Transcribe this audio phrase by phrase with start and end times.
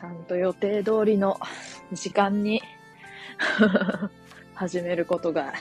[0.00, 1.38] ちゃんと予定通りの
[1.92, 2.62] 時間に
[4.54, 5.52] 始めることが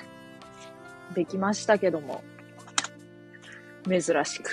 [1.13, 2.23] できましたけども、
[3.83, 4.49] 珍しく。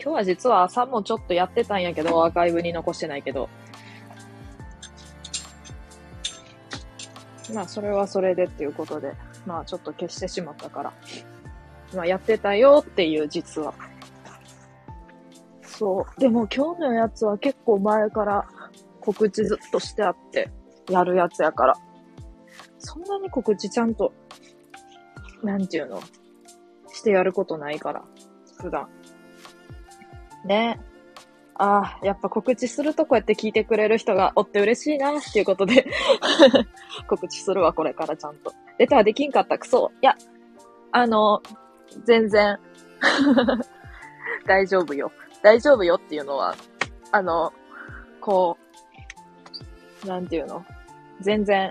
[0.00, 3.48] 今日は実は朝もちょっとやってたんやけど、アーカイブに残してないけど。
[7.52, 9.14] まあ、それはそれでっていうことで、
[9.46, 10.92] まあ、ちょっと消してしまったから。
[11.92, 13.74] まあ、やってたよっていう実は。
[15.72, 16.20] そう。
[16.20, 18.46] でも今日のやつは結構前から
[19.00, 20.50] 告知ずっとしてあって、
[20.90, 21.74] やるやつやから。
[22.78, 24.12] そんなに告知ちゃんと、
[25.42, 26.00] なんていうの
[26.92, 28.04] してやることないから、
[28.60, 28.88] 普段。
[30.44, 30.80] ね。
[31.54, 35.86] ああ、やっぱ告知するとこうやって聞いてくれる人がおって嬉しいなっていうことで
[37.08, 38.52] 告知するわ、これからちゃんと。
[38.78, 39.92] レターできんかったくそ。
[40.02, 40.16] いや、
[40.92, 41.42] あの、
[42.04, 42.58] 全然
[44.46, 45.12] 大丈夫よ。
[45.42, 46.54] 大丈夫よっていうのは、
[47.10, 47.52] あの、
[48.20, 48.56] こ
[50.04, 50.64] う、なんていうの？
[51.20, 51.70] 全然、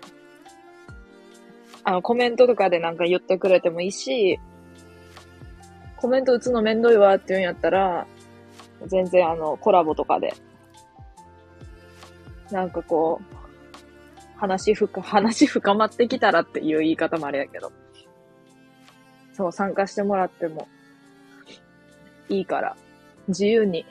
[1.84, 4.40] あの、コメントとかでなんか言ってくれてもいいし、
[5.98, 8.08] コメント打つのめんどいわって言うんやったら、
[8.88, 10.34] 全然あの、コラボとかで、
[12.52, 13.36] なんかこう、
[14.38, 17.72] 話深、話深まってきたらっていう言い方もあれやけど、
[19.34, 20.68] そう、参加してもらっても
[22.28, 22.76] いいから、
[23.28, 23.86] 自由に、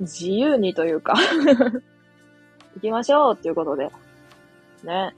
[0.00, 1.14] 自由にというか
[2.76, 3.90] 行きましょうっていうことで、
[4.84, 5.14] ね。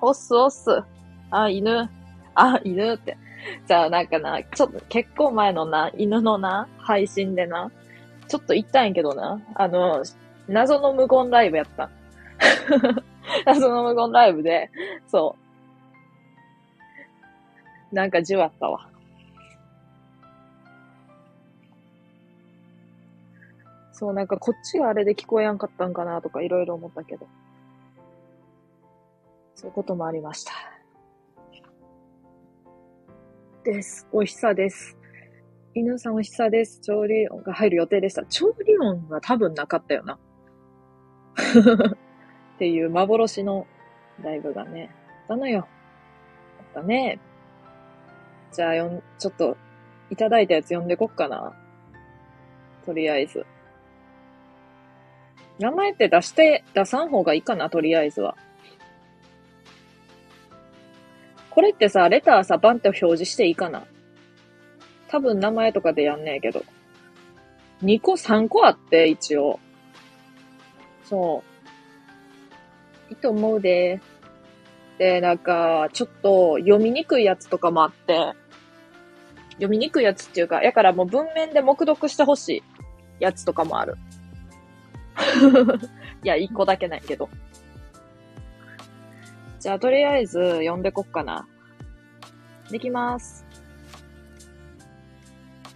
[0.00, 0.82] おっすおっす。
[1.30, 1.90] あ、犬。
[2.34, 3.16] あ、犬って。
[3.66, 7.70] じゃあなんかな、ちょっと結構前のな、犬のな、配信でな、
[8.28, 10.02] ちょっと言ったんやけどな、あの、
[10.48, 11.90] 謎の無言ライブやった。
[13.44, 14.70] 謎の無言ライブで、
[15.06, 15.36] そ
[17.92, 17.94] う。
[17.94, 18.88] なんかじわったわ。
[23.98, 27.26] そう、なんかこっちがあれで聞こえやんかったんかなとかいろいろ思ったけど。
[29.56, 30.52] そういうこともありました。
[33.64, 34.06] です。
[34.12, 34.96] おひさです。
[35.74, 36.80] 犬さんおひさです。
[36.80, 38.24] 調理音が入る予定でした。
[38.26, 40.16] 調理音は多分なかったよな。
[42.54, 43.66] っていう幻の
[44.22, 44.90] ライブがね、
[45.22, 45.66] あったのよ。
[46.60, 47.18] あったね。
[48.52, 49.56] じゃあよん、ちょっと、
[50.08, 51.52] いただいたやつ読んでこっかな。
[52.86, 53.44] とりあえず。
[55.58, 58.36] 名前って出して、出さん方がいいかな、とりあえずは。
[61.50, 63.84] これってさ、レターさ、バンって表示していいかな
[65.08, 66.62] 多分名前とかでやんねえけど。
[67.82, 69.58] 2個、3個あって、一応。
[71.04, 71.42] そ
[73.08, 73.10] う。
[73.10, 74.00] いいと思うで。
[74.98, 78.34] で、なんか、ちょっと読みにくいやつとかもあって、
[79.52, 82.62] 読みにくいやつっていうか、やからもう文面で目読してほしい
[83.18, 83.96] やつとかもある。
[86.22, 87.28] いや、1個だけないけど。
[89.60, 91.46] じゃあ、とりあえず、読んでこっかな。
[92.70, 93.44] できます。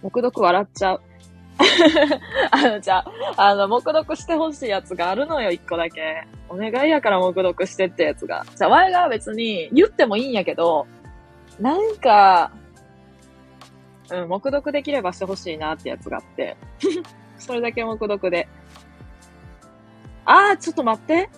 [0.01, 1.01] 目読笑っちゃう。
[2.51, 3.05] あの、じゃあ、
[3.37, 6.25] あの、目読してほしいやつがあるのよ、一個だけ。
[6.49, 8.45] お願いやから目読してってやつが。
[8.55, 10.87] じゃあ、前が別に言ってもいいんやけど、
[11.59, 12.51] なんか、
[14.09, 16.57] うん、目読できればしてほしいなってやつがあって。
[17.37, 18.47] それだけ目読で。
[20.25, 21.29] あー、ちょっと待って。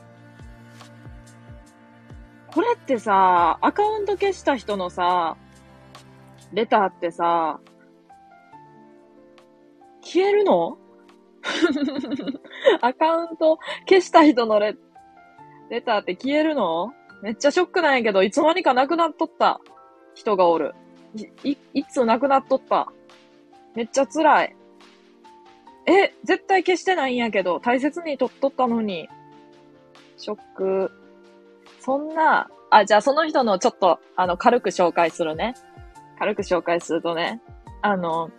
[2.48, 5.36] これってさ、アカウント消した人のさ、
[6.54, 7.60] レターってさ、
[10.02, 10.78] 消えるの？
[12.82, 13.60] アカウント
[13.90, 14.76] 消した人のレ
[15.70, 16.94] レターって消えるの？
[17.22, 19.60] めっちゃショックなんやけど、いつの間にかなくなっとった
[20.14, 20.76] 人がおる。
[21.44, 22.88] い、いつなくなっとった。
[23.74, 24.56] めっちゃ辛い。
[25.88, 29.08] え、絶対消してないんやけど、大切に取っとったのに。
[30.18, 30.92] ショック。
[31.80, 35.54] そんな、あ、じゃあその人のちょっと、あの、軽く紹介するね。
[36.18, 37.42] 軽く紹介するとね、
[37.82, 38.32] あの、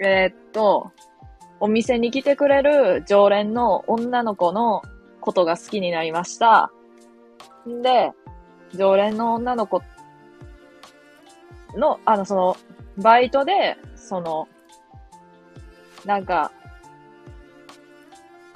[0.00, 0.92] えー、っと、
[1.60, 4.82] お店に来てくれる常連の女の子の
[5.20, 6.70] ことが好きになりました。
[7.68, 8.12] んで、
[8.74, 9.82] 常連の女の子
[11.74, 12.56] の、あの、その、
[12.98, 14.48] バイトで、その、
[16.06, 16.52] なんか、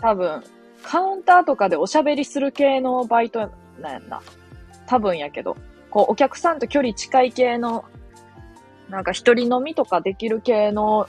[0.01, 0.43] 多分、
[0.83, 3.51] カウンターとかでおしゃべりする系のバイト
[3.81, 4.23] なんやんな。
[4.87, 5.57] 多分やけど。
[5.91, 7.85] こう、お客さんと距離近い系の、
[8.89, 11.09] なんか一人飲みとかできる系の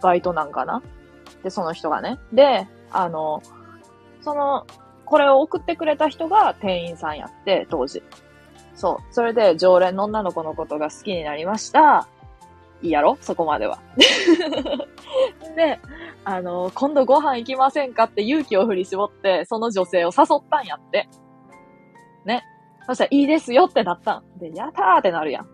[0.00, 0.82] バイトなんかな
[1.44, 2.18] で、その人がね。
[2.32, 3.42] で、あの、
[4.22, 4.66] その、
[5.04, 8.02] これを送ってくれた人が店員さんやって、当時。
[8.74, 9.14] そう。
[9.14, 12.08] それで、常連の女の子のことが好きになりました。
[12.82, 13.16] いいやろ？
[13.20, 13.78] そこまでは。
[15.56, 15.78] で、
[16.24, 21.08] あの、今度ご飯行きませんかって勇気を振り絞って、その女性を誘ったんやって。
[22.24, 22.42] ね。
[22.86, 24.38] そしたら、いいですよってなったん。
[24.38, 25.48] で、やったーってなるやん。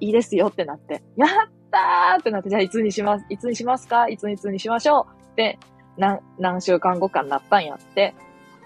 [0.00, 1.28] いいですよってなって、やっ
[1.70, 4.08] たーってなって、じゃあいつにします、いつにしますか？
[4.08, 5.58] いつにいつにしましょうって、
[5.96, 8.14] 何、何週間後かになったんやって。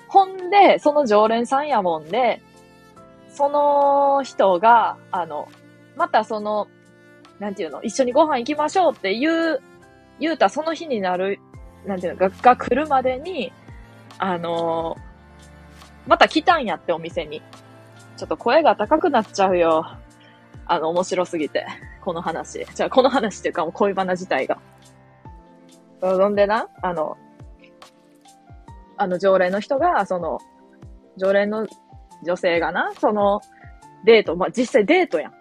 [0.09, 2.43] ほんで、その常連さんやもんで、
[3.29, 5.49] その人が、あの、
[5.97, 6.69] またその、
[7.42, 9.60] なんていうの、一緒にご飯行きましょうって言う、
[10.20, 11.40] 言うたその日になる、
[11.84, 13.52] なんていうの、が、が来るまでに、
[14.18, 17.42] あのー、また来たんやって、お店に。
[18.16, 19.84] ちょっと声が高くなっちゃうよ。
[20.66, 21.66] あの、面白すぎて。
[22.04, 22.64] この話。
[22.76, 24.58] じゃあ、この話っていうか、もう恋バナ自体が。
[26.00, 27.16] そんでな、あの、
[28.96, 30.38] あの、常連の人が、その、
[31.16, 31.66] 常連の
[32.24, 33.40] 女性がな、その、
[34.04, 35.32] デート、まあ、実際デートやん。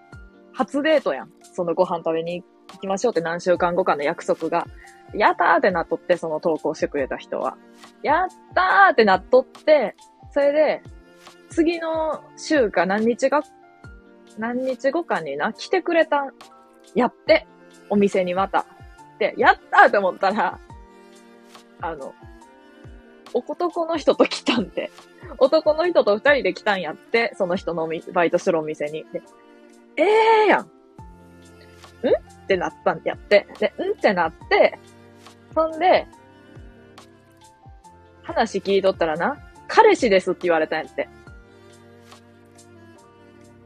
[0.51, 1.40] 初デートやん。
[1.51, 2.43] そのご飯食べに
[2.73, 4.67] 行きましょうって何週間後かの約束が。
[5.13, 7.57] やったーってなっとって、その投稿してくれた人は。
[8.01, 9.95] やったーってなっとって、
[10.31, 10.81] それで、
[11.49, 13.41] 次の週か何日が、
[14.37, 16.31] 何日後かにな、来てくれたん、
[16.95, 17.45] やって、
[17.89, 18.65] お店にまた。
[19.19, 20.59] で、やったーって思ったら、
[21.81, 22.13] あの、
[23.33, 24.91] 男の人と来たんで、
[25.37, 29.05] 男の人と二人で来たんやって、その人のバイトするお店に。
[29.11, 29.21] で、
[29.97, 30.71] ええー、やん。
[32.03, 32.07] ん？
[32.07, 33.47] ってなったんやって。
[33.59, 34.79] で、んってなって、
[35.53, 36.07] そんで、
[38.23, 39.37] 話聞いとったらな、
[39.67, 41.07] 彼氏ですって言われたんやって。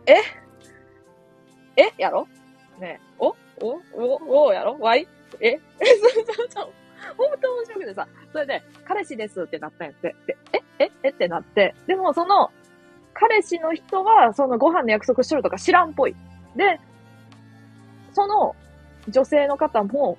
[0.06, 0.16] え？
[1.78, 1.94] え？
[1.98, 2.28] やろ？
[2.80, 3.36] ねえ、お？
[3.62, 3.82] お？
[3.94, 4.46] お？
[4.48, 4.54] お？
[4.54, 4.78] やろ？
[4.80, 5.08] わい
[5.42, 5.60] ええ？
[5.80, 6.70] そうそうそう。
[7.18, 10.16] 本当面白くてさ、それで、彼氏ですってなったんやって。
[10.28, 10.86] で、え？
[10.86, 10.92] え？
[11.04, 11.10] え？
[11.10, 11.76] ってなって。
[11.88, 12.52] でも、その、
[13.14, 16.16] 彼氏の人は、そのご飯の約束しとるとか知らんっぽい。
[16.56, 16.80] で、
[18.16, 18.56] その
[19.10, 20.18] 女性の方も、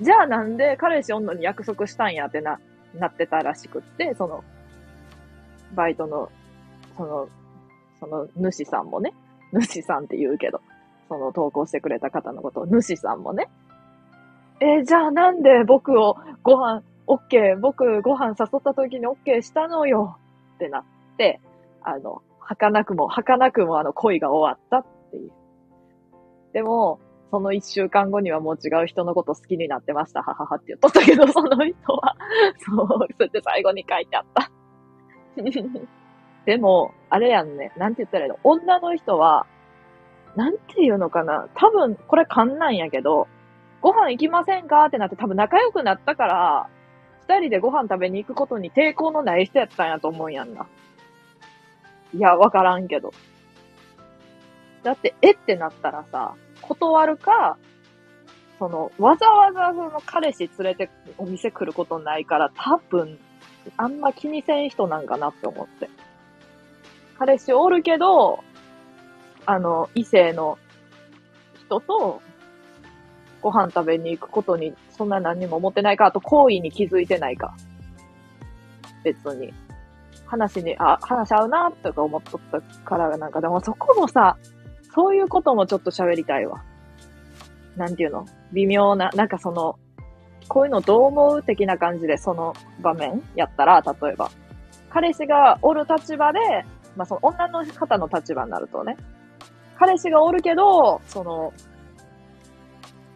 [0.00, 2.60] じゃあなんで彼氏おんのに約束したんやってな、
[2.94, 4.44] なってたらしくって、その、
[5.74, 6.30] バイトの、
[6.96, 7.28] その、
[8.00, 9.12] その主さんもね、
[9.52, 10.60] 主さんって言うけど、
[11.08, 13.48] その投稿してくれた方のことを主さんもね、
[14.60, 20.18] え、じゃあなんで僕をご飯、オッケー、僕ご飯誘った時にオッケーしたのよ
[20.56, 20.84] ってなっ
[21.16, 21.40] て、
[21.82, 25.30] あの、儚くも、儚くもあの恋が終わったっていう。
[26.52, 26.98] でも、
[27.30, 32.16] その一週間後にはもう違う人のこと好きになってました、はははって言っとったけど、その人は、
[32.64, 34.50] そう、そうやって最後に書いてあった。
[36.46, 38.38] でも、あれやんね、なんて言ったらいいの？
[38.42, 39.46] 女の人は、
[40.36, 41.48] なんて言うのかな？
[41.54, 43.28] 多分、これ勘なんやけど、
[43.82, 44.86] ご飯行きませんか？
[44.86, 46.68] ってなって多分仲良くなったから、
[47.28, 50.66] 二人でご飯食べに行くことに抵抗のない人やったんやと思うんやんな。
[52.14, 53.12] いや、わからんけど。
[54.82, 57.56] だって、えってなったらさ、断るか、
[58.58, 63.18] その、わざわざその彼氏連れてお店来ることないから、多分、
[63.76, 65.88] あんま気にせん人なんかなって思って。
[67.18, 68.42] 彼氏おるけど、
[69.46, 70.58] あの、異性の
[71.66, 72.20] 人と
[73.40, 77.54] ご飯食べに行くことにそんな何も思ってないか、あと行為に気づいてないか。
[79.04, 79.52] 別に。
[80.26, 84.36] 話に、あ、話合うな、とか思っとったからなんか、でもそこもさ、
[84.94, 86.62] そういうこともちょっと喋りたいわ。
[87.76, 88.26] なんていうの？
[88.52, 89.78] 微妙な、なんかその、
[90.48, 94.30] こういうのどう思う的な感じでその場面やったら、例えば、
[94.90, 96.38] 彼氏がおる立場で、
[96.96, 98.96] まあその女の方の立場になるとね、
[99.78, 101.52] 彼氏がおるけど、その、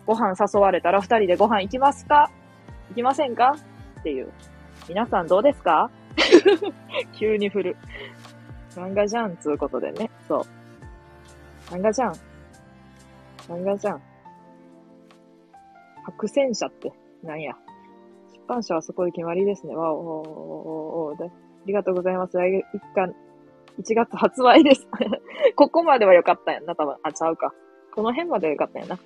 [0.07, 2.31] ご飯誘われたら二人でご飯行きますか？
[2.91, 3.57] 行きませんか？
[4.01, 4.31] っていう。
[4.89, 5.91] 皆さんどうですか？
[7.19, 7.77] 急に振る。
[8.77, 10.11] 漫画じゃん、つうことでね。
[10.29, 10.43] そう。
[11.73, 12.13] 漫画じゃん。
[13.49, 14.03] 漫画じゃん。
[16.05, 17.55] 白戦車って、なんや。
[18.35, 19.75] 出版社はそこで決まりですね。
[19.75, 21.31] わお、おおおあ
[21.67, 22.37] りがとうございます。
[22.37, 23.15] 来月、一巻、
[23.81, 24.87] 1月発売です。
[25.57, 26.97] ここまでは良かったんやな、多分。
[27.03, 27.55] あ、ちゃうか。
[27.95, 28.99] この辺までは良かったんやな。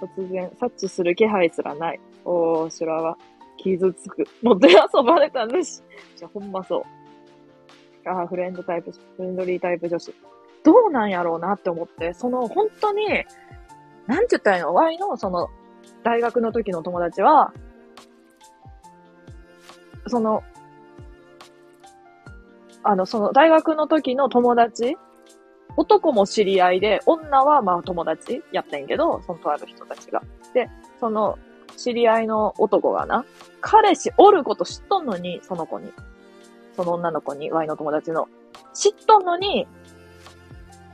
[0.00, 2.00] 突然、察知する気配すらない。
[2.24, 3.16] おー、修羅は、
[3.58, 4.24] 傷つく。
[4.42, 5.84] もて遊ばれた主。
[6.16, 6.82] じゃ、ほんまそう。
[8.08, 10.12] あフレンドタイプ、フレンドリータイプ女子。
[10.64, 13.06] どうなんやろうなって思って、その、本当に、
[14.06, 15.48] なんて言ったらいいの ?Y の、その、
[16.02, 17.52] 大学の時の友達は、
[20.06, 20.42] その、
[22.82, 24.96] あの、その、大学の時の友達
[25.76, 30.22] 男も知り合いで、女はまあ友達やったんけど、そのとある人たちが。
[30.52, 30.68] で、
[31.00, 31.38] その、
[31.76, 33.24] 知り合いの男がな、
[33.60, 35.92] 彼氏おること知っとんのに、その子に。
[36.76, 38.28] その女の子に、ワイの友達の。
[38.74, 39.66] 知っとんのに、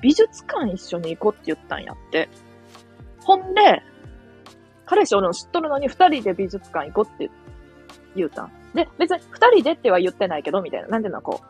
[0.01, 2.29] 美術館一緒に行こうって言ったんやって。
[3.21, 3.83] ほんで、
[4.87, 7.31] 彼氏おるの知っとるのに二人で美術館行こうって
[8.17, 8.53] 言うたん。
[8.75, 10.89] で、別に二人でっては言ってないけど、みたいな。
[10.89, 11.41] なんていうの、こ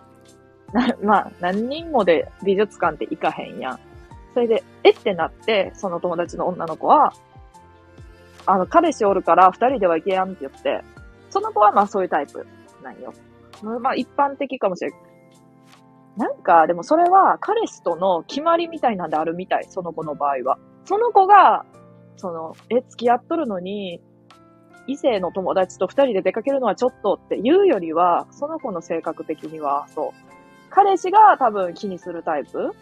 [0.72, 0.76] う。
[0.76, 3.80] な、まあ、何人もで美術館って行かへんやん。
[4.34, 7.12] それで、えってなって、その友達の女の子は、
[8.46, 10.82] あの、彼氏おるから二人では行けやんって言って、
[11.30, 12.46] その子はまあそういうタイプ
[12.82, 13.12] なんよ。
[13.80, 14.92] まあ一般的かもしれん。
[16.18, 20.58] なんか、でもそれは彼氏との決まりみたいなんであるみたい、その子の場合は。
[20.84, 21.64] その子が、
[22.16, 24.00] その、え、付き合っとるのに、
[24.88, 30.28] 異性の友達と二人で出かけるのはちょっとって言うよりは、その子の性格的には、そう。
[30.70, 32.74] 彼氏が多分気にするタイプ？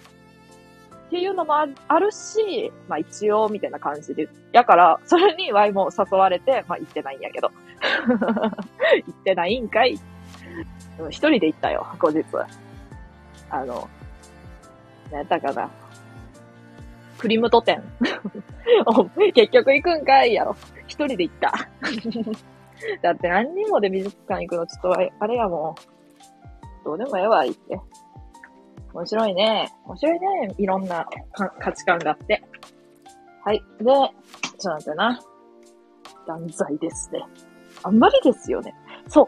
[1.07, 1.67] っていうのもあ
[1.99, 4.29] るし、まあ一応みたいな感じで。
[4.53, 7.51] やから、それにワイも誘われて、まあ行ってないんやけど。
[8.09, 10.01] 行ってないんかい。
[11.11, 12.25] 一人で行ったよ、後日。
[13.51, 13.89] あの、
[15.11, 15.71] 何やったかな。
[17.19, 17.83] クリムト店。
[19.35, 20.57] 結局行くんかいやろ。
[20.87, 21.53] 一人で行った。
[23.03, 25.75] だって何人もで美術館行くのちょっとあれやもん。
[26.85, 27.81] どうでもええわ、行って。
[28.93, 29.73] 面白いね。
[29.85, 30.55] 面白いね。
[30.59, 31.07] いろんな
[31.59, 32.43] 価値観があって。
[33.45, 33.63] はい。
[33.79, 34.11] で、ちょっ
[34.59, 35.21] と待ってな。
[36.27, 37.25] 断罪ですね。
[37.83, 38.75] あんまりですよね。
[39.09, 39.27] そう。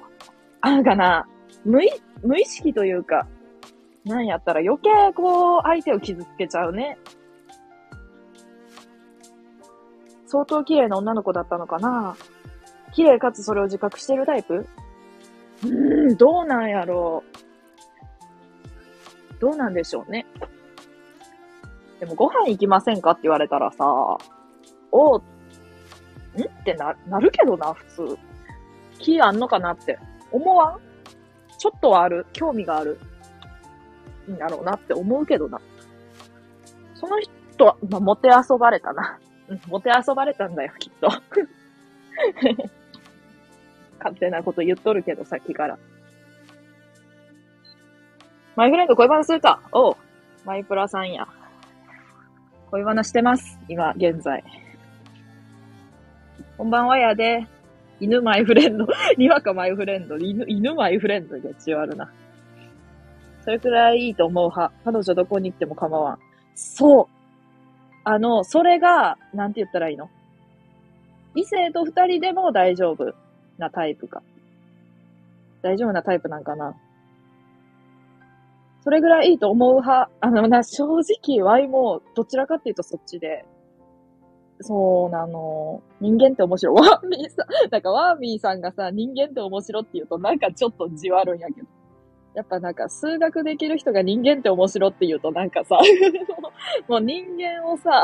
[0.60, 1.26] あんかな、
[1.64, 1.90] 無意、
[2.22, 3.26] 無意識というか、
[4.04, 6.98] なんやったら余計こう、相手を傷つけちゃうね。
[10.26, 12.16] 相当綺麗な女の子だったのかな
[12.92, 14.66] 綺麗かつそれを自覚してるタイプ？
[15.64, 17.22] うーん、どうなんやろ
[19.36, 19.40] う。
[19.40, 20.26] どうなんでしょうね。
[22.00, 23.84] でもご飯行きませんかって言われたらさ、
[24.92, 25.20] おん？
[25.20, 25.22] っ
[26.64, 28.18] てな、なるけどな、普通。
[28.98, 29.98] 気あんのかなって
[30.30, 30.80] 思わん？
[31.58, 32.26] ちょっとはある。
[32.32, 32.98] 興味がある。
[34.28, 35.60] いんだろうなって思うけどな。
[36.94, 39.18] その人は、まあ、もてあそばれたな。
[39.48, 41.08] うん、もてあそばれたんだよ、きっと。
[43.98, 45.78] 勝手なこと言っとるけど、さっきから。
[48.56, 49.96] マイフレンド恋バナするかおう。
[50.44, 51.28] マイプラさんや。
[52.70, 53.58] 恋バナしてます。
[53.68, 54.42] 今、現在。
[56.56, 57.46] こんばんはやで。
[58.00, 58.86] 犬マイフレンド。
[59.16, 60.16] にわかマイフレンド。
[60.16, 62.10] 犬、犬マイフレンドが違うな。
[63.48, 64.74] それくらいいいと思う派。
[64.84, 66.18] 彼女どこに行っても構わん。
[66.54, 67.06] そう。
[68.04, 70.10] あの、それが、なんて言ったらいいの？
[71.34, 73.14] 異性と二人でも大丈夫
[73.56, 74.22] なタイプか。
[75.62, 76.76] 大丈夫なタイプなんかな。
[78.84, 80.10] それぐらいいいと思う派。
[80.20, 83.46] あのな、正直、ワイも、どちらかっていうとそっちで、
[84.60, 85.82] そうなの。
[86.02, 86.76] 人間って面白い。
[86.76, 91.66] ワーミーさん、なんかワーミーさんがさ、人間って面白って言うとなんかちょっとじわるんやけど。
[92.38, 95.76] やっぱなんか数学できる人が人間って面白って言うとなんかさ
[96.86, 98.00] もう人間をさ、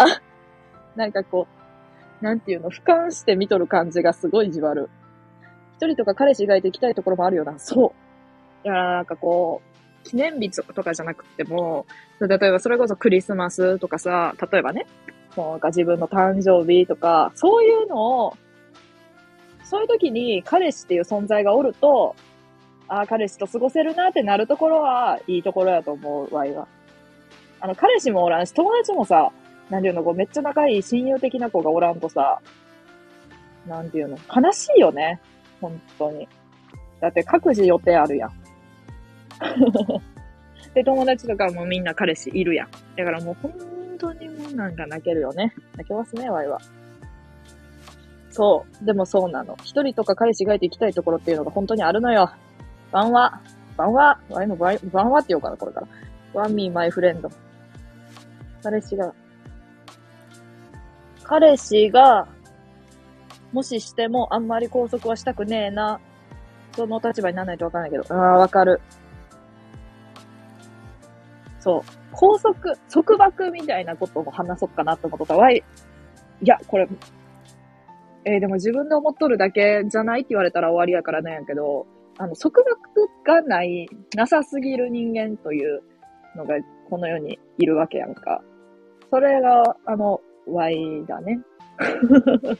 [0.96, 1.46] なんかこ
[2.20, 4.90] う、なんていうの、俯瞰して見とる感じがすごいじわる。
[5.76, 7.60] 一人とか彼氏以外で行きたいところもあるよな。
[7.60, 7.94] そ
[8.64, 8.66] う。
[8.66, 9.62] いや、なんかこ
[10.02, 11.86] う、記念日とかじゃなくても、
[12.20, 14.86] 例えばそれこそクリスマスとかさ、例えばね、
[15.36, 18.36] もうなんか自分の誕生日とか、そういうのを、
[19.62, 22.16] そういう時に彼氏っていう存在がおると、
[22.88, 26.68] ああ、彼氏と過ごせるなってなるところは、いいところやと思う、ワイは。
[27.60, 29.30] あの、彼氏もおらんし、友達もさ、
[29.70, 32.40] なんていうの、こう、めっちゃ仲いい親友的な子がおらんとさ、
[33.66, 35.20] なんていうの、悲しいよね。
[35.60, 36.28] 本当に。
[37.00, 38.32] だって各自予定あるやん。
[40.74, 42.68] で、友達とかもみんな彼氏いるやん。
[42.96, 43.52] だからもう本
[43.98, 45.54] 当にもうなんか泣けるよね。
[45.76, 46.60] 泣けますね、ワイは。
[48.30, 48.84] そう。
[48.84, 49.56] でもそうなの。
[49.62, 52.32] 一人とか彼氏がいて行きたいところっていうのが本当にあるのよ。
[52.94, 53.40] 晩は、
[53.76, 54.78] 晩は、ワイの晩
[55.10, 55.88] はって言おうかな、これから。
[56.32, 57.28] ワンミーマイフレンド。
[58.62, 59.12] 彼氏が、
[61.24, 62.28] 彼氏が、
[63.52, 65.98] もししてもあんまり拘束はしたくねえな。
[66.76, 68.04] その立場にならないとわかんないけど。
[68.10, 68.80] ああ、わかる。
[71.58, 71.82] そう。
[72.12, 75.64] 拘束、束縛みたいなことも話そうかなと思ったわい。
[76.42, 76.88] いや、これ、
[78.24, 81.86] えー、でも自分で思っとるだけじゃないって言われたら終わりやからなんやけど、
[82.18, 85.82] あの、束縛がない、なさすぎる人間という
[86.36, 86.54] のが
[86.88, 88.42] この世にいるわけやんか。
[89.10, 91.40] それが、あの、Y だね。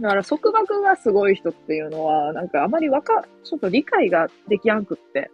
[0.00, 5.30] だから束縛がすごい人っていうのは、なんかあまりわか、ちょっと理解ができやんくって。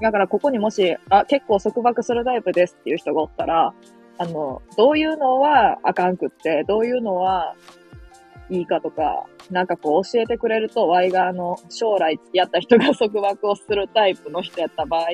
[0.00, 3.72] だからここにもし、あ、結構束縛するタイプですっていう人がおったら、
[4.20, 7.54] あの、どういうのはあかんくって、どういうのは
[8.50, 15.06] いいかとか、なんかこう教えてくれると、ワイがあの、将来付き合った人が束縛をするタイプの人やった場合、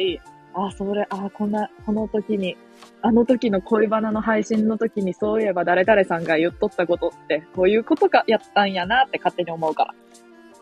[0.54, 2.56] あ、それ、あ、こんな、この時に、
[3.00, 9.94] あの時の恋バナの配信の時にそういえば誰々さんが言っとったことって、こういうことか、やったんやなって勝手に思うから。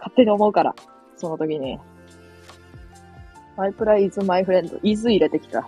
[0.01, 0.75] 勝手に思うから。
[1.17, 1.79] その時に。
[3.57, 4.79] マイプライズマイフレンド。
[4.83, 5.67] イズ入れてきた。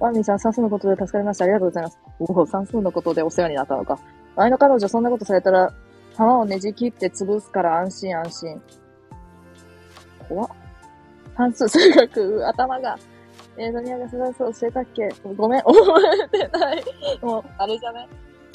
[0.00, 1.44] ワンミーさん、算数のことで助かりました。
[1.44, 1.98] ありがとうございます。
[2.18, 3.98] おお、算数のことでお世話になったのか。
[4.34, 5.72] 前の彼女、そんなことされたら、
[6.16, 8.62] 玉をねじ切って潰すから安心安心。
[10.28, 10.48] 怖っ。
[11.36, 12.98] 算数、数学、頭が。
[13.58, 15.76] えー、何が算数教えたっけごめん、覚
[16.24, 16.84] えてない。
[17.20, 18.08] もう、あれじゃね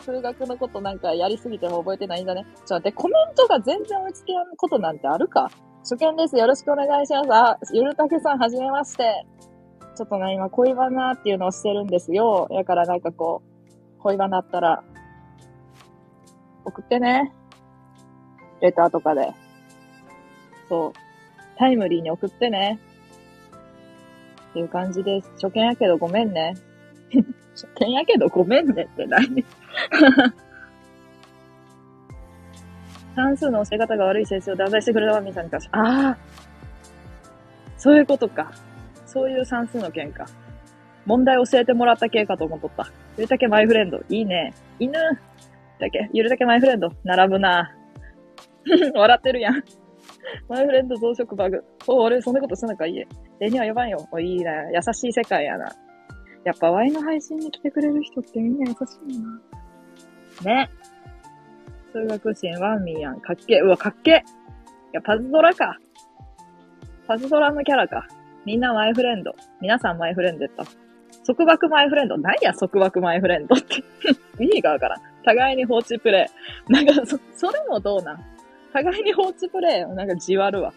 [0.04, 2.44] 数学のことなんかやりすぎても覚えてないんだね。
[2.44, 6.36] ちょっと待って、コメントが全然追いつけんことなんてあるか初見です。
[6.38, 7.34] よろしくお願いします。
[7.34, 9.26] あ、ゆるたけさん、はじめまして。
[9.96, 12.48] ちょっとね、今、恋バナっていうのをしてるんですよ。
[12.52, 13.42] だからなんかこ
[13.98, 14.84] う、恋バナったら、
[16.66, 17.34] 送ってね。
[18.62, 19.34] レターとかで。
[20.68, 20.94] そう。
[21.58, 22.80] タイムリーに送ってね。
[24.50, 25.32] っていう感じです。
[25.42, 26.56] 初見やけどごめんね。
[27.54, 29.46] 初見やけどごめんねって何？
[33.16, 35.70] 算数の教え方が悪い先生を断罪してくれたわみさんに関して。
[35.74, 36.18] ああ。
[37.78, 38.52] そういうことか。
[39.16, 40.26] そういう算数の件か。
[41.06, 42.92] 問題教えてもらった系かと思っとった。
[43.16, 44.02] ゆるたけマイフレンド。
[44.10, 44.54] いいね。
[44.78, 44.92] 犬。
[45.80, 46.90] だけ、ゆるたけマイフレンド。
[47.06, 47.74] 並ぶな。
[48.94, 49.64] 笑ってるやん。
[50.50, 51.64] マイフレンド増殖バグ。
[51.88, 52.88] お、俺そんなことすんのか？
[52.88, 53.08] いいえ。
[53.40, 54.06] 例には呼ばんよ。
[54.12, 54.52] お、いいな。
[54.72, 55.72] 優しい世界やな。
[56.44, 59.42] やっぱワイの配信に来てくれる人ってみんな優しいな。
[60.44, 60.70] ね。
[61.94, 63.22] 数学支援ワンミーやん。
[63.22, 63.60] かっけえ。
[63.60, 64.16] うわ、かっけえ。
[64.16, 64.20] い
[64.94, 65.78] や、パズドラか。
[67.08, 68.06] パズドラのキャラか。
[68.46, 69.36] みんなマイフレンド。
[69.60, 70.66] 皆さんマイフレンドやった。
[71.26, 72.18] 束縛マイフレンド。
[72.18, 73.84] 何や、束縛マイフレンドって。
[74.40, 75.02] 意味がわからん。
[75.24, 76.30] 互いに放置プレ
[76.70, 76.72] イ。
[76.72, 78.24] なんか、そ、それもどうなん？
[78.72, 79.82] 互いに放置プレイ。
[79.96, 80.72] なんかじわるわ。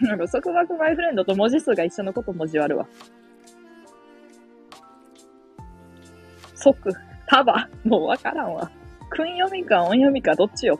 [0.00, 2.86] なんか束縛マイフレンドと文字数が一緒のこともじわるわ。
[6.54, 6.92] 即、
[7.26, 7.68] 束。
[7.84, 8.70] もうわからんわ。
[9.08, 10.78] 訓読みか音読みかどっちよ。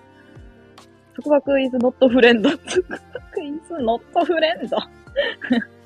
[1.17, 2.43] 束縛 is not friend.
[2.43, 5.78] 束縛 is not friend.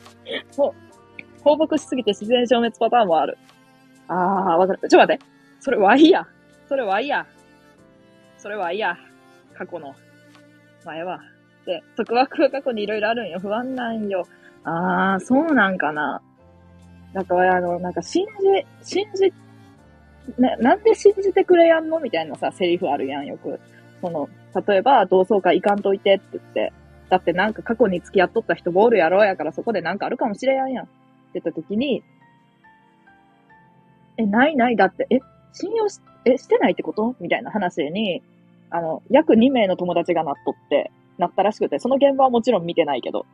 [1.57, 3.39] 放牧しすぎて自然消滅パターンもある。
[4.09, 4.17] あー、
[4.57, 4.79] わかる。
[4.81, 5.25] ちょっと待って。
[5.61, 6.27] それはいいや。
[6.69, 7.27] それはいいや。
[8.39, 8.97] それはいいや。
[9.55, 9.95] 過去の。
[10.85, 11.21] 前は。
[11.67, 13.39] で、束縛が過去にいろいろあるんよ。
[13.39, 14.27] 不安なんよ。
[14.65, 16.21] あー、そうなんかな。
[17.13, 18.27] なんか、あの、なんか信
[18.83, 19.33] じ、信じ、
[20.39, 23.61] な、なんで信じてくれやんのみたいなさ、セリフあるやん、よく。
[24.01, 24.29] その、
[24.67, 26.73] 例えば、同窓会行かんといてって言って、
[27.13, 30.89] だってなんか過去に付き合っとった人もおるやろうやからそこでなんかあるかもしれやんやん。
[31.33, 32.03] ってた時に、
[34.19, 35.21] え、ないない、だって、え、
[35.53, 37.17] 信用し、え、してないってこと？
[37.21, 38.23] みたいな話に、
[38.71, 43.27] あの、約2名の友達がなっとって、なったらしくて、その現場はもちろん見てないけど、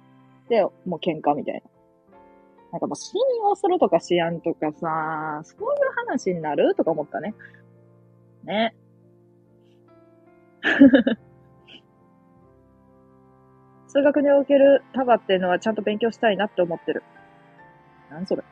[0.49, 1.61] で、もう喧嘩みたいな。
[2.73, 6.75] なんかもう信用するとかしやんとかさ、そういう話になる？
[6.75, 7.35] とか思ったね。
[8.45, 8.75] ね。
[13.89, 17.03] 数学における束っていうのはちゃんと勉強したいなって思ってる。
[18.11, 18.43] なんそれ。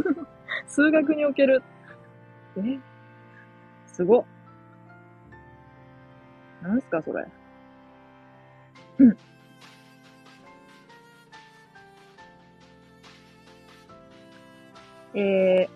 [0.66, 1.62] 数学における、
[2.56, 2.78] え？
[3.86, 4.24] すごっ。
[6.62, 7.26] なんすかそれ。
[8.98, 9.16] うん。
[15.14, 15.68] えー、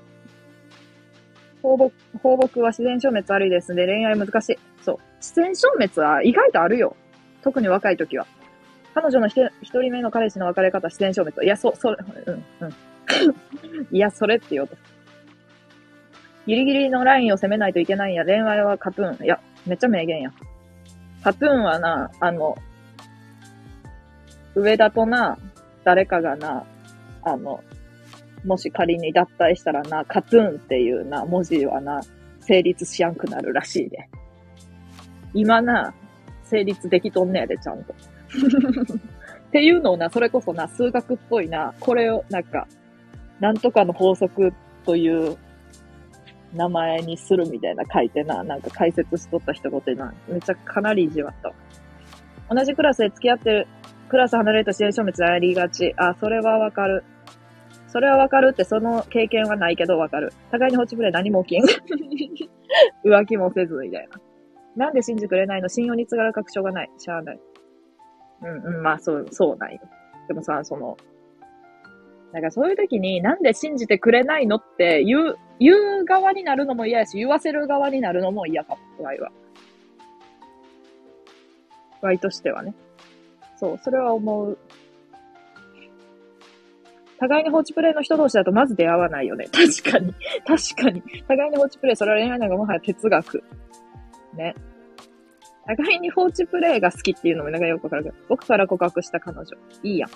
[1.62, 3.86] 放牧、放牧は自然消滅悪いですね。
[3.86, 4.58] 恋愛難しい。
[4.82, 4.96] そう。
[5.18, 6.96] 自然消滅は意外とあるよ。
[7.42, 8.26] 特に若い時は。
[8.94, 11.46] 彼女の一人目の彼氏の別れ方、自然消滅。
[11.46, 12.74] いや、そう、それ、うん、うん。
[13.90, 14.76] いや、それって言おうと。
[16.46, 18.24] ギリギリのラインを攻めないといけないんや。
[18.24, 19.24] 恋愛はカトゥーン。
[19.24, 20.32] いや、めっちゃ名言や。
[21.22, 22.56] カトゥーンはな、あの、
[24.54, 25.38] 上田とな、
[25.84, 26.64] 誰かがな、
[27.22, 27.62] あの、
[28.44, 32.00] もし仮に脱退したらな、カトゥーンっていうな、文字はな、
[32.40, 34.08] 成立しやんくなるらしいで。
[35.34, 35.94] 今な、
[36.42, 37.94] 成立できとんねやで、ちゃんと。
[39.48, 42.66] っていうのをな、それこそな、数学っぽいな、これを、なんか、
[43.40, 44.52] なんとかの法則
[44.84, 45.36] という
[46.54, 51.52] 名前にするみたいな書いてな、なんか解説しとった人がてな、めちゃかなり意地悪った。
[52.54, 53.68] 同じクラスで付き合ってる、
[54.08, 55.94] クラス離れると自然消滅ありがち。
[55.96, 57.04] あ、それはわかる。
[57.86, 60.32] それはわかるって、その経験はないけどわかる。
[60.50, 61.64] 互いに放置プレイ何も起きん。
[63.04, 64.08] 浮気もせず、みたい
[64.76, 64.86] な。
[64.86, 65.68] なんで信じくれないの？
[65.68, 66.90] 信用につがる確証がない。
[66.98, 67.40] しゃあない。
[68.42, 69.80] うんうん、まあそう、そうなんよ。
[70.28, 70.96] でもさ、その、
[72.32, 79.30] なんかそういう時になんで信じてくれないのって言う、言う側になるのも嫌やし、言わせる側になるのも嫌かも、ワイは。
[82.00, 82.74] ワイとしてはね。
[83.56, 84.58] そう、それは思う。
[87.18, 89.46] 互いに放置プレイの人同士だとまず出会わないよね。
[89.52, 90.14] 確かに。
[90.46, 91.02] 確かに。
[91.28, 93.44] 互いに放置プレイ、それは恋愛なんかもはや哲学。
[94.34, 94.54] ね。
[95.66, 99.44] 互いに放置プレイが好きっていうのもなんかよくわかるけど、僕から告白した彼女。
[99.82, 100.10] いいやん。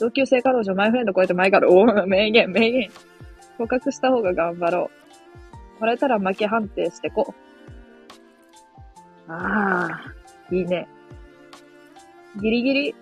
[0.00, 1.70] 同級生彼女、マイフレンド超えてマイガル。
[1.70, 2.90] おお、名言、名言。
[3.58, 4.90] 告白した方が頑張ろ
[5.76, 5.80] う。
[5.80, 7.34] これたら負け判定してこ。
[9.28, 10.88] ああ、いいね。
[12.40, 12.94] ギリギリ、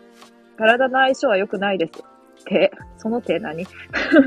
[0.56, 2.02] 体の相性は良くないです。
[2.44, 3.64] 手、その手何？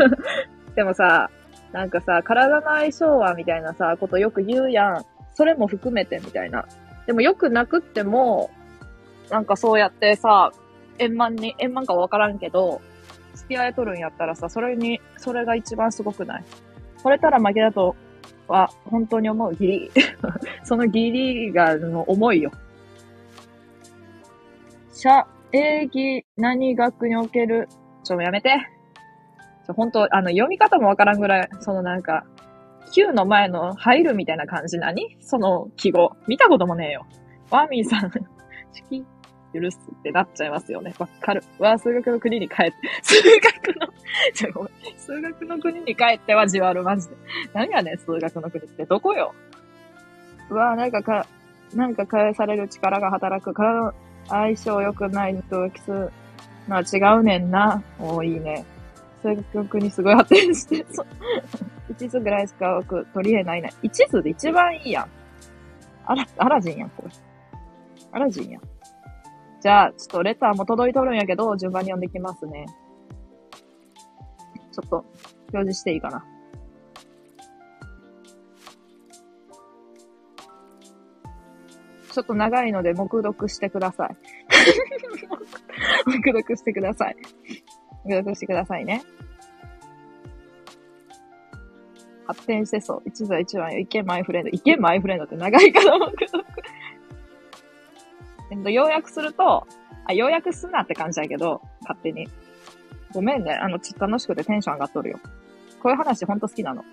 [0.76, 1.30] でもさ、
[1.74, 5.06] なんかさ、体の相性はみたいなさ、ことよく言うやん。
[5.34, 6.66] それも含めてみたいな。
[7.06, 8.50] でもよくなくっても、
[9.30, 10.52] なんかそうやってさ、
[11.02, 12.82] 円満に、円満かわからんけど、
[13.34, 16.44] 付き合いとるんやったらさ、それに、それが一番すごくない？
[17.04, 17.96] これたら負けだと
[18.48, 19.56] は、本当に思う。
[19.56, 19.92] ギリ。
[20.64, 22.52] そのギリが、の思いよ。
[24.94, 27.68] 社、営義、何学における、
[28.04, 28.56] ちょ、もうやめて。
[29.66, 32.26] ちょ、本当あの、読み方もわからんぐらい、そのなんか、
[32.94, 36.12] Q の前の入るみたいな感じ何その記号。
[36.28, 37.06] 見たこともねえよ。
[37.50, 38.12] ワーミーさん、
[39.54, 40.94] 許すってなっちゃいますよね。
[40.98, 41.44] わかる。
[41.60, 43.88] わ数学の国に帰って、 数学の、
[44.34, 44.98] ちょ、ごめん。
[44.98, 47.16] 数学の国に帰ってはじわる、マジで。
[47.54, 49.34] 何やね、数学の国ってどこよ。
[50.50, 51.26] うわなんかか、
[51.74, 53.54] なんか返される力が働く。
[53.54, 53.94] 体の
[54.28, 55.92] 相性良くないのとキス
[56.68, 57.82] のは違うねんな。
[58.00, 58.66] お、いいね。
[59.22, 61.06] 数学の国すごい発展してそう。
[61.92, 63.72] 一途ぐらいしか多く取り得ないね。
[63.82, 65.08] 一途で一番いいやん。
[66.06, 67.12] アラ、アラジンやん、これ。
[68.12, 68.62] アラジンやん。
[69.62, 72.66] じゃあ、ちょっとレターも届いとるんやけど、順番に読んできますね。
[74.72, 75.06] ちょっと、
[75.54, 76.26] 表示していいかな。
[82.12, 84.18] ちょっと長いので、 目読してください。
[86.08, 87.16] 目読してください。
[88.04, 89.04] 目読してくださいね。
[92.26, 93.02] 発展してそう。
[93.06, 94.50] 一座一番よ、いけマイフレンド。
[94.50, 96.46] いけマイフレンドって長いから目読。
[98.52, 99.66] えっと、要約すると、
[100.06, 102.28] あ、要約すんなって感じだけど、勝手に。
[103.14, 103.54] ごめんね。
[103.54, 105.20] あの、ちょっと楽しくてテンション上がっとるよ。
[105.82, 106.84] こういう話ほんと好きなの。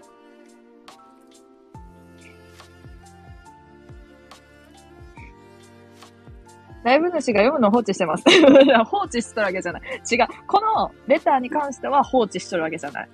[6.85, 8.25] ライブ主が読むの放置してます。
[8.87, 9.83] 放置しとるわけじゃない。
[9.83, 10.27] 違う。
[10.47, 13.09] このレターに関しては放置しとるわけじゃない。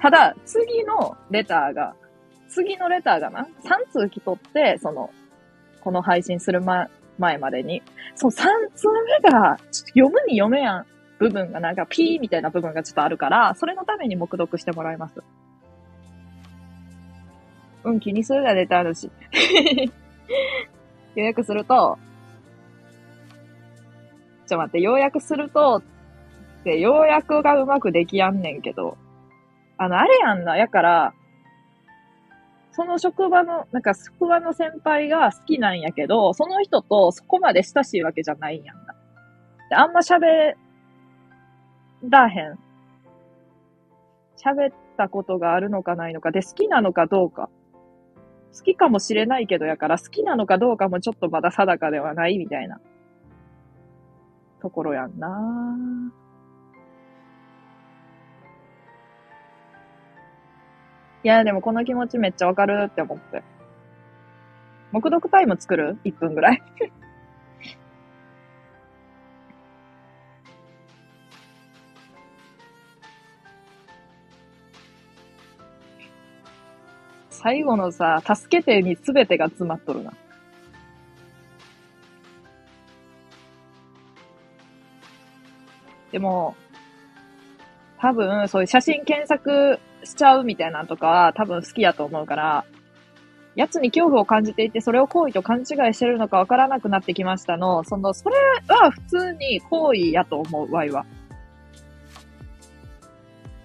[0.00, 1.94] ただ、次のレターが、
[2.48, 5.10] 次のレターがな、3通来とって、その、
[5.82, 6.88] この配信する前、
[7.20, 7.82] 前までに。
[8.16, 8.34] そう、3
[8.74, 8.88] 通
[9.22, 10.86] 目が、読むに読めやん
[11.18, 15.22] 部分がなんか、ピーみたいな部分がちょっとあるから、それのために目読してもらいます。
[17.84, 19.10] うん、気にするが出てあるし。
[21.14, 21.98] 予約すると、
[24.46, 25.82] ちょ待って、要約すると、
[26.64, 28.96] で、要約がうまくできやんねんけど、
[29.76, 31.14] あの、あれやんな、やから、
[32.80, 38.94] その職場の、なんか職場の先輩が好きなんやけど、その人とそこまで親しいわけじゃないんやんな。
[39.68, 40.54] で、あんま喋
[42.08, 42.58] らへん。
[44.42, 47.50] 喋ったことがあるのかないのか、で、好きなのかどうか。
[48.56, 52.80] 好きかもしれないけどやから、好きなのかどうかもちょっとまだ定かではないみたいな。
[54.62, 55.76] ところやんな
[61.22, 63.42] いや、でもこの気持ちめっちゃわかるって思って。
[64.92, 66.62] 目読タイム作る ?1 分ぐらい
[77.28, 80.12] 最後のさ、助けてに全てが詰まっとるな。
[86.12, 86.54] でも、
[87.98, 92.64] 多分、そういう写真検索しちゃうみたいなのとかは多分好きやと思うから、
[93.56, 98.36] 奴に恐怖を感じていて、それを行為と勘違いしてるのかわからなくなってきましたの、その、それ
[98.68, 101.04] は普通に行為やと思う、ワイは。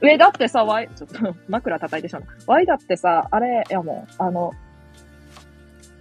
[0.01, 2.23] 上だってさ、ワイ、ちょっと 枕叩いてしまう。
[2.47, 4.51] ワイだってさ、あれ、いやもう、あの、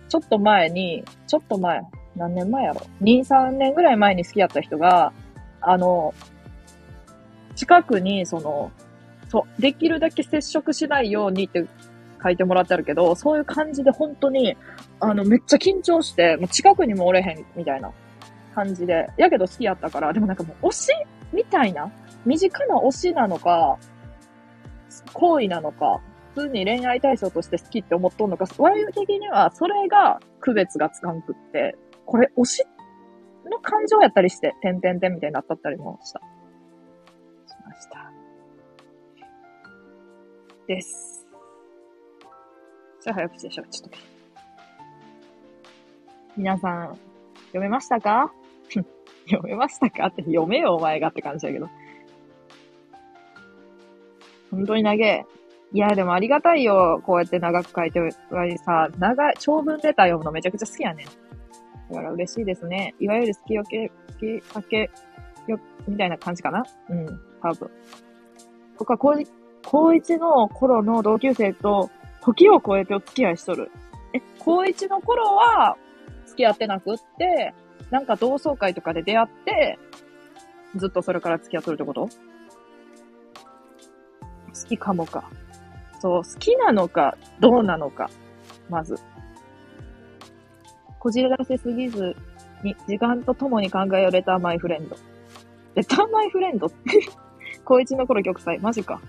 [0.09, 1.81] ちょっと前に、ちょっと前、
[2.17, 5.13] 何年前やろ ?2、3年ぐらい前に好きやった人が、
[5.61, 6.15] あの、
[7.55, 8.71] 近くに、その、
[9.35, 11.67] そう、できるだけ接触しないようにって
[12.23, 14.57] 書いてもらってあるけど、そういう感じで本当に、
[15.01, 17.91] あの、めっちゃ緊張して、もう近くにもおれへんみたいな
[18.55, 20.93] 感じで、やけど好きやったから、でもなんかもう推し
[21.33, 21.91] みたいな、
[22.25, 23.77] 身近な推しなのか、
[25.13, 26.01] 行為なのか、
[26.37, 31.75] 普通に恋愛対象として好きって思っとんのか、我々的にはそれが区別がつかんくって、
[32.07, 32.65] これ推し
[33.51, 36.21] の感情やったりして、てんてんてんみたいになったったりもした。
[36.21, 38.04] しました。
[40.67, 41.27] です。
[43.03, 43.97] じゃあ早口でしょ、ちょっと。
[46.37, 46.99] 皆さん、
[47.47, 48.33] 読めましたか？
[49.29, 50.07] 読めましたか？
[50.07, 51.69] って読めよ、お前がって感じだけど。
[54.51, 55.27] 本当に長え。
[55.73, 57.03] いや、でもありがたいよ。
[57.05, 58.11] こうやって長く書いては
[58.65, 61.05] さ、長い、長文レター読むのめちゃくちゃ好きやね。
[61.91, 62.95] だから嬉しいですね。
[63.01, 64.91] いわゆる好きよけ、好きかけ
[65.49, 66.65] よ、みたいな感じかな？
[66.89, 67.71] うん、多分。
[68.79, 69.29] とか、高一、
[69.65, 71.91] 高一の頃の同級生と、
[72.23, 73.71] 時を超えてお付き合いしとる。
[74.13, 75.77] え、高一の頃は、
[76.27, 77.55] 付き合ってなくって、
[77.91, 79.79] なんか同窓会とかで出会って、
[80.77, 82.09] ずっとそれから付き合っとるってこと？
[82.09, 82.09] 好
[84.69, 85.25] きかもか。
[86.01, 88.11] そう、好きなのか、どうなのか。
[88.69, 88.97] まず。
[90.99, 92.17] こじらせすぎず
[92.63, 94.97] に、時間とともに考えようレターマイフレンド。
[95.75, 96.77] レターマイフレンドって？
[97.65, 98.61] 高一の頃玉砕。
[98.61, 99.01] マジか。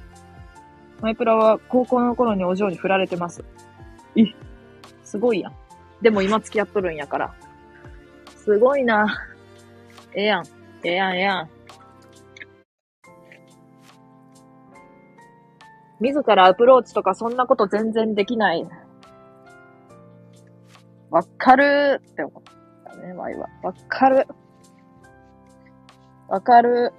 [1.05, 3.45] マイプラは高校の頃にお嬢に振られてます。
[4.15, 4.23] え、
[5.03, 5.53] すごいやん。
[6.01, 7.35] でも今付き合っとるんやから。
[8.43, 9.15] すごいな。
[10.15, 10.45] ええやん。
[10.83, 11.49] ええやん、ええやん。
[15.99, 18.67] 自らアプローチとかそんなこと全然できない。
[21.11, 22.43] わかるって思っ
[22.83, 23.47] たね、ワイは。
[23.61, 24.25] わかる。
[26.29, 26.91] わかる。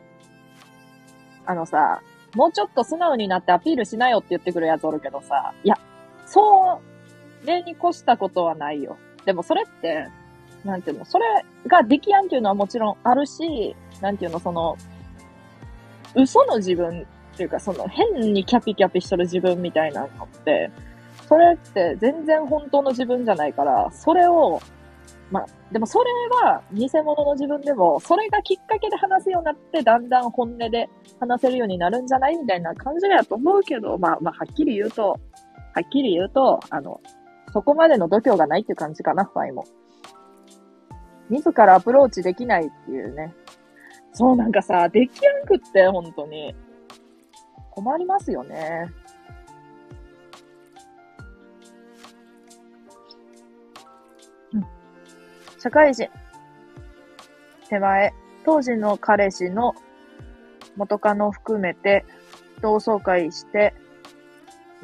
[1.45, 2.01] あのさ、
[2.37, 5.75] もうちょっと素直になってアピールしなよって言ってくるやつおるけどさ、いや、
[6.27, 6.83] そ
[7.43, 8.99] う、例に越したことはないよ。
[9.25, 10.07] でもそれって、
[10.63, 11.25] なんていうの、それ
[11.67, 14.77] ができやんっていうのはもちろんあるし、なんていうの、その、
[16.15, 20.71] 嘘の自分っていうか、その変にキャピキャピしとる自分みたいなのって、
[21.27, 24.61] それって全然本当の自分じゃないから、それを、
[25.31, 26.11] まあ、でもそれ
[26.43, 35.17] は偽物の自分でも、それがきっかけで話すようになって、だんだん本音で話せるようになるんじゃないみたいな感じだと思うけど、まあ、まあ、はっきり言うと、は
[35.85, 37.01] っきり言うと、あの、
[37.53, 39.65] そこまでの度胸がないっていう感じかな、ファイも。
[41.29, 43.35] 自らアプローチできないっていうね。
[44.13, 46.55] そう、なんかさ、できやんくって、本当に。
[47.71, 48.87] 困りますよね。
[55.67, 56.09] 社会人。
[57.69, 58.15] 手前。
[58.45, 59.75] 当時の彼氏の
[60.77, 62.05] 元カノを含めて
[62.63, 63.75] 同窓会して、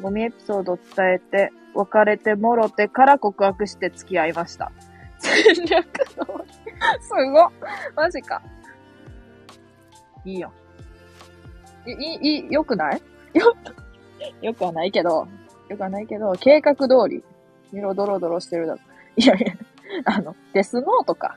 [0.01, 4.73] ゴミエピソードを伝えて、別れてもろてから告白して付き合いました。
[5.21, 6.45] 戦略の、
[7.01, 7.51] すごっ
[7.95, 8.43] マジか。
[10.25, 10.51] いいよ。
[11.87, 13.01] い、い、い、よくない？
[13.35, 13.55] よ、
[14.41, 15.29] よくはないけど、
[15.69, 17.23] よくはないけど、計画通り、
[17.73, 18.81] 色ドロドロしてるだろ。
[19.15, 19.55] いやいや、
[20.05, 21.37] あの、デスノートか。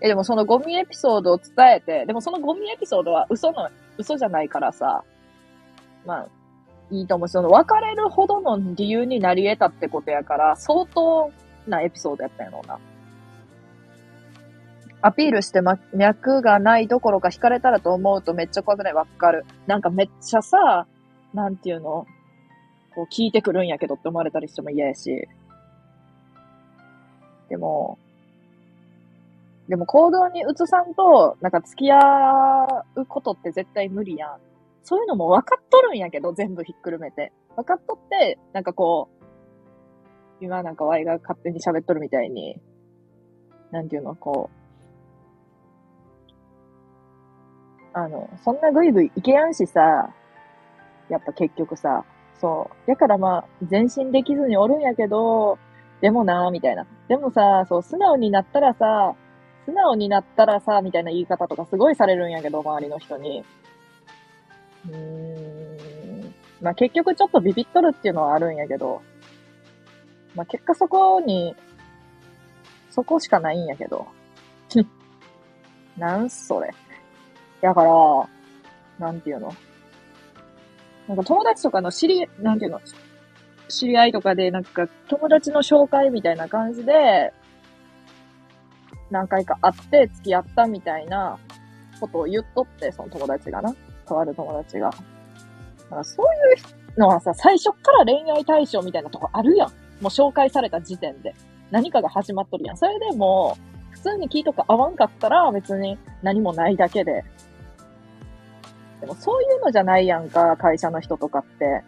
[0.00, 5.02] え、でもそのゴミエピソードを伝えて、でもそのゴミエピソードは嘘の、嘘じゃないからさ、
[6.04, 6.26] まあ、
[6.90, 11.30] いいと思うし、その別れるほどの理由になり得たってことやから、相当
[11.66, 12.78] なエピソードやったんやろうな。
[15.00, 18.94] アピールして、ま、脈がないどころか惹かれたらと思うとめっちゃ怖くない？
[18.94, 19.44] わかる。
[19.66, 20.86] なんかめっちゃさ、
[21.34, 22.06] なんていうの
[22.94, 25.28] こう聞いてくるんやけどって思われたりしても嫌やし。
[27.48, 27.98] でも、
[29.68, 34.38] でも行動に移さんと、なんか付き合うことって絶対無理やん。
[34.82, 37.32] そういうのも分かっとるんやけど、全部ひっくるめて。
[37.56, 39.08] 分かっとって、なんかこ
[40.40, 42.60] う、今なんかワイが勝手に喋っとるみたいに、
[43.70, 44.64] なんていうの、こう、
[47.94, 50.12] あの、そんなぐいぐいいけやんしさ、
[51.08, 52.04] やっぱ結局さ、
[52.40, 52.88] そう。
[52.88, 55.58] だからまあ、前進できずにおるんやけど、
[56.04, 56.86] でもな、みたいな。
[57.08, 59.14] でもさ、そう、素直になったらさ、
[59.64, 63.42] 素直になったらさ、みたいな言い方とかすごいされるんやけど、周りの人に。
[64.86, 64.96] うー
[66.26, 66.34] ん。
[66.60, 69.00] まあ結局ちょっとビビっとるっていうのはあるんやけど、
[70.34, 71.56] まあ結果そこに、
[72.90, 74.06] そこしかないんやけど。
[75.96, 76.68] なんそれ。
[77.62, 78.28] だから、
[78.98, 79.50] なんていうの？
[81.08, 82.80] なんか友達とかの知り、なんていうの？
[83.68, 87.32] 知り合いとかで、なんか友達の紹介みたいな感じで、
[89.10, 91.38] 何回か会って付き合ったみたいな
[92.00, 93.74] ことを言っとって、その友達がな。
[94.06, 94.90] とある友達が。
[94.90, 94.96] だ
[95.88, 96.60] からそうい
[96.96, 99.68] うのはさ、最初から恋愛対象みたいなとこあるやん。
[99.68, 101.34] もう紹介された時点で。
[101.70, 102.76] 何かが始まっとるやん。
[102.76, 103.56] それでも、
[103.90, 107.24] 普通に聞いとか合わんかったら別に何もないだけで。
[109.00, 111.84] でもそういうのじゃないやんか、会社の人とかって。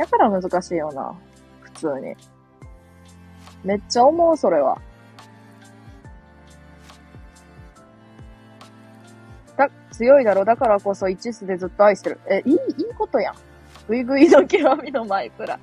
[0.00, 1.14] だから難しいよな。
[1.60, 2.16] 普通に。
[3.62, 4.80] めっちゃ思う、それは。
[9.58, 10.46] だ、強いだろ。
[10.46, 12.20] だからこそ一途でずっと愛してる。
[12.30, 13.34] え、いい、いいことやん。
[13.88, 15.60] ぐいぐいの極みのマイクラ。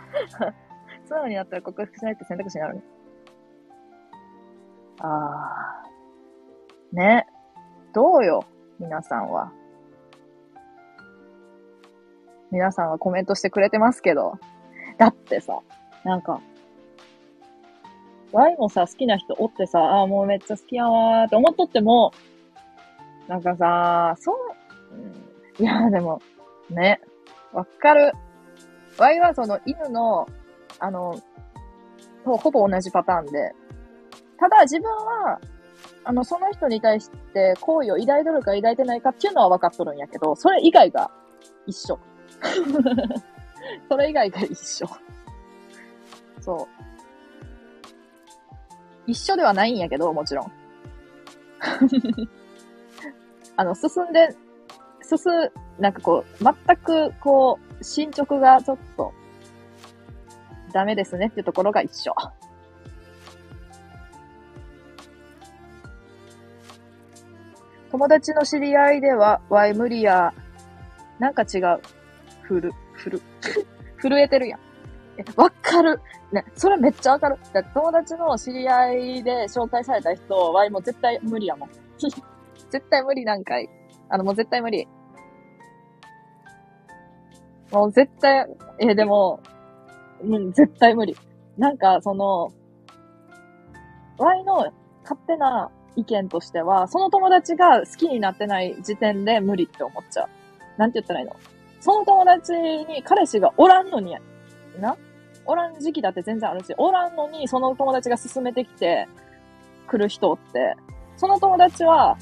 [1.05, 2.83] 素直になったら克服しないって選択肢になるね。
[4.99, 6.95] あー。
[6.95, 7.27] ね。
[7.91, 8.43] どうよ、
[8.77, 9.51] 皆さんは。
[12.51, 14.39] 皆さんはコメントしてくれてますけど。
[14.97, 15.59] だってさ、
[16.03, 16.41] なんか、
[18.31, 22.13] ワイもさ、好きな人おってさ、ああ、もうめっちゃ好きやわーって思っとっても、
[23.27, 24.33] なんかさ、そ
[25.59, 26.21] う、いや、でも、
[26.69, 26.99] ね、
[27.53, 28.11] わかる。
[28.97, 30.27] ワイはその犬の、
[30.79, 31.19] あの、
[32.25, 33.53] ほほぼ同じパターンで、
[34.39, 35.39] ただ自分は、
[36.03, 41.11] あの、その人に対して好意を抱いとるか抱いてないかっていうのは分かっとるんやけど、それ以外が
[41.65, 41.99] 一緒。
[43.89, 44.87] それ以外が一緒。
[46.41, 46.87] そう。
[49.07, 50.51] 一緒ではないんやけど、もちろん。
[53.55, 54.35] あの、進んで、
[55.01, 55.17] 進、
[55.79, 59.13] なんかこう、全くこう、進捗がちょっと、
[60.73, 62.13] ダメですねっていうところが一緒。
[67.91, 70.33] 友達の知り合いでは、ワイ無理や、
[71.19, 71.79] なんか違う。
[72.47, 73.21] ふる、ふる。
[74.01, 74.59] 震えてるやん。
[75.17, 75.99] え、わかる。
[76.31, 77.37] ね、それめっちゃわかる。
[77.53, 81.69] だ友達の知り合いで紹介された人は、もう絶対無理やもん。
[82.69, 83.69] 絶対無理なんかい。
[84.09, 84.87] あの、もう絶対無理。
[87.71, 88.47] もう絶対、
[88.79, 89.41] え、でも、
[90.21, 91.15] うん、絶対無理。
[91.57, 92.49] なんか、その、
[94.17, 94.71] ワイの
[95.03, 100.29] 勝手な意見としては、その友達が好きになってない時点で無理って思っちゃう。
[100.77, 101.35] なんて言ったらいいの？
[101.87, 104.13] その友達に彼氏がおらんのに、
[104.77, 104.97] な？
[105.45, 109.07] おらん時期だって全然あるし、おらんのにその友達が勧めてきて
[109.87, 110.75] 来る人って、
[111.15, 112.17] その友達は、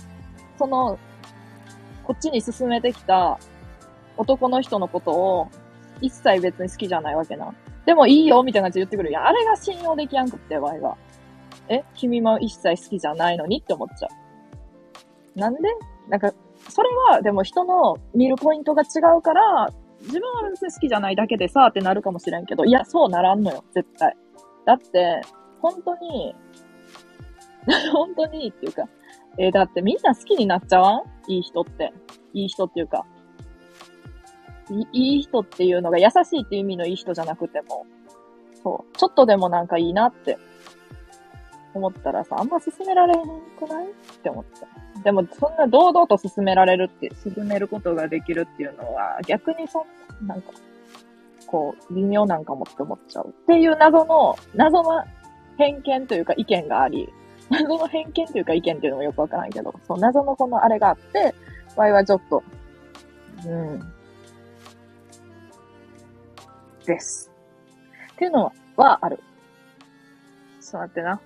[0.59, 0.99] その、
[2.03, 3.39] こっちに勧めてきた
[4.17, 5.49] 男の人のことを
[5.99, 7.51] 一切別に好きじゃないわけな。
[7.87, 9.09] でもいいよみたいな感じで言ってくる。
[9.09, 10.95] いや、あれが信用できやんくって、場合が。
[11.69, 11.83] え？
[11.95, 14.09] 君も一切好きじゃないのにって思っちゃ
[15.35, 15.39] う。
[15.39, 15.61] なんで？
[16.07, 16.31] なんか、
[16.69, 19.69] それは、でも人の見るポイントが違うから、
[20.01, 24.15] 自分は別に好きじゃないだけでさ、ってなるかもしれんけど、いや、そうならんのよ、絶対。
[24.65, 25.21] だって、
[25.61, 26.35] 本当に、
[27.93, 28.87] 本当にっていうか、
[29.37, 30.97] えー、だってみんな好きになっちゃわ
[31.27, 31.31] ん？
[31.31, 31.93] いい人って。
[32.33, 33.05] いい人っていうか。
[34.69, 37.85] いいい人っていうのが優しいっていう意味のいい人じゃなくても、
[38.63, 40.37] そう、ちょっとでもなんかいいなって
[41.77, 43.25] 思ったらさ、あんま進められへん
[43.57, 43.85] くない？
[43.85, 44.45] って思っ
[44.95, 45.01] た。
[45.01, 50.51] でも、そんな堂々と進められるって、進めることができるっていうのは、逆にそんななんか、
[51.47, 53.29] こう、微妙なんかもって思っちゃう。
[53.29, 55.03] っていう謎の、謎の
[55.57, 57.07] 偏見というか意見があり、
[57.49, 61.35] 謎の偏見というか意見っていうのもよくわからないけど、そう、謎のこのあれがあって、
[61.75, 62.41] ワイはちょっと、
[63.45, 63.79] うん、
[66.85, 67.29] です。
[68.13, 69.19] っていうのはある。
[70.61, 71.21] ちょっと待ってな。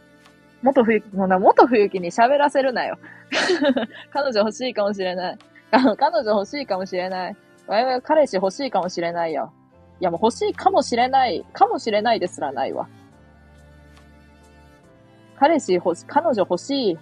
[0.61, 2.97] 元冬木、もな、元冬木に喋らせるなよ。
[4.11, 5.37] 彼女欲しいかもしれない。
[5.71, 7.35] 彼女欲しいかもしれない。
[7.67, 9.53] わいわい彼氏欲しいかもしれないよ。
[10.01, 12.89] いや、もう欲しいかもしれない、かもしれないですらないわ。
[15.37, 16.97] 彼氏欲し、彼女欲しい、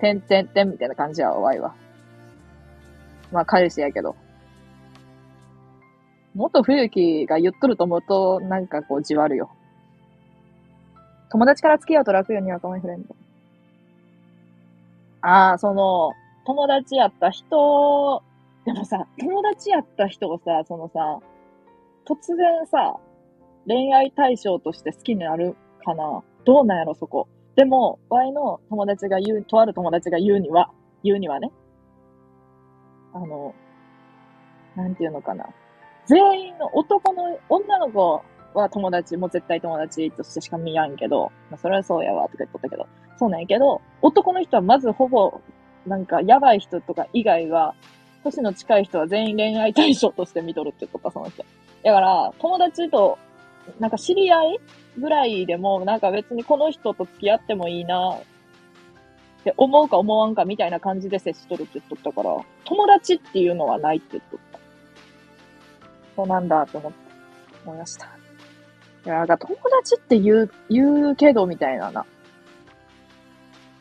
[0.00, 1.74] てんてんてんみたいな感じやわ、わいは。
[3.30, 4.16] まあ、彼氏やけど。
[6.34, 9.50] 元冬木が言っとると思うと、なんかこう、じわるよ。
[11.30, 13.14] 友達から付き合うと楽よにはカイフレンド。
[15.22, 16.12] ああ、その、
[16.44, 18.22] 友達やった人、
[18.64, 21.20] でもさ、友達やった人をさ、そのさ、
[22.06, 22.96] 突然さ、
[23.66, 27.28] 恋愛対象として好きになるかなどうなんやろ、そこ。
[27.54, 30.70] でも、ワイの友達が言う、とある友達が言うには、
[31.04, 31.52] 言うにはね、
[33.12, 33.54] あの、
[34.74, 35.46] なんていうのかな。
[36.06, 38.22] 全員の男の、女の子
[38.54, 42.86] は友達、もう絶対友達としてしか見やんけど、まあ、それはそうやわ、とか言っとったけど、
[43.18, 45.40] そうなんやけど、男の人はまずほぼ、
[45.86, 47.74] なんか、やばい人とか以外は、
[48.22, 51.44] 年の近い人は全員恋愛対象として見とるって言っとった、その人。
[51.82, 53.18] だから、友達と、
[53.78, 54.60] なんか知り合い
[54.98, 58.18] ぐらいでも、なんか別にこの人と付き合ってもいいな、
[59.40, 64.58] って思うか思わんかみたいな感じで接しとるって言っとったから、友達っていうのはないって言っとった。
[66.16, 66.98] そうなんだって思って、
[67.64, 68.19] 思いました。
[69.04, 72.04] いや、なんか友達って言う、言うけどみたいなな。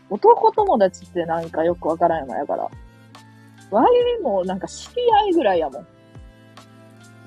[0.09, 2.70] 男友達ってなんかよくわからんよな、やから。
[3.72, 5.88] ワイもなんか知り合いぐらいやもん。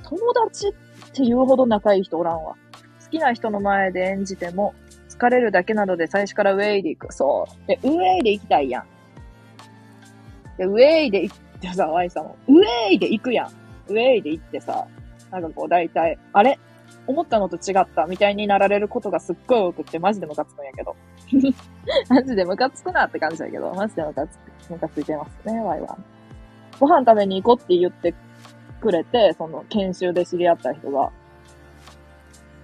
[0.02, 0.72] 友達っ
[1.12, 2.54] て言うほど仲いい人おらんわ。
[3.04, 4.74] 好きな人の前で演じても、
[5.08, 7.12] 疲れるだけなので最初からウェイで行く。
[7.12, 7.68] そう。
[7.68, 8.86] で、ウェイで行きたいやん。
[10.56, 13.46] で、ウェイで行っでさ、ワイさんも、ウェイで行くやん。
[13.88, 14.84] ウェイで行ってさ、
[15.30, 16.58] なんかこう大体、あれ？
[17.06, 20.96] 思ったのと違ったみたいになられることがすっごい多くって、マジでムカつくんやけど。
[22.08, 25.96] マジでムカつくなって感じだけど、マジでムカつく、ムカついてますね、ワイは。
[26.78, 28.14] ご飯食べに行こうって言って
[28.80, 31.10] くれて、その研修で知り合った人が。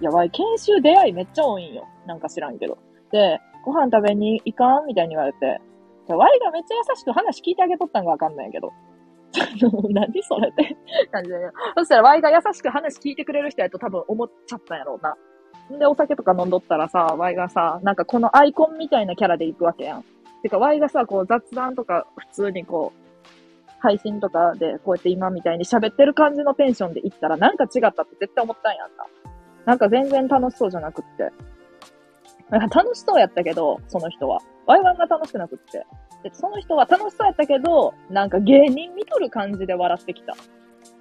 [0.01, 1.87] や、ワイ研修出会いめっちゃ多いんよ。
[2.05, 2.77] なんか知らんけど。
[3.11, 4.85] で、ご飯食べに行かん？
[4.85, 5.59] みたいに言われて、
[6.07, 8.71] ワイがめっちゃ優しく話聞いてあげとったんがわかんないけど。
[9.93, 10.75] 何それって
[11.11, 11.35] 感じで。
[11.77, 15.15] そしたら、ワイが優しく話聞いてくれる人やと多分思っちゃったんやろうな。
[15.75, 20.05] んで、お酒とか飲んどったらさ、ワイがさ、なんかこのアイコンみたいなキャラで行くわけやん。
[20.41, 23.09] てか、ワイがさ、こう雑談とか普通にこう、
[23.81, 29.05] 配信とかでこうやって今みたいに喋ってる感じのテンションで行ったらなんか違ったって絶対思ったんやんな。
[29.65, 31.31] なんか全然楽しそうじゃなくって。
[32.49, 34.39] なんか楽しそうやったけど、その人は。
[34.65, 35.85] ワイワンが楽しくなくって。
[36.23, 40.35] で、その人は楽しそうやったけど、なんか芸人見とる感じで笑ってきた。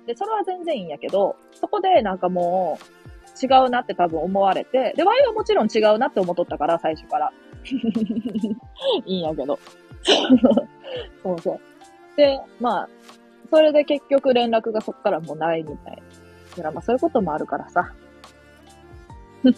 [0.07, 2.99] で、それは全然いいんやけど、そこでなんかもう、
[3.41, 7.33] 違うなって多分思われて、で、ワイはもちろん違うなって思っとったから、最初から。
[9.07, 9.59] いいんやけど。
[11.23, 11.61] そうそう。
[12.16, 12.89] で、まあ、
[13.51, 16.03] それで結局連絡がそっからもうないみたい。
[16.51, 17.93] だからまあそういうこともあるからさ。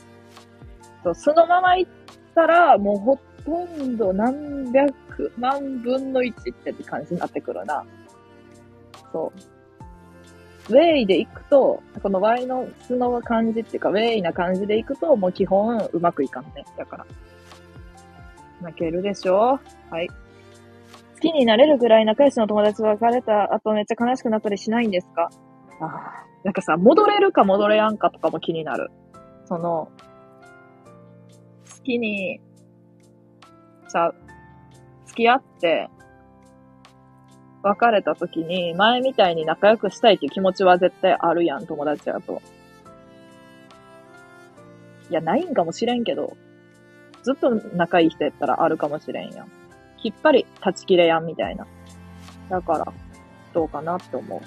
[1.02, 1.90] そうそのまま行っ
[2.34, 7.84] たら、もうほっとんど何百万分の1って感じになってくるな。
[9.12, 9.32] そ
[10.70, 10.72] う。
[10.72, 16.64] ウェイで行くと、この Y の素の感じっていうか、ウェイな感じで行くと、もう基本うまくいかんね。
[16.76, 17.06] だから。
[18.62, 19.58] 泣けるでしょ？
[19.90, 20.08] はい。
[20.08, 20.14] 好
[21.20, 25.30] きになれるぐらい仲良しの友達と別れた後めっちゃ悲しくなったりしないんですか？
[25.80, 26.26] ああ。
[26.44, 28.90] なんかさ、戻れるか戻れやんかとかも気になる。
[29.46, 29.90] その、
[31.78, 32.40] 好きに
[33.90, 34.14] さ、
[35.06, 35.90] 付き合って、
[37.62, 42.40] 別れた時に、前みたいに仲良くしたいっていう気持ちは絶対あるやん、友達やと。
[45.10, 46.36] いや、ないんかもしれんけど、
[47.22, 49.48] ずっと仲いい人やったらあるかもしれんやん。
[49.98, 51.66] きっぱり断ち切れやん、みたいな。
[52.48, 52.92] だから、
[53.52, 54.40] どうかなって思う。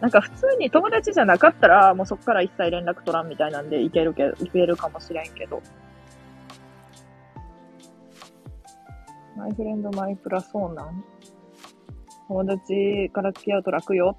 [0.00, 5.62] なんか普通に友達じゃなかったら、もうそっから一切連絡取らんみたいなんでいけるけど、いけるかもしれんけど。
[9.36, 11.04] マイフレンドマイプラそうなん
[12.28, 14.16] 友達から付き合うと楽よ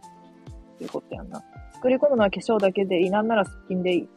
[0.75, 1.43] っていうことやんな。
[1.73, 3.09] 作り込むのは化粧だけでいい。
[3.09, 4.09] なんならすっぴんでいい。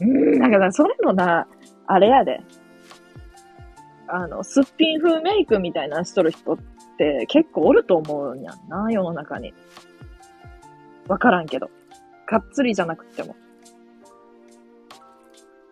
[0.00, 1.46] うん、なんかな、それのな、
[1.86, 2.40] あれやで。
[4.08, 6.58] あの、すっぴん風メイクみたいなしとる人っ
[6.98, 9.54] て結構おると思うんやんな、世の中に。
[11.08, 11.70] わからんけど。
[12.26, 13.34] がっつりじゃなくても。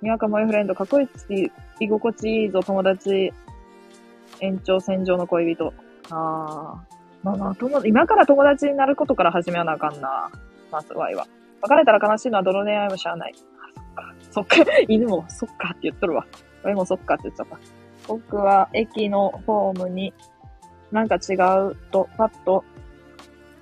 [0.02, 3.32] にわかマイフレンド、かっこいいし、居心地いいぞ、友達。
[4.40, 5.72] 延長線上の恋人。
[6.10, 6.98] ああ。
[7.22, 10.30] まあまあ、友、今から友達になることから始めなあかんな。
[10.70, 11.26] まず、ワイは。
[11.62, 13.34] 別れたら悲しいのはどの恋愛もしゃあない。
[13.96, 14.56] あ、そっか。
[14.56, 14.72] そっか。
[14.88, 16.26] 犬もそっかって言っとるわ。
[16.62, 17.58] ワイもそっかって言っちゃった。
[18.06, 20.14] 僕は駅のホームに
[20.92, 22.64] なんか違うとパッと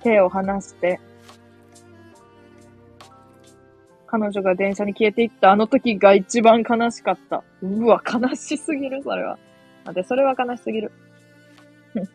[0.01, 1.01] 手を離して
[4.07, 7.43] 彼女が電車に消えていったあの時が一番悲しかった。
[7.61, 9.37] うわ、悲しすぎる、それは。
[9.93, 10.91] で、それは悲しすぎる。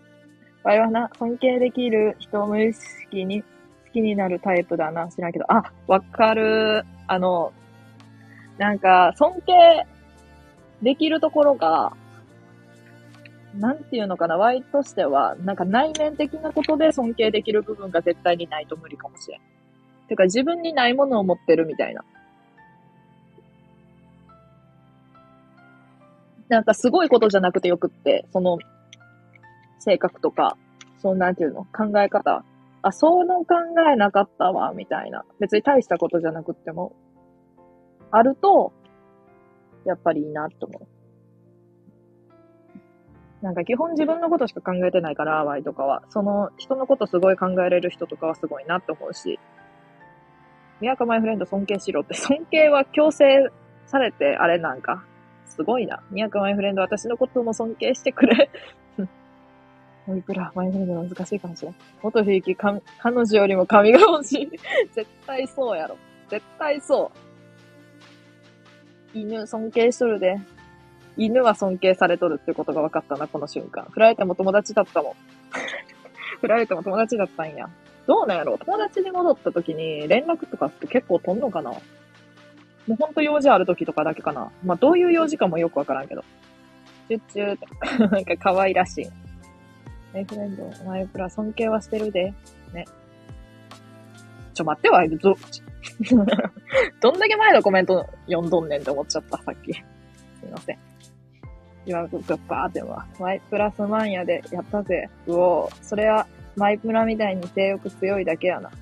[0.63, 3.49] わいはな、尊敬できる人を無意識に好
[3.93, 5.09] きになるタイプだな。
[5.09, 5.45] 知らんけど。
[5.49, 6.85] あ、わかる。
[7.07, 7.53] あの、
[8.59, 9.87] なんか、尊敬
[10.83, 11.93] できるところが、
[13.55, 19.41] なんていうのかな、ワイとしては、なんか内面的なことで尊敬できる部分が絶対にないと無理かもしれん。
[20.09, 22.05] てか自分にないものを持ってるみたいな。
[26.53, 28.59] なんかすごいことじゃなくてよくって、その、
[29.79, 30.59] 性格とか、
[30.99, 32.45] そんなんていうの、考え方。
[32.83, 33.55] あ、その考
[33.91, 35.25] えなかったわ、みたいな。
[35.41, 36.95] 別に大したことじゃなくっても、
[38.11, 38.75] あると、
[39.87, 40.87] やっぱりいいなって思う。
[43.43, 46.03] なんか基本自分のことしか考えてないから、ワイとかは。
[46.11, 49.41] その人のことすごい考えれる人とかはすごいなって思うし。
[50.83, 53.51] 宮川マイフレンド尊敬しろって、尊敬は強制
[53.87, 55.07] されてあれなんか。
[55.55, 56.03] すごいな。
[56.11, 58.51] 宮川マイフレンド私のことも尊敬してくれ。
[60.07, 61.75] もういくらマイフレンド難しいかもしれん。
[62.03, 64.51] 元ひいき、彼女よりも髪が欲しい。
[64.93, 65.97] 絶対そうやろ。
[66.29, 67.13] 絶対そ
[69.15, 69.19] う。
[69.19, 70.41] 犬尊敬しとるで。
[71.19, 73.85] 犬は尊敬されとるってことが分かったな、この瞬間。
[73.91, 75.13] 振られても友達だったもん。
[76.41, 77.69] 振られても友達だったんや。
[78.07, 81.73] どうなんやろ友達に戻った時に連絡とかって結構飛んのかな？
[82.87, 84.51] もうほんと用事ある時とかだけかな。
[84.65, 86.25] まあどういう用事かもよくわからんけど。
[87.09, 87.67] チュッチューって。
[88.09, 89.07] なんか可愛らしい。
[90.13, 92.35] マイフレンド、マイプラ尊敬はしてるで。
[92.73, 92.85] ね。
[94.55, 95.37] ちょ、待ってわ、ど、
[97.01, 99.73] どんだけ前のコメント読んどんねんって思っちゃった、さっき。
[99.73, 99.81] す
[100.47, 100.79] いません。
[101.87, 105.09] 今、グッパーっては、マイプラスマンヤでやったぜ。
[105.27, 106.27] うおそれは、
[106.57, 108.69] マイプラみたいに性欲強いだけやな。
[108.69, 108.73] ん？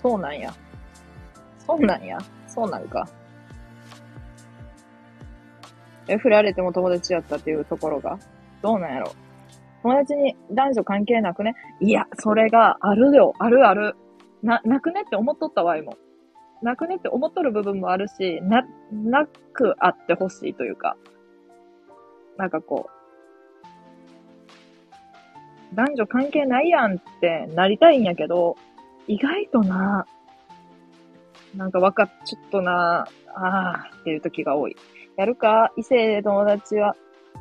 [0.00, 0.52] そうなんや。
[1.58, 2.18] そうなんや。
[2.46, 3.06] そうなんか。
[6.06, 8.18] え、振られても友達やったっていうところが、
[8.62, 9.12] どうなんやろ。
[9.82, 11.54] 友達に男女関係なくね？
[11.80, 13.34] いや、それがあるよ。
[13.38, 13.96] あるある。
[14.42, 15.96] な、なくねって思っとったわいも。
[16.62, 20.96] なくねって思っとる部分もあるし、な、なくあってほしいというか、
[22.36, 22.88] なんかこ
[25.72, 28.56] う、男女関係ないやんってなりたいんやけど、
[29.08, 30.06] 意外とな、
[31.56, 34.76] なんかわかっ、ちょっとな、あーっていう時が多い。
[35.16, 35.72] やるか？
[35.76, 36.94] 異性友達は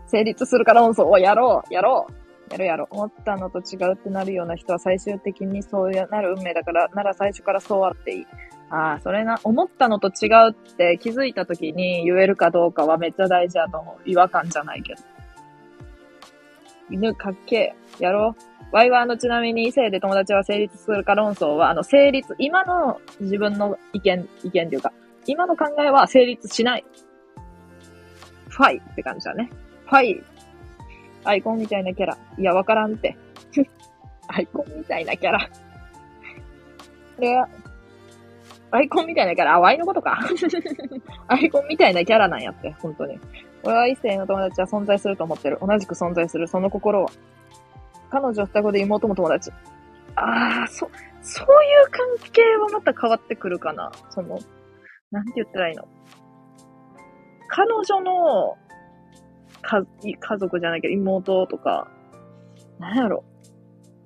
[0.08, 2.88] 成立するから論争をやろうやろうやるやろ。
[2.90, 8.28] 思ったのと違うってなるような人は最終的にそうなる運命だから、なら最初からそうあっていい。
[8.70, 14.10] ああ、それな、思ったのと違うって気づいた時に言えるかどうかはめっちゃ大事だと思う。
[14.10, 15.02] 違和感じゃないけど。
[16.90, 17.76] 犬かっけえ。
[18.00, 18.42] やろう。
[18.72, 24.92] ワイはあの、ちなみに異性で友達は成立するか論争は、あの、成立、今の自分の意見、意見というか、
[25.26, 26.86] 今の考えは成立しない。
[28.50, 29.50] ファイって感じだね。
[29.86, 30.24] ファイ。
[31.24, 32.18] アイコンみたいなキャラ。
[32.38, 33.18] いや、わからんって。
[34.28, 35.40] アイコンみたいなキャラ。
[35.40, 37.48] これは、
[38.72, 40.20] アイコンみたいなキャラ、あ、ワイのことか。
[41.28, 43.20] アイコンみたいなキャラなんやって、本当に。
[43.68, 45.58] 俺は異性の友達は存在すると思ってる。
[45.62, 46.48] 同じく存在する。
[46.48, 47.10] その心は。
[48.10, 49.52] 彼女双子で妹も友達。
[50.16, 50.90] ああ、そ、
[51.22, 53.92] そういう関係はまた変わってくるかな。
[54.10, 54.40] その、
[55.12, 55.86] なんて言ったらいいの？
[57.50, 58.58] 彼女の、
[59.62, 61.90] か、家族じゃないけど、妹とか、
[62.80, 63.26] なんやろ？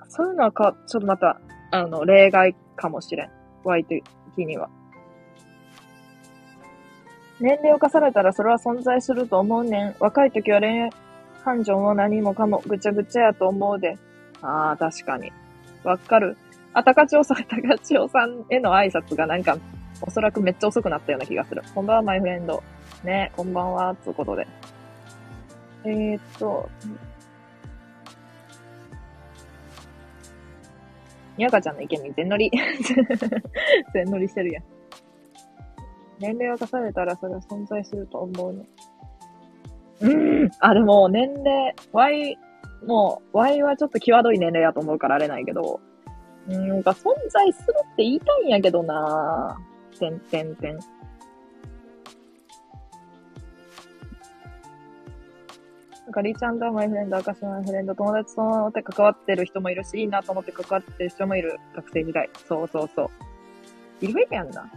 [0.07, 1.39] そういうのはか、ちょっとまた、
[1.69, 3.29] あの、例外かもしれん。
[3.63, 4.03] ワイ的
[4.37, 4.71] には。
[7.41, 9.95] 年齢を重ねたらそれは存在すると思うねん。
[9.99, 10.91] 若い時は恋愛
[11.43, 13.97] 感情も何もかもぐちゃぐちゃやと思うで。
[14.43, 15.31] ああ、確かに。
[15.83, 16.37] わかる。
[16.73, 19.57] あ、高千代さん、高千代さんへの挨拶がなんか、
[20.01, 21.63] おそらくめっちゃ遅くなったような気がする。
[21.73, 22.63] こんばんは、マイフレンド。
[23.03, 24.47] ね、こんばんは、つうことで。
[25.83, 26.69] えー、っと、
[31.37, 32.51] にゃかちゃんの意見に全乗り。
[33.93, 34.63] 全乗りしてるやん。
[36.21, 38.65] 年齢を重ねたらそれは存在すると思うね。
[40.01, 40.49] うん。
[40.59, 42.37] あ、でも、年齢、Y、
[42.85, 45.79] もう、Y はちょっと際どい年齢やと思うからあれないけど、
[46.47, 49.99] うん、なんか存在するって言いたいんやけどなぁ。
[49.99, 50.75] てんてんてん。
[50.75, 50.81] な
[56.09, 61.59] んか、リーちゃんとマイフレンド、赤島マイフレンド、友達とて関わってる人もいるし、いいなと思って関わってる人もいる。
[61.75, 62.29] 学生時代。
[62.47, 63.03] そうそうそ
[64.01, 64.05] う。
[64.05, 64.69] いるべきやんな。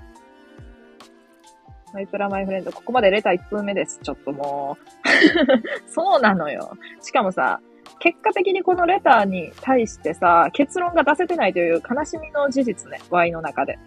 [1.95, 4.01] マイプラマイフレンド、ここまでレター1通目です。
[4.03, 4.85] ちょっともう
[5.89, 6.77] そうなのよ。
[7.01, 7.61] しかもさ、
[8.01, 12.99] 結果的にこのレターに対してさ、結論が出せてないという悲しみの事実ね。
[13.11, 13.79] Y の中で。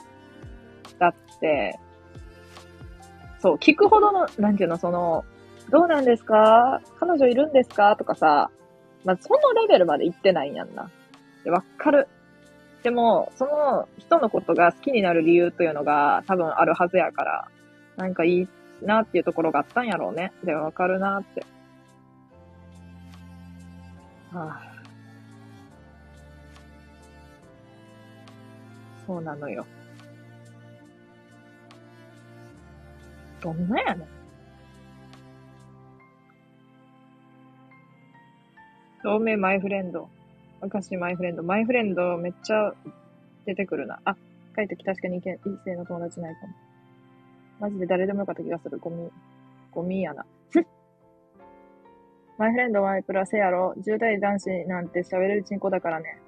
[0.99, 1.77] だって、
[3.39, 5.25] そう、聞くほどの、なんていうの、その、
[5.69, 6.81] どうなんですか？
[7.01, 7.97] 彼女いるんですか？
[7.97, 8.49] とかさ、
[9.03, 10.89] まあ、そのレベルまで行ってないんやんな。
[11.47, 12.07] わかる。
[12.83, 17.47] でも、その人のことが好きになる理由というのが多分あるはずやから、
[17.97, 18.47] なんかいい
[18.81, 20.31] なっていうところがあったんやろうね。
[20.43, 21.43] で、わかるなって。
[24.31, 24.61] はあ、
[29.05, 29.65] そうなのよ。
[33.41, 34.07] どんなやねん。
[39.03, 40.09] 透明マイフレンド。
[40.61, 41.43] 昔マイフレンド。
[41.43, 42.73] マイフレンドめっちゃ
[43.45, 43.99] 出てくるな。
[44.05, 44.15] あ、
[44.55, 46.66] 書いてきた確かに異性の友達ないかも。
[47.59, 48.77] マジで誰でもよかった気がする。
[48.79, 49.09] ゴミ、
[49.71, 50.25] ゴミやな。
[52.37, 53.73] マイフレンドマイプラセやろ。
[53.77, 56.19] 10代男子なんて喋れるチンコだからね。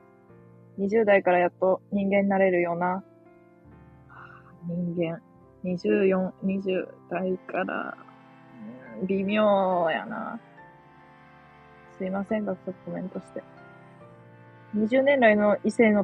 [0.79, 3.03] 20代からやっと人間になれるよな。
[4.67, 5.21] 人間。
[5.63, 7.97] 24、20代から、
[9.05, 10.39] 微妙やな。
[11.97, 13.43] すいませんが、ちょっとコメントして。
[14.75, 16.03] 20年来の異性の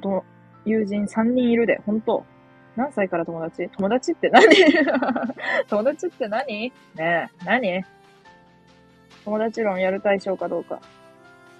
[0.65, 2.25] 友人3人いるで、本当
[2.75, 3.69] 何歳から友達？
[3.69, 4.45] 友達って何？
[5.67, 6.45] 友達って何？
[6.47, 7.85] ねえ、何？
[9.23, 10.79] 友達論やる対象かどうか。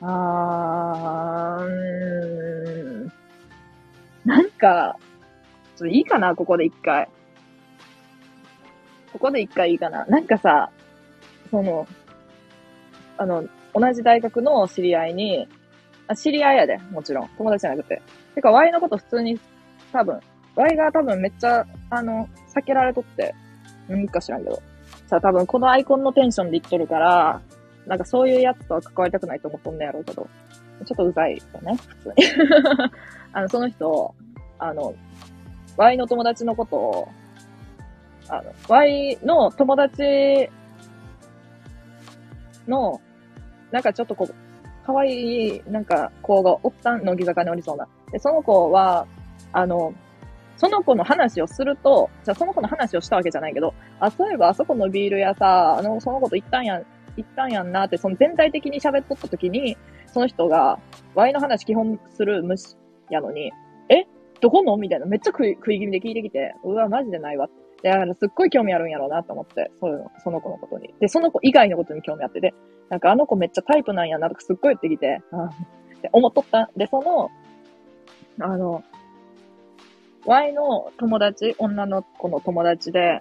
[0.01, 1.65] あー、
[3.05, 3.11] ん
[4.25, 4.97] なんか、
[5.75, 7.07] ちょっといいかなここで一回。
[9.13, 10.69] ここで一回いいかななんかさ、
[11.49, 11.87] その、
[13.17, 15.47] あの、同じ大学の知り合いに、
[16.07, 17.29] あ知り合いやで、もちろん。
[17.37, 18.01] 友達じゃなくて。
[18.35, 19.39] てか、Y のこと普通に、
[19.91, 20.19] 多分、
[20.55, 23.35] Y が多分めっちゃ、あの、避けられとって、
[23.87, 24.61] 何か知らんけど。
[25.07, 27.41] さ、多分このアイコンのテンションで言っとるから、
[27.85, 30.27] なんかそういうやつとは関わりたくないと思っとんねやろうけど。
[30.83, 32.15] ちょっとうざいよね、普通に。
[33.31, 34.15] あの、その人、
[34.59, 34.93] あの、
[35.77, 37.07] Y の友達のことを、
[38.27, 40.49] あの、Y の友達
[42.67, 42.99] の、
[43.71, 44.33] なんかちょっとこう、
[44.85, 47.87] 可愛い、なんか、子がおったん、乃木坂におりそうな。
[48.11, 49.07] で、その子は、
[49.51, 49.93] あの、
[50.57, 56.81] その子の話をすると、じゃあその子の話をしたわけじゃないけど、あ、そういえばあそこのビール屋さ、あの、その子と行ったんや、
[57.17, 59.77] 行ったんやんなって、その全体的に喋っとった時に、
[60.07, 60.79] その人が、
[61.13, 62.75] Y の話基本する虫
[63.09, 63.51] やのに、
[63.89, 64.05] え？
[64.41, 64.77] どこの？
[64.77, 67.49] みたいな、めっちゃ食い、食い気味で聞いてきて、うわ、マジでないわ。
[67.83, 70.93] だからすっごい興味あるんやろうなと思って、そういうの、その子のことに。
[70.99, 72.53] で、その子以外のことに興味あってて、
[72.89, 76.69] なんかあの子めっちゃタイプなんやなとかすっごい言ってきて、あって思っとった。
[76.75, 77.29] で、その、
[78.39, 78.83] あの、
[80.25, 83.19] Y の友達、女の子の友達で、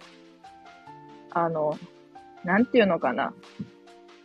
[1.31, 1.79] あの、
[2.45, 3.35] なんていうのかな。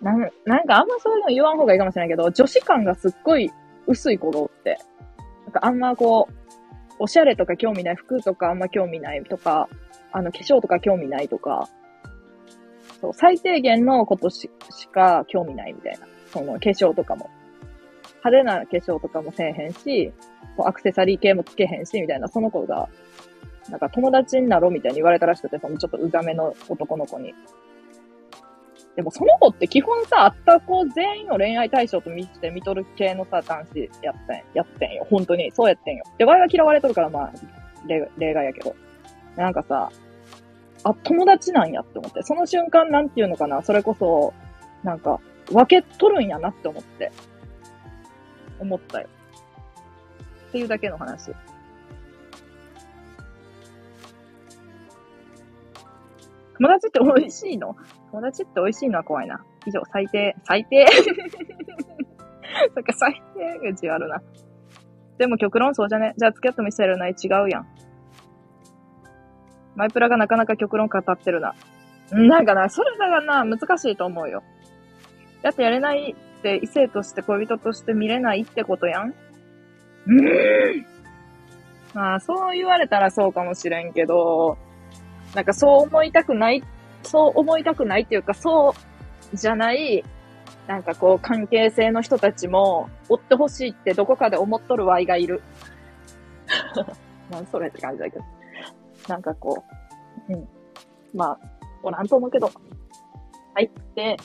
[0.01, 3.51] なん、なんかあんまそういうの言わん方がいいかもしれないけど、女子感がすっごい
[3.87, 4.77] 薄い子がおって、
[5.45, 6.33] なんかあんまこう、
[6.99, 9.67] おしゃれとか興味ない、服とかあんま興味ないとか、
[10.11, 11.67] あの、化粧とか興味ないとか、
[13.01, 14.49] そう、最低限のことし
[14.91, 16.07] か興味ないみたいな。
[16.31, 17.29] その、化粧とかも。
[18.23, 20.11] 派手な化粧とかもせえへんし、
[20.59, 22.89] アクセサリー系もつけへんし、みたいな、その子が、
[23.69, 27.33] なんか友達になろうみたいに言われたらしくて、そのちょっとうざめの男の子に。
[28.95, 35.07] でもその子って基本さ、あった子全員を恋愛対象と見て見とる系のさ、男子やってん、やってんよ。
[35.09, 35.51] 本当に。
[35.51, 36.03] そうやってんよ。
[36.17, 37.33] で、ワイは嫌われとるから、まあ、
[37.87, 38.75] 例例外やけど。
[39.37, 39.89] なんかさ、
[40.83, 42.23] あ、友達なんやって思って。
[42.23, 44.33] その瞬間なんていうのかな、それこそ、
[44.83, 45.19] なんか、
[45.51, 47.11] 分けとるんやなって思って。
[48.59, 49.07] 思ったよ。
[50.49, 51.31] っていうだけの話。
[56.57, 57.75] 友達って美味しいの？
[58.11, 59.45] 友達って美味しいのは怖いな。
[59.65, 60.35] 以上、最低。
[60.43, 60.85] 最低
[62.75, 63.21] そっか、最
[63.61, 64.21] 低口あるな。
[65.17, 66.13] でも極論そうじゃね？
[66.17, 67.11] じゃあ付き合っても一切やらない？
[67.11, 67.67] 違うやん。
[69.75, 71.55] マイプラがなかなか極論語ってるな。
[72.11, 74.43] なんかな、それだがな、難しいと思うよ。
[75.41, 80.85] だってやれないって異性として恋人として見れないってことやんうーん。
[81.93, 84.57] まあ、そう言われたらそうかもしれんけど、
[85.35, 86.63] なんかそう思いたくない、
[87.03, 88.75] そう思いたくないっていうか、そ
[89.33, 90.03] うじゃない、
[90.67, 95.41] なんかこう関係性の人たちも追ってほしいってどこかで思っとるワイがいる。
[97.31, 98.25] なんそれって感じだけど。
[99.07, 99.63] なんかこ
[100.29, 100.47] う、うん。
[101.13, 101.39] まあ、
[101.81, 102.51] おらんと思うけど。
[103.55, 103.71] はい。
[103.95, 104.17] で、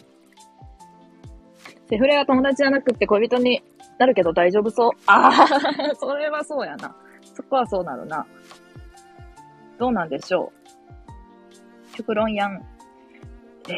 [1.89, 3.62] セフレは友達じゃなくて恋人に
[3.99, 4.91] なるけど大丈夫そう？
[5.07, 5.49] ああ、
[5.97, 6.95] それはそうやな。
[7.35, 8.26] そこはそうなるな。
[9.78, 10.53] どうなんでしょ
[11.93, 11.97] う？
[11.97, 12.62] 極論やん。
[13.68, 13.72] え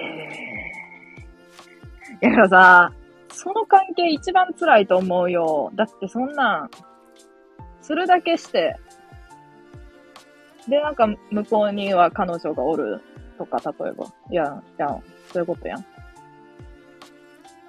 [2.23, 2.31] ー。
[2.31, 2.93] いやさ、
[3.33, 5.71] その関係一番辛いと思うよ。
[5.75, 6.71] だってそんなん、
[7.83, 8.77] するだけして、
[10.69, 13.01] で、なんか、向こうには彼女がおる
[13.39, 14.07] とか、例えば。
[14.31, 14.89] いや、いや、
[15.33, 15.85] そういうことやん。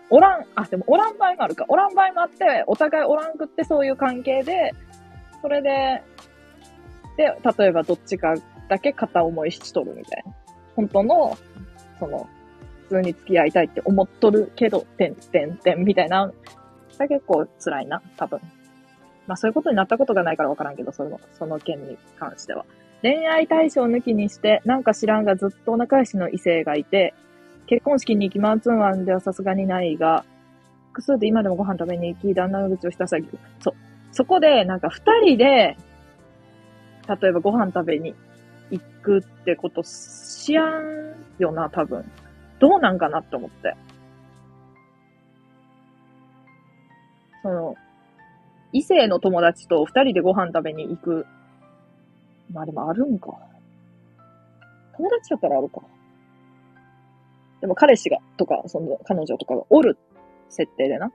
[0.10, 1.66] おらん、あ、でもおらん場合もあるか。
[1.68, 4.74] おらん場合もあって、お互いおらんくってそういう関係で、
[5.42, 6.04] それで、
[7.18, 8.36] で、例えばどっちか
[8.70, 10.34] だけ片思いしとるみたいな。
[10.76, 11.38] 本当の、
[12.00, 12.28] その、
[12.90, 16.32] 普通に付き合いたいって思っとるけど、てんてんてんみたいな。
[17.00, 18.40] 結構辛いな、多分。
[19.28, 22.66] まあそういうことになったことがないからわからんけど、その、その件に関しては。
[23.02, 27.14] 恋愛対象抜きにして、なんか知らんがずっと仲良しの異性がいて、
[27.68, 30.26] 結婚式に行きまつんわんではさすがにないが、
[30.92, 33.38] 複数で今でもご飯食べに行き、旦那の口をひたすら聞く。
[33.60, 33.74] そ、
[34.12, 35.78] そこで、なんか二人で、
[37.22, 38.16] 例えばご飯食べに
[38.72, 42.04] 行くってことしやんよな、多分。
[42.60, 43.76] どうなんかなって思って。
[47.44, 47.76] その、
[48.74, 51.26] 異性の友達と二人でご飯食べに行く
[52.54, 53.28] まあでもあるんか。
[54.96, 55.82] 友達だったらあるか。
[57.62, 59.98] でも彼氏が、とか、その、彼女とかがおる
[60.50, 61.12] 設定でな。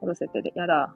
[0.00, 0.52] おる設定で。
[0.54, 0.94] やだ。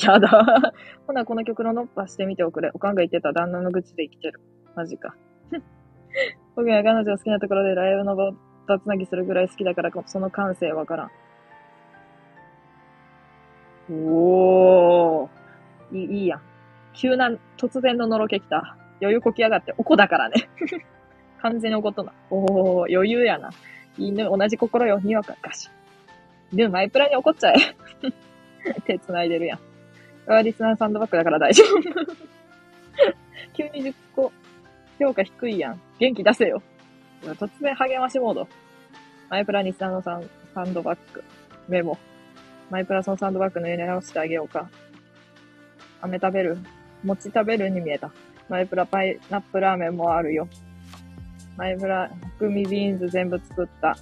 [0.00, 0.72] やだ。
[1.06, 2.70] ほな、この曲のノッパしてみておくれ。
[2.72, 4.40] おかんが言ってた旦那の愚痴で生きてる。
[4.74, 5.14] マジか。
[6.56, 8.32] 僕が彼女が好きなところでライブの場
[8.66, 11.10] とつなぎするぐらい好きだからその感性わからん。
[13.90, 15.96] おー。
[15.96, 16.40] いいいいやん。
[16.94, 18.76] 急な、突然ののろけきた。
[19.00, 20.48] 余裕こきやがって、おこだからね。
[21.40, 22.12] 完全におことな。
[22.30, 23.50] おー、余裕やな。
[23.98, 25.70] 犬、同じ心よ、にわか、ガシ。
[26.52, 27.56] でも、マイプラに怒っちゃえ。
[28.86, 29.58] 手繋いでるやん。
[30.26, 31.82] これリスナーサンドバッグだから大丈夫。
[33.54, 34.32] 急に10個、
[34.98, 35.80] 評価低いやん。
[35.98, 36.62] 元気出せよ。
[37.22, 38.48] 突然励ましモード。
[39.28, 41.24] マイプラリスナーのサンサンドバッグ。
[41.68, 41.98] メモ。
[42.70, 44.68] マイプラソンサンドバッグの上に直してあげようか。
[46.00, 46.58] 飴食べる
[47.04, 48.10] 餅食べるに見えた。
[48.48, 50.48] マイプラパイナップラーメンもあるよ。
[51.56, 53.96] マイプラグミビーンズ全部作った。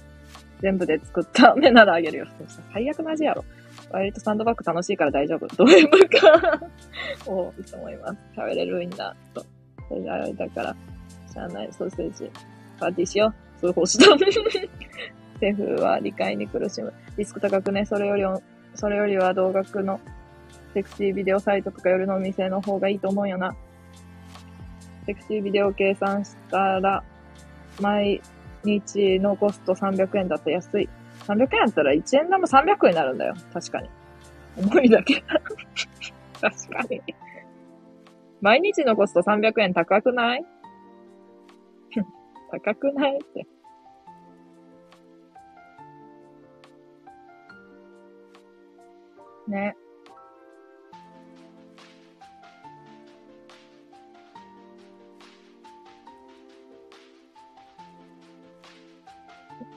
[0.61, 2.27] 全部で作った 飴ならあげるよ。
[2.71, 3.43] 最悪な味やろ。
[3.91, 5.47] 割とサンドバッグ楽しいから大丈夫。
[5.55, 6.61] ド M か
[7.25, 8.17] おいいと思います。
[8.35, 9.15] 食べれるんだ。
[9.33, 9.45] と。
[9.89, 10.75] それであれだから、
[11.33, 12.31] しゃあないソーセージ。
[12.79, 13.59] パーティーしよう。
[13.59, 14.15] 通報した。
[15.41, 16.93] 政府は理解に苦しむ。
[17.17, 17.85] リスク高くね。
[17.85, 18.23] それより
[18.75, 19.99] それよりは同額の
[20.73, 23.55] セクシービデオサイトとか夜のお店の方がいいと思うよな。
[25.05, 27.03] セクシービデオ計算したら、
[27.79, 28.21] 毎
[28.63, 30.89] 日のコスト300円だと安い。
[31.27, 33.35] 300円やったら1円玉300円になるんだよ。
[33.53, 33.89] 確かに。
[34.57, 35.23] 思いだけ。
[36.41, 37.01] 確かに。
[38.41, 40.45] 毎日のコスト300円高くない？
[42.51, 43.47] 高くないって。
[49.47, 49.75] ね。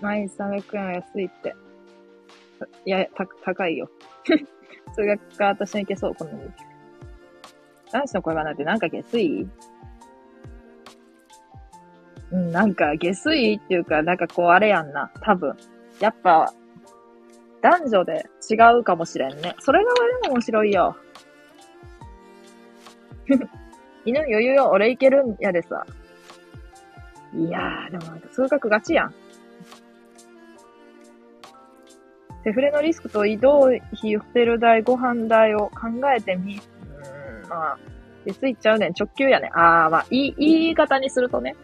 [0.00, 1.54] 毎日300円は安いって。
[2.84, 3.88] いや、た、高いよ。
[4.94, 6.30] 数学科私に行けそう、この
[7.92, 9.48] 男子の声はなんてなんか下水？
[12.32, 15.10] うん、なんか下水っていうか、なんかこうあれやんな。
[15.20, 15.56] 多分。
[16.00, 16.52] やっぱ、
[17.62, 19.54] 男女で違うかもしれんね。
[19.60, 20.96] それがでも面白いよ。
[24.04, 25.86] 犬余裕よ、俺いけるんやでさ。
[27.32, 29.14] いやー、でもなんか数学ガチやん。
[32.44, 33.80] セフレのリスクと移動費、
[34.16, 36.56] ホテル代、ご飯代を考えてみ。
[36.56, 37.78] うーん、まあ、
[38.26, 38.92] 安いっちゃうねん。
[38.98, 39.58] 直球やねん。
[39.58, 41.56] あー、まあ、いい、言い方にするとね。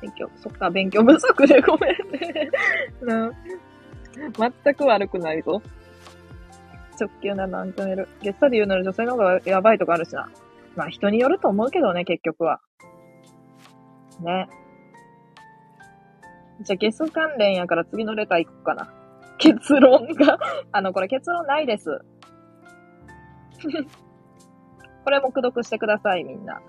[0.00, 2.50] 勉強、そっか、勉強不足でごめんね。
[4.64, 5.60] 全く悪くないぞ。
[7.00, 8.08] 直球なランクメル。
[8.22, 10.28] ゲストで言うなら女性の方がやばいとかあるしな。
[10.76, 12.60] まあ人によると思うけどね、結局は。
[14.20, 14.48] ね。
[16.60, 18.92] じゃあゲス関連やから次のレター行こうかな。
[19.38, 20.38] 結論が
[20.72, 22.00] あの、これ結論ないです。
[25.04, 26.60] これもく読してください、みんな。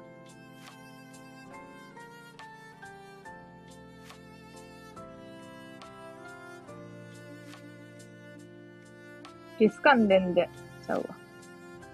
[9.59, 10.49] ゲス関連で、
[10.87, 11.05] ちゃうわ。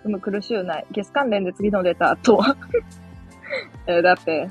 [0.04, 0.86] うむ苦しゅうない。
[0.92, 2.56] ゲス関連で次のレターとは
[3.88, 4.50] えだって、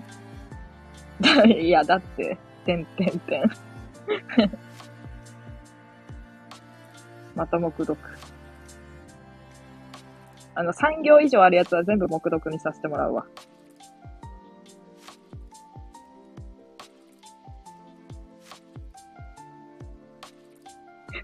[1.46, 3.50] いや、だって、てんてんてん。
[7.34, 7.98] また目読。
[10.54, 13.26] あの、3行以上あるやつは全部目読にさせてもらうわ。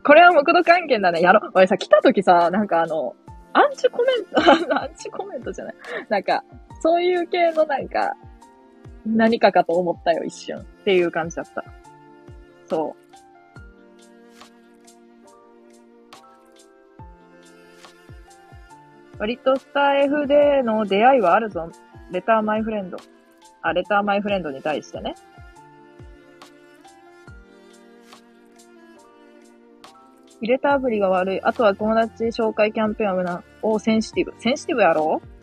[0.03, 1.21] これは目読案件だね。
[1.21, 1.51] やろ。
[1.55, 3.15] 俺さ、来た時さ、なんかあの、
[3.53, 4.25] アンチコメン
[4.69, 5.75] ト、 アンチコメントじゃない。
[6.09, 6.43] なんか、
[6.81, 8.15] そういう系のなんか、
[9.07, 10.59] 何かかと思ったよ、一瞬。
[10.59, 11.65] っていう感じだった。
[12.69, 13.01] そう。
[19.19, 21.71] 割とスター F での出会いはあるぞ。
[22.11, 22.97] レターマイフレンド。
[23.63, 25.15] あ、レターマイフレンドに対してね。
[30.41, 31.41] 入れたアプリが悪い。
[31.43, 34.33] あとは友達紹介キャンペーンはな、おセンシティブ。
[34.39, 35.40] センシティブやろう？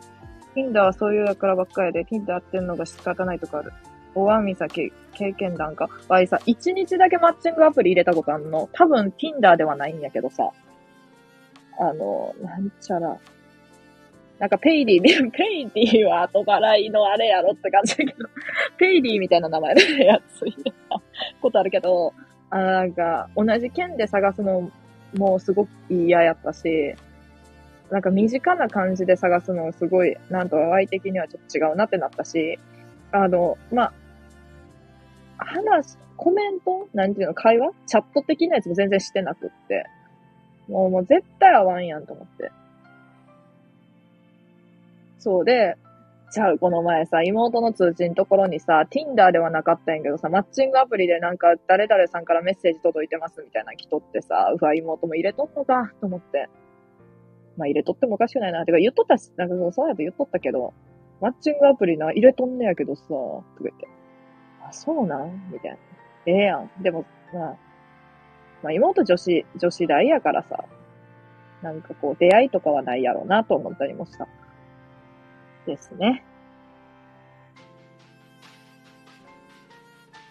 [0.57, 3.73] Tinder はそういうやからばっかりで、Tinder ってんのが仕方ないとかある。
[4.15, 5.89] おわみさき、経験談か？
[6.07, 8.67] わいさ、一日だけマッチングアプリ入れたことあんの？
[8.73, 10.49] 多分 Tinder ではないんやけどさ。
[11.79, 13.15] あの、なんちゃら。
[14.39, 18.29] なんかペイディ、 ペイディは後払いのあれやろって感じだけど、
[18.77, 21.01] ペイディみたいな名前でやつ入れた
[21.41, 22.13] ことあるけど、
[22.49, 24.71] あなんか、同じ県で探すの
[25.15, 26.95] もすごく嫌やったし、
[27.91, 32.59] なんか身近な感じで探すのすごい、なんと淡い的にはちょっと違うなってなったし、
[33.11, 33.93] あの、ま
[35.37, 39.85] あ、話、コメントなんていうの会話チャット的なやつも全然してなくって。
[40.67, 42.51] もう、もう絶対合わんやんと思って。
[45.19, 45.77] そうで、
[46.31, 56.49] ちゃう、この前さ、妹の通知のところにさ、Tinder ではなかったんやけどさ、マッチングアプリでなんか、誰々さんからメッセージ届いてますみたいな来とってさ、うわ、妹も入れとんのか、と思って。
[57.57, 58.65] まあ入れとってもおかしくないな。
[58.65, 60.73] てか言っとったし、なんかそうやと言っとったけど、
[61.19, 63.87] マッチングアプリな、入れとんねやけどさ、とか言って。
[64.63, 65.49] あ、そうなん？
[65.51, 65.77] みたいな。
[66.27, 66.69] ええ、やん。
[66.81, 67.57] でも、まあ、
[68.63, 70.63] まあ妹女子、女子大やからさ、
[71.63, 74.27] なんかこう出会いとかはないやろうなと思ったりもした。
[75.65, 76.23] ですね。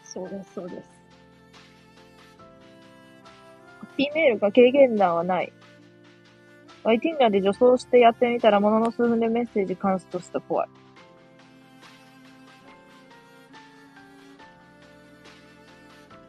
[0.05, 0.91] そうです、そうです。
[3.81, 5.53] ハッピーメールか経験談はない。
[6.87, 10.69] ワイティンダーで女装してやってみたら、ものの数分でメッセージカンストした怖い。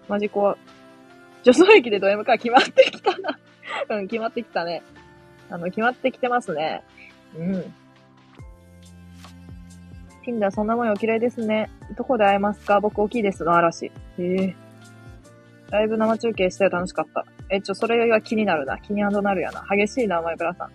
[0.07, 0.57] マジ怖い。
[1.43, 3.37] 女装駅でド M か決まってきたな
[3.97, 4.81] うん、決まってきたね。
[5.51, 6.83] あの、決まってきてますね。
[7.37, 7.73] うん。
[10.25, 11.69] Tinder そんな模様嫌いですね。
[11.95, 12.79] どこで会えますか？
[12.79, 13.85] 僕大きいですの嵐。
[13.85, 14.55] へえ。
[15.69, 17.25] ライブ生中継したよ楽しかった。
[17.49, 18.77] え、ちょ、それが気になるな。
[18.77, 19.63] 気になるやな。
[19.69, 20.71] 激しいな、マイブラさん。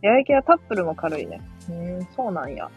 [0.00, 1.40] 出会い系はタップルも軽いね。
[1.68, 2.70] うん、そうなんや。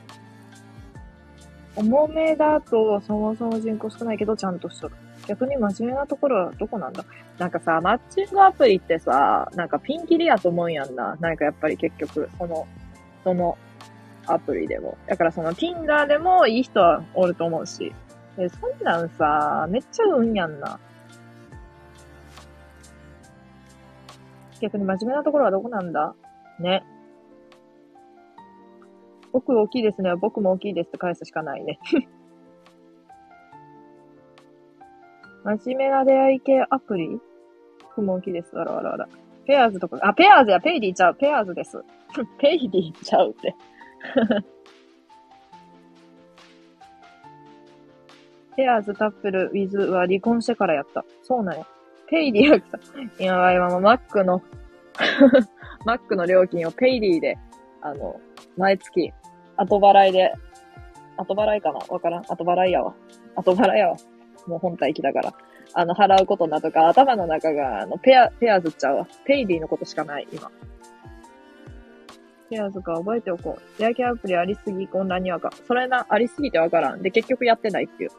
[1.76, 4.96] 重めだと、そもそも人口少ないけど、ちゃんとしとる。
[5.28, 7.06] 逆に真面目なところはどこなんだ？
[7.38, 11.16] なんかさ、マッチングアプリってさ、なんかピンキリやと思うんやんな。
[11.20, 12.68] なんかやっぱり結局、その、
[13.24, 13.58] その、
[14.26, 14.98] アプリでも。
[15.08, 17.94] だからその Tinder でもいい人はおると思うし。
[18.38, 20.80] え、そんなんさ、めっちゃ運やんな。
[24.62, 26.16] 逆に真面目なところはどこなんだ？
[26.60, 26.84] ね。
[29.32, 30.16] 僕大きいですね。
[30.16, 31.80] 僕も大きいですって返すしかないね。
[35.44, 37.20] 真面目な出会い系アプリ？
[37.82, 38.56] 僕も大きいです。
[38.56, 39.08] わらわらわら。
[39.46, 41.16] ペアーズとか、あ、ペアーズや、ペイディちゃう。
[41.16, 41.84] ペアーズです。
[42.38, 43.56] ペイディちゃうって
[48.56, 51.06] ペアーズタップルウィズは離婚してからやった。
[51.24, 51.66] そうなんや。
[52.10, 52.80] ペイディやった。
[53.20, 54.42] 今は今もマックの
[55.86, 57.38] マックの料金をペイディで、
[57.82, 58.20] あの、
[58.58, 59.14] 毎月、
[59.56, 60.34] 後払いで、
[61.18, 61.80] 後払いかな？
[61.90, 62.22] わからん。
[62.22, 62.94] 後払いやわ。
[63.36, 63.98] 後払いやわ。
[64.48, 65.34] もう本体機だから。
[65.74, 69.08] あの、払うことなとか、頭の中が、あの、ペア、ペアズっちゃうわ。
[69.26, 70.50] ペイディのことしかない、今。
[72.50, 73.80] ペアーズか覚えておこう。
[73.80, 75.52] 出会いアプリありすぎ、混乱にわか。
[75.68, 77.04] それな、ありすぎてわからん。
[77.04, 78.10] で、結局やってないっていう。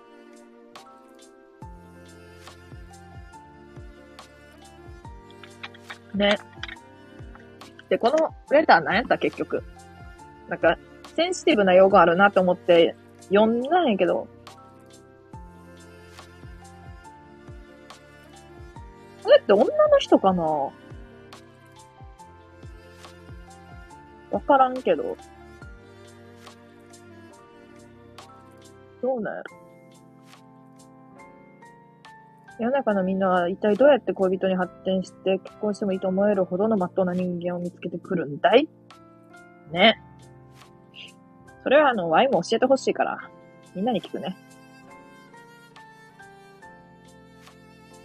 [6.14, 6.38] ね。
[7.88, 9.62] で、このレター何やった結局？
[10.48, 10.76] なんか、
[11.16, 12.94] センシティブな用語あるなと思って
[13.28, 14.28] 読んだんやけど、
[19.22, 20.42] それって女の人かな？
[20.42, 20.72] わ
[24.46, 25.16] からんけど。
[29.02, 29.59] どうなんやろ？
[32.60, 38.68] 世の中のみんなは一体どうやって恋人に発展して結婚してもいいと思えるほどの真っ当な人間を見つけてくるんだい？
[39.72, 39.98] ね。
[41.62, 43.18] それはあの、Y も教えてほしいから、
[43.74, 44.36] みんなに聞くね。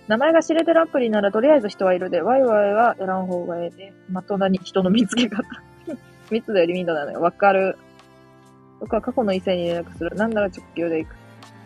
[0.08, 5.43] 名前が知れてるアプリならとりあえず人はいるで、ワイワイは選ん方がええで、まっとうな人の見つけ方。
[6.32, 7.20] 密度より密度なのよ。
[7.20, 7.78] わかる。
[8.80, 10.16] とか、過去の異性に連絡する。
[10.16, 11.16] なんなら直球で行く。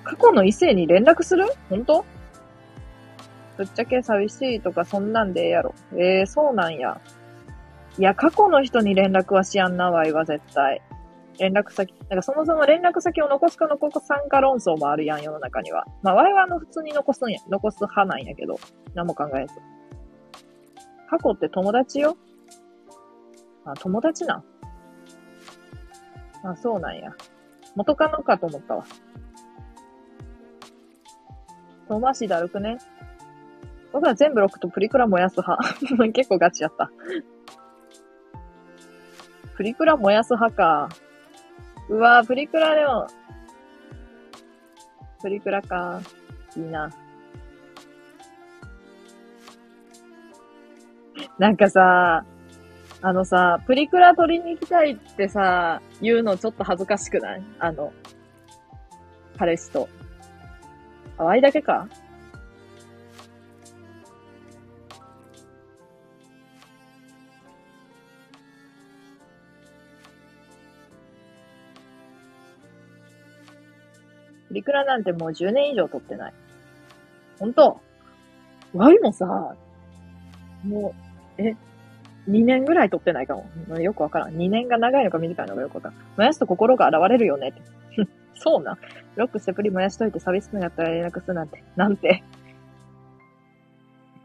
[0.05, 1.45] 過去の異性に連絡する？
[1.69, 2.03] 本当？
[3.59, 5.75] ぶっちゃけ寂しいとかそんなんでええやろ。
[5.91, 7.01] ええー、そうなんや。
[7.97, 10.81] いや、過去の人に連絡はしやんな、わいは絶対。
[11.39, 15.85] 連絡先、なんかそもそも連絡先を残すか残さんか論争もあるやん、世の中には。
[16.01, 18.57] まあ、ワイはあの普通に残すんや、残す派なんやけど、
[18.93, 19.55] 何も考えず。
[21.09, 22.15] 過去って友達よ
[23.65, 24.43] あ、友達なん
[26.43, 27.11] あ、そうなんや。
[27.75, 28.85] 元カノかと思ったわ。
[31.89, 32.77] 遠回しで歩くね。
[33.91, 35.75] 僕は全部ロックとプリクラ燃やす派。
[36.13, 36.91] 結構ガチやった。
[39.55, 40.89] プリクラ燃やす派か。
[41.89, 43.07] うわぁ、プリクラでも。
[45.21, 46.01] プリクラか。
[46.55, 46.89] いいな。
[51.37, 52.25] なんかさ、
[53.01, 57.43] あのさ、プリクラ撮りに行きたいってさ、言うのちょっと恥ずかしくない？
[57.59, 57.91] あの、
[59.37, 59.89] 彼氏と。
[61.17, 61.87] あ、ワイだけか？
[74.51, 76.33] リクラなんてもう10年以上撮ってない。
[77.39, 77.79] ほんと
[78.73, 79.55] ワイもさ、
[80.63, 80.93] も
[81.37, 81.55] う、え、
[82.29, 83.79] 2年ぐらい撮ってないかも。
[83.79, 84.35] よくわからん。
[84.35, 85.97] 2年が長いのか短いのかよくわからん。
[86.17, 87.61] 燃やすと心が現れるよねって。
[88.35, 88.77] そうな。
[89.15, 91.63] ロックしてプリ燃やしといて寂しくなったら連絡するなんて。
[91.75, 92.23] なんて。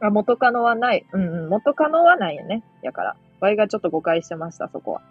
[0.00, 1.06] あ、元カノはない。
[1.12, 1.48] うんうん。
[1.48, 2.62] 元カノはないよね。
[2.82, 3.16] やから。
[3.40, 5.02] ワイがちょっと誤解してました、そこは。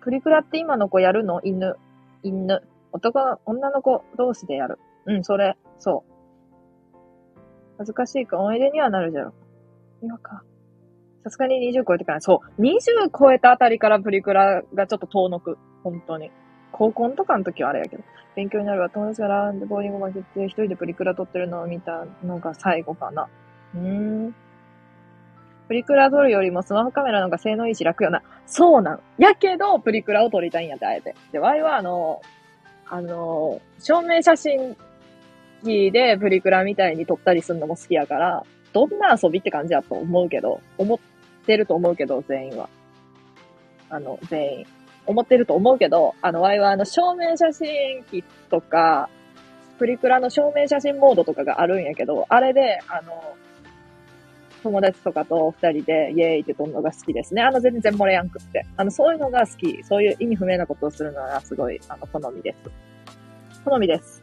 [0.00, 1.40] プリクラって今の子やるの？
[1.42, 1.76] 犬。
[2.22, 2.62] 犬。
[2.92, 4.78] 男の、女の子同士でやる。
[5.06, 5.56] うん、それ。
[5.78, 6.98] そう。
[7.78, 9.32] 恥ずかしいか思い出にはなるじゃろ。
[10.02, 10.42] 今か。
[11.24, 12.62] さすがに20超えてから、そう。
[12.62, 15.58] 20超えたあたりからプリクラがちょっと遠のく。
[15.84, 16.30] 本当に。
[16.72, 18.02] 高校とかの時はあれやけど。
[18.36, 18.90] 勉強になるわ。
[18.90, 23.28] 友達がランでボーリング負けて一人でプリクラ撮ってるのを見たのが最後かな。
[23.74, 23.80] うー
[24.28, 24.34] ん。
[25.70, 28.22] プリクラ撮るよりもスマホカメラの方が性能いいし楽よな。
[28.44, 29.00] そうなん。
[29.18, 31.14] やけど、プリクラを撮りたいんやって、あえて。
[31.30, 32.20] で、ワイはあの、
[32.88, 34.76] あの、証明写真
[35.62, 38.42] 機でプリクラみたいに撮ったりするのも好きやから、
[38.72, 40.98] どんな遊びって感じやと思うけど、思っ
[41.46, 42.68] てると思うけど、全員は。
[43.90, 44.66] あの、全員。
[45.06, 49.08] 思ってると思うけど、あの、ワイはあの、証明写真機とか、
[49.78, 53.36] プリクラの証明写真モードとかがあるんやけど、あれで、あの、
[54.60, 57.42] 友達とかと二人でイエーイって撮るのが好きですね。
[57.42, 58.64] あの全然漏れやんくって。
[58.76, 59.82] あの、そういうのが好き。
[59.84, 62.70] そういう意味不明なことをするのがすごい、あの、好みです。
[63.64, 64.22] 好みです。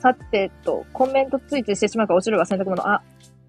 [0.00, 2.86] さて、えっと、コメントついてしてしまうか落ちるわ、洗濯物。
[2.86, 3.02] あ、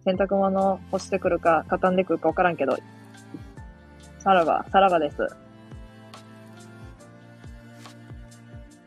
[0.05, 2.77] 洗濯物干してくるか、畳んでくるかわからんけど。
[4.19, 5.17] さらば、さらばです。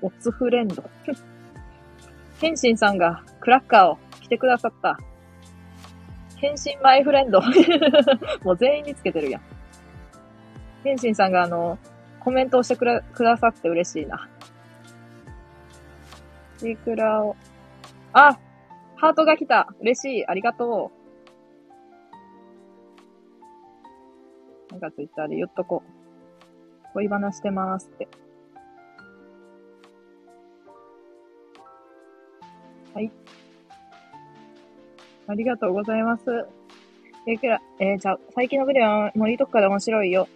[0.01, 0.83] オツフレンド。
[2.41, 3.99] ケンシンさんがクラッカーを
[4.29, 4.99] 来てくださった。
[6.37, 7.41] 変身マイフレンド。
[8.45, 9.43] もう全員につけてるやん。
[10.85, 11.79] 変身さんがあの、
[12.21, 14.29] コメントをしてくら、くださって嬉しいな。
[16.59, 17.37] シークラを。
[18.13, 18.39] あ
[18.97, 20.91] ハートが来た嬉しいありがと
[24.71, 26.93] うなんかツイッターで言っとこう。
[26.93, 28.09] 恋バナしてますって。
[32.95, 33.11] はい。
[35.29, 36.25] ありがとうございます。
[37.27, 40.27] えー、くら、えー、じゃあ、最近のビデオは森とかで面白いよ。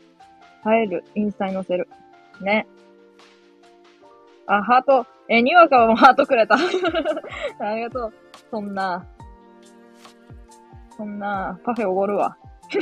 [0.66, 1.02] 映える。
[1.14, 1.88] インスタに載せる。
[2.42, 2.66] ね。
[4.46, 5.06] あ、ハート。
[5.30, 6.56] えー、にわかもハートくれた。
[7.58, 8.12] ありがとう。
[8.50, 9.06] そんな。
[10.94, 12.36] そんな、カフェおごるわ。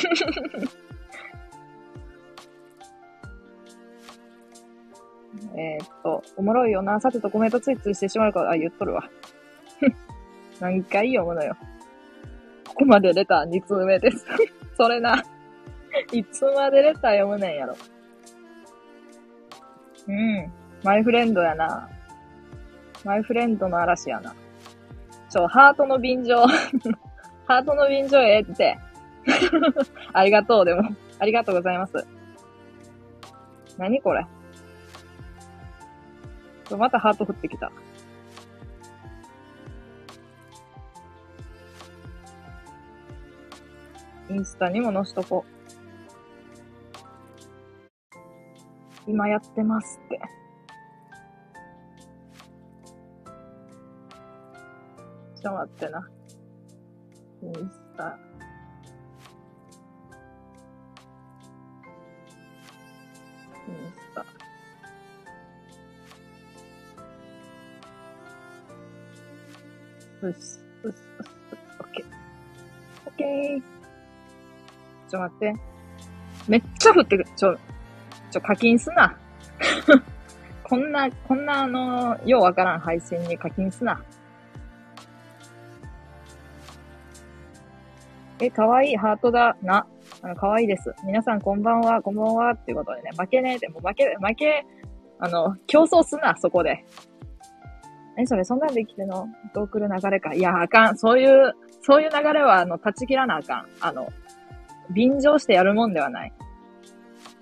[5.57, 7.01] えっと、おもろいよな。
[7.01, 9.09] さてとコメントツイツイしてしまうから、あ、言っとるわ。
[10.59, 11.57] 何回読むのよ。
[12.85, 14.26] までレター2通目です。
[14.76, 15.22] それな。
[16.12, 17.76] いつまでレター読むねんやろ。
[20.09, 20.53] うん。
[20.83, 21.89] マイフレンドやな。
[23.05, 24.35] マイフレンドの嵐やな。
[25.28, 26.47] ちょ、ハートの便乗。
[27.47, 28.78] ハートの便乗ええって。
[30.12, 30.83] ありがとう、でも。
[31.18, 32.07] ありがとうございます。
[33.78, 34.26] 何これ。
[36.76, 37.70] またハート降ってきた。
[44.31, 45.51] インスタにも載しとこう。
[49.11, 50.20] 今やってますって。
[55.35, 56.09] ちょっと待ってな。
[57.43, 58.18] インスタ。
[63.66, 64.24] インスタ。
[70.22, 71.26] うっす、うっす、うっす、
[71.81, 72.07] オッケー。
[73.07, 73.80] オッケー。
[75.11, 75.55] ちょ、待って。
[76.49, 77.29] めっちゃ降ってくる。
[77.37, 77.57] ちょ、
[78.31, 79.17] ちょ、課金すな。
[80.63, 84.01] こんな、こんなあの、ようわからん配信に課金すな。
[88.39, 89.87] え、かわいい、ハートだ、な。
[90.23, 90.95] あの、かわいいです。
[91.05, 94.65] 皆さんこんばんは、こんばんは、っていうことでね、負けねえでも負け、負け、
[95.19, 96.85] あの、競争すな、そこで。
[98.17, 100.35] え、それ、そんなんできての、どう来る流れか。
[100.35, 100.97] いや、あかん。
[100.97, 103.67] そういう、そういう流れは、あの、断ち切らなあかん。
[103.81, 104.09] あの、
[104.91, 106.32] 便乗してやるもんではない。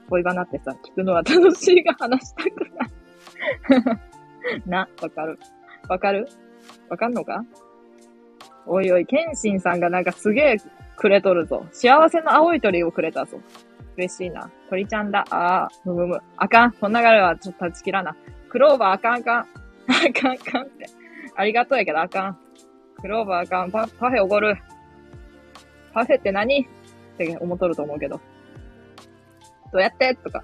[0.09, 2.91] 恋バナってさ、聞くのは楽しいが話したくない
[4.67, 5.39] な、わかる。
[5.89, 6.29] わかる？
[6.89, 7.45] わかんのか？
[8.67, 10.57] おいおい、ケンシンさんがなんかすげえ
[10.97, 11.67] くれとるぞ。
[11.73, 13.39] 幸せの青い鳥をくれたぞ。
[13.97, 14.51] 嬉しいな。
[14.71, 15.25] 鳥ちゃんだ。
[15.31, 16.19] ああ、むむむ。
[16.37, 16.73] あかん。
[16.73, 18.17] この流れはちょっと断ち切らな。
[18.49, 19.41] クローバーあかんあかん。
[19.41, 19.45] あ
[20.13, 20.87] かんあかんって。
[21.35, 22.39] ありがとうやけどあかん。
[23.01, 23.71] クローバーあかん。
[23.71, 24.57] パ、パフェおごる。
[25.93, 26.67] パフェって何？
[27.25, 28.21] って思っとると思うけど。
[29.73, 30.43] どうやってとか、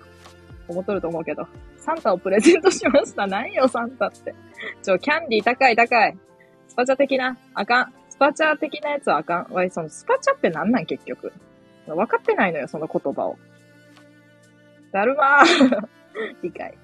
[0.68, 1.46] 思っとると思うけど。
[1.78, 3.26] サンタをプレゼントしました。
[3.26, 4.34] 何よ、サンタって。
[4.82, 6.16] ちょ、キャンディー高い高い。
[6.66, 7.94] スパチャ的なあかん。
[8.08, 9.52] スパチャ的なやつはあかん。
[9.52, 11.32] わい、そのスパチャってなんなん結局。
[11.86, 13.36] 分かってないのよ、その言葉を。
[14.92, 15.88] だるまー
[16.42, 16.74] 理解。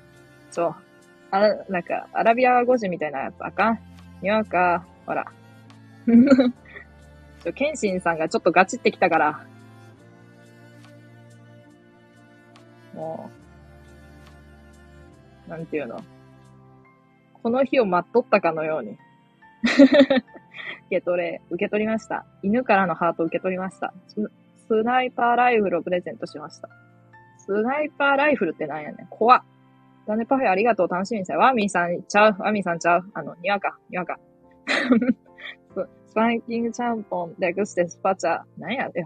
[0.51, 0.75] ちょ、
[1.31, 3.79] あ、なんか、アラビア語字みたいなやつあかん。
[4.21, 5.25] にわか、ほら、
[7.43, 9.47] ちょ、ケンシンさんがちょっとガチってきたから。
[12.95, 13.31] も
[15.47, 16.01] う、なんていうの？
[17.43, 18.99] この日を待っとったかのように。
[20.91, 22.25] 受け取れ、受け取りました。
[22.43, 23.93] 犬からのハート受け取りました。
[24.69, 26.69] スナイパーライフルをプレゼントしました。
[27.39, 29.07] スナイパーライフルってなんやねん。
[29.09, 29.43] 怖っ。
[30.07, 30.89] ダネパフェありがとう。
[30.89, 32.37] 楽しみにしたワーミーさんちゃう。
[32.39, 33.11] ワーミーさんちゃう。
[33.15, 34.19] あの、にわか、にわか。
[36.07, 38.43] スパイキングチャンポン、レクステスパチャ。
[38.59, 38.91] なんや？
[38.95, 39.03] え、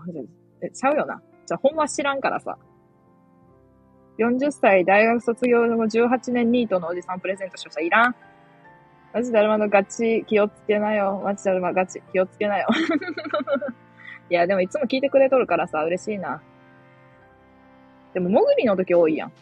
[0.62, 1.20] え、ちゃうよな。
[1.46, 2.56] じゃ、ほんま知らんからさ。
[4.18, 7.80] 40歳、大学卒業後18年ニートのおじさんプレゼントしました。
[7.80, 8.14] いらん。
[9.12, 11.20] マジだるまのガチ気をつけなよ。
[11.24, 12.68] マジだるまガチ気をつけなよ。
[14.30, 16.42] いや、でもいつも聞いてくれとるからさ、嬉しいな。
[18.12, 19.32] でも、もぐりの時多いやん。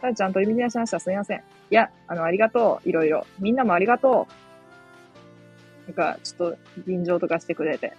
[0.00, 0.98] ただちゃんと指出しました。
[0.98, 1.38] すみません。
[1.38, 2.88] いや、あの、ありがとう。
[2.88, 3.26] いろいろ。
[3.38, 4.26] みんなもありがと
[5.86, 5.86] う。
[5.86, 7.92] なんか、ちょっと、便乗とかしてくれて。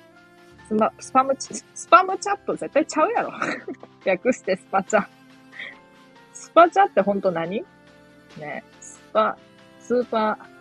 [0.68, 3.32] スパ、スパムチ、スパムチャット絶対ちゃうやろ。
[4.04, 5.06] 略してスパチャ。
[6.34, 7.66] スパチャってほんと何？
[8.38, 9.38] ねスパ、
[9.80, 10.52] スーパー、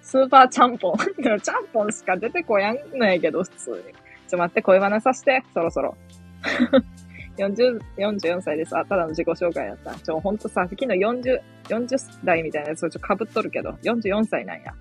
[0.00, 0.96] スーパーちゃんぽん。
[1.40, 3.94] ちゃんぽんしか出てこやんのやけど、普通に。
[4.28, 5.96] ちょ、待って、声話させて、そろそろ。
[7.36, 9.94] 40、44歳でさ、ただの自己紹介やった。
[9.94, 14.72] ちょ、ほんとさ、昨日40、40代みたいなやつをちょ、被っとるけど、44歳なんや。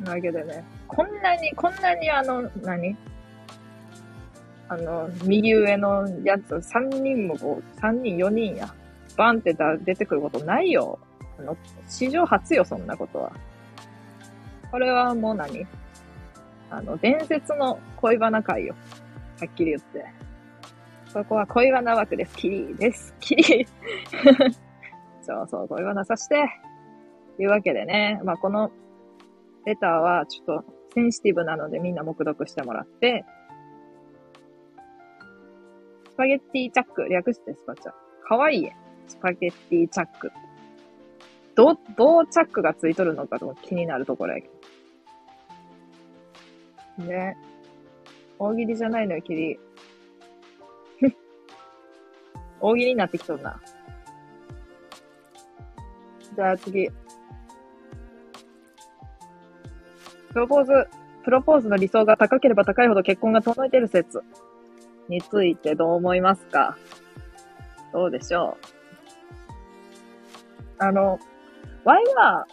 [0.00, 2.96] なわけでね、こんなに、こんなにあの、何？
[4.68, 8.72] あの、右上のやつ、3人もこう、3人、4人や。
[9.16, 10.98] バンってだ出てくることないよ。
[11.38, 11.56] あの、
[11.88, 13.32] 史上初よ、そんなことは。
[14.70, 15.66] これはもう何？
[16.70, 18.74] あの、伝説の恋バナ会よ。
[19.40, 20.04] はっきり言って。
[21.08, 22.36] そこは恋バナ枠です。
[22.36, 23.14] キリです。
[23.20, 23.66] キリ
[25.22, 26.44] そうそう、恋バナさして。
[27.38, 28.20] いうわけでね。
[28.24, 28.70] まあ、この
[29.64, 33.26] レターはちょっとセンシティブなのでみんな目読してもらって、
[36.10, 37.92] スパゲッティチャック、略してスパチャ。
[38.26, 38.70] かわいい
[39.06, 40.32] スパゲッティチャック。
[41.54, 44.48] ど、どうチャックがついとるのかと気になるところやけ
[46.98, 47.04] ど。
[47.04, 47.36] ね。
[48.38, 49.58] 大喜利じゃないのよ、キリ。
[52.58, 53.60] 大喜利になってきとるな。
[56.34, 56.88] じゃあ次。
[60.36, 60.72] プロポーズ、
[61.24, 64.20] プロポーズの理想が高ければ高いほど結婚が遠のいてる説。
[65.08, 66.76] についてどう思いますか？
[67.94, 68.58] どうでしょ
[70.78, 70.84] う？
[70.84, 71.18] あの、
[71.84, 72.46] ワイは、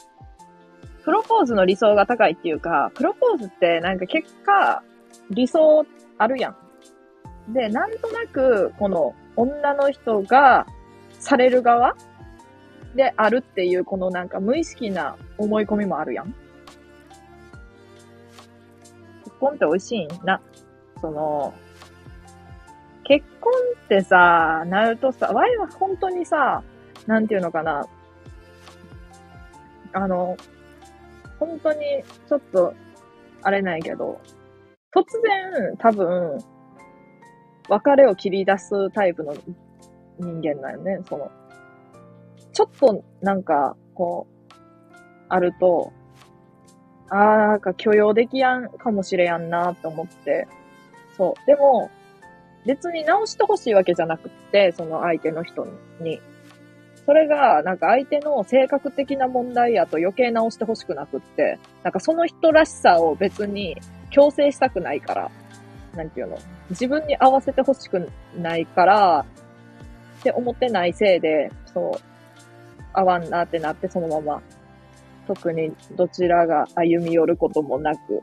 [1.03, 4.81] プロポーズの理想が高いっていうか、プロポーズってなんか結果、
[5.29, 5.85] 理想
[6.17, 6.55] あるや
[7.49, 7.53] ん。
[7.53, 10.67] で、なんとなく、この女の人が
[11.19, 11.97] される側
[12.95, 16.33] であるっていう、このなんか無意識な思い込みもあるやん。
[19.43, 20.41] 婚って美味しいな。
[21.01, 21.53] その、
[23.03, 23.51] 結婚
[23.85, 26.63] ってさ、なるとさ、ワイは本当にさ、
[27.05, 27.85] なんていうのかな。
[29.91, 30.37] あの、
[31.39, 31.79] 本当に
[32.27, 32.73] ちょっと、
[33.41, 34.21] あれないけど、
[34.95, 36.37] 突然、多分、
[37.67, 39.33] 別れを切り出すタイプの
[40.19, 40.99] 人間だよね。
[41.09, 41.29] その、
[42.53, 44.53] ちょっとなんか、こう、
[45.27, 45.91] あると、
[47.13, 50.47] ああ、なんか許容できやんかもしれやんなって思って。
[51.15, 51.45] そう。
[51.45, 51.91] でも、
[52.65, 55.67] 別に直してほしいわけじゃなくって、その相手の人
[55.99, 56.19] に。
[57.05, 63.77] それが、なんか相手の性格的な問題やと余計直してほしくなくって、なんかその人らしさを別に
[64.09, 65.29] 強制したくないから、
[65.95, 66.39] なんていうの、
[66.71, 69.25] 自分に合わせてほしくないから、
[70.19, 72.01] って思ってないせいで、そう、
[72.93, 74.41] 合わんなってなってそのまま、
[75.27, 78.21] 特にどちらが歩み寄ることもなく、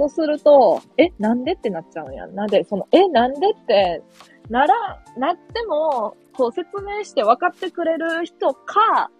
[0.00, 2.46] そうすると、え、なんでってなっちゃうんやんなん。
[2.46, 4.02] で、その、え、なんでって、
[4.48, 9.10] なら、なっても、こう説明して分かってくれる人か、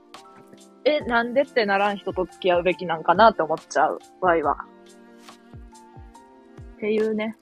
[0.87, 4.57] え、なんでってならん人と付き合うべきなんかなって思っちゃう場合は。
[6.77, 7.37] っていうね。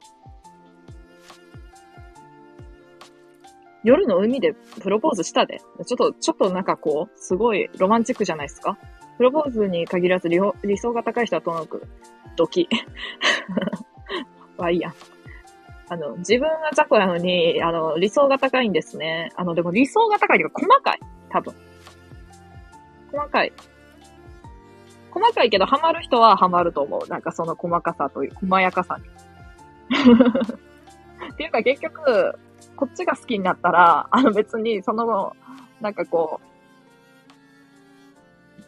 [3.84, 5.58] 夜の海でプロポーズしたで。
[5.86, 8.76] ちょっと、ちょっとなんかこう、すごいロマンチックじゃないですか
[9.16, 11.86] プロポーズに限らず理理想が高い人はともく、
[12.36, 12.68] ドキ。
[14.56, 14.92] はいいや。
[15.90, 19.32] あの、自分が雑魚なのに、あの、理想が高いんですね。
[19.36, 21.00] あの、でも理想が高いけど細かい。
[21.30, 21.54] 多分。
[23.10, 23.52] 細かい。
[25.10, 27.08] 細かいけど、ハマる人はハマると思う。
[27.08, 29.04] なんかその細かさという、細やかさに。
[31.32, 32.38] っていうか結局、
[32.78, 35.34] こっちが好きになったら、 あの別にその、
[35.80, 36.48] なんかこう、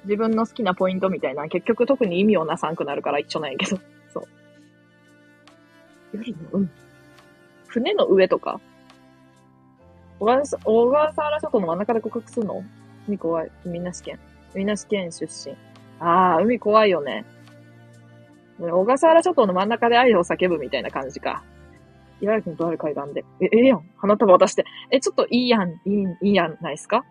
[0.04, 3.78] 自分の好きなポイントみたいな、結局特に意味をなさんくなるから一緒なんやけど。
[4.12, 4.24] そう。
[6.12, 6.68] 夜の海。
[7.68, 8.60] 船の上とか
[10.18, 12.64] 小笠小笠原諸島の真ん中で告白するの？
[13.06, 13.52] 海怖い。
[13.64, 14.18] 海なし県。
[14.54, 15.54] 海なし県出身。
[16.00, 17.24] ああ、海怖いよね。
[18.58, 21.44] 小笠原諸島の真ん中で愛を叫ぶみたいな感じか。
[22.20, 23.24] 茨城のとある海岸で。
[23.40, 23.90] え、ええやん。
[23.96, 24.64] 花束渡して。
[24.90, 27.04] え、ちょっといいやん、いい、いいやん、ないっすか？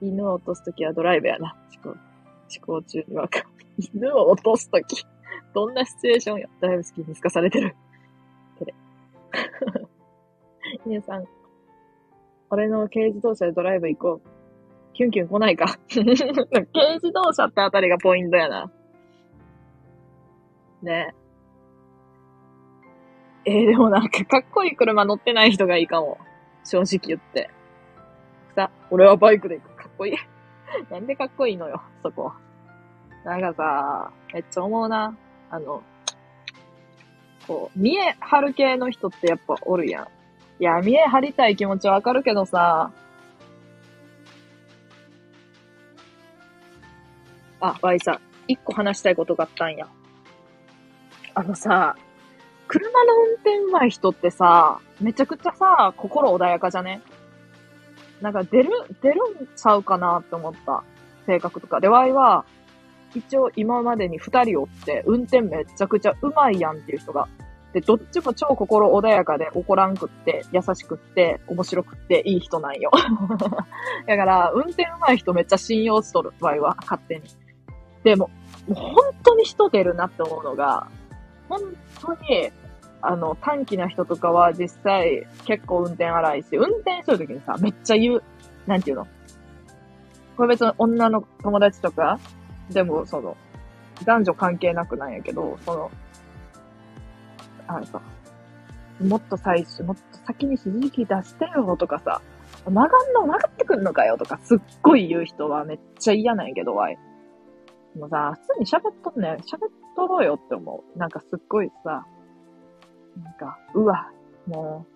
[0.00, 1.56] 犬を落とすときはドライブやな。
[1.82, 1.98] 思考、
[2.66, 3.46] 思考中にわかる。
[3.94, 5.04] 犬を落とすとき。
[5.54, 6.48] どんなシチュエーションや？
[6.60, 7.74] ドライブ好きに透かされてる。
[8.58, 8.74] てれ。
[10.86, 11.24] 皆さん、
[12.50, 14.28] 俺の軽自動車でドライブ行こう。
[14.94, 15.78] キュンキュン来ないか。
[15.88, 18.70] 軽自動車ってあたりがポイントやな。
[20.82, 21.14] ね
[23.44, 26.18] えー、でもなんかかっこいい車乗ってない人がいいかも。
[26.64, 27.50] 正直言って。
[28.54, 29.76] さ、俺はバイクで行く。
[29.76, 30.16] かっこいい。
[30.90, 32.32] なんでかっこいいのよ、そこ。
[33.24, 35.16] なんかさ、めっちゃ思うな。
[35.50, 35.82] あの、
[37.46, 40.06] こう、見え張る系の人ってやっぱおるやん。
[40.60, 42.92] いや、見え張りたい気持ちはわかるけどさ、
[47.60, 49.88] あ、わいさん、一個話したいことがあったんや。
[51.34, 51.96] あのさ、
[52.72, 57.02] 車の運転上手い人ってさ、めちゃくちゃさ、心穏やかじゃね？
[58.22, 58.70] なんか出る、
[59.02, 60.82] 出るんちゃうかなって思った。
[61.26, 61.80] 性格とか。
[61.80, 62.46] で、ワイは、
[63.14, 67.28] 一応今までに二人おって、運転めちゃくちゃ上手いやんっていう人が。
[67.74, 72.90] で、どっちも超心穏やかで怒らんくって、優しくって、面白くっていい人なんよ。
[74.08, 77.22] だから、運転上手い人めっちゃ信用しとる、ワイは、勝手に。
[78.02, 78.30] でも、
[78.66, 80.86] もう本当に人出るなって思うのが、
[81.50, 81.60] 本
[82.00, 82.50] 当に、
[83.04, 88.22] あの、短期な人とかは実際結構運転荒いし、運転するときにさ、めっちゃ言う、
[88.66, 89.08] なんていうの？
[90.36, 92.20] これ別に女の友達とか、
[92.70, 93.36] でもその、
[94.04, 95.90] 男女関係なくなんやけど、その、
[97.66, 98.00] あのさ、
[99.00, 102.22] もっと最初、もっと先に指示器出してよとかさ、
[102.64, 106.98] 曲がんの曲がってくんのかよとかすっごい言う人はめっちゃ嫌なんやけど、わい。
[107.98, 110.98] もうさ、普通に喋っとんね、喋っとろうよって思う。
[110.98, 112.06] なんかすっごいさ、
[113.16, 114.10] なんか、うわ、
[114.46, 114.86] も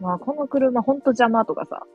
[0.00, 1.86] う、まあこの車ほんと邪魔とかさ、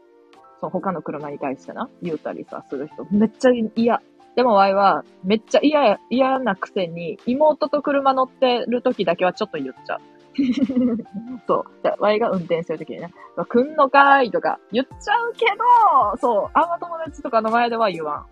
[0.62, 4.02] そう、他の車に対してな、言うたりさ、する人、めっちゃ嫌。
[4.36, 10.00] でも、ワイは、めっちゃ嫌、嫌なくせに、妹と車乗ってる時だけはちょっと言っちゃう。
[11.48, 11.84] そう。
[11.84, 15.46] で、ワイが運転してる時にね、来んのかーいとか言っちゃうけ
[16.14, 18.26] ど、そう、あんま友達とかの前では言わ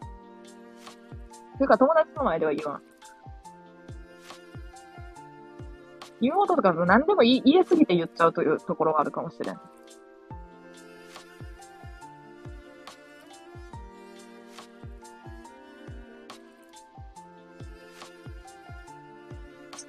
[1.56, 1.58] ん。
[1.58, 2.82] ていうか友達の前では言わん。
[6.22, 9.60] 妹とか何でも言えすぎて言っちゃうというところがあるかもしれん。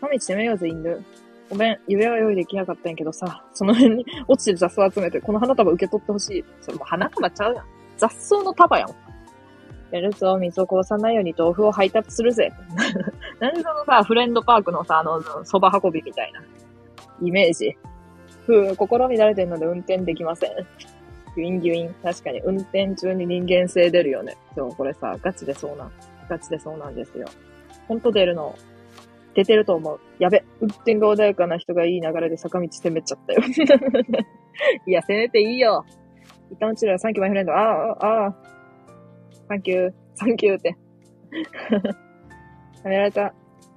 [0.00, 0.90] 坂道攻めようぜ、インド。
[1.50, 6.44] ごめん、指輪は用意できなかったんやけどさ、その辺に落ちてる雑草集めて、この花束受け取ってほしい。
[6.60, 7.64] それも花束ちゃうやん。
[7.96, 9.07] 雑草の束やん。
[9.90, 12.52] やるぞ、水をこぼさないように豆腐を配達するぜ。
[13.40, 16.42] なんでそのさ、フレンドパークのさ、あの、蕎麦運びみたいな、
[17.22, 17.76] イメージ。
[18.44, 20.50] ふう、心乱れてるので運転できません。
[21.36, 21.94] ギュインギュイン。
[22.02, 24.36] 確かに、運転中に人間性出るよね。
[24.54, 25.92] そう、これさ、ガチでそうなん。
[26.28, 27.26] ガチでそうなんですよ。
[27.86, 28.54] ほんと出るの。
[29.34, 30.00] 出てると思う。
[30.18, 33.40] やべ、運転が穏やかな人がいい流れで坂道攻めちゃったよ。
[34.86, 35.84] いや、攻めていいよ。
[36.50, 37.52] 一旦落ちるよ、サンキューマイフレンド。
[37.52, 38.34] ああ、ああ。
[39.48, 40.76] サンキュー、サンキューって。
[42.84, 43.32] はめられた、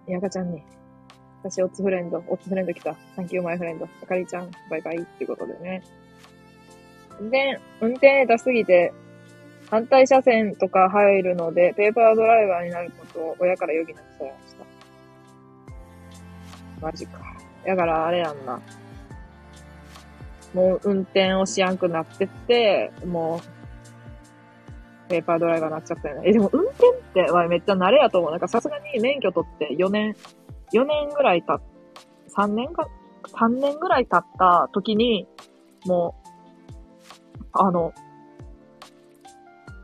[0.07, 0.61] やかちゃんに。
[1.43, 2.95] 私、オッツフレンド、オッツフレンド来た。
[3.15, 3.87] Thank you my friend。
[4.03, 5.81] あかりちゃん、バイバイってことでね。
[7.29, 8.93] で、運転下手すぎて、
[9.69, 14.65] 反対車線とか入るので、ペーパードライバーになることを親から余儀なくされました。
[16.85, 17.19] マジか。
[17.65, 18.59] だからあれやんな。
[20.53, 23.39] もう運転をしやんくなってって、もう
[25.11, 26.29] ペーパードライバーになっちゃったよね。
[26.29, 28.31] え、でも運転ってはめっちゃ慣れやと思う。
[28.31, 30.15] なんかさすがに免許取って4年、
[30.73, 31.61] 4年ぐらい経っ、
[32.37, 32.87] 3年か、
[33.33, 35.27] 3年ぐらい経った時に、
[35.85, 37.93] もう、あの、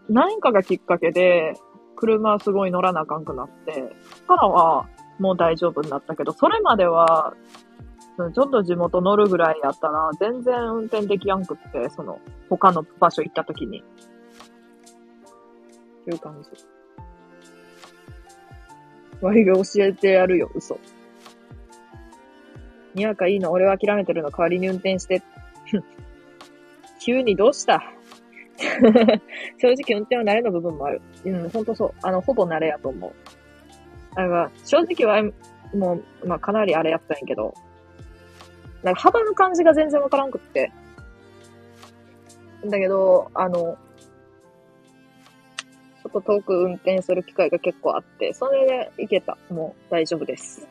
[0.10, 1.56] 何かがきっかけで、
[1.98, 4.88] 車すごい乗らなあかんくなって、そっからは
[5.20, 7.34] もう大丈夫になったけど、それまでは、
[8.34, 13.84] ちょっと地元乗るぐらいやったら、全然運転できやんくって、その、他の場所行った時に。
[16.08, 16.50] っていう感じ。
[19.20, 20.80] ワイが教えてやるよ、嘘。
[22.94, 25.22] にわかいいの、俺は諦めてるの、代わりに運転して。
[27.00, 27.84] 急にどうした？
[29.58, 31.02] 正直運転は慣れの部分もある。
[31.26, 31.94] うん、ほんとそう。
[32.02, 33.12] あの、ほぼ慣れやと思う。
[34.16, 35.22] だから、正直は、
[35.74, 37.54] もう、まあ、かなりあれやったんやけど、
[38.82, 40.72] なんか幅の感じが全然わからんくって。
[42.66, 43.78] だけど、あの、
[46.22, 49.38] と遠く運転する機会が結構あって、それで行けた。
[49.50, 50.68] もう大丈夫です。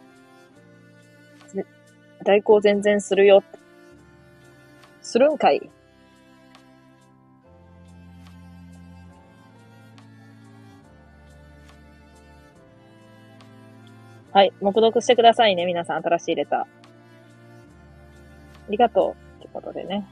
[2.25, 3.43] 代行全然するよ。
[5.03, 5.71] するんかい？
[14.33, 14.53] はい。
[14.61, 16.03] 目読してくださいね、皆さん。
[16.03, 16.61] 新しいレター。
[16.61, 16.67] あ
[18.69, 19.41] りがとう。
[19.41, 20.07] ってことでね。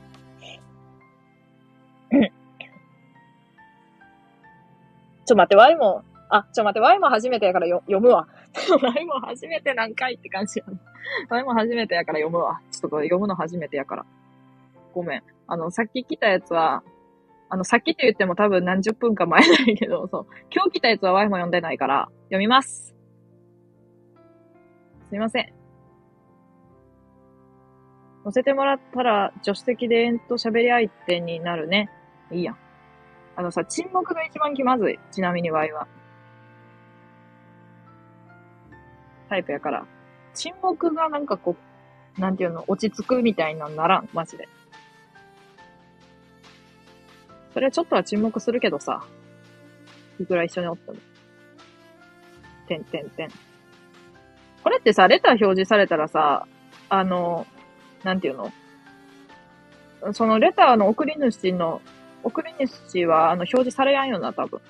[5.25, 8.27] ちょ、待って、Y も、あ、ちょ、待って、Y も初めてやからよ読むわ。
[8.97, 10.79] Y も初めて何回って感じやな。
[11.37, 12.61] Y も初めてやから読むわ。
[12.71, 14.07] ちょっとこれ読むの初めてやから。
[14.95, 15.23] ごめん。
[15.47, 16.83] あの、さっき来たやつは、
[17.49, 20.27] あの、さっきって言っても多分何十分か前だけど、そう。
[20.53, 22.95] 今日来たやつは Y も読んでないから、読みます。
[25.09, 25.53] すいません。
[28.25, 31.91] 乗せてもらったら、助手席で延と喋り相手になるね。
[32.33, 32.64] いいやん。
[33.37, 34.99] あのさ、沈黙が一番気まずい。
[35.11, 35.87] ちなみにワイは。
[39.29, 39.85] タイプやから。
[40.35, 41.57] 沈黙がなんかこ
[42.17, 44.09] う、なんていうの、落ち着くみたいなんならん。
[44.13, 44.49] マジで。
[47.53, 49.05] それはちょっとは沈黙するけどさ。
[50.21, 50.99] いくら一緒におっても。
[52.69, 53.31] てんてんてん。
[54.63, 56.47] これってさ、レター表示されたらさ、
[56.89, 57.47] あの、
[58.05, 58.53] なんていうの？
[60.13, 61.81] そのレターの送り主の、
[62.25, 64.61] 送り主は、あの、表示されやんよな、多分。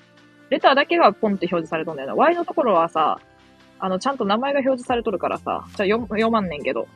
[0.49, 2.15] レターだけがポンって表示されとんだよな。
[2.15, 3.19] Y のところはさ、
[3.79, 6.87] あの、ちゃんと名前が表示されとるからさ、じゃあ読読まんねんけど。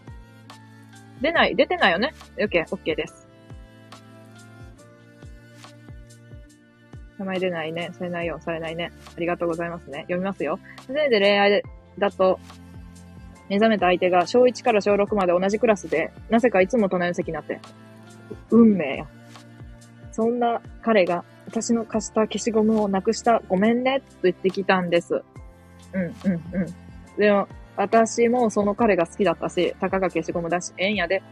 [1.22, 3.28] 出ない、出てないよね ?OK、OK です。
[7.18, 7.90] 名前出ないね。
[7.92, 8.92] されないよ、されないね。
[9.16, 10.04] ありがとうございますね。
[10.04, 10.60] 読みますよ。
[10.78, 11.64] 初めて恋愛
[11.98, 12.40] だと、
[13.50, 17.60] 目覚めた相手が小1から小6まで同じクラスで、なぜかいつも隣の席になって。
[18.52, 19.08] 運命や。
[20.20, 25.24] そんな彼が私の貸した消しゴムをなくしたごめんねと言ってきたんです。
[25.94, 27.18] うん、うん、うん。
[27.18, 27.48] でも、
[27.78, 31.24] 私もその彼が好きだったし、たかが消しゴムだし、ええんやで。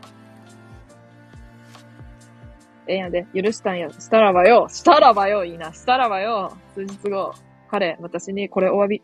[2.87, 3.27] ええんやで。
[3.35, 3.89] 許したんや。
[3.89, 4.69] したらばよ。
[4.69, 5.43] したらばよ。
[5.43, 5.73] いいな。
[5.73, 6.55] したらばよ。
[6.73, 7.33] 数日後、
[7.69, 9.01] 彼、私にこれお詫び、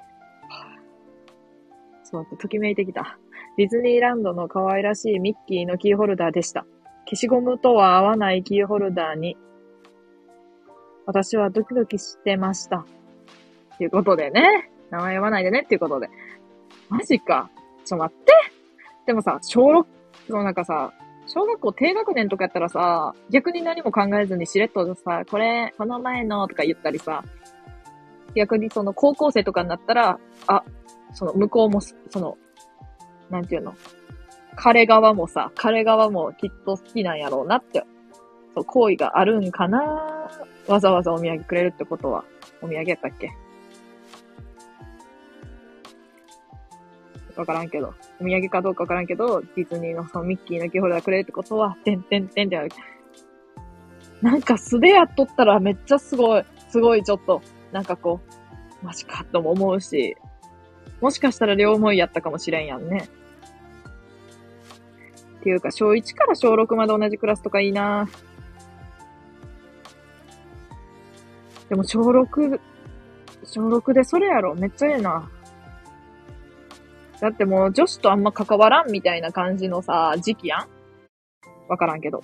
[2.09, 3.17] と待って、ときめいてきた。
[3.57, 6.65] ディズニーランドの可愛らしいミッキーのキーホルダーでした。
[7.05, 9.35] 消しゴムとは合わないキーホルダーに、
[11.05, 12.85] 私はドキドキしてました。
[13.77, 14.69] ということでね。
[14.89, 16.09] 名前読まないでねっていうことで。
[16.89, 17.49] マジか。
[17.85, 18.33] ちょ、待って。
[19.05, 19.85] でもさ、小6、
[20.27, 20.93] そのなんかさ、
[21.27, 27.23] 小学校低学年とかやったらさ、逆に何も考えずにしれっとさ、これ、この前のとか言ったりさ、
[28.35, 30.63] 逆にその高校生とかになったら、あ、
[31.13, 32.37] その向こうも、その、
[33.29, 33.73] なんていうの、
[34.55, 37.83] 彼側もさ、彼側もきっと好きなんやろうなって、
[38.55, 39.79] そう、行為があるんかな？
[40.67, 42.23] わざわざお土産くれるってことは、
[42.61, 43.31] お土産やったっけ？
[47.35, 52.69] わからんけど、お土産かどうかわからんけど、ディズニーのそのミッキーのキーホルダーくれるってことは、てんてんてんってある。
[54.21, 58.21] なんか素でやっとったらめっちゃすごい、すごいちょっと、なんかこ
[58.81, 60.15] う、マジかとも思うし、
[61.01, 63.09] もしかしたら両思いやったかもしれんやんね。
[65.39, 68.05] っていうか、小1から小6まで同じクラスとかいいな。
[68.05, 68.32] ぁ
[71.73, 72.59] でも小6、
[73.43, 74.53] 小6でそれやろ。
[74.53, 75.27] めっちゃええな。
[77.19, 80.67] だってもう女子とあんま関わらんみたいな感じのさ、時期やん
[81.67, 82.23] わからんけど。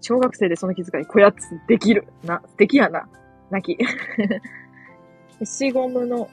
[0.00, 2.06] 小学生でその気遣い、こやつできる。
[2.24, 3.06] な、素敵やな。
[3.50, 3.84] 泣き。
[5.40, 6.30] 消しゴムの、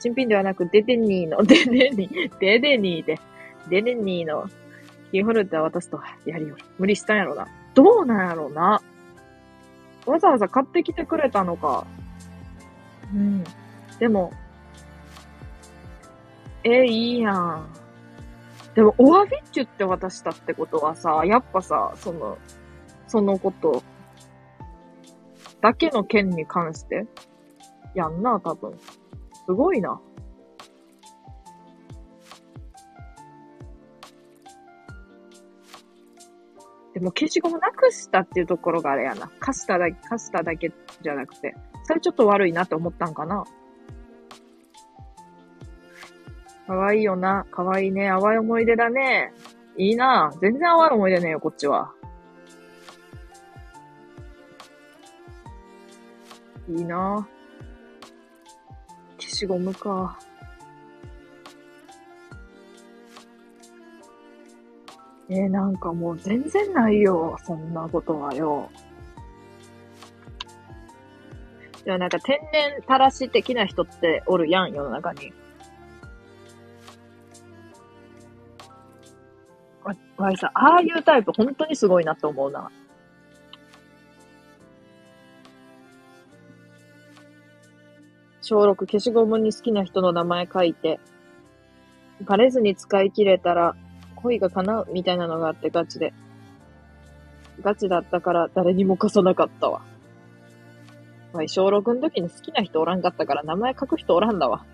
[0.00, 3.18] 新品ではなく、デデニーの、デデニー、デデニーで、
[3.68, 4.48] デデニーの
[5.10, 6.64] キーホルダー渡すとやりよる。
[6.78, 7.48] 無理したんやろな。
[7.74, 8.82] どうなんやろな。
[10.06, 11.86] わざわざ買ってきてくれたのか。
[13.14, 13.44] うん。
[13.98, 14.32] でも、
[16.64, 17.68] え、いいやん。
[18.74, 22.38] でも、お詫びって言って渡したってことはさ、やっぱさ、その、
[23.06, 23.82] そのこと、
[25.60, 27.06] だけの件に関して、
[27.94, 28.78] やんな、多分。
[29.46, 30.00] すごいな。
[36.96, 39.30] でも消しゴムなくしたっていうところがあれやな。
[39.38, 41.54] 貸しただけ、貸しただけじゃなくて、
[41.84, 43.44] それちょっと悪いなって思ったんかな。
[46.66, 47.44] かわいいよな。
[47.50, 48.08] かわいいね。
[48.08, 49.34] 淡い思い出だね。
[49.76, 50.32] いいな。
[50.40, 51.92] 全然淡い思い出ねえよ、こっちは。
[56.70, 57.28] いいな。
[59.18, 60.18] 消しゴムか。
[65.28, 67.36] えー、なんかもう全然ないよ。
[67.44, 68.70] そんなことはよ。
[71.84, 75.32] でもなんか天然たらし的な人っておるやん、世の中に。
[79.84, 82.70] わ、わいさ、ああいうタイプ本当にすごいなと思うな。
[88.42, 91.00] 小6消しゴムに好きな人の名前書いて、
[92.22, 93.76] バレずに使い切れたら
[94.16, 96.12] 恋が叶うみたいなのがあってガチで。
[97.62, 99.82] ガチだったから誰にも貸さなかったわ。
[101.32, 104.64] わい、小6の時に好きな人おらんかったから名前書く人おらんだわ。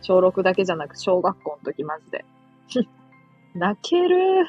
[0.00, 2.24] 小6だけじゃなく小学校の時マジで。
[3.54, 4.46] 泣ける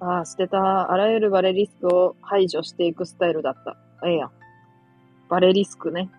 [0.00, 0.90] ああ、捨てた。
[0.90, 3.76] あらゆるバレリスクを排除していくスタイルだった。
[4.06, 4.30] ええやん。
[5.28, 6.10] バレリスクね。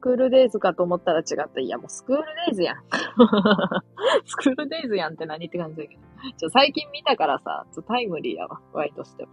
[0.00, 1.60] クールデイズかと思ったら違った。
[1.60, 2.76] いや、もうスクールデイズやん。
[4.26, 6.00] スクールデイズやんって何って感じだけど。
[6.38, 8.60] ちょ、最近見たからさ、ちょタイムリーやわ。
[8.72, 9.30] ワイとしても。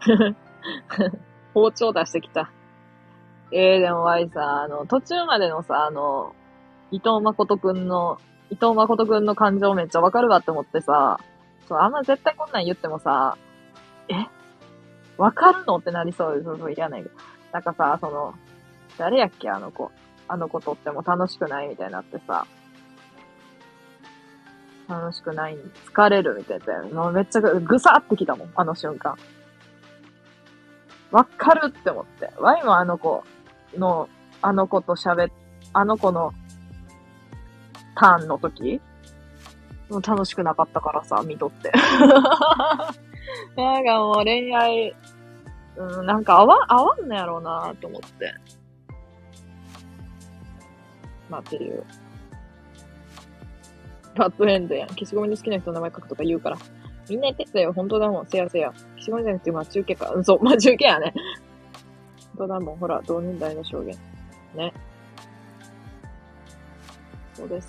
[1.54, 2.50] 包丁出してきた。
[3.50, 6.34] えー、でもワイさ、あの、途中までのさ、あの、
[6.90, 8.18] 伊藤誠くんの、
[8.50, 11.18] 伊藤誠くんの感情めっちゃわかるわって思ってさ、
[11.66, 13.36] そう、あんま絶対こんなん言ってもさ、
[14.08, 14.37] え？
[15.18, 17.14] わかるのってなりそうで、そうそう、嫌ないけど。
[17.52, 18.34] なんかさ、その、
[18.96, 19.90] 誰やっけ、あの子。
[20.28, 22.46] あの子とっても楽しくないみたいになってさ、
[24.88, 25.56] 楽しくない、
[25.92, 27.02] 疲れるみたいな。
[27.02, 29.16] もうめっちゃぐ、ぐさってきたもん、あの瞬間。
[31.10, 32.30] わかるって思って。
[32.38, 33.24] ワイもあの子
[33.76, 34.08] の、
[34.42, 35.30] あの子と喋っ、
[35.72, 36.32] あの子の
[37.96, 38.80] ターンの時
[39.88, 41.72] もう楽しくなかったからさ、見とって。
[43.56, 44.94] なんかもう恋愛、
[45.76, 48.34] うん、なんか合わ、合わんのやろうなと思って。
[51.28, 51.84] まあっていう。
[54.16, 54.88] バッドエンドやん。
[54.88, 56.58] 消しゴムに好きな人の名前書くとか言うから。
[57.08, 57.72] みんな言ってたよ。
[57.72, 58.26] 本当だもん。
[58.26, 58.72] せやせや。
[58.96, 60.10] 消しゴムじゃなくて、まあ中継か。
[60.10, 60.42] うん、そう。
[60.42, 61.14] まあ中継やね。
[62.36, 62.76] 本当だもん。
[62.76, 63.96] ほら、同年代の証言。
[64.54, 64.72] ね。
[67.34, 67.68] そうです。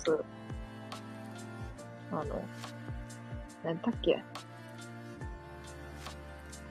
[2.10, 2.42] あの、
[3.62, 4.22] 何だっけ？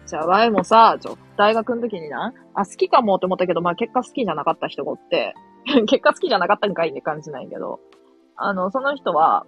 [0.10, 5.36] じゃあ、ワイもさ、ちょ、大学の時にな、あ、好きかもって思ったけど、まあ結果好きじゃなかった人がおって、
[5.86, 7.80] 結果好きじゃなかったんかいって感じないけど、
[8.36, 9.46] あの、その人は、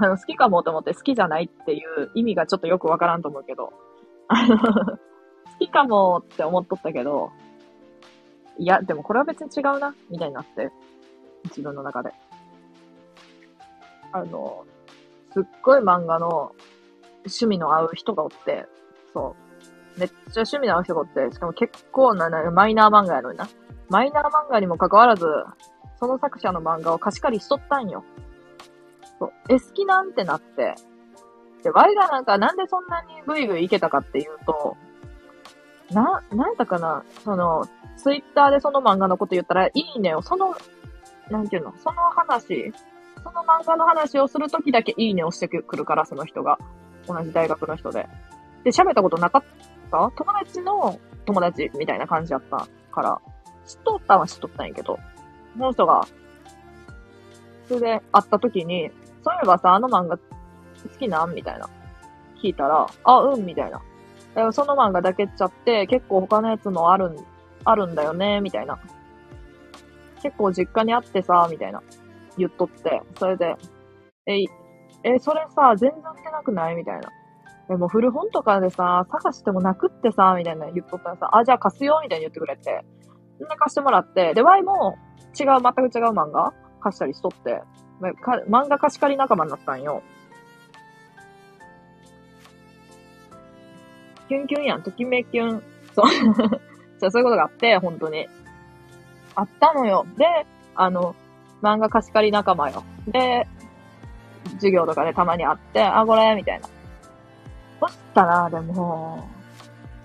[0.00, 3.72] あの好きかもと思って好きじゃないっていう意味がちょっとよくわからんと思うけど、
[4.28, 4.98] あの、好
[5.58, 7.32] きかもって思っとったけど、
[8.58, 10.70] いや、でもこれは別に違うな、みたいになって、
[11.46, 12.12] 自分の中で。
[14.12, 14.64] あの、
[15.32, 16.52] すっごい漫画の
[17.24, 18.66] 趣味の合う人がおって、
[19.12, 19.49] そう。
[19.98, 23.48] めっちゃ趣味の合う人がおって、しかも結構な、なマイナー漫画やのにな。
[23.88, 25.26] マイナー漫画にもかかわらず、
[25.98, 28.04] その作者の漫画を貸し借りしとったんよ。
[29.18, 29.32] そう。
[29.48, 30.74] え、好きなんてなって。
[31.62, 34.76] で、ワイがなんか、なんでそんなにグイグイいけたかっていうと、
[35.90, 40.54] な、なんやったかなその、ツイッターでその漫画のこと言ったら、いいねを、その、
[41.28, 42.72] なんていうの、その話、
[43.22, 46.58] その漫画の話をするときだけいいねをしてくるから、その人が。
[47.06, 48.08] 同じ大学の人で。
[48.64, 49.42] で、喋ったことなかっ
[49.90, 50.10] た？
[50.16, 53.20] 友達の友達みたいな感じだったから、
[53.66, 54.98] 知っとったは知っとったんやけど、
[55.54, 56.06] その人が、
[57.68, 58.90] それで会ったときに、
[59.22, 60.22] そういえばさ、あの漫画好
[60.98, 61.34] きなん？
[61.34, 61.68] みたいな。
[62.42, 63.82] 聞いたら、あ、うん、みたいな。
[64.52, 67.16] その漫画だけっちゃって、結構他のやつもあるん、
[67.64, 68.78] あるんだよね、みたいな。
[70.22, 71.82] 結構実家にあってさ、みたいな。
[72.38, 73.56] 言っとって、それで、
[74.26, 74.42] え、
[75.04, 76.76] え、それさ、全然売ってなくない？
[76.76, 77.08] みたいな。
[77.70, 82.84] でも古本とかでさ、探してもなくってさ、みたいな言っとったらさ、あ、じゃあ貸すよみたいに言ってくれて。
[83.38, 84.98] そんで貸してもらって、で、Y も
[85.38, 87.62] 違う、全く違う漫画貸したりしとって、
[88.50, 90.02] 漫画貸し借り仲間になったんよ。
[94.28, 95.62] キュンキュンやん、ときめキュン。
[95.94, 96.06] そう。
[96.98, 98.26] じゃそういうことがあって、本当に。
[99.36, 100.06] あったのよ。
[100.16, 100.26] で、
[100.74, 101.14] あの、
[101.62, 102.82] 漫画貸し借り仲間よ。
[103.06, 103.46] で、
[104.54, 106.68] 授業とかでたまに会って、あ、これ、みたいな。
[107.80, 109.28] そしたら、でも、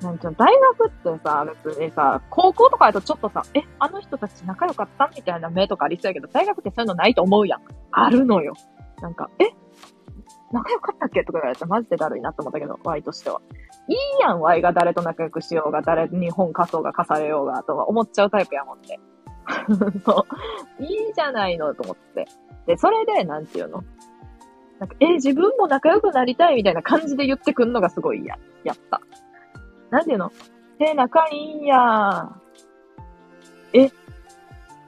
[0.01, 7.61] なんていうの、大学ってさ、別にさ、高校とかやとちょっとさ、え、あの人たち仲良かったみたいな目とかありそうやけど、大学ってそういうのないと思うやん。
[7.91, 8.53] あるのよ。
[9.01, 9.45] なんか、え
[10.51, 13.41] 仲良かったっけとか言われたらマジでだるいなと思ったけど、ワイとしては。
[13.87, 18.99] いいやん、ワイが誰と仲良くしようが、誰に本貸そうが貸されようが、とは思っちゃうタイプやもんね。
[20.05, 20.25] そ
[20.79, 20.83] う。
[20.83, 22.25] いいじゃないの、と思って。
[22.65, 23.83] で、それで、なんていうの？
[24.79, 29.01] なんか、え、自分も仲良くなりたいみたいな感じで言ってくんのがすごいや、やった。
[29.89, 30.31] なんていうの？
[30.79, 32.29] え、仲いいんや。
[33.73, 33.89] え、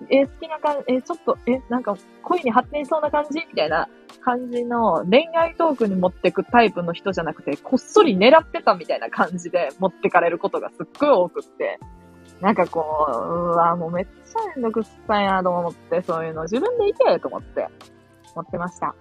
[0.10, 3.88] え、好きな感じ、え、ちょっと、え、なんか恋に発展しそうな感じみたいな
[4.22, 11.80] 感じの恋愛トークに持ってくタイプの人じゃなくて、こっそり狙ってたみたいな感じで持ってかれることがすっごい多くって、
[12.42, 16.44] なんかこう、うわ、もうめっちゃめんどくさいなと思って、そういうの。
[16.44, 17.68] 自分で行けと思って、
[18.36, 18.94] 思ってました。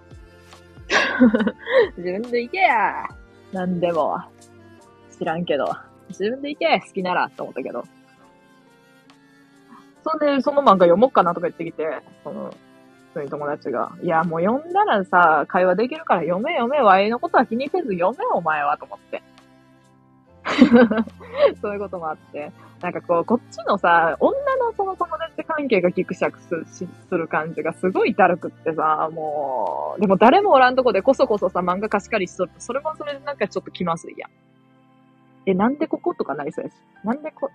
[1.97, 3.05] 自分で行けや
[3.51, 4.19] なんでも。
[5.17, 5.65] 知らんけど。
[6.09, 7.83] 自分で行け好きならと思ったけど。
[10.03, 12.53] そんで、その漫画読もうかなとか言ってきて、その、
[13.13, 19.23] そういう友達が、いや、もう読んだらさ、会話できるから読め読め、ワイのことは気にせず読め、お前は、と思って。
[21.61, 22.51] そういうこともあって。
[22.81, 34.27] なんかこう、こっちのさ、女のその友達関係がギクシャクする感じがすごいだるくってさ、もう、でも誰もおらんとこでこそこそさ、漫画貸し借りしとると、それもそれでなんかちょっと気まずいや。
[35.47, 36.75] え、なんでこことかなりそうやし。
[37.03, 37.49] なんでこ、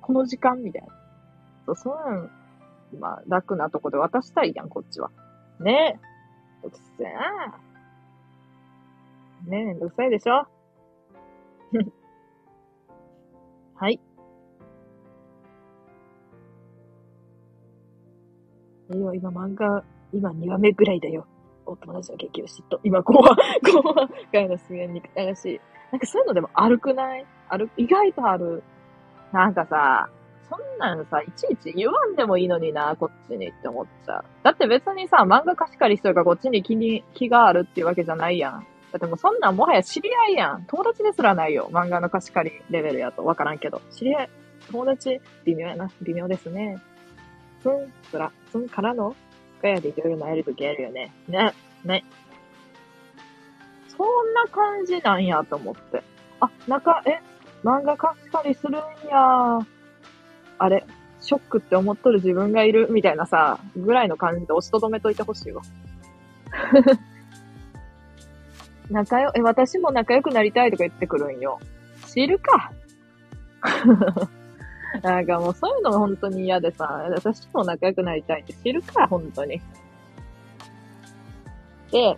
[0.00, 0.88] この時間みたいな。
[1.66, 2.30] そう、そうなん、
[2.98, 5.10] まあ、楽なとこで渡したいやん、こっちは。
[5.60, 6.06] ねえ。
[6.62, 7.06] めんどくせえ。
[9.50, 10.46] ねえ、めんどくさいでしょ
[13.74, 14.00] はい。
[18.92, 19.82] いいよ、今漫画、
[20.12, 21.26] 今2話目ぐらいだよ。
[21.64, 22.80] お友達の激推しと。
[22.84, 25.60] 今5話、5話回の出現に流しい。
[25.90, 27.26] なんかそういうのでも歩くない？
[27.48, 28.62] 歩、意外とある。
[29.32, 30.08] なんかさ、
[30.48, 34.24] そんなんさ、いちいち言わんでもいいのにな、こっちにって思っちゃう。
[34.44, 38.66] だって別にさ、漫画貸し借りしとるからこっちに気に、気があるっていうわけじゃないやん。
[38.92, 40.64] だってもうそんなんもはや知り合いやん。
[40.66, 41.68] 友達ですらないよ。
[41.72, 43.24] 漫画の貸し借りレベルやと。
[43.24, 43.82] わからんけど。
[43.90, 44.30] 知り合い、
[44.70, 45.90] 友達、微妙やな。
[46.02, 46.80] 微妙ですね。
[47.60, 48.30] ツン、つら、
[48.68, 49.16] からの
[49.62, 51.12] ガヤでいろいろなえるときあるよね。
[51.28, 51.52] ね、
[51.84, 52.04] ね。
[53.88, 56.02] そんな感じなんやと思って。
[56.40, 57.20] あ、なんか、え、
[57.64, 58.74] 漫画貸し借りするん
[59.08, 59.58] や。
[60.58, 60.84] あれ、
[61.20, 65.62] ショックって思っとる自分がいるみたいなさ、ぐらいの感じで押しとどめといてほしいわ。
[68.90, 71.58] 仲良、え、私も仲良くなりたいとか言ってくるんよ。
[72.06, 72.72] 知るか。
[75.02, 79.60] なんかもうそういうのが本当に嫌でさ、私も仲良くなりたいって知るから、本当に。
[81.90, 82.16] で、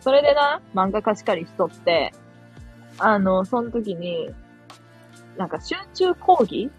[0.00, 2.12] それでな、漫画貸し借りしとって、
[2.98, 4.30] あの、その時に、
[5.36, 6.70] なんか集中講義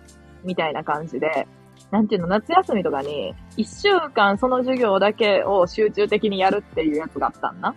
[0.43, 1.47] みたいな感じで、
[1.91, 7.76] なんていうの、夏休みとかに、一週間その授業だけを集中的にやるっていうやつがあったんな。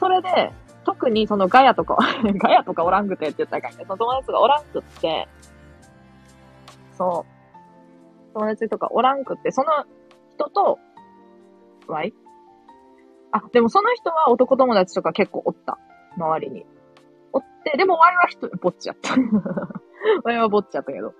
[0.00, 0.52] それで、
[0.84, 1.96] 特にそのガヤとか、
[2.36, 3.84] ガヤとかおらんくてって言ったかんね。
[3.86, 5.28] その友達がおらんくって、
[6.96, 8.34] そう。
[8.34, 9.70] 友達とかおらんくって、その
[10.34, 10.78] 人と、
[11.86, 12.12] ワイ
[13.32, 15.78] あ、でもその人は男友達とか結構おった。
[16.16, 16.64] 周りに。
[17.32, 19.14] おって、でもワイは人、ぼっちやった。
[20.22, 21.14] ワイはぼっちやったけど。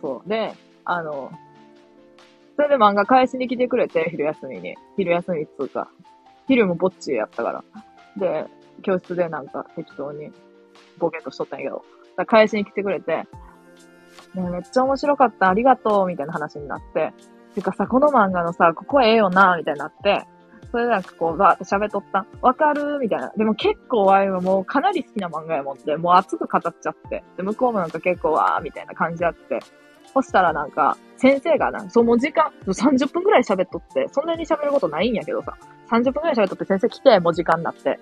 [0.00, 0.28] そう。
[0.28, 0.52] で、
[0.84, 1.30] あの、
[2.56, 4.76] それで漫画返しに来てくれて、昼休みに。
[4.96, 5.88] 昼休みっつうか。
[6.46, 7.64] 昼もぼっちやったから。
[8.16, 8.46] で、
[8.82, 10.32] 教室でなんか適当に
[10.98, 11.84] ボケとしとったんやけど。
[12.26, 13.24] 返しに来てくれて、
[14.34, 17.12] ねめっちゃ面白かった、ありがとう、みたいな話になって。
[17.54, 20.26] てかさ、この漫画のさ、ここええよな、みたいになって、
[20.70, 22.26] それでなんかこう、ばーって喋っとった。
[22.40, 23.32] わかるみたいな。
[23.36, 27.24] でも結構ワイはもうかなり好きな漫画やもんで、もう熱く語っちゃって。
[27.36, 29.58] で、向こうもなんか結構わーみたいな感じあって。
[30.12, 35.56] そしたらなんか、先生がな、そうもう時間、30分くらい喋っとって、そんなに喋ることないんやけどさ、
[35.90, 37.98] 30分くらい喋っとって先生来て、もう時間になって。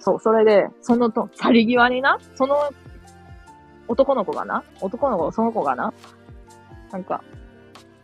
[0.00, 2.56] そう、それで、そのと、去り際にな、その、
[3.90, 5.92] 男の子がな、男の子、その子がな、
[6.92, 7.24] なんか、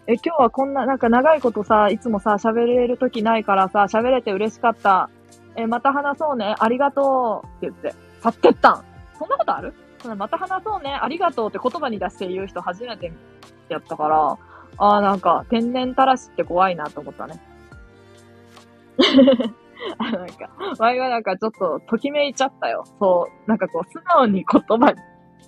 [0.09, 5.11] え、今日はこんな、なんか長いことさ、いつもさ、喋れる時ないからさ、喋れて嬉しかった。
[5.55, 6.57] え、また話そうね。
[6.59, 7.65] ありがとう。
[7.65, 8.85] って言って、去ってったん。
[9.17, 9.75] そんなことある？
[10.17, 10.93] また話そうね。
[10.93, 13.13] ありがとうって言葉に出して言う人初めて
[13.69, 14.39] やったから、
[14.79, 17.41] ああ、なんか、天然たらしって怖いなと思ったね。
[19.99, 20.51] なんか、
[20.81, 22.85] 前はなんかちょっとときめいちゃったよ。
[22.99, 25.01] そう、なんかこう、素直に言葉に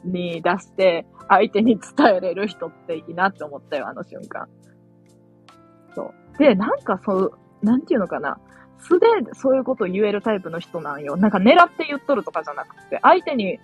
[0.04, 4.48] に出して、相手に伝えれる人っていいなって思ったよ、あの瞬間。
[5.94, 6.38] そう。
[6.38, 8.38] で、なんかそう、なんていうのかな。
[8.80, 11.16] 素でそういうことを言えるタイプの人なんよ。
[11.16, 13.58] なんか狙って言っとるとかじゃなくて、相手に、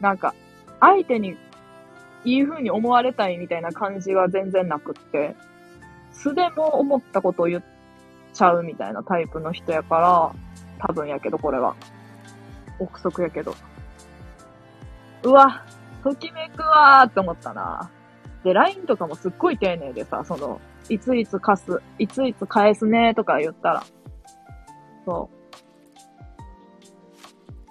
[0.00, 0.34] なんか、
[0.80, 1.36] 相手に
[2.24, 5.34] いい風に思われたいみたいな感じは全然なくって、
[6.12, 7.62] 素でも思ったことを言っ
[8.32, 10.32] ちゃうみたいなタイプの人やから、
[10.78, 11.74] 多分やけど、これは。
[12.78, 13.54] 憶測やけど。
[15.24, 15.64] うわ、
[16.02, 17.90] ときめくわーって思ったな。
[18.44, 23.82] で、LINE とかもすっごい丁寧でさ、その、いついつ貸す、いついつ返すねとか言ったら、
[25.06, 25.30] そ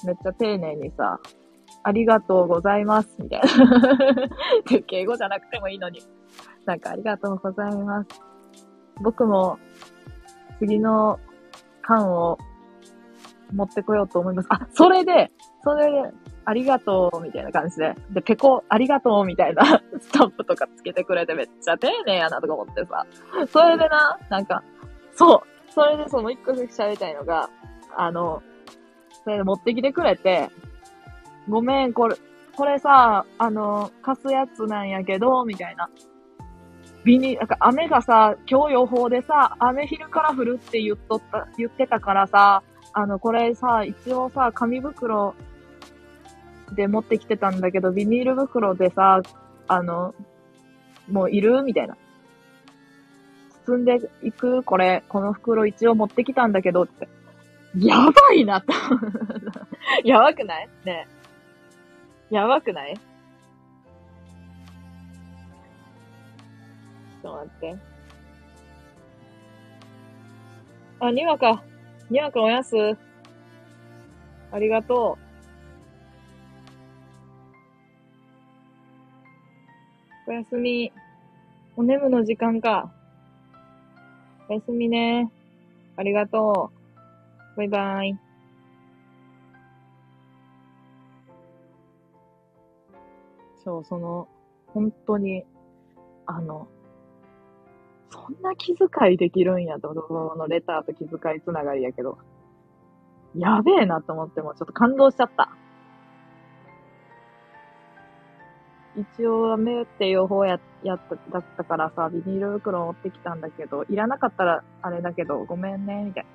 [0.03, 0.07] う。
[0.07, 1.19] めっちゃ丁寧にさ、
[1.83, 4.29] ありがとうございます、みたいな。
[4.87, 6.01] 敬語じゃなくてもいいのに。
[6.65, 8.07] なんかありがとうございます。
[9.01, 9.59] 僕も
[10.59, 11.19] 次の
[11.81, 12.37] 缶を
[13.51, 14.47] 持ってこようと思います。
[14.49, 15.31] あ、それで、
[15.63, 16.11] それで、
[16.45, 17.95] ありがとう、みたいな感じで。
[18.11, 19.63] で、ペコ、ありがとう、みたいな
[19.99, 23.05] スタンプとかつけてくれてめっちゃ丁寧やな、とか思ってさ。
[23.47, 24.63] それでな、なんか、
[25.13, 25.71] そう。
[25.71, 27.49] それでその一個喋りたいのが、
[27.95, 28.41] あの、
[29.23, 30.49] それで持ってきてくれて、
[31.49, 32.15] ごめん、これ、
[32.55, 35.89] これさ、あの、貸すやつなんやけど、みたいな。
[37.03, 42.63] ビニ、なんか雨がさ、今日予報でさ、雨昼から降るって言っとった、言ってたからさ、
[42.93, 45.35] あの、これさ、一応さ、紙袋
[46.73, 49.21] で持ってきてたんだけど、ビニール袋でさ、
[49.67, 50.13] あの、
[51.09, 51.97] もういるみたいな。
[53.65, 57.07] 包んでいくこれ、この袋一応持ってきたんだけどって。
[57.77, 58.73] やばいなと。
[60.03, 60.69] やばくない？
[60.85, 61.07] ね
[62.29, 62.95] やばくない？
[62.95, 67.77] ちょっと待って。
[70.99, 71.63] あ、にわか。
[72.09, 72.75] にわかおやす。
[74.51, 75.22] ありがとう。
[80.25, 80.93] おやすみ。
[81.75, 82.89] お眠の時間か。
[84.49, 85.29] おやすみね。
[85.97, 86.71] ありがと
[87.55, 87.57] う。
[87.57, 88.17] バイバイ。
[93.65, 94.29] そう、その、
[94.67, 95.43] 本当に、
[96.25, 96.67] あの、
[98.09, 102.17] そんな気遣いできるんやと、のレターと気遣いつながりやけど。
[103.35, 105.49] やべえなと思っても、ちょっと感動しちゃった。
[108.95, 116.29] 一応、雨って予報や、やった、だったからさ、ビニール袋持ってきたんだけど、いらなかったらあれだけど、ごめんね、みたいな。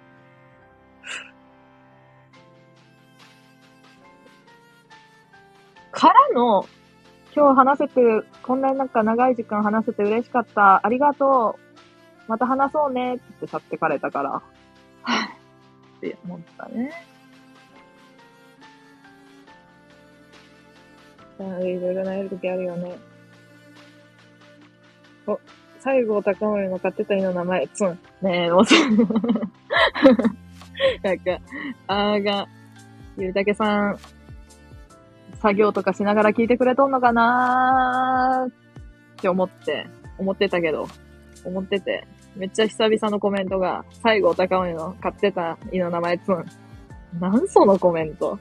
[5.93, 6.65] からの、
[7.35, 8.01] 今日話せて、
[8.43, 10.85] こんなになんか長い時間話せて嬉しかった。
[10.85, 11.69] ありがとう。
[12.29, 16.93] また話そうねって去ってかれたから、はぁ、って思ったね。
[21.45, 22.99] いろいろなえるときあるよね。
[25.27, 25.39] お、
[25.81, 27.99] 西郷隆盛の飼ってた犬の名前、つん。
[28.23, 28.65] ねえ、もう
[31.03, 31.39] なんか、
[31.87, 32.47] あーが、
[33.17, 33.99] ゆうたけさん、
[35.41, 38.53] 作業とかしながら聞いてくれとんのかなーっ
[39.21, 39.87] て思って、
[40.19, 40.89] 思ってたけど、
[41.45, 42.07] 思ってて、
[42.37, 46.45] めっちゃ久々のコメントが、最後高森の飼ってた犬の名前つん。
[47.21, 48.39] なんそのコメント。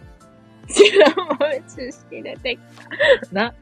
[0.68, 2.60] 知らん豆知識出てき
[3.30, 3.34] た。
[3.34, 3.46] な。
[3.46, 3.54] あ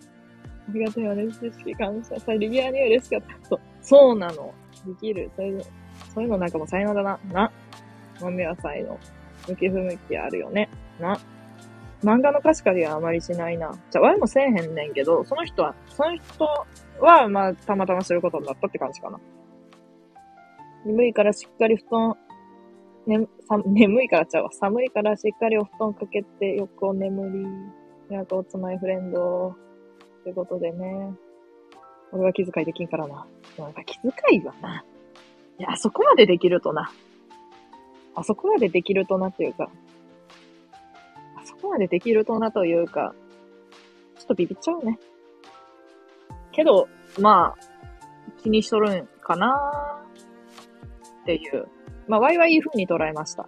[0.74, 2.20] りがとうよね、知識感謝。
[2.20, 3.48] さ、リビアに嬉しかった。
[3.50, 4.54] そう、そうなの。
[4.86, 5.30] できる。
[5.36, 5.70] そういうの、そ
[6.22, 7.20] ういうのなんかも才能だな。
[7.32, 7.52] な。
[8.20, 9.00] 豆は才能。
[9.48, 10.70] 向き不向きあるよね。
[11.00, 11.20] な。
[12.04, 13.72] 漫画の貸し借りはあまりしないな。
[13.92, 16.46] じゃあ、ワイもせえへんねんけど、その人は、その人
[17.00, 19.20] は、まあ、たまたますることになったって感じかな。
[20.86, 22.18] 眠いからしっかり布団、
[23.08, 24.52] ね、さ、 眠いからちゃうわ。
[24.52, 27.30] 寒いからしっかりお布団かけてよくお眠
[28.10, 28.16] り。
[28.16, 29.56] やっとおつまいフレンド。
[30.22, 31.14] ってことでね。
[32.12, 33.28] 俺は気遣いできんからな。
[33.58, 34.84] なんか気遣いはな。
[35.60, 36.92] いや、あそこまでできるとな。
[38.16, 39.70] あそこまでできるとなっていうか。
[41.36, 43.14] あそこまでできるとなというか。
[44.18, 44.98] ちょっとビビっちゃうね。
[46.52, 46.88] けど、
[47.20, 50.02] まあ、気にしとるんかな
[51.22, 51.68] っていう、
[52.08, 53.48] まあ、ワイはいい風に捉えました。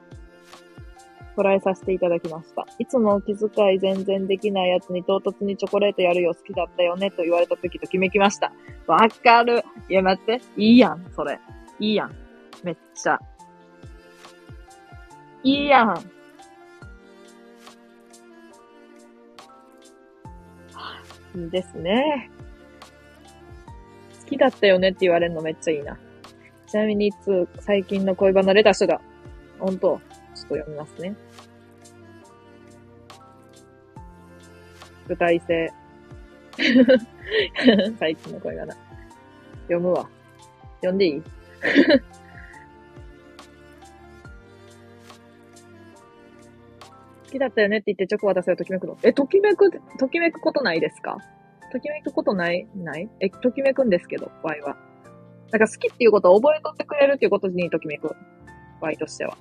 [1.37, 2.65] 捉えさせていただきました。
[2.79, 8.51] いつも気遣い全然できないやつに唐突にチョコレートやるよ好きだったよねと言われた時ときめきました。
[8.87, 9.63] わかる。
[9.87, 10.41] いや、待って。
[10.57, 11.39] いいやん、それ。
[11.79, 12.15] いいやん。
[12.63, 13.19] めっちゃ。
[15.43, 15.97] いいやん。
[21.35, 22.31] いいですね。
[24.23, 25.99] 好きだったよねって言われるのめっちゃいいな。
[26.67, 29.01] ちなみに、いつ、最近の恋バナレター人が、
[29.59, 29.99] 本当ちょっ
[30.49, 31.15] と読みますね。
[35.07, 35.71] 具体性。
[37.99, 38.75] 最近の恋バナ。
[39.63, 40.09] 読むわ。
[40.81, 41.21] 読んでいい？
[41.21, 41.29] 好
[47.31, 48.97] きだったよねって言ってチョコ渡せるときめくの？
[49.03, 51.17] え、ときめく、ときめくことないですか？
[51.71, 53.09] ときめくことない、ない？
[53.19, 54.77] え、ときめくんですけど、場合は。
[55.51, 58.15] なんか好きっていうことを覚えとってくれるっていうことにときめく。
[58.81, 59.37] 場合としては。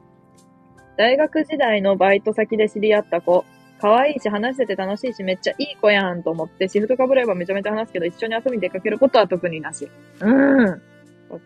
[0.97, 3.45] 大学時代のバイト先で知り合った子。
[3.79, 9.89] 可愛いし、話してて楽しいし、めっちゃいい子やんと思って、シフト被ればめちゃめちゃ話すけど、一緒に遊びに出かけることは特になし。
[10.21, 10.65] うん。
[10.65, 10.79] わ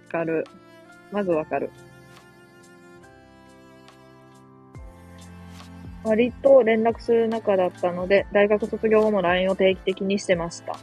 [0.08, 0.44] かる。
[1.10, 1.70] まずわかる。
[6.04, 10.78] 割と連絡する仲だったので、大学卒業後も LINE を定期的にしてました。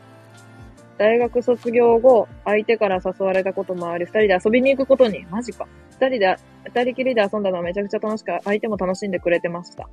[0.98, 5.26] 大学卒業後、相手から誘われたこともあり、二人で遊びに行くことに。
[5.28, 5.68] マジか。
[5.92, 9.88] 二人で、二人きりで遊んだのはめちゃくちゃ楽しく、相手も楽しんでくれてました。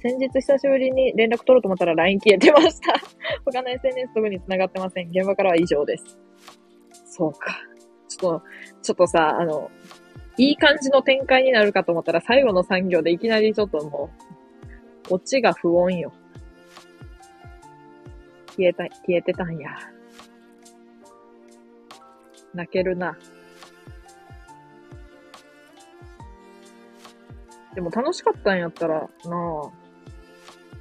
[0.00, 2.94] 先日久しぶりに連絡取ろうと思ったら LINE 消えてました。
[3.44, 5.08] 他の SNS 特に繋がってません。
[5.08, 6.18] 現場からは以上です。
[7.04, 7.58] そうか。
[8.08, 8.46] ちょっと、
[8.82, 9.70] ちょっとさ、あの、
[10.36, 14.10] いい感じの展開になるかと思ったら最後の産業でいきなりちょっとも
[15.10, 16.12] う、オチが不穏よ。
[18.58, 19.70] 消えた、消えてたんや。
[22.52, 23.16] 泣けるな。
[27.76, 29.08] でも楽しかったんやったらな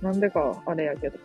[0.02, 0.04] あ。
[0.04, 1.20] なんでか、あれやけど。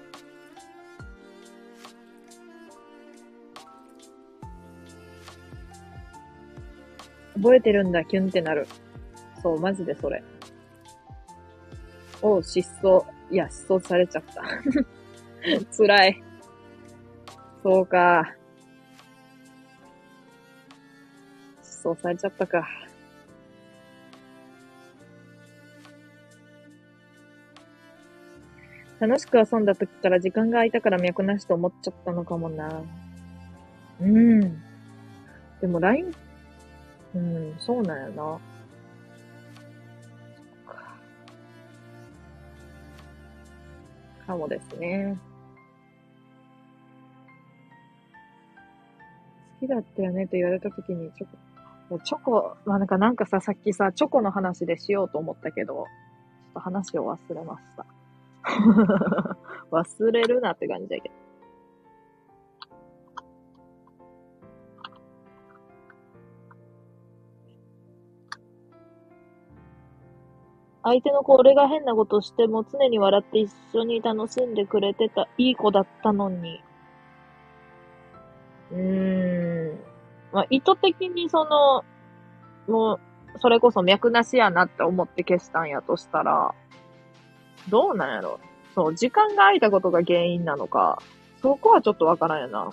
[7.35, 8.67] 覚えてるんだ、キュンってなる。
[9.43, 10.23] そう、マジでそれ。
[12.21, 13.07] おう、失踪。
[13.31, 14.43] いや、失踪されちゃった。
[15.75, 16.32] 辛い。
[17.63, 18.35] そうか。
[21.63, 22.69] 失踪されちゃったか。
[29.01, 32.83] 楽しく遊んだ時から時間が空いたから脈なしと思っちゃったのかもな。
[34.01, 34.41] うん。
[35.61, 36.13] でも LINE、
[37.15, 38.39] うん、そうなんやな。
[44.33, 45.17] かもですね。
[49.63, 51.27] きだったよねって言われた時にチョ
[51.89, 55.83] コ、チョコ、まあなんかなんかさ、さっきさ、チョコの話でしようと思ったけど、ちょ
[56.51, 57.87] っと話を忘れました。
[59.71, 61.15] 忘れるなって感じだけど。
[70.85, 76.61] 相手の子、俺が変なことしても常に笑って一緒に楽しんでくれてたいい子だったのに。
[78.73, 79.79] うーん。
[80.33, 81.85] まあ、意図的にその、
[82.67, 86.55] もう、それこそ脈なしやなって思って消したんやとしたら、
[87.69, 88.41] どうなんやろ
[88.75, 91.01] そう、時間が空いたことが原因なのか、
[91.41, 92.71] そこはちょっとわからんやな。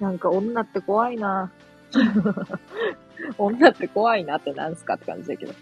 [0.00, 1.50] なんか女って怖いな
[3.38, 5.54] 女って怖いなってなんすかって感じだけど。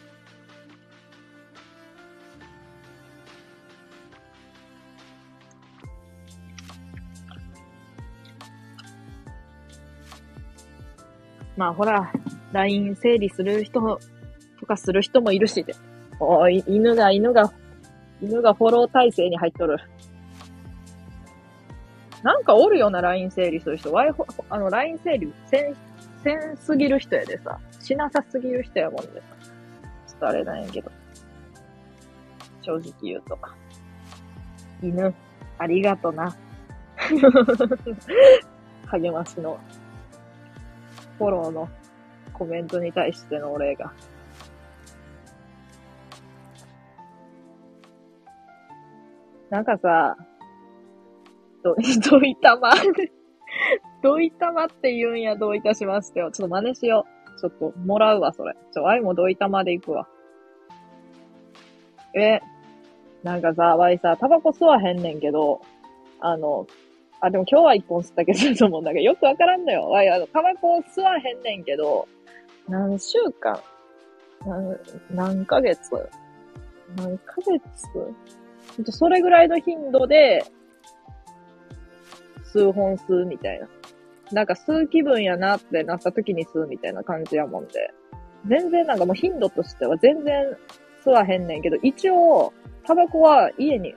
[11.57, 12.13] まあほら、
[12.53, 13.81] LINE 整理する人
[14.61, 15.75] とかする人もいるしで。
[16.21, 17.53] おい、犬が、犬が、
[18.21, 19.79] 犬がフォロー体制に入っとる。
[22.23, 23.93] なんかおるような LINE 整理する人。
[23.93, 24.13] ワイ
[24.49, 25.77] あの、LINE 整理せん、
[26.23, 27.59] せんすぎる人やでさ。
[27.81, 29.23] しなさすぎる人やもんでさ。
[30.07, 30.91] ちょっとあれなんやけど。
[32.61, 33.37] 正直言うと。
[34.83, 35.13] 犬、
[35.59, 36.35] ありがとな。
[38.87, 39.59] 励ましの
[41.19, 41.69] フォローの
[42.33, 43.93] コメントに対してのお礼が。
[49.51, 50.17] なんかさ、
[51.63, 51.77] ど、
[52.11, 52.73] どいたま
[54.03, 56.31] どいたまって言うんや、どういたしましてよ。
[56.31, 57.07] ちょっと真似しよ
[57.37, 57.41] う。
[57.41, 58.55] ちょっと、もらうわ、それ。
[58.73, 60.09] ちょ、あいもどいたまで行くわ。
[62.15, 62.41] え、
[63.23, 65.61] なんかさ、わいさ、タバコ吸わへんねんけど、
[66.21, 66.67] あの、
[67.23, 69.89] あ、でも今日は一本吸ったけど、 もうなんかよくわからんのよ。
[69.89, 72.09] わい、あの、タバコ吸わへんねんけど、
[72.69, 73.59] 何週間？
[74.45, 74.77] 何、
[75.15, 75.91] 何ヶ月？
[76.97, 78.85] 何ヶ月？
[78.85, 80.45] とそれぐらいの頻度で、
[82.45, 83.69] 数本吸うみたいな。
[84.33, 87.95] なんか吸う気分やなってなった時に吸うみたいな感じやもんで。
[88.47, 90.57] 全然なんかもう頻度としては全然
[91.05, 92.53] 吸わへんねんけど、一応、
[92.85, 93.95] タバコは家に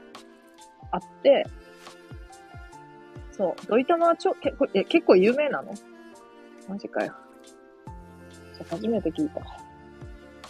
[0.92, 1.48] あって、
[3.36, 3.66] そう。
[3.68, 5.74] ドイタマはちょ、結構、え、結構有名なの？
[6.70, 7.14] マジかよ。
[8.70, 9.42] 初めて聞いた。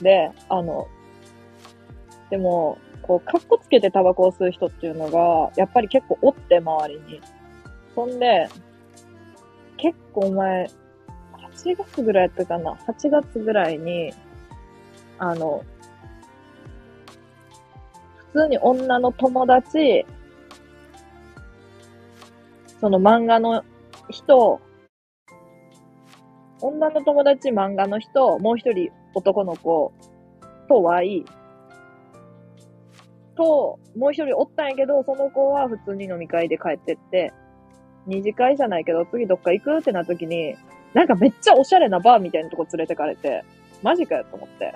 [0.02, 0.88] で、あの、
[2.30, 7.22] でも、こう、カッコつけてタバコを吸う人っていうのが、やっぱり結構おって周りに。
[7.96, 8.48] そんで、
[9.78, 10.70] 結構前、
[11.56, 14.14] 8月ぐらいやったかな ?8 月ぐらいに、
[15.18, 15.64] あの、
[18.34, 20.06] 普通に女の友達
[22.86, 23.64] その漫画の
[24.12, 24.62] 人、
[26.62, 29.92] 女の友達漫画の人、もう一人男の子
[30.70, 31.26] と Y
[33.36, 37.34] と、もう一人おったんやけど、その子は普通に飲み会で帰ってって、
[38.06, 40.56] 二次会じゃないけど、次どっか行くってな時に、
[40.94, 43.44] なんかめっちゃおしゃれなバーみたいなとこ連れてかれて、
[43.82, 44.76] マジかよと思って。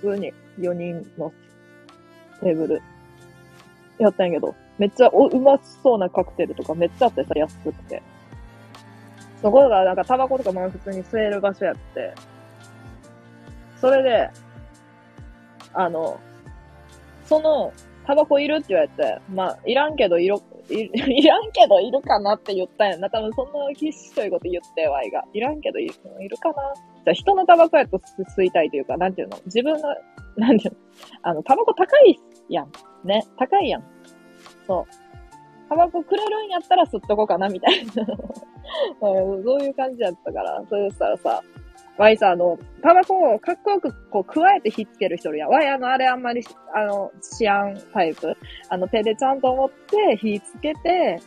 [0.00, 1.30] 普通に4人の
[2.40, 2.82] テーブル
[3.98, 8.02] やったんやけど、めっちゃおうまそうなカクテルとかめっちゃあってさ、安くって。
[9.40, 12.12] そこがなんかタバコとかも普通に吸える場所やって、
[13.80, 14.28] それで、
[15.72, 16.18] あの、
[17.26, 17.72] その、
[18.08, 20.34] タバコいるって言われて、まあ、いらんけどいる、
[20.68, 23.08] い いらんけどいるかなって言ったんやな。
[23.08, 25.22] 多分そんなきしということ言って、ワイが。
[25.32, 26.54] いらんけどいるいるかな
[27.04, 29.36] じゃ人のタバコやと吸いたいというか、なんていうの？
[29.46, 29.94] 自分の、
[30.36, 30.78] なんていうの？
[31.22, 32.18] あの、タバコ高い
[32.48, 32.72] やん。
[33.04, 33.24] ね。
[33.36, 33.91] 高いやん。
[34.72, 35.68] そう。
[35.68, 37.92] タバコくれるんやったら吸っとこうかな、みたいな。
[39.00, 41.42] そういう感じやったから、そうしたらさ、
[41.98, 45.48] ワイさ、あの、タバコをかっこよくこう、加えて火つける人や。
[45.48, 46.42] ワイ、あの、あれあんまり、
[46.74, 48.34] あの、シアンタイプ。
[48.70, 51.20] あの、手でちゃんと持って火つけて、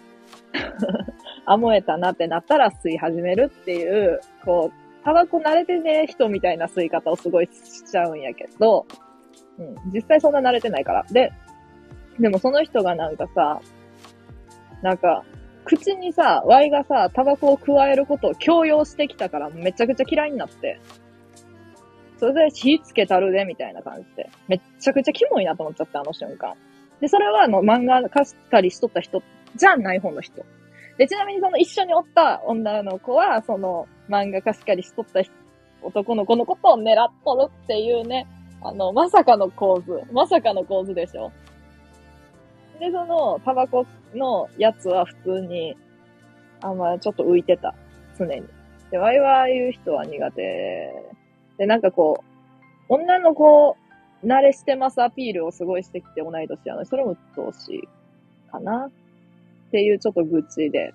[1.45, 8.87] あ、燃えたなってなったら吸い始めるっていう、こう、タバコ慣れてね、人みたいな吸い方をすごいしちゃうんやけど、
[9.59, 11.05] うん、実際そんな慣れてないから。
[11.11, 11.31] で、
[12.19, 13.61] でもその人がなんかさ、
[14.81, 15.23] なんか、
[15.65, 20.79] 口にさ、ワイがさ、タバコを加えることを強要してきたからめちゃくちゃ嫌いになって。
[22.17, 24.29] それで火つけたるで、みたいな感じで。
[24.47, 26.53] めっちゃくちゃキモいなと思っちゃって、あの瞬間。
[27.01, 29.21] で、それはあの漫画貸したりしとった人
[29.55, 30.45] じゃない方の人。
[30.97, 35.21] で、ちなみにその一緒におった女の子は、その漫画貸し借りしとった
[35.81, 38.27] 男の子のことを狙っとるっていうね、
[38.61, 40.01] あの、まさかの構図。
[40.11, 41.31] まさかの構図でしょ。
[42.79, 45.77] で、その、タバコのやつは普通に、
[46.61, 47.73] あんまちょっと浮いてた。
[48.17, 48.43] 常に。
[48.91, 51.11] で、ワイワイ言う人は苦手。
[51.57, 52.23] で、なんかこ
[52.89, 53.77] う、女の子、
[54.23, 57.89] 慣れしてますアピールをすごいしてきて同い年やのに、それも鬱陶しい
[58.51, 58.91] かなっ
[59.71, 60.93] ていうちょっと愚痴で。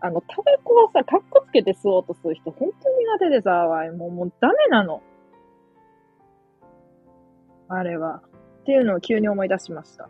[0.00, 5.00] あの、タバコはさ、カッコつけて吸おうとする人、本当に苦手でさ、ワイもう、もうダメなの。
[7.68, 8.22] あれは。
[8.62, 10.08] っていうのを急に思い出しました。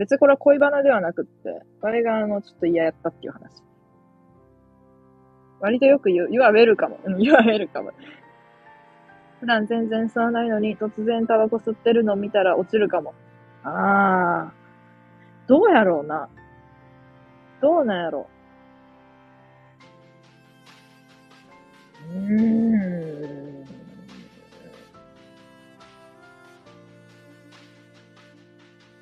[0.00, 3.62] 別にこれは恋バナではなくって、あれがあの、ちょっと嫌やったっていう話。
[5.60, 6.98] 割とよく言う、言われるかも。
[7.04, 7.92] うん、言われるかも。
[9.40, 13.12] 普段全然吸わないのに、突然タバコ吸ってるの見たら落ちるかも。
[13.62, 14.52] ああ。
[15.46, 16.30] どうやろうな。
[17.60, 18.26] どうなんやろ
[22.10, 22.16] う。
[22.16, 23.49] うーん。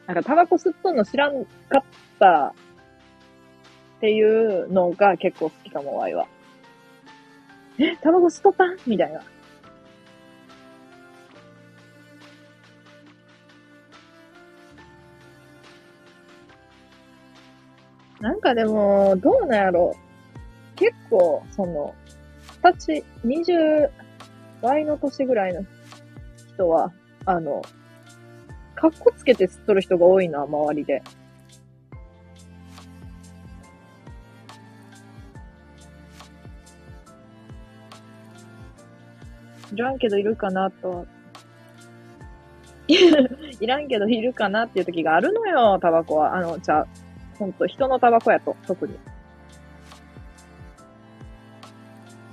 [0.08, 1.82] なんかタバコ吸っとんの知らんかっ
[2.18, 6.26] たっていうのが結構好きかも、ワイは。
[7.78, 8.64] え、タバコ吸っとった？
[8.64, 9.20] んみたいな。
[18.20, 21.94] なんかでも、どうなんやろう結構、その、
[22.64, 23.52] 二十歳、二十
[24.62, 25.62] 倍の年ぐらいの
[26.54, 26.92] 人は、
[27.26, 27.60] あの、
[28.78, 31.02] かっこつけて吸っとる人が多いな、周りで。
[39.72, 41.06] いらんけどいるかなと。
[42.86, 46.36] いらんけどいるかなっていう時があるのよ、タバコは。
[46.36, 46.86] あの、じゃあ、
[47.36, 48.96] ほんと、人のタバコやと、特に。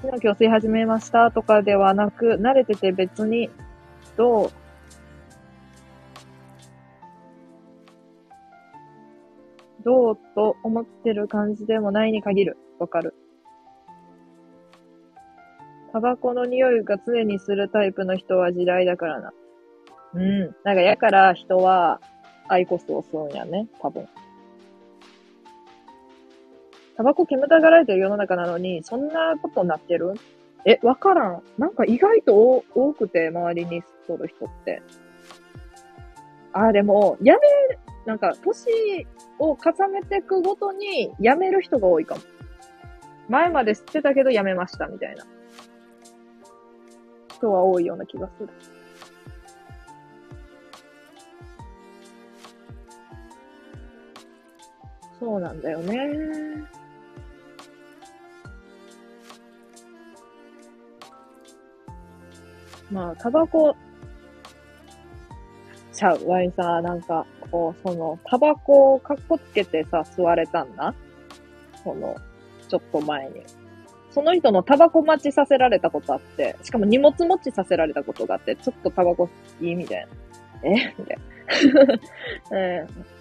[0.03, 3.49] 今日吸い始めましたとかではなく、慣れてて別に、
[4.15, 4.51] どう
[9.85, 12.57] どうと思ってる感じでもないに限る。
[12.79, 13.13] わかる。
[15.93, 19.31] タバコの匂いが常にするタイプの人は地雷だからな。
[20.15, 20.55] うん。
[20.63, 22.01] なんかやから人は
[22.47, 23.67] アイコスを吸うんやね。
[23.79, 24.07] 多分。
[26.97, 30.13] タバコ煙たがられてる世の中なのに、そんなことになってる？
[30.65, 31.43] え、わからん。
[31.59, 34.81] なんか意外と多くて、周りに吸っとる人って。
[36.53, 37.39] あ、でも、やめ
[38.05, 39.07] なんか、年
[39.39, 42.21] を重ねていくごとに辞める人が多いかも。
[43.27, 45.25] 前まで知ってたけど辞めましたみたいな
[47.33, 48.49] 人は多いような気がする。
[55.19, 56.65] そうなんだよね。
[62.91, 63.75] まあ、タバコ、
[65.91, 70.93] ちゃう、ワインさ、なんか、こう、その、タバコをかっこつけてさ、吸われたんだ。
[71.83, 72.15] その、
[72.67, 73.43] ちょっと前に。
[74.11, 79.29] その人のタバコ待ちさせられたことあって、しかも荷物持ちさせられたことがあって、ちょっとタバコ
[79.61, 80.07] いいみたい
[80.63, 80.69] な。
[80.69, 80.95] え？
[80.97, 82.57] みたいな。
[82.57, 83.15] えー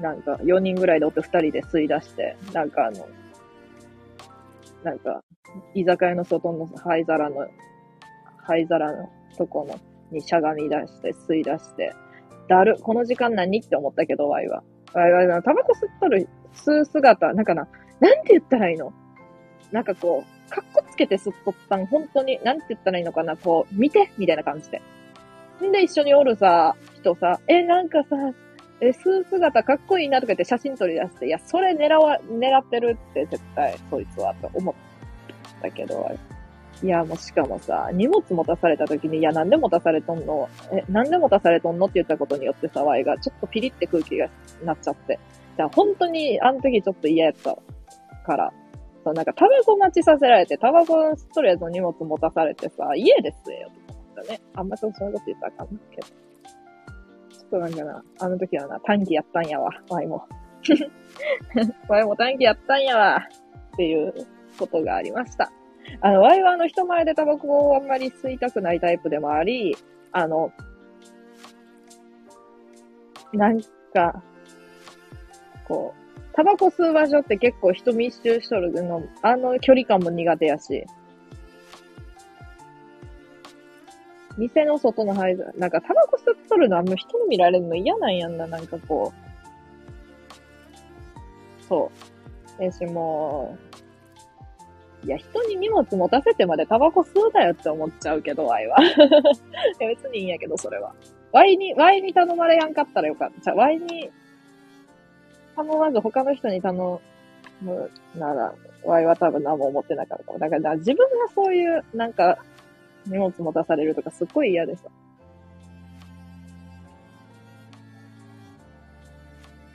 [0.00, 3.06] なんか、4人ぐらいでおって2人で吸い出して、なんかあの、
[4.82, 5.22] なんか、
[5.74, 7.46] 居酒屋の外の灰皿の、
[8.38, 9.78] 灰皿のとこの、
[10.10, 11.94] にしゃがみ出して、吸い出して、
[12.50, 14.64] だる、この時間何って思ったけど、ワイは。
[14.92, 17.68] ワイは、タバコ吸っとる、吸う姿、なんかな、
[18.00, 18.92] なんて言ったらいいの？
[19.70, 24.10] なんかこう、かっこつけて吸っとったん、本当に、なんて言ったらいいのかな、こう、見て？
[24.18, 24.82] みたいな感じで。
[25.64, 28.16] んで、一緒におるさ、人さ、え、なんかさ、
[28.80, 34.74] え、吸う姿かっこいいなとか言って写真撮り出して、いや、それ狙わ、狙ってるって絶対、そいつは、と思っ
[35.62, 36.10] たけど、
[36.82, 40.48] いや、もうしかもさ、荷物持たされた時に、いや、なんで持たされとんの？
[40.72, 44.28] え、なんで持たされとんのって言ったことによってさ、ワイがちょっとピリって空気が
[44.64, 45.18] なっちゃって。
[45.56, 47.56] じゃあ、本当に、あの時ちょっと嫌やった
[48.24, 48.52] から、
[49.04, 54.40] そう、なんか、タバコ待ちさせられて、タバコ吸っとるやつの荷物持たされてさ、家で吸えよと思ったね。
[54.54, 56.06] あんまそうそういうこと言ったらあかんけど。
[56.06, 60.24] ちょっとなんかな、あの時はな、短期やったんやわ、ワイも。
[61.88, 63.28] ワイも短期やったんやわ、
[63.74, 64.14] っていう
[64.58, 65.52] ことがありました。
[66.00, 69.76] あの、ワイはあの人前でタバコをあんまり吸いたくないタイプでもあり、
[70.12, 70.52] あの、
[73.32, 73.60] なん
[73.92, 74.22] か、
[75.66, 80.84] こう、タバコ吸う場所って結構人密集しとるの、あの距離感も苦手やし、
[84.38, 89.12] 店の外の灰皿、なんかタバコ吸っとるのあんま人に見られるの嫌なんやんな、なんかこ
[91.60, 91.64] う。
[91.68, 91.90] そ
[92.58, 92.64] う。
[92.64, 93.69] えし、もう、
[95.04, 98.76] いや、人に荷物持たせてまでタバコ吸うなよって思っちゃうけど、ワイは。
[98.84, 98.86] い
[99.80, 100.94] や別にいいんやけど、それは。
[101.32, 103.40] ワイに、ワイに頼まれやんかったらよかった。
[103.40, 104.10] じゃ、ワイに
[105.56, 107.00] 頼まず他の人に頼
[107.62, 108.54] むなら、
[108.84, 110.38] ワイは多分何も思ってなかったかも。
[110.38, 112.38] だから、自分がそういう、なんか、
[113.06, 114.82] 荷物持たされるとかすっごい嫌でさ。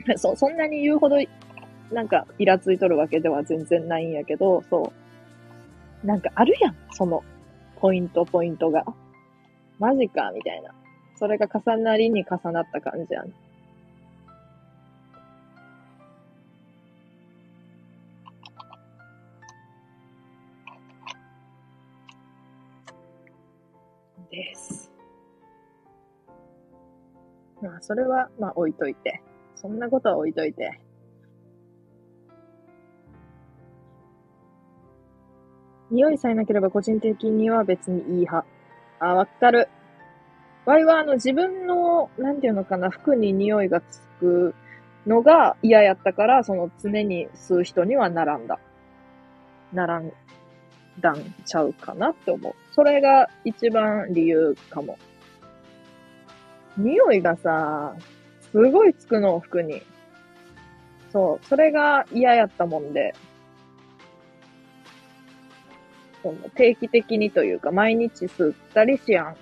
[0.16, 1.16] そ、そんなに言うほど、
[1.90, 5.05] なんか、イラついとるわけでは全然ないんやけど、そう。
[6.04, 7.22] なんかあるやん、その、
[7.80, 8.84] ポイント、ポイントが。
[9.78, 10.70] マジか、みたいな。
[11.16, 13.32] それが重なりに重なった感じやん。
[24.30, 24.90] です。
[27.62, 29.22] まあ、それは、まあ、置いといて。
[29.54, 30.78] そんなことは置いといて。
[35.90, 38.46] 匂いさえなければ個人的には別にいい派。
[38.98, 39.68] あ、わかる。
[40.64, 44.54] ワイはあの自分の、なんていうのかな、服に匂いがつく
[45.06, 48.58] のが嫌やったから、その常に吸う人には並んだ。
[49.72, 50.12] 並ん
[51.00, 52.54] だんちゃうかなって思う。
[52.72, 54.98] それが一番理由かも。
[56.76, 57.94] 匂いがさ、
[58.52, 59.82] すごいつくの、服に。
[61.12, 63.14] そう、それが嫌やったもんで、
[66.26, 69.32] その定期的にというか、毎日吸ったりしやん。
[69.32, 69.36] っ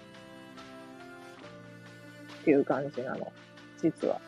[2.45, 3.33] ていう感じなの。
[3.81, 4.21] 実は。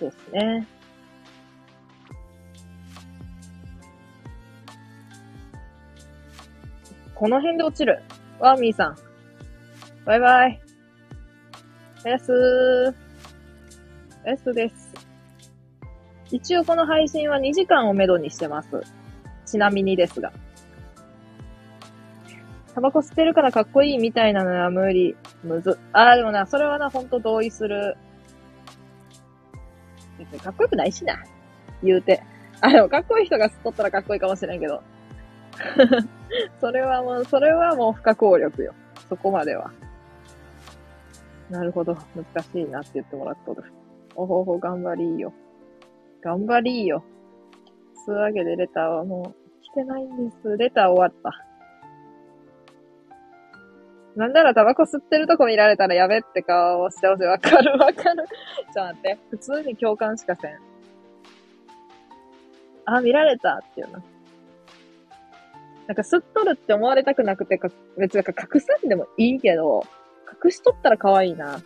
[0.00, 0.66] ですね。
[7.14, 8.02] この辺で落ちる？
[8.40, 8.96] ワーミーさん。
[10.04, 10.60] バイバイ。
[12.04, 12.94] おやすー。
[14.24, 14.92] おやすです。
[16.32, 18.82] 一応この配信は2時間をめどにしてます。
[19.46, 20.32] ちなみにですが。
[22.76, 25.16] タバコ吸ってるからかっこいいみたいなのは無理。
[25.42, 25.78] むず。
[25.94, 27.96] あーでもな、それはな、ほんと同意する。
[30.18, 31.24] 別にかっこよくないしな。
[31.82, 32.22] 言うて。
[32.60, 34.82] あ、でもかっこいい人が吸っとったらかっこいいかもしれんけど。
[36.60, 38.74] それはもう、それはもう不可抗力よ。
[39.08, 39.70] そこまでは。
[41.48, 41.96] なるほど。
[42.14, 43.72] 難しいなって言ってもらっとる。
[44.16, 45.32] おほほ、頑張りーよ。
[46.20, 47.02] 頑張りーよ。
[48.04, 50.58] つうわけでレターはもう来てないんです。
[50.58, 51.46] レター終わった。
[54.16, 57.24] なんならタバコ吸ってるとこ見られたらやべって顔をしてほしい。
[57.24, 58.24] わかるわかる。
[58.74, 59.18] ちょっと待って。
[59.30, 60.58] 普通に共感しかせん。
[62.86, 64.02] あ、見られたっていうな。
[65.86, 67.68] なんか吸っとるって思われたくなくてか、
[67.98, 69.84] 別に隠さんでもいいけど、
[70.42, 71.60] 隠しとったら可愛いな。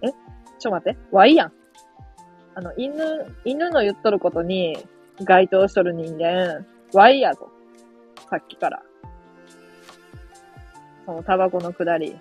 [0.00, 0.08] え？
[0.08, 0.98] ちょっと待って。
[1.10, 1.52] ワイやん。
[2.54, 4.78] あの、犬、犬の言っとることに
[5.22, 7.50] 該当しとる人間、ワイやぞ。
[8.30, 8.82] さっきから。
[11.04, 12.16] そのタバコのくだり。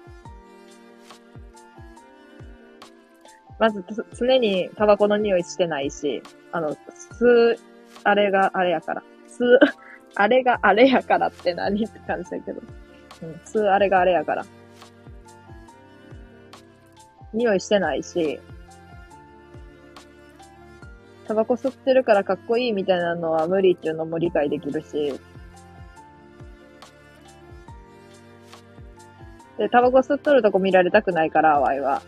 [3.59, 6.75] まずつ常にタバコの匂いしてないし、あの、
[7.19, 7.57] 吸う、
[8.03, 9.03] あれがあれやから。
[9.27, 9.59] 吸う、
[10.15, 12.61] あれがあれやからって何って感じだけど。
[13.21, 14.45] うん、吸うあれがあれやから。
[17.33, 18.39] 匂いしてないし、
[21.27, 25.13] タバコ吸ってるからかっこいいみたいなのは無理っていうのも理解できるし、
[29.59, 32.01] で、タバコ吸っとるとこ見られたくないから、ワイは。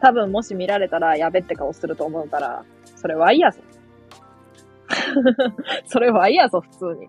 [0.00, 2.64] 多分もし見られたらやべって顔すると思うから、
[2.96, 3.60] それワイやぞ。
[5.86, 7.04] それワイやぞ、普通に。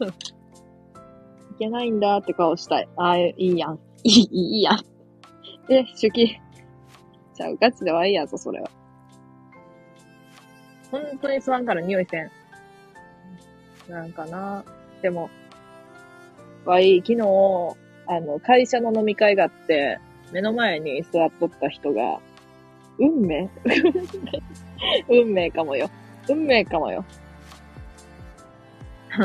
[1.56, 2.88] いけないんだって顔したい。
[2.96, 3.78] ああ、いいやん。
[4.04, 4.80] いい、いいやん。
[5.70, 6.38] え、手記。
[7.34, 7.56] ちゃう。
[7.56, 8.70] ガチではいいやぞ、それは。
[10.90, 12.30] 本当に吸わんから匂いせん。
[13.88, 14.64] なんかな。
[15.02, 15.30] でも、
[16.64, 17.20] わい、昨日、
[18.06, 19.98] あの、会社の飲み会があって、
[20.32, 22.20] 目の前に座っとった人が、
[22.98, 23.48] 運命？
[25.08, 25.90] 運命かもよ。
[26.28, 27.04] 運命かもよ。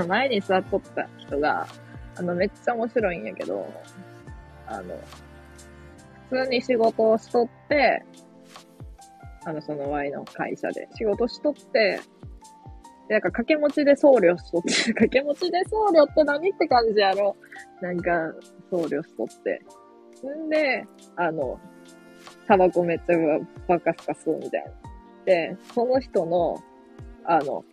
[0.08, 1.68] 前に座っとった人が、
[2.18, 3.68] あの、めっちゃ面白いんやけど、
[4.68, 4.98] あの、
[6.30, 8.04] 普通に仕事をしとって、
[9.44, 12.00] あの、その Y の会社で仕事しとって、
[13.10, 17.36] なんか掛け持ちで送料しとって、 掛け持ちで送料って何って感じやろ
[17.82, 18.34] なんか、
[18.72, 19.62] 送料しとって。
[20.28, 21.60] んで、あの、
[22.48, 24.72] タバコめっちゃバカスカ吸うみたいな。
[25.26, 26.58] で、その人の、
[27.24, 27.64] あの、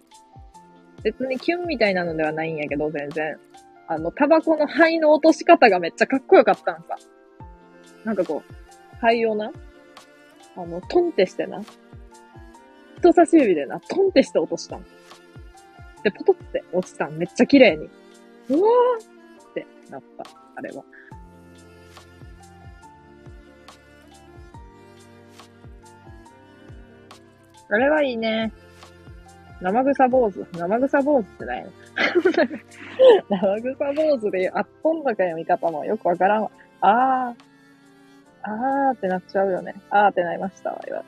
[1.03, 3.39] 別にキュンみたいなのではないんやけど、全然。
[3.89, 6.97] あの、タバコの灰の落とし方がめっちゃかっこよかったんさ。
[8.05, 9.51] なんかこう、灰をな、
[10.57, 11.61] あの、トンってしてな、
[12.99, 14.85] 人差し指でな、トンってして落としたん。
[16.03, 17.09] で、ポトって落ちた。
[17.09, 17.89] めっちゃ綺麗に。
[18.49, 20.25] うわーってなった。
[20.57, 20.85] あれは。
[27.71, 28.53] あれはいいね。
[29.61, 30.45] 生臭坊主。
[30.53, 31.71] 生臭坊主ってないの？
[33.31, 36.51] 生臭坊主であっとんだか読み方もよくわからんわ。
[36.81, 37.53] あー。
[38.45, 39.75] あーってなっちゃうよね。
[39.89, 41.03] あーってなりましたわ、今。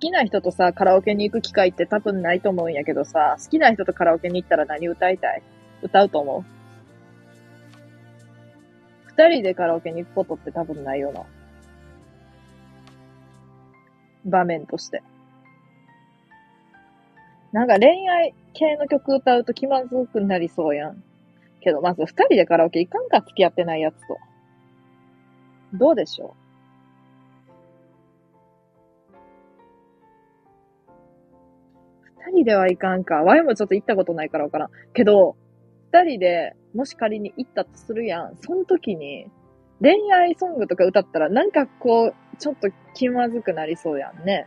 [0.00, 5.42] きな人とさ、カラオケに行く機会って多分ないと思うんやけどさ、好きな人とカラオケに行ったら何歌いたい？
[5.82, 6.44] 歌うと思う？
[9.16, 11.22] 二人でカラオケに行くことって多分ないよな。
[14.24, 15.02] 場面として。
[17.52, 21.02] なんか恋愛系の曲歌うと気まずくなりそうやん。
[21.60, 23.20] けど、まず二人でカラオケ行かんか？
[23.20, 24.18] 付き合ってないやつと。
[25.74, 26.49] どうでしょう？
[32.26, 33.16] 二人ではいかんか。
[33.16, 34.70] ワイもちょっと行ったことないからわからん。
[34.92, 35.36] けど、
[35.92, 38.36] 二人で、もし仮に行ったとするやん。
[38.36, 39.26] その時に、
[39.80, 44.46] 恋愛ソングとか歌ったら、なんかこう、ちょっと気まずくなりそうやんね。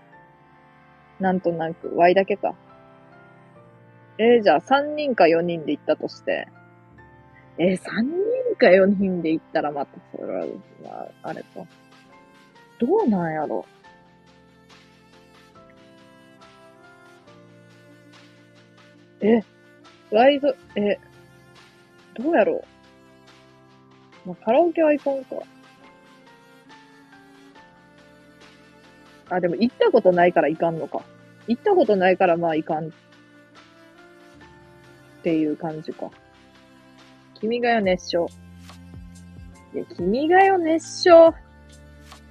[1.19, 2.55] なんとなく、ワイだけか。
[4.19, 6.47] えー、じゃあ3人か4人で行ったとして。
[7.57, 10.45] えー、3人か4人で行ったらまた、それは、
[10.85, 11.47] あ、あれか。
[12.79, 13.65] どうなんやろ。
[19.23, 19.41] え、
[20.11, 20.99] ワイド、え、
[22.15, 22.63] どうやろ
[24.25, 24.29] う。
[24.29, 25.37] まあ、カラオケは行かんか。
[29.29, 31.01] あ、でも行ったことないから行かんのか。
[31.47, 32.89] 行ったことないからまあ行かんっ
[35.23, 36.11] ていう感じか。
[37.35, 38.27] 君が代熱唱。
[39.73, 41.33] いや、君が代熱唱。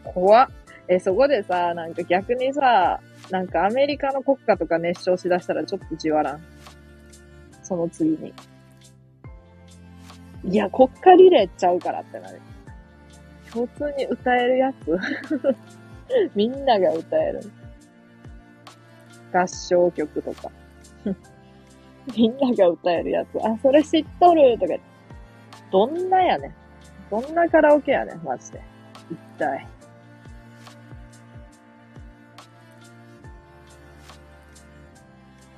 [0.05, 0.49] 怖っ。
[0.89, 3.01] え、そこでさ、なんか逆にさ、
[3.31, 6.52] なんかアメリカの国歌とか熱唱しだしたらちょっとじわらん。
[7.73, 8.35] その次に。
[10.45, 12.41] いや、国歌リレーちゃうからってなる。
[13.51, 14.99] 共通に歌えるやつ
[16.35, 17.41] みんなが歌える。
[19.33, 20.51] 合唱曲とか。
[22.15, 23.39] みんなが歌えるやつ。
[23.43, 24.75] あ、それ知っとるとか。
[25.71, 26.55] どんなやね。
[27.11, 28.61] どんなカラオケやね、マジで。
[29.11, 29.67] 一体。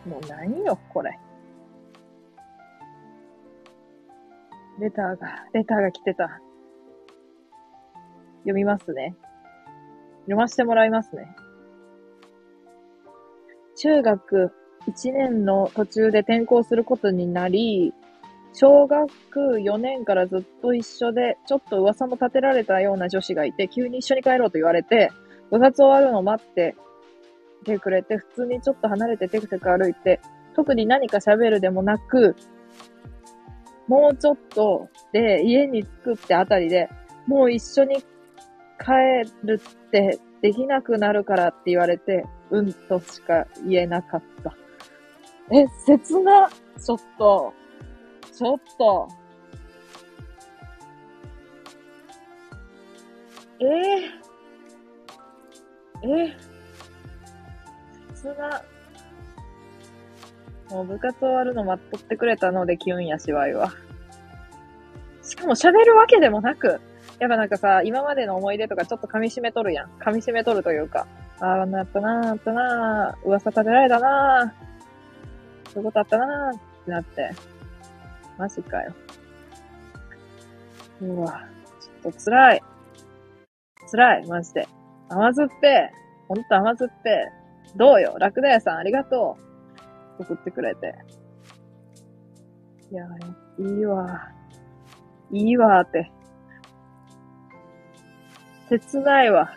[0.06, 1.18] もう何よ、これ。
[4.80, 6.40] レターが、レターが来てた。
[8.40, 9.14] 読みますね。
[10.22, 11.34] 読ませてもらいますね。
[13.76, 14.52] 中学
[14.86, 17.92] 1年の途中で転校することになり、
[18.52, 25.10] 小学4年からずっと一緒で、ちょっと噂も立てられたような女子がいて、急に一緒に帰ろうと言われて、
[25.50, 26.76] 部活終わるのを待って
[27.64, 30.20] てくれて、普通にちょっと離れてテクテク歩いて、
[30.54, 32.36] 特に何か喋るでもなく、
[33.86, 36.88] もうちょっとで家に着くってあたりで、
[37.26, 37.96] もう一緒に
[38.78, 44.54] 帰るってできなくなるからって言われて、うんとしか言えなかった。
[45.50, 46.50] え、切な。
[46.82, 47.52] ちょっと。
[48.32, 49.08] ちょっと。
[53.60, 56.36] えー、え
[58.14, 58.62] 切な。
[60.70, 63.72] もう部活終わるの待っとってくれたのでキュンやしわいわ。
[65.22, 66.80] しかも喋るわけでもなく、
[67.18, 69.90] やっぱなんかさ、今までの思い出とかちょっと噛み締めとるやん。
[70.00, 71.06] 噛み締めとるというか、
[71.40, 77.30] ああ、なったなー、あったなー、噂立てられたなー、そういうことあったなーってなって。
[78.36, 78.92] マジかよ。
[81.02, 81.44] うわ、
[81.80, 82.62] ちょっと辛い。
[83.90, 84.68] 辛い、マジで。
[85.08, 85.90] 甘酸っぺ
[86.28, 87.28] ほんと甘酸っぺ
[87.76, 89.53] どうよ、楽だよさん、ありがとう。
[90.18, 90.94] 送ってくれて。
[92.90, 93.04] いや、
[93.58, 94.30] いいわ。
[95.30, 96.10] いいわって。
[98.68, 99.52] 切ないわ。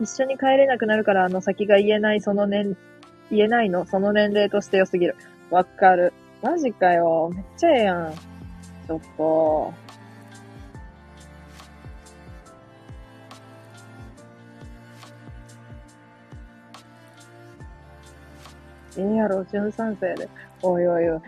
[0.00, 2.76] 一緒に帰れなくなるからあの先が言えないその年、
[3.30, 3.86] 言えないの？
[3.86, 5.16] その年齢として良すぎる。
[5.50, 6.12] わかる。
[6.42, 7.30] マジかよ。
[7.32, 8.14] めっちゃええやん。
[8.86, 9.83] ちょっと。
[18.98, 20.28] ええやろ、13歳で。
[20.62, 21.20] おいおいおい。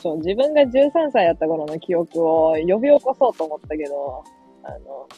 [0.00, 4.24] そう、自分が13歳やった頃の記憶を呼び起こそうと思ったけど、
[4.64, 5.08] あの、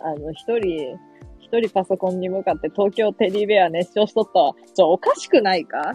[0.00, 0.98] あの、一人、
[1.40, 4.54] 一人パソコンに向かって東京テディベア熱唱しとったわ。
[4.74, 5.94] ちょ、おかしくないか？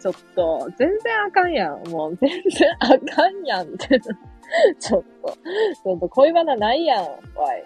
[0.00, 1.88] ちょっと、全然あかんやん。
[1.88, 4.00] もう、全然あかんやんって。
[4.78, 7.08] ちょっと、ちょっと恋バナないやん、わ
[7.54, 7.64] い。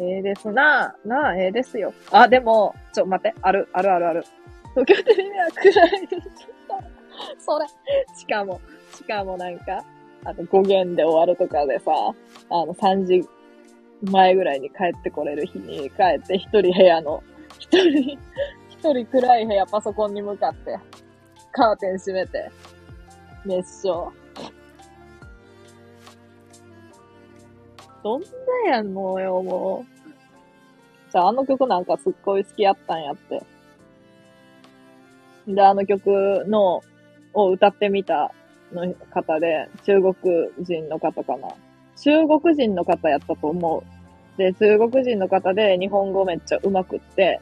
[0.00, 1.08] ええですなぁ。
[1.08, 1.92] なあ、ええですよ。
[2.10, 4.24] あ、でも、ちょ、待って、ある、あるあるある。
[4.74, 6.08] 東京テレビは暗い。
[7.38, 7.66] それ。
[8.16, 8.60] しかも、
[8.94, 9.84] しかもなんか、
[10.24, 11.92] あの、5限で終わるとかでさ、
[12.50, 13.28] あの、3時
[14.02, 17.22] 前ぐらいに帰ってこれる日に帰って一人部屋の、
[17.58, 18.18] 一人、
[18.70, 20.78] 一人暗い部屋パソコンに向かって、
[21.52, 22.50] カーテン閉めて、
[23.44, 24.12] 熱唱。
[28.02, 28.22] どん
[28.66, 31.12] なやんのよ、もう。
[31.12, 33.42] じゃあ、あの曲なんかすっごい好きやったんやって。
[35.46, 36.82] で、あの曲の、
[37.32, 38.32] を歌ってみた
[38.72, 40.14] の方で、中国
[40.60, 41.48] 人の方かな。
[41.96, 44.38] 中国人の方やったと思う。
[44.38, 47.40] で、中国人の方で日本語めっちゃ上手くって、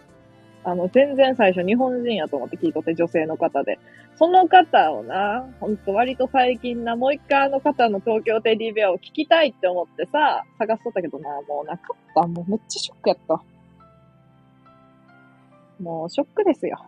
[0.68, 3.78] あの、全然最初日本人やと思って聞いとって、女性の方で。
[4.16, 12.26] その方をな、ほんと割と最近な、もう一回あの方の東京テディベアを聞きたいって思ってさ、探しとったけどな、もうなかった。
[12.26, 13.42] もうめっちゃショックやった。
[15.82, 16.84] もうショックですよ。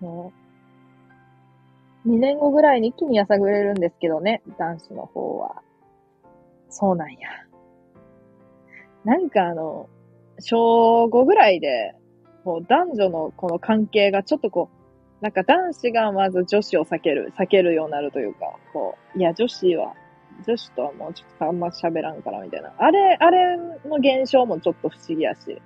[0.00, 0.32] も
[2.06, 5.62] う、2年後ぐらいに一気にやさぐれるんですけどね、男子の方は。
[6.70, 7.28] そうなんや。
[9.04, 9.90] なんかあの、
[10.38, 11.94] 小5ぐらいで、
[12.44, 14.82] もう男女のこの関係がちょっとこう、
[15.22, 19.94] なんか男子がまず女子を避ける、避けるようになるというか、こう、いや、女子は、
[20.46, 22.72] 女子とはもうちょっとあんま喋らんからみたいな。
[22.76, 25.62] あれ、あれの現象もちょっと不思議やし。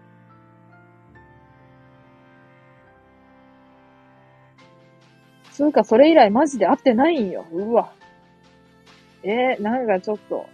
[5.52, 7.46] つうか、それ以来マジで会ってないんよ。
[7.50, 7.92] うわ。
[9.22, 10.46] えー、なんかちょっと、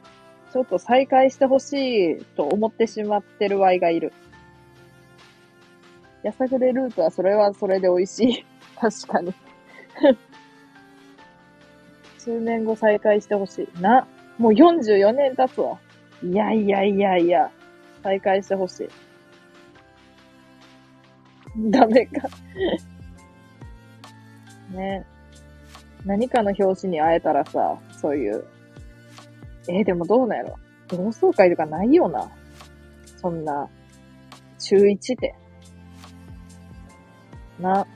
[0.52, 1.72] ちょっと再会してほし
[2.12, 4.12] いと思ってしまってるワイがいる。
[6.22, 8.46] やさぐれルートはそれはそれで美味しい。
[8.78, 9.34] 確かに
[12.18, 13.80] 数年後再会してほしい。
[13.80, 14.06] な、
[14.38, 15.78] もう44年経つわ。
[16.22, 17.50] いやいやいやいや、
[18.02, 18.88] 再会してほしい。
[21.70, 22.28] ダメか
[24.70, 25.04] ね。
[26.04, 28.44] 何かの表紙に会えたらさ、そういう。
[29.68, 30.56] えー、でもどうなんやろ？
[30.88, 32.30] 同窓会とかないよな？
[33.20, 33.68] そんな、
[34.58, 35.34] 中1で。
[37.60, 37.86] な。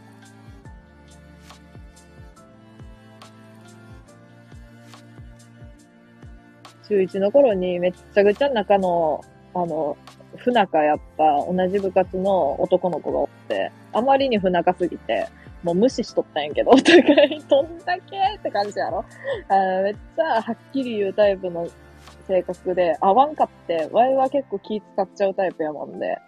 [6.88, 9.20] 中1の頃にめっちゃくちゃ中の、
[9.54, 9.96] あの、
[10.36, 15.26] 不仲やった同じ部活の男の子がおって、あまりに不仲すぎて、
[15.66, 19.04] もう無視しとったんやけど、 お互い、どんだけって感じやろ？
[19.48, 21.66] あめっちゃはっきり言うタイプの
[22.28, 26.18] 性格で、合わんかって、ワイは結構気使っちゃうタイプやもんで、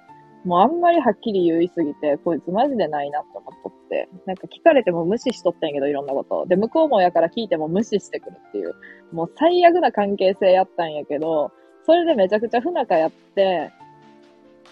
[0.44, 6.46] もうあんまりはっきり言いすぎて、こいつマジでないなって思っとって、なんか聞かれても無視しとったんやけど、いろんなこと。
[6.46, 8.74] で、向こうもやから聞いても無視してくるっていう、
[9.12, 11.50] もう最悪な関係性やったんやけど、
[11.84, 13.70] それでめちゃくちゃ不仲やって、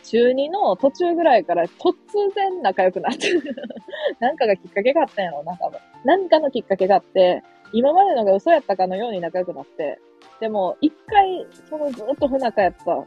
[0.07, 1.95] 中2の途中ぐらいから突
[2.35, 3.29] 然仲良くなって
[4.21, 5.81] なんかがきっかけがあったんやろな、多分。
[6.05, 7.43] 何かのきっかけがあって、
[7.73, 9.99] 今までのが嘘やったかのように仲良くなって、
[10.41, 13.05] でも、一回、そのずっと不仲やった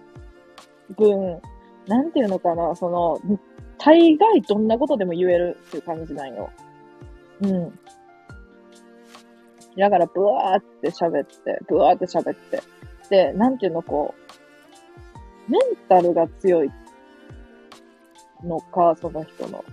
[0.96, 1.42] 分、
[1.88, 3.20] なんていうのかな、その、
[3.78, 6.50] 大概どんなことでも言えるっていう感じなんよ。
[7.42, 7.80] うん。
[9.78, 12.62] だから、ブワーって喋って、ブワーって喋って。
[13.10, 14.14] で、なんていうの、こ
[15.48, 16.72] う、メンタルが強い
[18.44, 19.64] のか、その人の。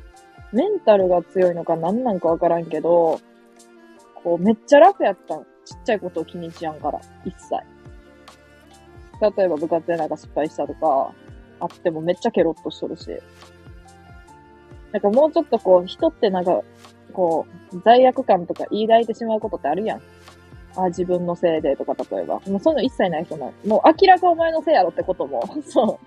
[0.52, 3.20] メンタルが強いのか何なんかわからんけど、
[4.22, 5.46] こう、めっちゃ楽やったん。
[5.64, 7.54] ちっちゃいことを気にしやんから、一切。
[9.36, 11.12] 例えば部活でなんか失敗したとか、
[11.58, 13.10] あってもめっちゃケロッとしとるし。
[14.92, 16.62] なんかもうちょっとこう、人ってなんか、
[17.12, 20.02] こう、罪悪感とか言い抱いてしまうことってあるやん。
[20.76, 22.40] あ、自分のせいでとか、例えば。
[22.46, 23.52] もうそういうの一切ない人ない。
[23.66, 25.42] もう明らかお前のせいやろってことも。
[25.64, 25.98] そう。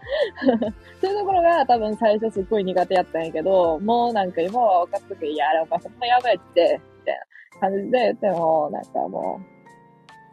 [1.01, 9.39] そういうところが多分最初すっごい苦手やったんやけど、もうなんか今は分かっとくいや、あれお前ほんまやばいって、みたいな感じで言っても、なんかも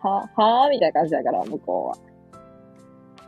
[0.05, 2.07] う、は、はぁみたいな感じだから、向こうは。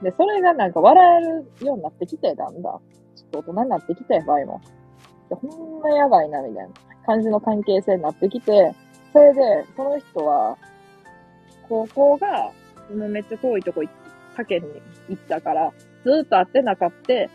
[0.02, 2.80] で、それがなんか笑えるようになってきて、だんだん。
[3.16, 4.60] ちょっと大人になってきて、場合も。
[5.28, 6.70] で、ほんまやばいな、みたいな
[7.04, 8.74] 感じの関係性になってきて、
[9.12, 10.56] それで、その人は、
[11.68, 12.50] 高校が、
[12.94, 14.08] もうめっちゃ遠いとこ行って
[14.38, 14.68] 他県に
[15.08, 15.72] 行ったから、
[16.04, 17.28] ずっと会ってなかって。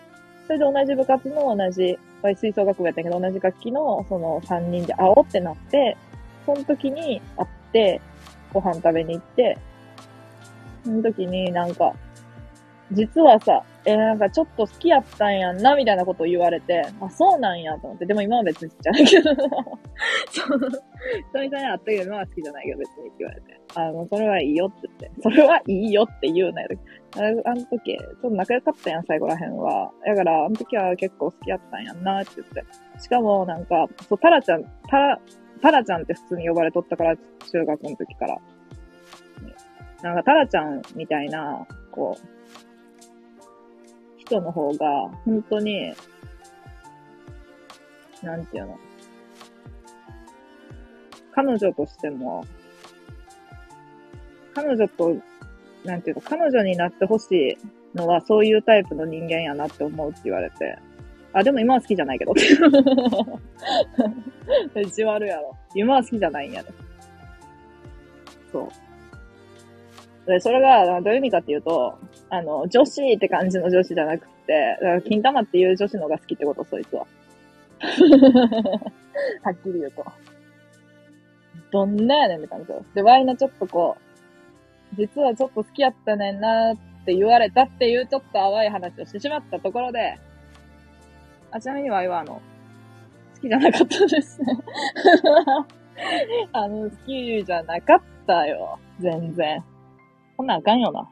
[0.48, 1.98] それで同じ部活の同じ、
[2.38, 5.98] 吹奏楽部やったけど同じ楽器のその3人で会おうってなって、
[6.46, 8.02] その時に会って、
[8.54, 9.58] ご飯食べに行って、
[10.84, 11.94] その時になんか、
[12.94, 18.06] 実はさ、えー、なんかちょっと好きやったんやんな、みたいなことを言われて、あ、そうなんやと思って。
[18.06, 19.32] でも今は別に好きじゃないけど。
[20.32, 20.60] そう。
[21.32, 23.62] 人に会ったけど今は好きじゃないけど別にって言われて。
[23.76, 25.22] あの、それはいいよって言って。
[25.22, 26.70] それはいいよって言うなよ。
[27.16, 29.92] ああの時、ちょっと仲良かったやん、最後らへんは。
[30.06, 32.64] だから、あの時は結構好きやったんやんな、って言って。
[33.00, 35.20] しかも、なんか、そう、タラちゃん、タラ、
[35.62, 38.38] タラちゃんって普通に呼ばれとったから、中学の時から。
[40.02, 42.43] なんか、タラちゃんみたいな、こう、
[44.34, 45.94] 人の方が、本当に、
[48.22, 48.78] なんていうの。
[51.34, 52.46] 彼女としても、
[54.54, 55.16] 彼女と、
[55.84, 57.58] なんていうの、彼女になってほしい
[57.98, 60.78] のはそういうタイプの人間やなって思うって言われて。
[61.34, 62.42] あ、でも今は好きじゃないけどって。
[64.82, 65.56] 意地悪やろ。
[65.74, 66.70] 今は好きじゃないんやね。
[68.52, 68.68] そう。
[70.26, 71.98] で、それが、どういう意味かっていうと、
[72.30, 77.06] あの、女子って感じの女子じゃなくて、だから金玉っていう女子の方が好きってこと、そいつは。
[79.44, 80.06] はっきり言うと。
[81.72, 82.86] どんなやねんって感じよ。
[82.94, 83.98] で、ワイのちょっとこ
[84.94, 90.18] う、実はちょっと好きやったねんなって言われたっていうちょっと淡い話をしてしまったところで、
[91.52, 92.42] あ、ちなみにワイはあの、
[93.36, 94.58] 好きじゃなかったですね。
[96.54, 98.80] あの、好きじゃなかったよ。
[99.00, 99.64] 全然。
[100.38, 101.10] こんなんあかんよな。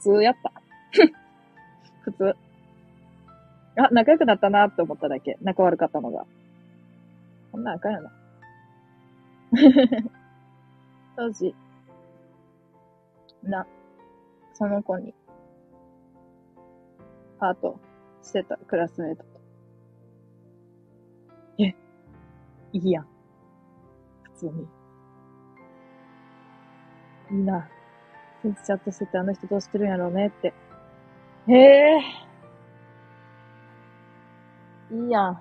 [0.00, 0.52] 普通やった。
[2.02, 2.36] 普通。
[3.76, 5.38] あ、仲良くなったなって思っただけ。
[5.42, 6.26] 仲悪かったのが。
[7.52, 8.12] こんなんあかんよな。
[11.16, 11.54] 当時、
[13.42, 13.66] な、
[14.52, 15.14] その子に、
[17.38, 17.78] パート
[18.22, 19.40] してたクラスメイトと。
[21.58, 21.74] え、
[22.72, 23.06] いいやん。
[24.22, 24.68] 普通に。
[27.30, 27.68] いいな。
[28.42, 30.52] センスチャットしててあの人どうしてるんやろうねって。
[31.48, 32.00] へえ。
[34.90, 35.40] いいやん。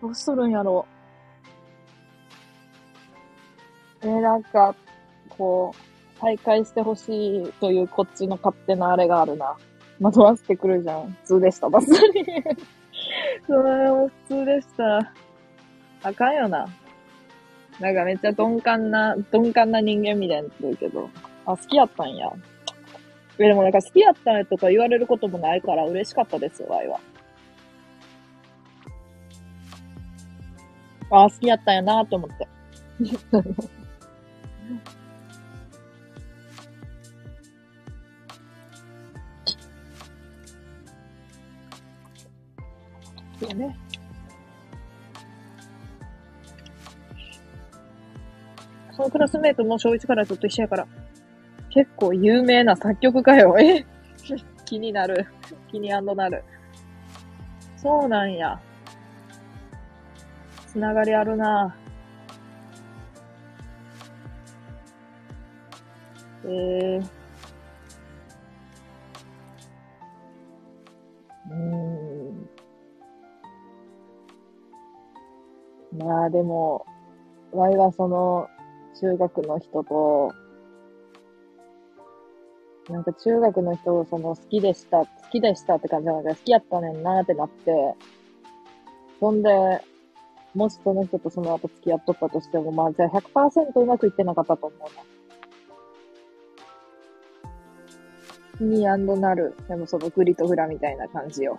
[0.00, 0.86] どうしとるんやろ
[4.02, 4.06] う。
[4.06, 4.74] えー、なんか、
[5.30, 9.56] こう、再開してほしいというこっちの勝手なあれがあるな。
[10.00, 11.12] 惑わせてくるじゃん。
[11.22, 12.24] 普通でした、バスに。
[13.46, 15.12] それも普通でした。
[16.02, 16.66] あかんよな。
[17.80, 21.10] なんかめっちゃ鈍感な、鈍感な人間みたいになってるけど。
[21.46, 22.30] あ、好きやったんや。
[23.38, 27.00] えでもなんか好きやったねとか言われることもないから嬉しかったですよ、ワイは。
[31.10, 32.48] あ、好きやったんやなと思って。
[43.40, 43.83] そうね。
[48.96, 50.86] そのクラスメイトも小1からずっと一緒やから、
[51.70, 53.58] 結構有名な作曲家よ。
[53.58, 53.84] え？
[54.64, 55.26] 気になる。
[55.70, 56.44] 気になる。
[57.76, 58.60] そうなんや。
[60.68, 61.76] つながりあるな
[66.46, 67.08] ええー。
[71.50, 72.48] うん。
[75.98, 76.84] まあでも、
[77.52, 78.48] ワイはその、
[79.04, 80.32] 中学の人と、
[82.88, 87.94] なんか中学の人その好きでした、好きでしたって感じなので、好きやったねんなーってなって、
[89.20, 89.50] そんで、
[90.54, 94.76] もしその人とその後付き合っとったとしても、まあじゃあ100%うまくいってなかったと思
[98.60, 98.66] うな。
[98.66, 99.54] にアンドなる。
[99.68, 101.58] でもそのグリとフラみたいな感じよ。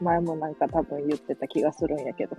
[0.00, 2.36] 前もなんか多分言ってた気がするんやけど。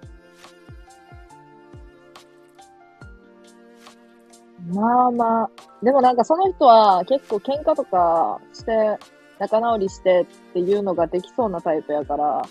[4.67, 5.49] まあまあ。
[5.81, 8.97] でもなんかその人は結構喧嘩とかして、
[9.39, 12.41] 仲直りしてっていうのができそうなタイプやから、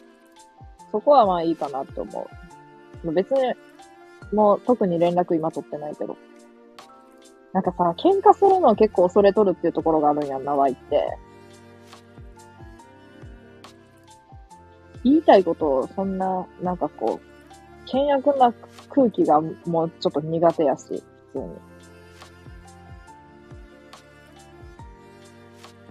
[0.91, 2.29] そこはまあいいかなって思
[3.05, 3.13] う。
[3.13, 3.55] 別に、
[4.33, 6.17] もう特に連絡今取ってないけど。
[7.53, 11.19] なんかさ、喧嘩するのを結構恐れとるっていうところがあるんやんな、ワイって。
[15.05, 18.53] 言いたいことをそんな、なんかこう、険悪な
[18.89, 21.03] 空気がもうちょっと苦手やし、普
[21.33, 21.72] 通に。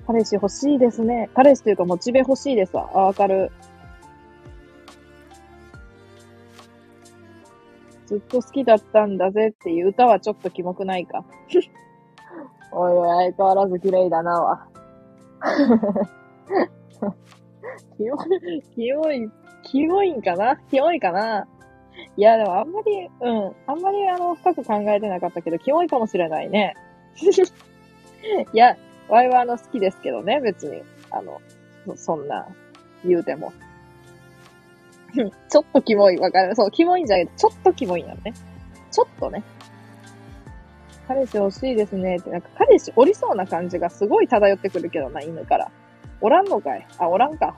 [0.07, 1.29] 彼氏欲しいですね。
[1.33, 2.89] 彼氏というかモチベ欲しいですわ。
[2.93, 3.51] あ、わかる。
[8.07, 11.23] ずっと好きだったんだぜっていう歌はちょっとキモくないか？
[12.73, 14.67] おいおい、相変わらず綺麗だなわ。
[17.97, 19.31] キモい、キモい、
[19.63, 20.57] キモいんかな？
[20.69, 21.47] キモいかな？
[22.17, 26.75] いや、でもあんまり、うん、あんまりあの、深く考えてなかったけど、キモいかもしれないね。
[28.53, 28.75] いや、
[29.11, 30.81] ワイはあの好きですけどね、別に。
[31.11, 31.41] あの、
[31.97, 32.47] そんな、
[33.05, 33.51] 言うても。
[35.49, 38.33] ちょっとキモい、わかるそう、キモいんじゃないちょっとキモいんやね。
[38.89, 39.43] ちょっとね。
[41.09, 45.69] 彼氏欲しいですねって、なんか彼氏おりそうな感じがすごい漂ってくるけどな、犬から。
[46.21, 47.57] おらんのかいあ、おらんか。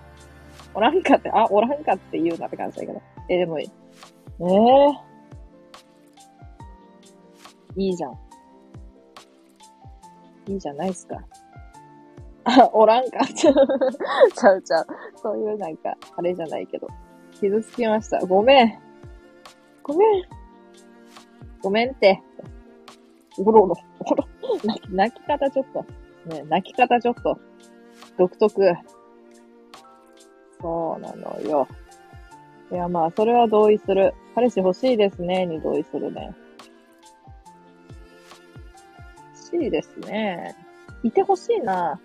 [0.74, 3.00] おらんかって、あ、おらんかって言うなって感じだけど。
[3.30, 3.72] え、でもいい。
[4.40, 8.18] ええー、いいじゃん。
[10.48, 11.24] いいじゃないっすか。
[12.46, 13.26] あ、 おらんか。
[13.28, 14.88] ちゃうちゃう。
[15.16, 16.88] そういうなんか、あれじゃないけど。
[17.32, 18.20] 傷つきました。
[18.26, 18.80] ごめん。
[19.82, 20.24] ごめん。
[21.62, 22.22] ごめんって。
[23.38, 24.28] おろおろ、おろ。
[24.92, 25.86] 泣き方ちょっと。
[26.30, 27.38] ね、泣き方ちょっと。
[28.18, 28.74] 独特。
[30.62, 31.68] そうなのよ。
[32.72, 34.14] いや、まあ、それは同意する。
[34.36, 36.34] 彼氏欲しいですね、に同意するね。
[39.52, 40.56] 欲しいですね。
[41.04, 42.00] いてほしいな。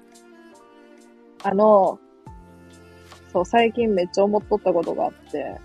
[1.43, 1.99] あの、
[3.33, 5.57] そう、最近めっちゃ思っとったことがあって、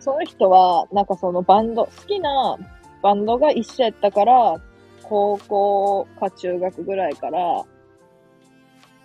[0.00, 2.58] その人は、なんかそのバンド、好きな
[3.02, 4.60] バンドが一緒やったから、
[5.02, 7.64] 高校か中学ぐらいから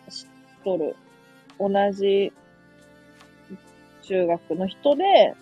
[0.10, 0.28] 知っ
[0.64, 0.96] とる。
[1.60, 2.34] 同じ
[4.02, 5.36] 中学の人で、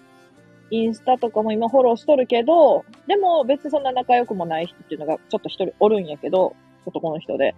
[0.70, 6.56] インスタとかも今フォローしとるけど、でも別にそんな仲良くもない人っていうのがちょっと一人おるんやけど、
[6.86, 7.56] 男の人で。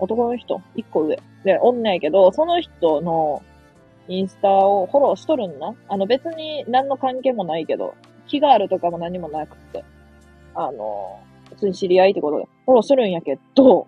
[0.00, 0.60] 男の人？
[0.74, 1.18] 一個上。
[1.44, 3.42] で、おんないけど、その人の
[4.08, 5.74] インスタをフォローしとるんな？
[5.88, 7.94] あの別に何の関係もないけど、
[8.26, 9.84] 気があるとかも何もなくて。
[10.52, 11.20] あの、
[11.50, 13.86] 普通に知り合いってことで、フォローするんやけど、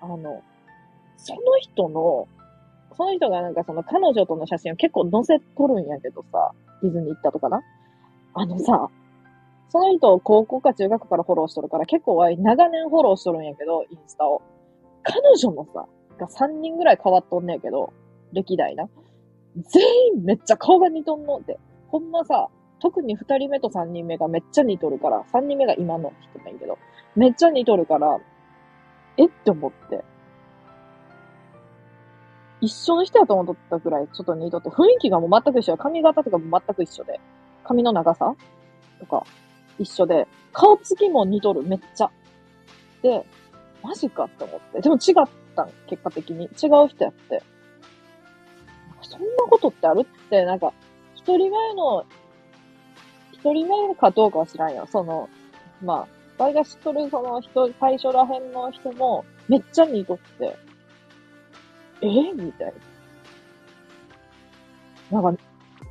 [0.00, 0.40] あの、
[1.16, 2.28] その人の、
[2.96, 7.60] その人がなんかその彼女との写真を結構載せとるんやけどさ、ディズニー行ったとかな？
[8.34, 8.88] あのさ、
[9.70, 14.42] その人を高校か中学からフォローしとるから結構長年フォローしとるんやけど、インスタを。
[15.02, 15.86] 彼女もさ、
[16.18, 17.92] が3人ぐらい変わっとんねんけど、
[18.32, 18.88] 歴代な。
[19.56, 19.82] 全
[20.16, 21.58] 員めっちゃ顔が似とんのって。
[21.88, 22.48] ほんまさ、
[22.80, 26.78] 特に2人目と3人目がめっちゃ似とるから、3人目が今の人なんやけど、
[27.14, 28.18] めっちゃ似とるから、
[29.16, 30.04] えって思って。
[32.60, 37.20] 一緒の人やと思っとったぐらいちょっと似とって、雰囲気がもう全く一緒髪型とかも全く一緒で、
[37.64, 38.34] 髪の長さ
[39.00, 39.24] とか
[39.78, 42.10] 一緒で、顔つきも似とる、めっちゃ。
[43.02, 43.24] で、
[43.82, 44.80] マジかって思って。
[44.80, 46.44] でも違ったん、結果的に。
[46.44, 47.42] 違う人やって。
[49.02, 50.72] そんなことってあるって、なんか、
[51.14, 52.04] 一人前の、
[53.32, 54.86] 一人目かどうかは知らんよ。
[54.90, 55.28] その、
[55.82, 56.06] まあ、
[56.38, 60.56] 誰が知っとるその人、最初らへんの人も、めっちゃ似とって、
[62.00, 62.74] えみたい
[65.10, 65.20] な。
[65.20, 65.42] なんか、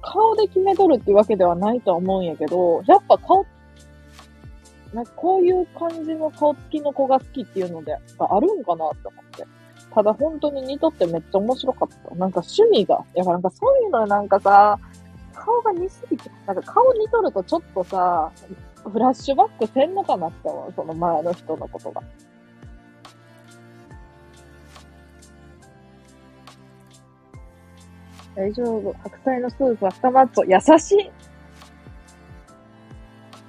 [0.02, 3.46] 顔で決めとるってわけではないとは思うんやけど、やっぱ顔っ
[4.94, 9.46] なんかこういう感じの顔つきの子が好きっていうので、あるんかなって思って。
[9.94, 12.16] ただ本当に似とってめっちゃ面白かった。
[12.16, 13.04] なんか趣味が。
[13.16, 14.80] やからなんかそういうのなんかさ、
[15.34, 18.32] 顔が似すぎて、なんか顔似とるとちょっとさ、
[18.92, 20.74] フラッシュバックせんのかなって思う。
[20.76, 22.02] その前の人のことが。
[28.34, 28.94] 大丈夫。
[29.04, 30.74] 白菜のスープは深マッチョ。
[30.74, 31.12] 優しい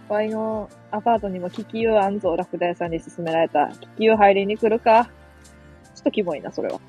[0.08, 3.68] ワイのアパートにも気球あんぞ、ラクダ屋さんに勧められた。
[3.96, 5.10] 気球入りに来るか。
[5.94, 6.80] ちょっとキモいな、それは。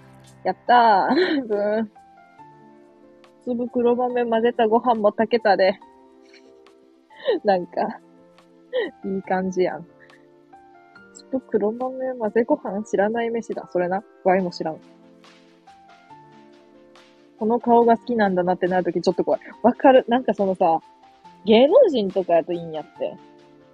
[0.44, 1.48] やったー。
[1.48, 1.91] ブーン。
[3.45, 5.80] 粒黒豆混ぜたご飯も炊けたで。
[7.44, 7.99] なんか、
[9.06, 9.85] いい感じやん。
[11.14, 13.68] 粒黒豆混ぜご飯知らない飯だ。
[13.72, 14.03] それな。
[14.23, 14.77] ワイも知らん。
[17.40, 19.41] この顔が好きなんだなってなるときちょっと怖い。
[19.61, 20.06] わかる。
[20.07, 20.80] なんかそのさ、
[21.45, 23.18] 芸能人とかやといいんやって。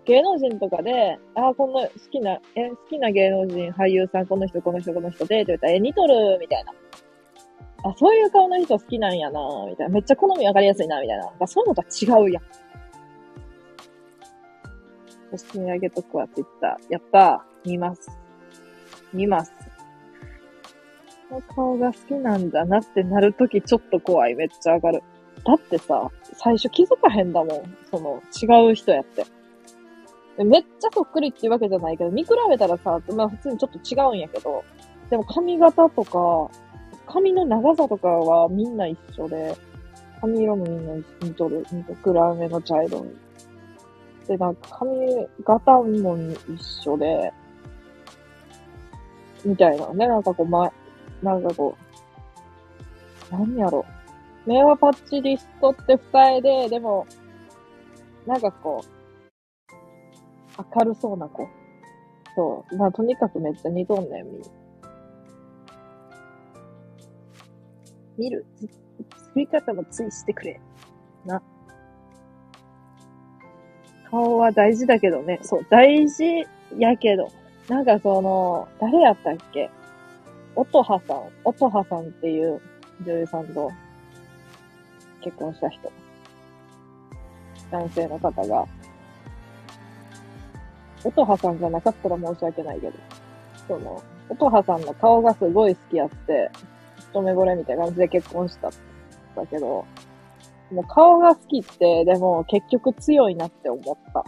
[0.05, 6.73] 芸能人とかで、ああ、この好きな、え、好きな芸能人、俳優さん、この人、この人、この人で、って言ったら、え、似とるみたいな。
[7.83, 9.39] あ、そういう顔の人好きなんやな
[9.69, 9.93] みたいな。
[9.93, 11.31] めっちゃ好み分かりやすいなみたいな。
[11.39, 12.43] あそういうのとは違うやん。
[15.37, 16.93] 写真あげとくわ、ツイッター。
[16.93, 17.69] やったー。
[17.69, 18.09] 見ます。
[19.13, 19.53] 見ます。
[21.29, 24.35] この顔が好きなんだなってなるときちょっと怖い。
[24.35, 25.03] めっちゃ上がる。
[25.43, 27.77] だってさ、最初気づかへんだもん。
[27.89, 29.25] その、違う人やって。
[30.43, 34.63] めっちゃそっくりっていうわけじゃないけど、見比べたらさ、まあ普通にちょっと違うんやけど、
[35.09, 36.49] でも髪型とか、
[37.07, 39.55] 髪の長さとかはみんな一緒で、
[40.21, 41.65] 髪色もみんな似とる。
[41.71, 43.15] 似と暗めの茶色に。
[44.27, 46.17] で、なんか髪型も
[46.47, 47.33] 一緒で、
[49.43, 50.07] みたいなね。
[50.07, 50.71] なんかこう、ま、
[51.23, 51.75] なんかこ
[53.31, 53.98] う、何やろう。
[54.45, 57.05] 目はパッチリしとって二重で、でも、
[58.25, 61.47] なんかこう、明るそうな子。
[62.35, 62.75] そう。
[62.75, 64.41] まあ、とにかくめっちゃ似とんねん、み
[68.17, 68.45] 見る。
[69.15, 70.59] 作り方もついしてくれ。
[71.25, 71.41] な。
[74.09, 75.39] 顔は大事だけどね。
[75.43, 76.45] そう、大事
[76.77, 77.29] やけど。
[77.69, 79.69] なんかその、誰やったっけ？
[80.55, 81.21] 音羽さん。
[81.45, 82.59] 音羽さんっていう
[83.05, 83.71] 女優さんと
[85.23, 85.91] 結婚した人。
[87.71, 88.65] 男性の方が。
[91.03, 92.93] 音羽さんじゃなかったら申し訳ないけど。
[93.67, 96.51] その、音羽さんの顔がすごい好きやって、
[96.97, 98.69] 一目惚れみたいな感じで結婚した
[99.35, 99.85] だけど、
[100.71, 104.23] もう顔が好きって、でも結局強いなって思った。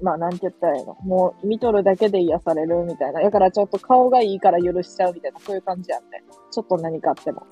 [0.00, 3.20] まあ、なんて言ったらいいのもう見とるだけで癒されるみたいな。
[3.20, 6.22] だからちょっと顔がいいから許しちゃうみたいな、そういう感じやんね。
[6.50, 7.42] ちょっと何かあっても。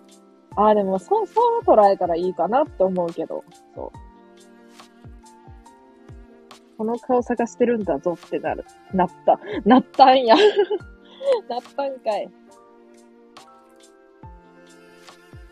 [0.57, 3.99] ああ、でもそう、そう捉えたらいいかなって思うけど、そう。
[6.79, 8.65] この顔探してるんだぞってなる。
[8.93, 9.39] なった。
[9.65, 10.37] なったんや。
[11.49, 12.29] なったんかい。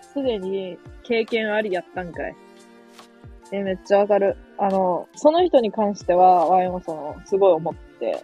[0.00, 2.36] すでに経験ありやったんかい。
[3.52, 4.36] え、めっちゃわかる。
[4.58, 8.22] あの、その人に関しては、ワイもその、すごい思って、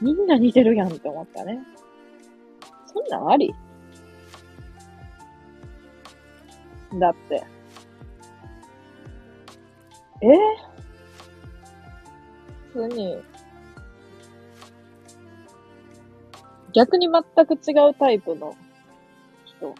[0.00, 1.60] みんな似てるやんって思ったね。
[2.86, 3.54] そんなんあり？
[6.94, 7.42] だって。
[10.22, 10.26] え？
[12.72, 13.18] 普通に、
[16.72, 18.54] 逆に全く違うタイプの
[19.44, 19.74] 人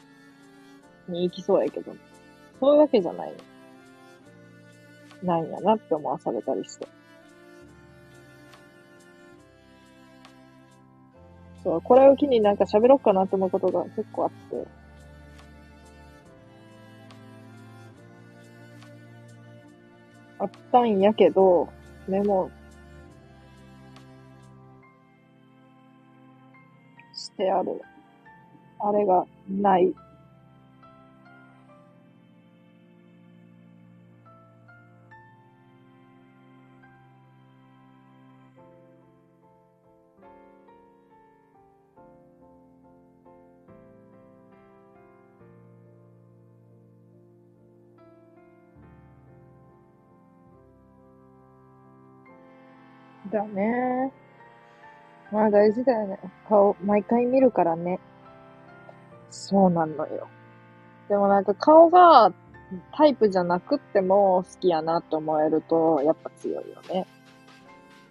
[1.08, 1.94] に行きそうやけど、
[2.58, 3.34] そういうわけじゃない。
[5.22, 6.88] ないんやなって思わされたりして。
[11.62, 14.79] そう、これを機になんか喋ろうかなと思うことが結構あって。
[20.40, 21.68] あったんやけど、
[22.08, 22.50] メモ
[27.14, 27.82] してある。
[28.78, 29.94] あれがない。
[53.40, 54.12] だね。
[55.32, 56.18] まあ大事だよね。
[56.48, 58.00] 顔、毎回見るからね。
[59.30, 60.28] そうなのよ。
[61.08, 62.32] でもなんか顔が
[62.92, 67.06] タイプじゃなくっても好きやなと思えると、やっぱ強いよね。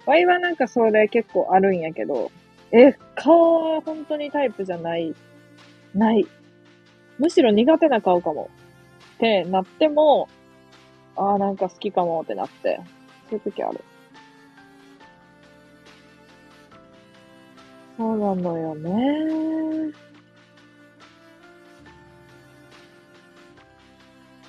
[0.06, 2.32] ワイはなんかそれ結構あるんやけど、
[2.72, 5.14] え、顔は本当にタイプじゃない、
[5.94, 6.28] ない。
[7.18, 8.50] むしろ苦手な顔かも。
[9.16, 10.30] ってなっても、
[11.16, 12.80] ああ、なんか好きかもってなって、
[13.30, 13.84] そういう時ある。
[18.00, 18.92] そうなのよね。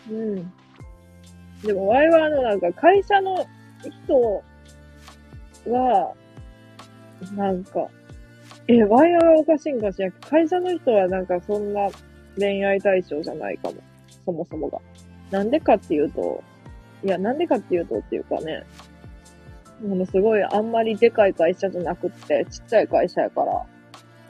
[0.09, 0.53] うん。
[1.65, 3.45] でも、ワイはあの、なんか、会社の
[4.05, 4.45] 人
[5.69, 6.15] は、
[7.35, 7.89] なんか、
[8.69, 11.89] え、ワイはおかしいんかしら会社の人はなんかそんな
[12.39, 13.75] 恋愛対象じゃないかも。
[14.25, 14.79] そもそもが。
[15.33, 16.41] なんでかっていうと、
[17.03, 18.63] いや、なんでかっていうとっていうかね、
[19.81, 23.67] ものすごいあんまりでかい会社じゃなくって、ちっちゃい会社やから、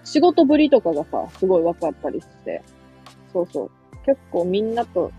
[0.04, 2.62] 仕事ぶりとかがさ、すごい分かったりして、
[3.32, 3.70] そうそう。
[4.06, 5.12] 結構みんなと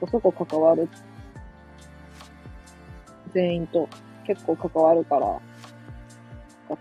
[0.00, 0.88] そこそこ関わる。
[3.32, 3.88] 全員と
[4.26, 5.40] 結構関わるから、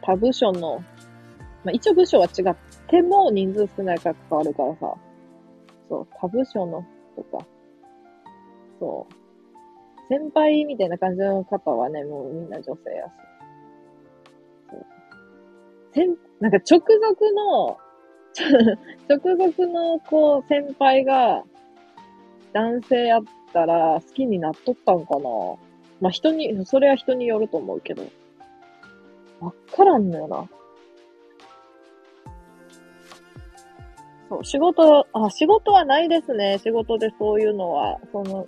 [0.01, 0.83] 他部署の、
[1.63, 2.55] まあ、一応部署は違っ
[2.87, 4.95] ても人数少ないから関わるからさ、
[5.89, 6.85] そう、他部署の
[7.15, 7.45] とか、
[8.79, 9.13] そう、
[10.09, 13.11] 先輩みたいな感じの方はね、もうみんな女性やし。
[14.71, 14.85] そう。
[15.93, 17.77] 先、なんか直属の、
[19.07, 21.43] 直属のこう、先輩が
[22.53, 23.21] 男性やっ
[23.53, 25.29] たら好きになっとったんかな
[26.01, 28.03] まあ、人に、それは人によると思うけど。
[29.41, 30.49] わからんのよな。
[34.29, 36.57] そう、仕事、あ、仕事はないですね。
[36.59, 38.47] 仕事でそういうのは、その、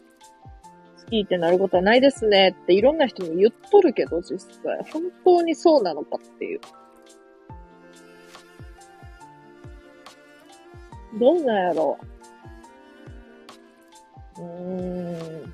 [1.11, 4.79] いいってなることはないですねっていろんな人に言っとるけど、実際。
[4.91, 6.61] 本当にそうなのかっていう。
[11.19, 11.97] どんなやろ
[14.37, 14.41] う。
[14.41, 15.53] うーん。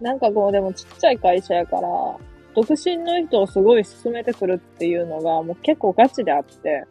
[0.00, 1.88] なんかこう、でもちっちゃい会社やから、
[2.54, 6.84] 独身の人をすごい進めてくるっていうのがもう結構ガチであって、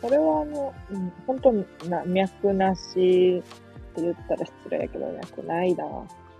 [0.00, 1.52] これはもう、うん、本当
[1.88, 5.84] な、脈なしって言ったら失礼やけど、脈ないな。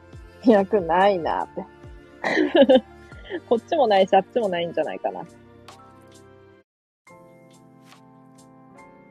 [0.47, 1.65] 脈ないなって。
[3.49, 5.25] こっちもないし、あっちもないんじゃないかな。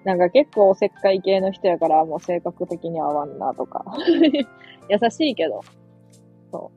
[0.03, 3.85] なんか結構おせっかい系の人やからもう性格的に合わんなとか。
[4.89, 5.61] 優しいけど。
[6.51, 6.71] そ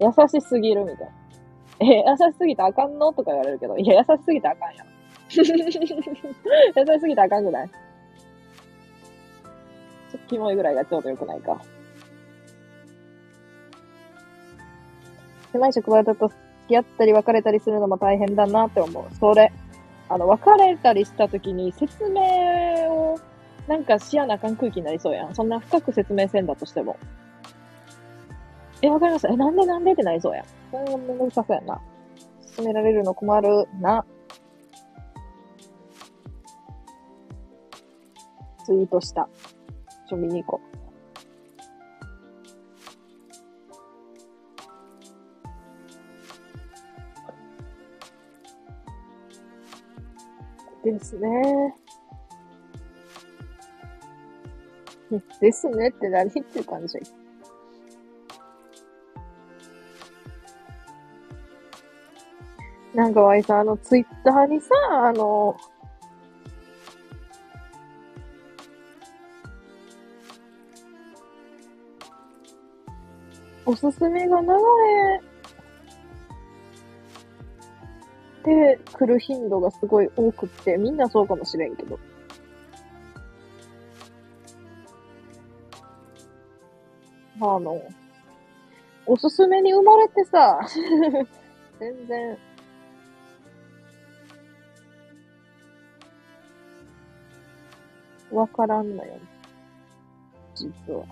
[0.00, 0.04] う。
[0.04, 1.23] 優しすぎるみたいな。
[1.84, 3.12] え、優しすぎてあかんの？
[3.12, 4.86] とか言われるけど、いや、優しすぎてあかんやん。
[5.34, 7.68] 優しすぎてあかんぐらい？
[7.68, 11.60] ちょっとキモいぐらいがちょうどよくないか。
[15.52, 19.04] 狭い職場だと付き合ったり別れたりするのも大変だなって思う。
[19.16, 19.52] それ。
[20.08, 22.20] あの、別れたりした時に説明
[22.92, 23.18] を
[23.66, 25.34] なんかしやなあかん空気になりそうやん。
[25.34, 26.96] そんな深く説明せんだとしても。
[28.84, 30.44] え、わかりますえ、なんでなんでってなりそうや。
[30.70, 31.80] それがめんどくさそうやな。
[32.54, 34.04] 進められるの困るな。
[38.66, 39.26] ツイートした。
[40.06, 40.74] ちょ、見に行こう。
[50.84, 51.74] ですね。
[55.40, 56.98] ですねって何っていう感じ。
[62.94, 65.56] なんかわいさ、あの、ツイッターにさ、あの、
[73.66, 74.46] おすすめが流
[78.44, 81.98] れてくる頻度がすごい多くって、みんなそうかもしれんけど。
[87.40, 87.82] あの、
[89.06, 90.60] おすすめに生まれてさ、
[91.80, 92.38] 全然
[98.34, 99.20] わからんのよ、ね。
[100.54, 101.04] 実は。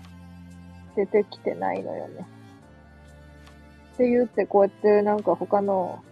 [0.95, 2.25] 出てきてないのよね。
[3.93, 6.03] って言ってこうやってなんか他の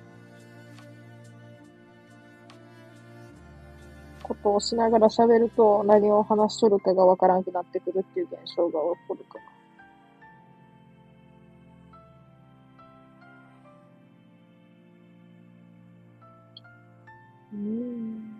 [4.23, 9.43] ことをしながら喋ると何を話しとるかがわからんくなってくるっていう現象が起こるから。
[17.53, 18.31] うん。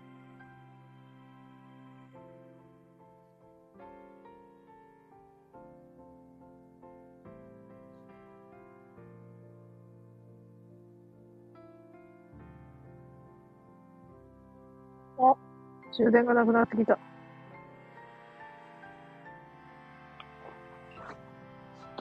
[15.92, 16.94] 充電がなくなってきた。
[16.94, 16.98] ち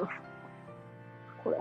[0.02, 0.08] ょっと、
[1.44, 1.58] これ。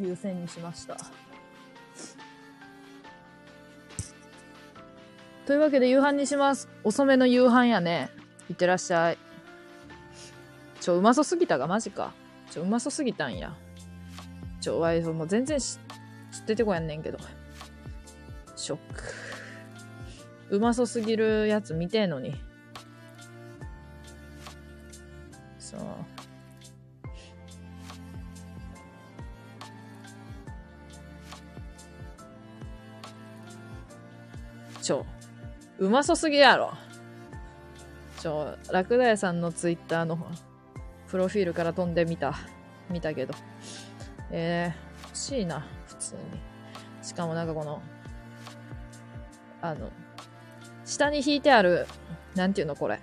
[0.00, 0.96] 優先にしました。
[5.48, 6.68] というわけで夕飯にします。
[6.84, 8.10] 遅めの夕飯やね。
[8.50, 9.18] いってらっしゃい。
[10.78, 12.12] ちょ、うまそすぎたが、マジか。
[12.50, 13.56] ちょ、うまそすぎたんや。
[14.60, 15.78] ちょ、わい、もう全然し
[16.32, 17.16] 知っててこやんねんけど。
[18.56, 19.04] ショック。
[20.50, 22.34] うまそすぎるやつ見てんのに。
[35.78, 36.72] うまそすぎやろ。
[38.18, 40.18] ちょ、ラクダ屋さんのツイッターの
[41.06, 42.34] プロフィールから飛んでみた。
[42.90, 43.34] 見たけど。
[44.30, 46.20] えー、欲しいな、普通に。
[47.02, 47.80] しかもなんかこの、
[49.62, 49.90] あの、
[50.84, 51.86] 下に引いてある、
[52.34, 52.98] なんていうのこれ。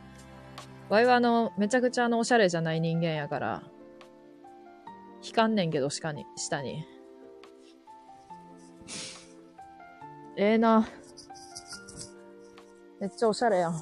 [0.90, 3.64] わいはあの、めちゃくちゃあの、おしゃれじゃない人間やから、
[5.24, 6.86] 引かんねんけど、下に、下に。
[10.38, 10.86] ええー、な。
[13.06, 13.74] めっちゃおしゃれやん。
[13.74, 13.80] よ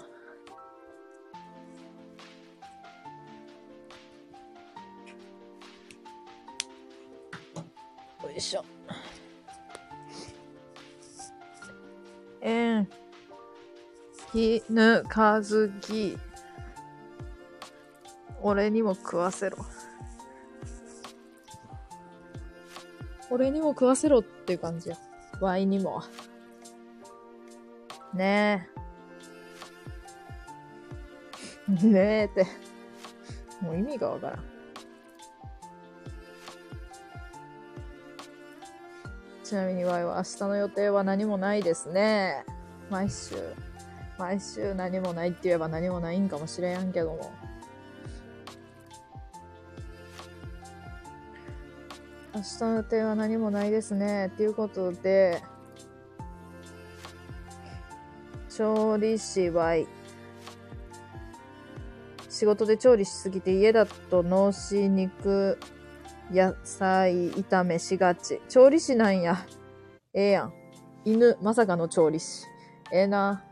[8.35, 8.65] いしょ。
[12.41, 12.89] えん。
[14.33, 16.17] ひぬかずき。
[18.41, 19.59] 俺にも食わせろ。
[23.29, 24.97] 俺にも食わせろっていう感じや。
[25.39, 26.03] ワイにも。
[28.13, 28.72] ねえ。
[31.67, 32.45] ねえって。
[33.61, 34.43] もう意味がわからん。
[39.43, 42.43] ちなみにワイは明日の予定は何もないですね。
[42.89, 43.35] 毎週。
[44.17, 47.31] 毎週何もないって言えば何もないんかもしれんけども。
[52.35, 54.27] 明日の予定は何もないですね。
[54.27, 55.41] っていうことで、
[58.49, 59.87] 調理師 Y。
[62.43, 65.57] 仕事で調理しすぎて家だと脳死肉
[66.29, 68.41] 野菜炒めしがち。
[68.49, 69.45] 調理師なんや。
[70.13, 70.53] ええやん。
[71.05, 72.45] 犬、まさかの調理師。
[72.91, 73.45] ええな。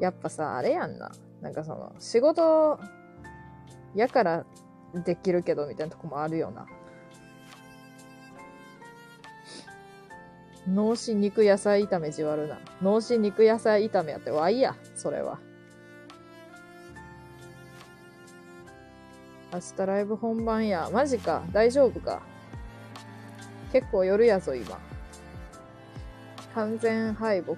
[0.00, 1.10] やっぱさ、あれやんな。
[1.40, 2.78] なんかその、仕事、
[3.96, 4.46] やから
[5.04, 6.66] できるけど、みたいなとこもあるよな。
[10.70, 12.58] 脳死肉野菜炒めじわるな。
[12.80, 15.38] 脳死肉野菜炒めやって、わいや、それは。
[19.52, 20.88] 明日ライブ本番や。
[20.92, 21.42] マジか。
[21.52, 22.22] 大丈夫か。
[23.72, 24.78] 結構夜やぞ、今。
[26.54, 27.56] 完全敗北。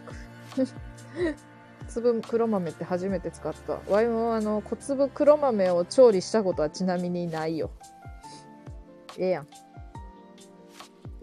[1.88, 3.78] 粒黒豆って初めて使った。
[3.90, 7.70] ワイもあの、小粒黒豆を調理したことはちなみにないよ。
[9.18, 9.46] ええやん。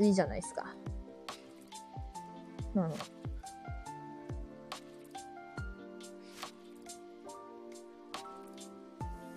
[0.03, 0.76] いいじゃないですか。
[2.75, 2.93] うん。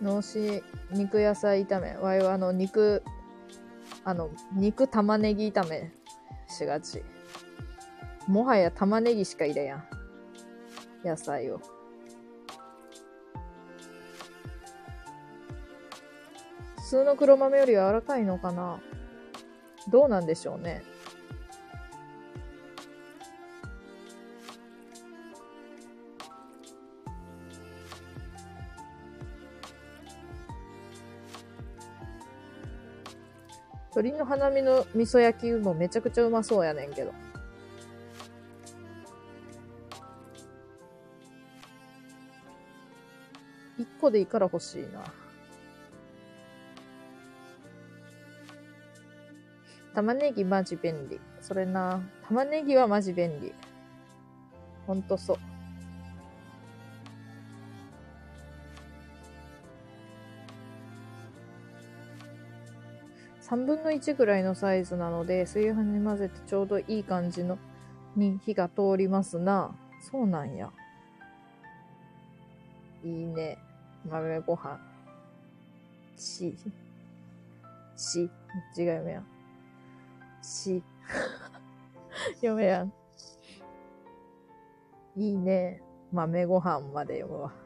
[0.02, 1.94] 脳死肉野菜炒め。
[1.97, 3.02] わいはあの肉、
[4.05, 5.93] あの、肉玉ねぎ炒め
[6.49, 7.02] しがち。
[8.27, 9.85] もはや玉ねぎしか入れやん。
[11.05, 11.61] 野菜を。
[16.77, 18.78] 普通の黒豆より柔らかいのかな
[19.89, 20.83] どうなんでしょうね。
[33.95, 37.12] 鶏の花見の味噌焼きもめちゃくちゃうまそうやねんけど。
[43.79, 45.05] 一個でいいから欲しいな。
[49.95, 51.21] 玉ねぎマジ便利。
[51.43, 52.01] それな。
[52.27, 53.53] 玉ねぎはマジ便利。
[54.87, 55.52] ほんとそう。
[63.53, 67.59] 3分の1ぐらいのサイズなので、炊飯に混ぜてちょうどいい感じの、
[68.17, 69.77] に火が通りますな。
[70.11, 70.71] そうなんや。
[73.05, 73.59] いいね。
[74.09, 74.81] 豆ご飯。
[76.17, 76.57] し。
[77.95, 78.23] し。
[78.23, 78.31] 違う
[78.75, 79.27] 読めやん。
[80.43, 80.83] し。
[82.41, 82.93] 読めやん。
[85.15, 85.83] いいね。
[86.11, 87.61] 豆ご飯まで読むわ。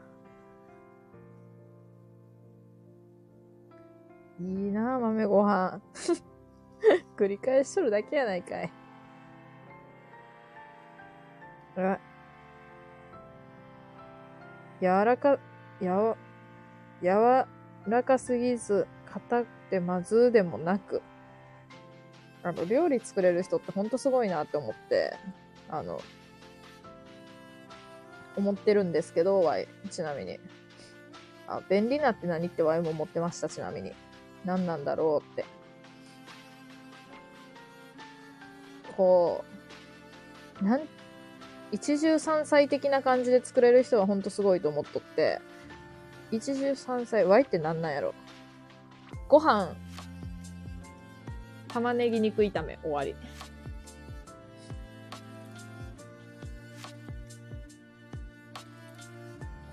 [4.39, 5.81] いいな豆ご飯。
[7.17, 8.71] 繰り返しとるだけやないかい。
[11.75, 11.99] あ。
[14.79, 15.39] 柔らか、
[15.81, 16.17] やわ、
[17.01, 17.45] 柔
[17.87, 21.01] らかすぎず、硬くてまずでもなく。
[22.43, 25.13] あの、料理作れる人ってほんとすごいなって思って、
[25.69, 25.99] あの、
[28.35, 30.39] 思ってるんですけど、ワイ、ちなみに。
[31.47, 33.93] あ、便利なって何ってワイも思ってました、ちなみに。
[34.45, 35.45] 何なんだろうって。
[38.95, 39.43] こ
[40.61, 40.81] う、なん、
[41.71, 45.39] 一汁三菜的な感じで作れる人はほんとすごいと思っとって、
[46.31, 48.13] 一汁三菜、ワイってなんなんやろ
[49.27, 49.75] ご飯、
[51.67, 53.15] 玉ねぎ肉炒め、終わり。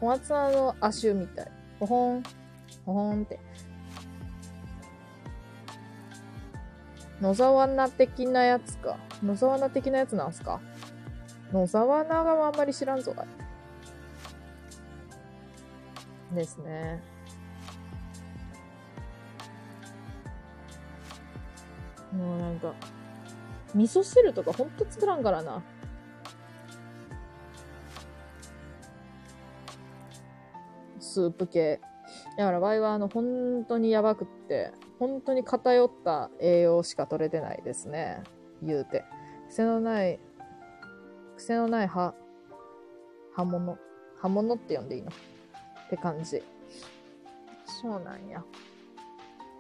[0.01, 1.53] 小松菜の亜種みたい。
[1.81, 2.23] ほほん、
[2.85, 3.41] ほほんって。
[7.25, 8.99] 野沢菜的なやつか。
[9.23, 10.61] 野沢菜的なやつなんすか？
[11.55, 13.15] 野沢菜があんまり知らんぞ、
[16.35, 17.01] ですね。
[22.13, 22.75] もうなんか、
[23.75, 25.63] 味噌汁とかほんと作らんからな。
[31.01, 31.81] スープ系。
[32.37, 38.23] だから、場合はあの、本当にやばくって、本当に偏った栄養しか取れてないですね。
[38.63, 39.05] 言うて。
[39.49, 40.19] 癖のない、
[41.37, 42.15] 癖のない葉、
[43.35, 43.79] 葉物。
[44.21, 45.11] 葉物って呼んでいいの？
[45.11, 46.43] って感じ。
[47.67, 48.43] そうなんや。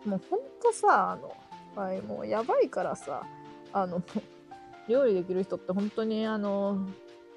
[0.05, 1.35] もうほんとさ、あの、
[1.77, 3.27] はい、もうやばいからさ、
[3.73, 4.03] あの、
[4.89, 6.79] 料理できる人って本当にあの、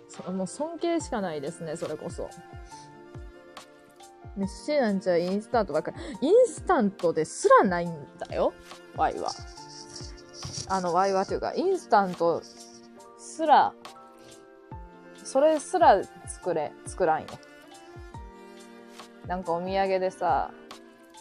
[0.09, 2.30] そもう尊敬しかないですね、それこそ。
[4.38, 6.27] 飯なんちゃインスタントばっかり。
[6.27, 8.53] インスタントですらないんだよ、
[8.95, 9.32] ワイは。
[10.69, 12.41] あの、ワイはというか、インスタント
[13.17, 13.74] すら、
[15.24, 17.27] それすら作れ、作らんよ。
[19.27, 20.51] なんかお土産でさ、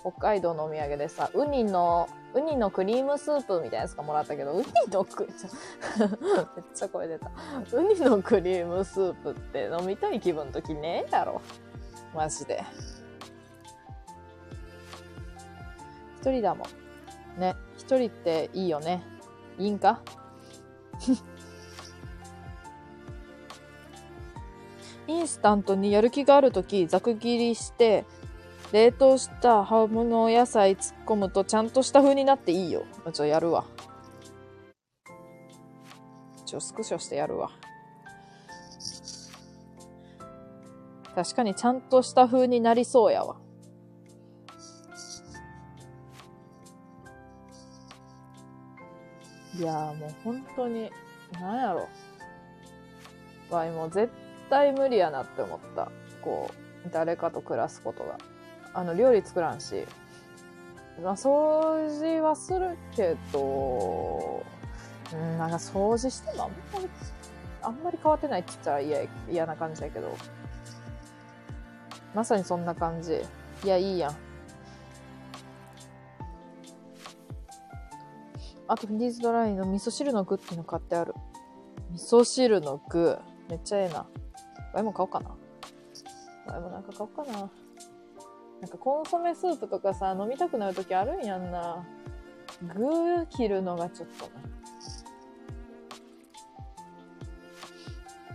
[0.00, 5.46] 北海道のお土産でさ、ウニの、ウニのクリームスープみたいなやつがもらったけど、ウニのク、ち
[6.00, 6.08] ょ
[6.56, 7.30] めっちゃ声出た。
[7.72, 11.40] ウニのクリームスープって飲みたい気分の時ねえだろ。
[12.14, 12.62] マジで。
[16.26, 16.66] 一人だも
[17.36, 17.40] ん。
[17.40, 17.54] ね。
[17.76, 19.04] 一人っていいよね。
[19.60, 20.02] いいんか？
[25.06, 28.04] インスタントにやる気があるとき、ざく切りして、
[28.72, 32.82] 冷凍した葉物野菜突っ込むとちゃんとした風になっていいよ。
[33.12, 33.64] ちょ、やるわ。
[36.44, 37.50] ちょ、スクショしてやるわ。
[41.14, 43.36] 確かにちゃんとした風になりそうやわ。
[49.58, 50.90] いやーもう本当に、
[51.32, 51.88] なんやろ。
[53.50, 54.12] わいもう絶
[54.50, 55.90] 対無理やなって思った。
[56.20, 56.50] こ
[56.86, 58.18] う、誰かと暮らすことが。
[58.74, 59.86] あの、料理作らんし。
[61.02, 64.44] まあ、掃除はするけど、
[65.12, 66.88] うん、なんか掃除してもあんまり、
[67.62, 70.14] あんまり変わってないって言ったら嫌、嫌な感じだけど。
[72.14, 73.22] まさにそんな感じ。
[73.64, 74.25] いや、いいやん。
[78.68, 81.14] あと、フィニーズドライの味噌汁の具っていうの買ってある。
[81.92, 83.18] 味噌汁の具。
[83.48, 84.06] めっちゃええな。
[84.74, 85.30] ワイも買おうかな。
[86.46, 87.50] ワイもなんか買おうかな。
[88.60, 91.86] なんかコンソメスープとかさ、飲みたくなるときあるんやんな。
[92.74, 94.30] 具切るのがちょっとな。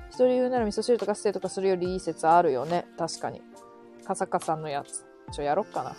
[0.10, 2.85] 一人言うなら味噌汁とかステーとかするよりいい説あるよね。
[2.98, 3.42] 確かに。
[4.06, 5.06] カサカサのやつ。
[5.32, 5.95] ちょ、やろっかな。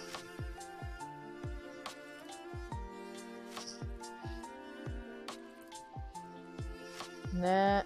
[7.33, 7.85] ね。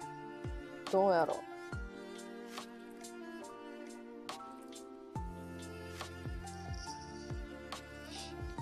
[0.91, 1.47] どうやろう。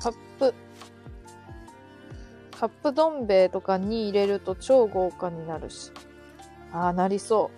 [0.01, 0.53] カップ、
[2.59, 5.91] カップどん兵衛とかに入れると超豪華になるし。
[6.72, 7.51] ああ、なりそ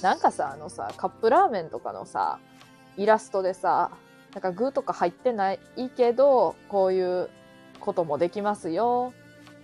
[0.00, 0.02] う。
[0.02, 2.38] なんかさ、あのさ、カップラーメンとかのさ、
[2.96, 3.90] イラストでさ、
[4.34, 5.60] なんか具とか入ってない
[5.96, 7.30] けど、こういう
[7.80, 9.14] こともできますよ。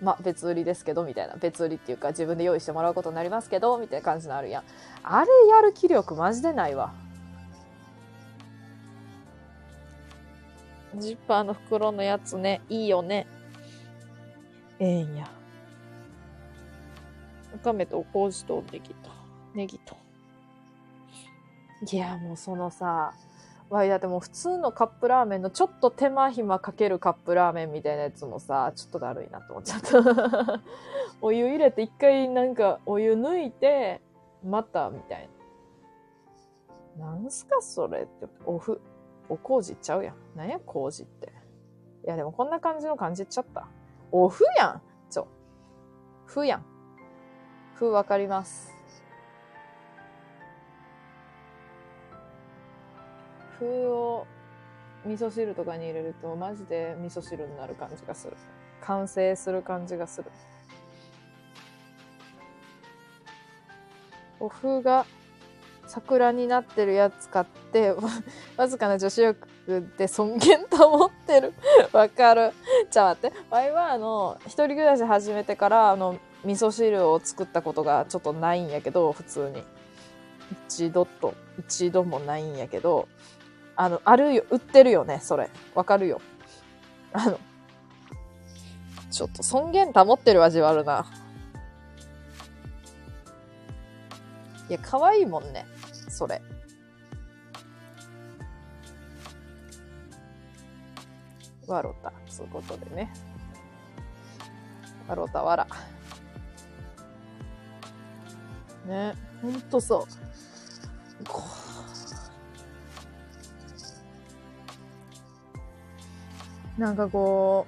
[0.03, 1.37] まあ、別売りですけど、みたいな。
[1.37, 4.65] 別売りっていうか、自分で用意してもらうことになりますけど、みたいな感じのあるやん。
[5.05, 6.93] あれやる気力マジでないわ。
[10.97, 13.27] ジッパーの袋のやつね、いいよね。
[14.81, 15.31] ええんや。
[17.53, 19.11] わかめとお麹とネギと、
[19.55, 19.97] ネギと。
[21.91, 23.15] いや、もうそのさ、
[23.73, 30.60] わい、だっても普通のカップラーメンのちょっと手間暇かけるカップラーメンみたいなやつもさ、ちょっとだるいなと思っちゃった。
[31.23, 34.02] お湯入れて一回なんかお湯抜いて、
[34.44, 35.28] またみたい
[36.99, 37.07] な。
[37.07, 38.26] なんすかそれって。
[38.44, 38.78] おふ、
[39.31, 40.17] お麹ちゃうやん。
[40.36, 41.33] なんや麹って。
[42.05, 43.67] いやでもこんな感じの感じちゃった。
[44.10, 45.28] おふやんちょ。
[46.26, 46.65] ふやん。
[47.75, 48.72] ふわかります。
[53.62, 54.26] 麩を
[55.05, 58.36] 味噌汁とかに入れるとマジで味噌汁になる感じがする。
[58.81, 60.31] 完成する感じがする。
[64.41, 65.07] お麩が
[65.86, 67.94] 桜になってるやつ買って、
[68.57, 69.49] わずかな女子力
[69.99, 71.52] で尊厳保ってる。
[71.92, 72.52] わかる。
[72.91, 73.36] じゃあ待って。
[73.50, 79.62] ワイはあの、一人暮らし始めてから、あの、味噌汁を作ったことがちょっとないんやけど、普通に。
[80.68, 83.08] 一度と、一度もないんやけど、
[83.83, 85.51] あの、あるよ、売ってるよね、それ。
[85.75, 86.20] わかるよ。
[87.12, 87.41] あの、
[89.11, 91.05] ちょっと尊厳保ってる味はあるな。
[94.69, 95.67] いや、可愛いもんね、
[96.09, 96.41] それ。
[101.67, 103.12] わろた、そういうことでね。
[105.09, 105.67] わろたわら。
[108.86, 111.61] ね、ほんとそう。
[116.78, 117.67] なんかこ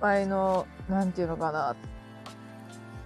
[0.00, 1.76] う、あいの、なんていうのかな。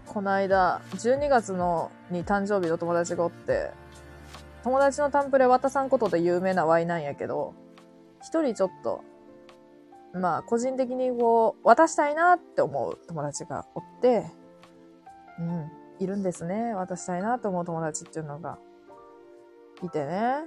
[0.07, 3.71] この間、12月のに誕生日の友達がおって、
[4.65, 7.55] 友達のタンプレ渡さんことで有名なワイなんやけど、
[8.23, 9.05] 一人ちょっと、
[10.13, 14.25] まあ、個人的にこう、渡したいなって思う友達がおって、
[15.39, 16.75] うん、いるんですね。
[16.75, 18.59] 渡したいなと思う友達っていうのが、
[19.83, 20.45] いてね。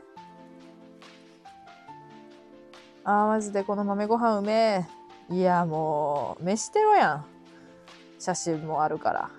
[3.03, 4.85] あー、マジでこの豆ご飯うめ
[5.29, 5.33] え。
[5.33, 7.25] いや、もう、飯テロやん。
[8.19, 9.31] 写真もあるから。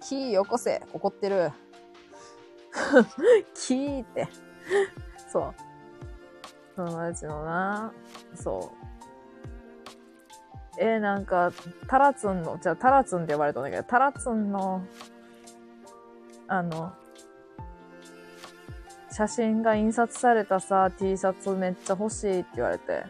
[0.00, 0.82] キーよこせ。
[0.92, 1.52] 怒ってる。
[3.54, 4.28] キーって。
[5.28, 5.54] そう。
[6.76, 7.92] 友達のな。
[8.34, 8.80] そう。
[10.78, 11.52] えー、なんか、
[11.88, 14.82] タラツンの、じゃあタラツンって呼ばれたんだけど、タラツンの、
[16.48, 16.92] あの、
[19.10, 23.04] 写真が印刷されたさ、T シャツめっちゃ欲しいって言われて、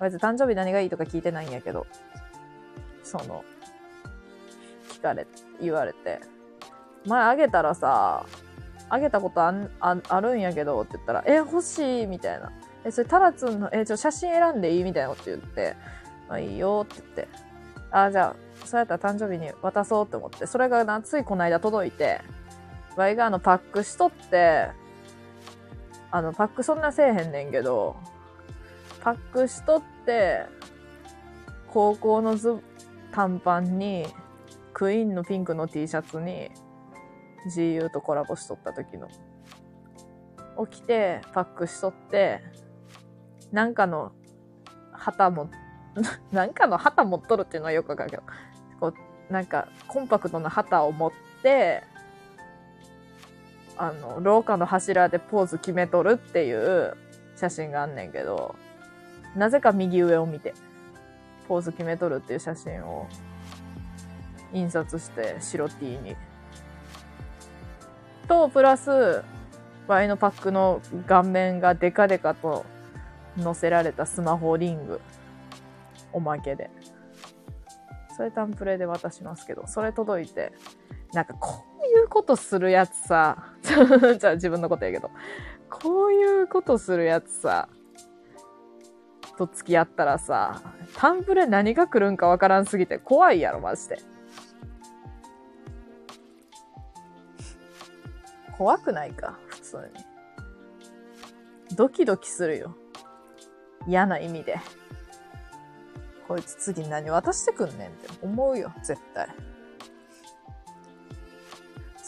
[0.00, 1.86] 別に誕生日何がいいとか聞いてないんやけど、
[3.02, 3.44] その、
[4.90, 5.26] 聞かれ、
[5.60, 6.20] 言われて、
[7.06, 8.26] 前あげたらさ、
[8.90, 12.50] あげたことあんああるんやけどって言ったら、え、欲しいみたいな。
[12.84, 15.76] え、それタラツンの、え、ちょ、写真選んでいいみたいなこと言って、
[16.28, 17.28] まあいいよって言って、
[17.90, 22.20] あ、じゃあ、そうやったら誕生日に渡そうって思って、それがな、ついこの間届いて、
[22.96, 24.70] ワイがあのパックしとって、
[26.10, 27.96] あのパックそんなせえへんねんけど、
[29.00, 30.46] パックしとって、
[31.68, 32.58] 高校のズ
[33.12, 34.06] 短パンに、
[34.72, 36.50] クイーンのピンクの T シャツに、
[37.54, 39.08] GU とコラボしとった時の。
[40.66, 42.42] 起きて、パックしとって、
[43.52, 44.12] なんかの
[44.92, 45.50] 旗も、
[46.32, 48.22] なんかの旗持っとるっていうのはよくわかるけど、
[48.80, 48.92] こ
[49.28, 51.12] う、なんかコンパクトな旗を持っ
[51.42, 51.84] て、
[53.78, 56.96] あの、廊下の柱でポーズ決めとるっていう
[57.36, 58.56] 写真があんねんけど、
[59.36, 60.52] なぜか右上を見て、
[61.46, 63.06] ポーズ決めとるっていう写真を
[64.52, 66.16] 印刷して白 T に。
[68.26, 69.22] と、プラス、
[69.86, 72.66] ワイのパックの顔面がデカデカと
[73.40, 75.00] 載せられたスマホリング。
[76.12, 76.70] おまけで。
[78.16, 80.52] それタンプレで渡しますけど、それ届いて、
[81.12, 85.10] なんかこういうことするやつさ、 じゃあ自分のことやけど、
[85.70, 87.68] こういうことするやつさ、
[89.38, 90.60] と付き合ったらさ、
[90.96, 93.98] タンプレ何が来るんかわからんすぎて怖いやろ、マジで。
[98.56, 100.04] 怖くないか、普通に。
[101.76, 102.74] ドキドキするよ。
[103.86, 104.58] 嫌な意味で。
[106.26, 109.28] こいつ次何渡してくんねんって思うよ、絶対。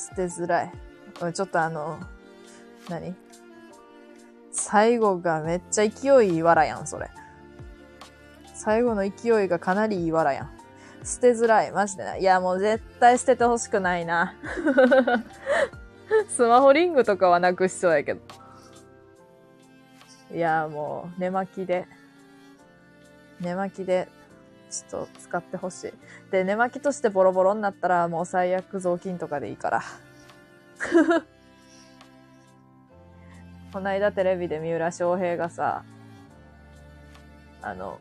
[0.09, 0.73] 捨てづらい。
[1.35, 2.01] ちょっとあの、
[2.89, 3.15] 何？
[4.51, 7.11] 最後がめっちゃ勢いいいわらやん、それ。
[8.55, 10.51] 最後の勢いがかなりいいわらやん。
[11.05, 11.73] 捨てづらい。
[11.73, 12.21] マジでない。
[12.21, 14.35] いや、もう絶対捨ててほしくないな。
[16.29, 18.21] スマホリングとかはなくしそうやけど。
[20.33, 21.87] いや、もう、寝巻きで。
[23.41, 24.09] 寝巻きで、
[24.71, 25.93] ちょっと使ってほしい。
[26.31, 29.83] で、寝巻きとしてボロボロになったら、もう最悪雑巾とかでいいから。
[33.73, 35.85] こないだテレビで三浦翔平がさ、
[37.63, 37.99] あの、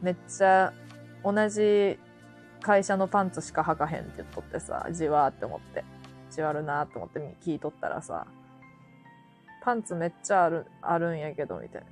[0.00, 0.72] めっちゃ
[1.22, 1.98] 同じ
[2.62, 5.84] 会社のパンツしか履かへんって言っとってさ、じわーって思って。
[6.30, 8.26] じわるなーって思って聞いとったらさ、
[9.62, 11.88] パンツめっちゃある、あるんやけど、みたいな。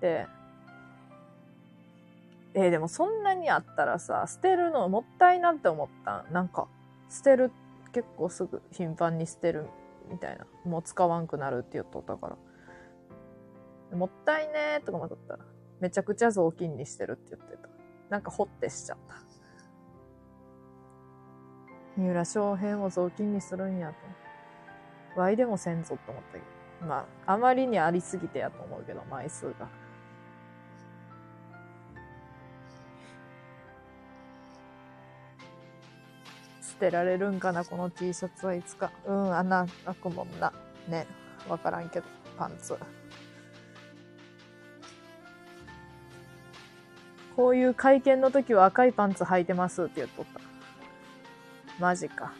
[0.00, 0.26] で、
[2.56, 6.32] えーでもそんなにあったらさ、捨てるのもったいなって思ったん。
[6.32, 6.68] なんか、
[7.10, 7.52] 捨てる、
[7.92, 9.66] 結構すぐ頻繁に捨てる
[10.10, 10.46] みたいな。
[10.64, 12.34] もう使わんくなるって言っとったか
[13.90, 13.96] ら。
[13.96, 15.44] もったいねーとかもっとったら、
[15.80, 17.68] めちゃくちゃ雑巾にしてるって言ってた。
[18.08, 19.16] なんかほってしちゃった。
[21.98, 23.92] 三浦翔平も雑巾にするんや
[25.14, 25.20] と。
[25.20, 26.86] ワイでもせんぞと思ったけど。
[26.86, 29.68] まあ、あまりにありすぎてやと思うけど、枚数が。
[36.76, 38.92] 捨てられるんかな、この T シャツはいつか。
[39.06, 40.52] うん、穴開くもんな。
[40.88, 41.06] ね。
[41.48, 42.06] わからんけど、
[42.36, 42.76] パンツ。
[47.34, 50.40] こういう会見の時は赤いパンツ履いてますって言っとった。
[51.78, 52.32] マジか。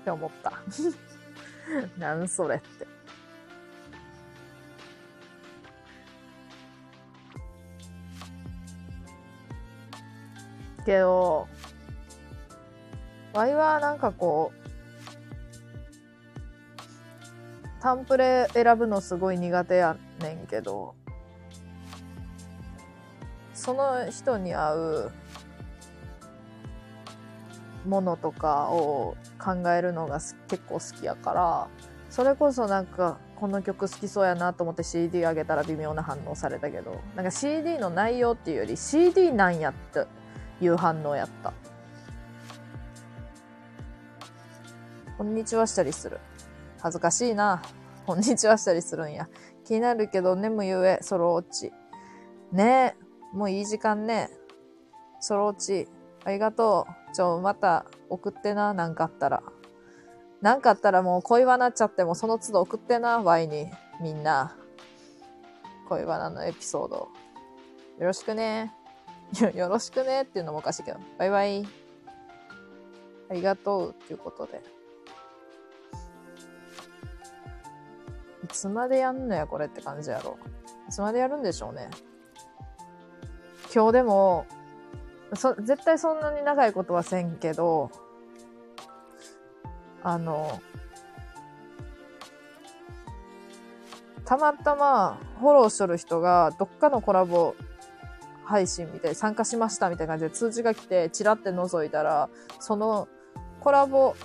[0.00, 0.52] って思った。
[1.96, 2.99] なんそれって。
[10.84, 11.48] けど、
[13.32, 14.60] ワイはなんかこう、
[17.80, 20.94] タンプレ選ぶのすごい苦手やねんけど、
[23.54, 25.12] その人に合う
[27.86, 31.68] ものとかを考えるのが結構好きやから、
[32.10, 40.06] それこそなんか、この曲好きそうやなと思って CD あげたら微妙な反応されたけど、なんか CD の内容っていうより CD なんやって
[40.60, 41.52] いう反応やった。
[45.16, 46.18] こんにちはしたりする。
[46.80, 47.62] 恥ずかしいな。
[48.06, 49.28] こんにちはしたりするんや。
[49.64, 51.72] 気になるけど、眠ゆえ、ソロ落ち。
[52.52, 52.96] ね
[53.32, 53.36] え。
[53.36, 54.30] もういい時間ね。
[55.20, 55.88] ソロ落ち。
[56.24, 57.14] ありがとう。
[57.14, 59.42] ちょ、また送ってな、なんかあったら。
[60.40, 63.70] なんかあったらもう恋バナっちゃってもその都度送ってな、ワイに。
[64.00, 64.56] みんな。
[65.88, 66.96] 恋バナのエピソード。
[66.96, 67.08] よ
[67.98, 68.74] ろしくね。
[69.54, 70.98] よろしくねっていうのもおかしいけど。
[71.18, 71.66] バイバイ。
[73.30, 74.60] ありがとうっていうことで。
[78.44, 80.36] いつまでやんのや、これって感じやろ。
[80.88, 81.90] いつまでやるんでしょうね。
[83.72, 84.46] 今日でも、
[85.34, 87.90] そ、絶対そんなに長いことはせんけど、
[90.02, 90.60] あの、
[94.24, 97.54] たまたまフォローしとる人がどっかのコラボ
[98.50, 103.06] 配信みたい参加しましたみたいな感じで通知が来て、チラって覗いたら、その
[103.60, 104.16] コラボ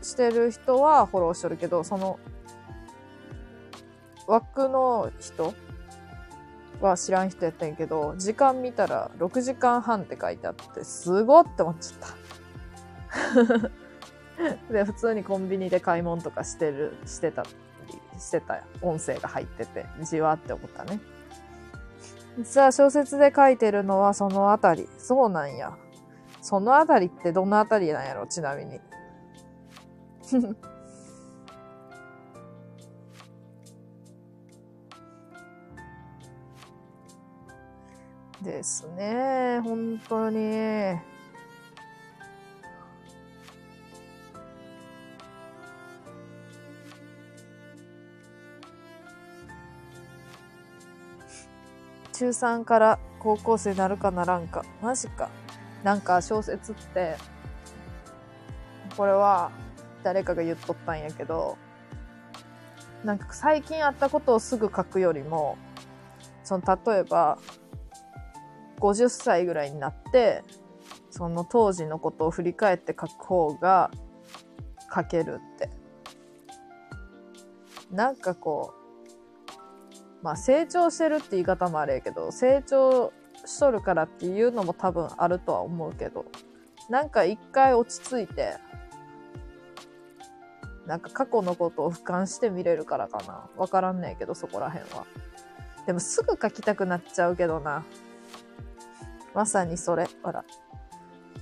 [0.00, 2.18] してる人はフォローしとるけど、その
[4.26, 5.52] 枠の人
[6.80, 14.72] は知らん人やったんやけど、時間見たら6時間半って書いてあって、すごって思っちゃった。
[14.72, 17.44] で、普通にコンビニで買い物とかしてる、してた
[18.18, 21.00] してた音声が入ってて、じわって思ったね。
[22.38, 24.88] 実は小説で書いてるのはそのあたり。
[24.96, 25.76] そうなんや。
[26.40, 28.28] そのあたりってどのあたりなんやろ？
[28.28, 28.80] ちなみに。
[38.40, 39.60] ですね。
[39.64, 41.17] 本当に。
[52.18, 54.64] 中3から高校生になるかならんか。
[54.82, 55.30] マジか。
[55.84, 57.16] なんか小説って、
[58.96, 59.52] これは
[60.02, 61.56] 誰かが言っとったんやけど、
[63.04, 65.56] なんか最近あったことをすぐ書くよりも、
[66.42, 67.38] その例えば、
[68.80, 70.42] 50歳ぐらいになって、
[71.10, 73.92] その当時のことを振り返って書く方が
[74.92, 75.70] 書けるって。
[77.92, 78.77] なんかこう、
[80.22, 83.12] まあ成長してるって言い方もあれやけど、成長
[83.44, 86.24] しとるからっていうのも多分あるとは思うけど、
[86.88, 88.56] なんか一回落ち着いて、
[90.86, 93.48] なんか過去のことを俯瞰して見れるからかな。
[93.56, 95.04] わからんねえけど、そこら辺は。
[95.86, 97.84] でもすぐ書きたくなっちゃうけどな。
[99.34, 100.08] まさにそれ。
[100.22, 100.44] ほら。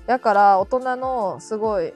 [0.06, 1.92] だから大人のすごい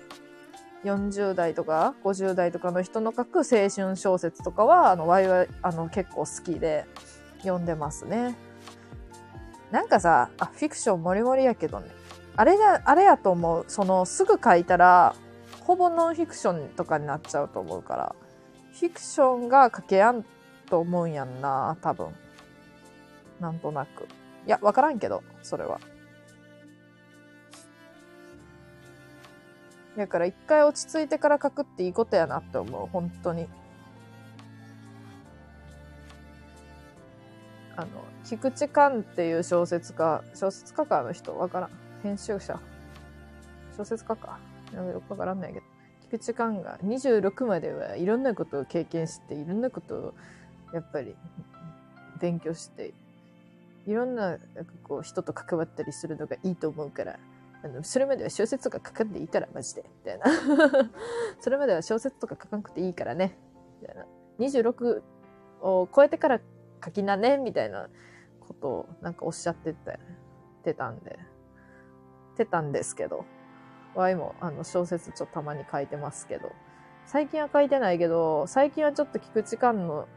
[0.85, 6.87] 40代とか50代とかの人の書く青春小説とかは、あの、ワイは、あの、結構好きで
[7.39, 8.37] 読んでますね。
[9.71, 11.89] なんかさ、あ、フィクションもりもりやけどね。
[12.37, 13.65] あれだ、あれやと思う。
[13.69, 15.15] その、すぐ書いたら、
[15.61, 18.15] ほぼノンフィクションとかになっちゃうと思うから、
[18.73, 20.25] フィクションが書けやん
[20.69, 22.09] と思うんやんな、多分。
[23.39, 24.05] なんとなく。
[24.47, 25.81] いや、わからんけど、それは。
[30.01, 33.47] だから一回落ち着いてから書くっていいことやなって思う、本当に。
[37.77, 37.89] あの、
[38.25, 41.71] 菊池寛っていう小説家、小説家かあの人わからん。
[42.03, 42.59] 編集者。
[43.77, 44.39] 小説家か。
[44.75, 45.67] よくわからんないけど。
[46.05, 50.15] 菊池寛が26まではいろんなことを経験して、いろんなことを
[50.73, 51.15] やっぱり
[52.23, 52.95] 勉強して、
[53.87, 57.19] いろんななんかこう人と関わったりするのがいいと思うから、
[57.63, 59.85] あのそれまでは小説とか書かんでいいから、マジで。
[60.05, 60.25] みたいな。
[61.41, 63.37] それまでは小説とか書かなくていいからね。
[63.81, 64.07] みたいな。
[64.39, 65.03] 26
[65.61, 66.41] を超えてから
[66.85, 67.89] 書きなね、みたいな
[68.41, 69.99] ことをなんかおっしゃってた、
[70.65, 71.19] てたんで、
[72.37, 73.25] てたんですけど、
[73.95, 76.53] ワイもあの小説ちょっとたまに書いてますけど、
[77.07, 80.09] 最近は書いてないけど、最近はちょっと菊池寛の、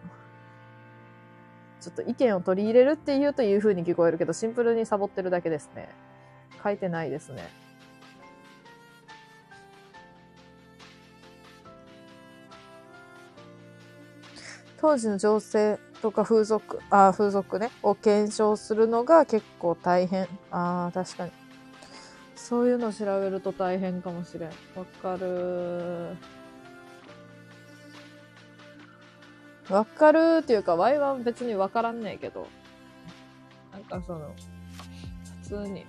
[1.82, 5.90] ちょっと意見を取り入れるっていうという風に聞こえるけど、シンプルにサボってるだけですね。
[6.62, 7.48] 書いてないですね。
[14.84, 20.28] 当時の情勢とか風俗、あ風俗ね、を検証するのが結構大変。
[20.52, 21.32] ああ、確かに。
[22.36, 24.50] そういうの調べると大変かもしれん。
[24.76, 26.18] わかる
[29.70, 32.48] わかるっていうか、ワイは別にわからんねえけど、
[33.72, 34.36] なんかその、
[35.44, 35.86] 普通に、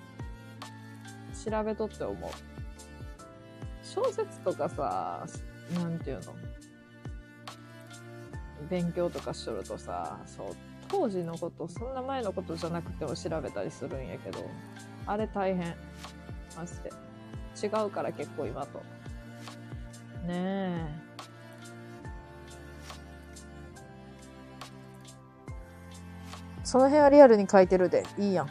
[1.44, 2.30] 調べとって思う。
[3.82, 5.26] 小説とかさ、
[5.74, 6.34] なんていうの？
[8.70, 10.46] 勉強とかしとるとさ、そう、
[10.88, 14.48] 当時のこと、そんな前のことじゃなくても調べたりするんやけど、
[15.06, 15.74] あれ大変。
[16.56, 16.90] マジで。
[17.62, 18.78] 違うから結構今と。
[20.26, 20.86] ねえ。
[26.64, 28.48] その辺はリアルに書いてるで、いいやん。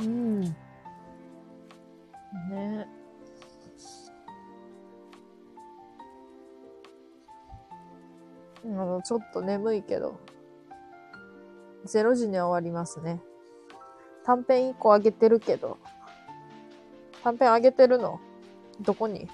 [0.00, 0.40] うん。
[0.40, 0.54] ね
[8.64, 10.18] あの、ちょっと眠いけど。
[11.86, 13.20] 0時に終わりますね。
[14.24, 15.78] 短編1個あげてるけど。
[17.24, 18.20] 短編あげてるの？
[18.80, 19.28] どこに？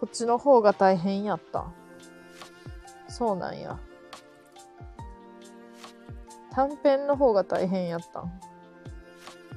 [0.00, 1.66] こっちの方が大変やった。
[3.18, 3.76] そうなんや。
[6.52, 8.40] 短編の方が大変やったん。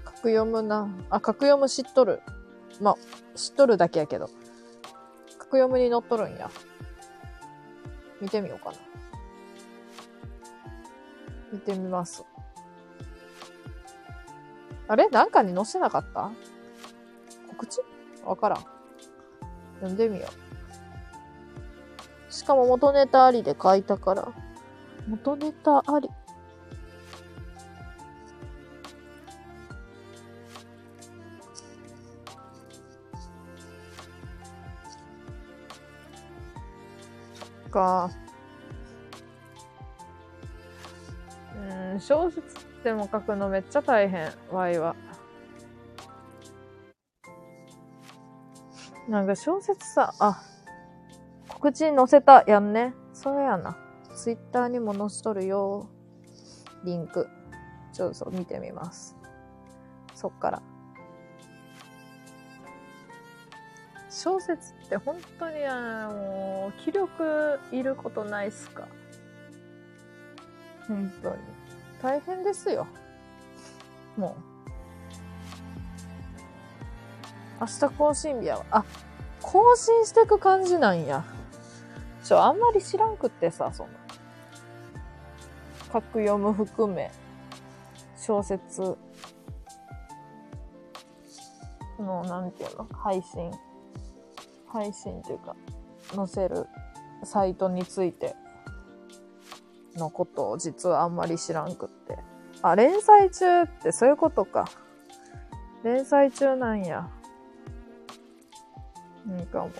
[0.03, 0.89] 格読むな。
[1.11, 2.23] あ、格読む知っとる。
[2.81, 2.95] まあ、
[3.35, 4.31] 知っとるだけやけど。
[5.37, 6.49] 格読むに載っとるんや。
[8.19, 8.77] 見てみようかな。
[11.53, 12.25] 見てみます。
[14.87, 15.07] あれ？
[15.09, 16.31] なんかに載せなかった？
[17.47, 17.79] 告知？
[18.25, 18.65] わからん。
[19.75, 20.40] 読んでみよう。
[22.41, 24.27] しかも元ネタありで書いたから。
[25.07, 26.09] 元ネタあり。
[37.69, 38.09] か。
[41.93, 42.43] うん、小説
[42.83, 44.95] でも書くのめっちゃ大変、ワイは。
[49.07, 50.41] なんか小説さ、あ、
[51.61, 52.95] 告知に載せたやんね。
[53.13, 53.77] それやな。
[54.15, 55.87] ツイッターにも載せとるよ。
[56.83, 57.29] リンク。
[57.93, 59.15] ちょっと見てみます。
[60.15, 60.63] そっから。
[64.09, 68.87] 小説って本当にあの気力いることないっすか？
[70.87, 71.35] 本当に
[72.01, 72.87] 大変ですよ
[74.17, 74.35] も
[77.57, 78.83] う明日更新日やわあ
[79.41, 81.23] 更新してく感じなんや
[82.23, 83.89] ちょあんまり知らんくってさその
[85.91, 87.11] 格読む含め
[88.17, 88.97] 小説
[91.99, 93.51] のなんていうの配信
[94.71, 95.55] 配信っていうか、
[96.15, 96.65] 載せる
[97.23, 98.35] サイトについて
[99.95, 102.17] のことを実はあんまり知らんくって。
[102.61, 104.69] あ、連載中ってそういうことか。
[105.83, 107.09] 連載中なんや。
[109.25, 109.71] なんかも。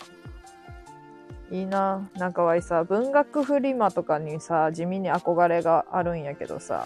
[1.52, 2.10] いいな。
[2.16, 6.86] なんかわいさ、文学フリマとかにさ、地味に憧れがあるんやけどさ、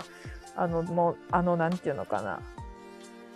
[0.56, 2.40] あの、もう、あの、なんていうのかな。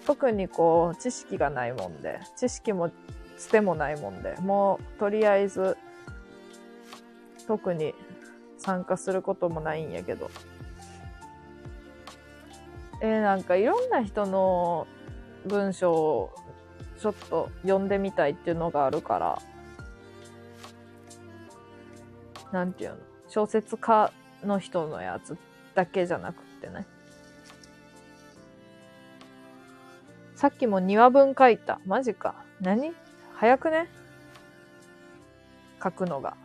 [0.06, 2.90] 特にこう、知識がないもんで、知識も
[3.40, 5.78] つてもないもんで、もうとりあえず
[7.48, 7.96] 特に
[8.58, 10.30] 参加することもないんやけど。
[13.02, 14.86] えー、なんかいろんな人の
[15.46, 16.34] 文章を
[17.00, 19.42] ちょっと読んでみたいっていうのがあるから、
[22.52, 22.98] なんていうの？
[23.28, 24.12] 小説家
[24.44, 25.38] の人のやつ
[25.76, 26.86] だけじゃなくってね。
[30.36, 31.80] さっきも2話分書いた。
[31.86, 32.36] マジか。
[32.62, 32.94] 何？
[33.36, 33.88] 早くね？
[35.84, 36.36] 書くのが。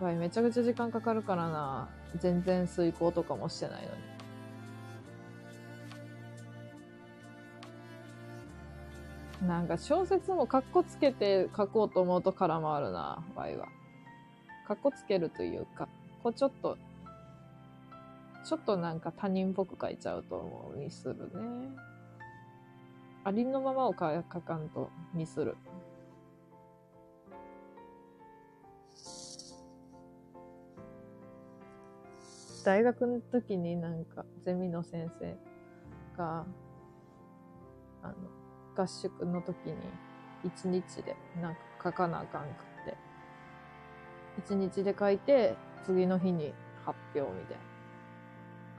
[0.00, 1.88] わいめちゃくちゃ時間かかるからな。
[2.18, 4.15] 全然遂行とかもしてないのに。
[9.42, 13.68] なんか小説もカッコつけて書こうと思うと空回るな、ワイは。
[14.66, 15.88] カッコつけるというか、
[16.22, 16.78] こうちょっと、
[18.44, 21.68] ちょっとなんか他人っぽく書いちゃうと思うにするね。
[23.24, 25.56] ありのままを書書かんとミスる。
[32.64, 35.36] 大学の時になんかゼミの先生
[36.16, 36.44] が、
[38.02, 38.14] あの、
[38.76, 39.74] 合宿の時に
[40.44, 42.48] 一日でなんか書かなあかんくっ
[42.84, 42.96] て。
[44.38, 46.52] 一日で書いて次の日に
[46.84, 47.62] 発表みたいな。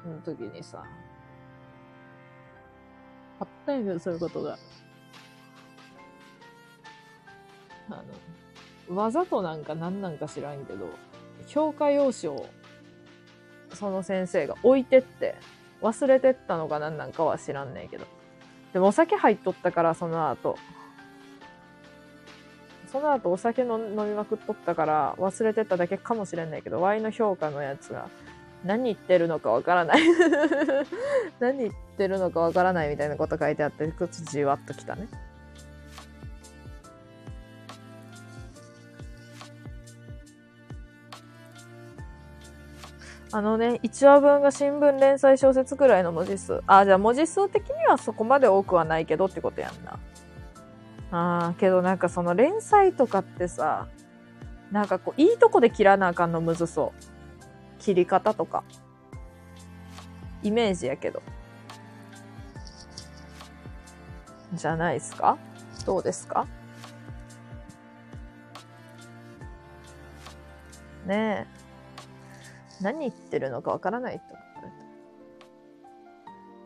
[0.04, 0.84] その時にさ、
[3.40, 4.58] あったんやけど、そういうことが。
[7.90, 8.04] あ
[8.90, 10.88] の、わざとなんか何なんか知らんけど、
[11.48, 12.46] 評価用紙を
[13.74, 15.36] その先生が置いてって、
[15.82, 18.06] 忘れてったのか何なんかは知らんねんけど。
[18.74, 20.58] でもお酒入っとったから、その後。
[22.92, 28.10] その後お酒の飲みまくっとったから忘れてっただけかもしれないけど、Y の評価のやつが
[28.64, 30.02] 何言ってるのかわからない。
[31.40, 35.08] 何言ってるのかわからないみたいなこと書いてあって、ちょっとじわっときたね。
[43.34, 46.62] あのね、1話分が新聞連載小説くらいの文字数。
[46.66, 50.00] あ、じゃあ文字数的にはそこまで多くはないけどってことやんな。
[51.12, 53.88] あー、けどなんかその連載とかってさ、
[54.72, 57.82] なんかこう、いいとこで切らなあかんのむずそう。
[57.82, 58.64] 切り方とか。
[60.44, 61.22] イメージやけど。
[64.54, 65.38] じゃないですか？
[65.86, 66.48] どうですか？
[71.06, 71.57] ねえ。
[72.82, 74.44] 何言ってるのかわからないと思っ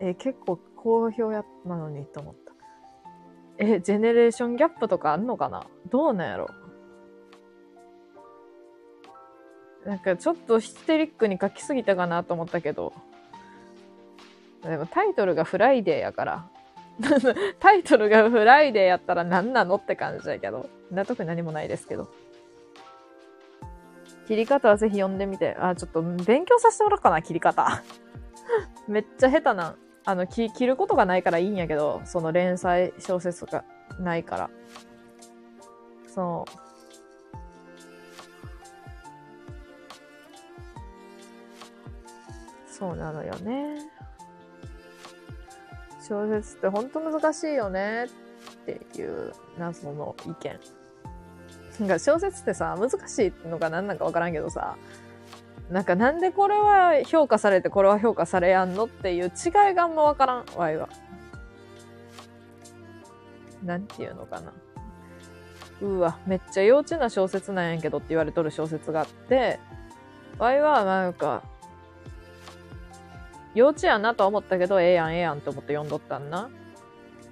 [0.00, 0.06] た。
[0.06, 2.52] え、結構好評やなのにと思った。
[3.58, 5.64] え、ジェネレーションギャップとかあんのかな？
[5.90, 6.48] どうなんやろ？
[9.86, 12.92] なんかちょっとヒステリックに書きすぎたかなと思ったけど。
[14.62, 16.48] でもタイトルがフライデーやから。
[17.58, 20.68] タイトルがフライデーやったら何なのって感じだけど。
[20.90, 22.08] な特に何もないですけど。
[24.26, 25.56] 切り方はぜひ読んでみて。
[25.58, 27.82] あ、ちょっと勉強させてもらおうかな、切り方。
[28.88, 29.76] めっちゃ下手な。
[30.04, 33.64] あの、切ることがないからいいんやけど、その連載小説が
[33.98, 34.50] ないから。
[36.06, 36.62] そう。
[42.66, 43.76] そうなのよね。
[46.00, 50.81] 小説ってほんと難しいよねっていう謎の意見。
[51.80, 54.76] なんか小説ってさ、難しいのが何なんかわからんけどさ、
[55.70, 60.88] なんかなんでこれは評価されてこれは評価されやんのっていう違いがあんまわからん、わいは。
[63.64, 64.52] なんていうのかな。
[65.80, 69.58] うわ、めっちゃ幼稚な小説なんやけどって言われとる小説があって、
[70.38, 71.42] わいはなんか、
[73.54, 76.50] 幼稚やなとは思ったけど、ええやんええやんと思って読んどったんな。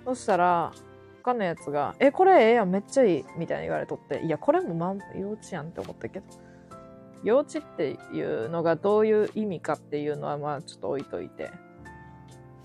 [0.05, 0.73] そしたら、
[1.23, 6.27] 他のやつが、え、これええやん、めっちゃいい、みたいに言われとって、いや、これもま、幼稚やんって思ったけど、
[7.23, 11.51] 幼稚っていうのがどういう意味かっていうのは、まあ、ちょっと置いといて、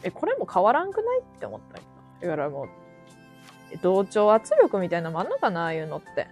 [0.03, 1.89] え、これも変わらんくないって思ったんよ
[2.21, 2.67] だからもう、
[3.81, 6.27] 同調圧力みたいなのもあんのかな、ああいうのって。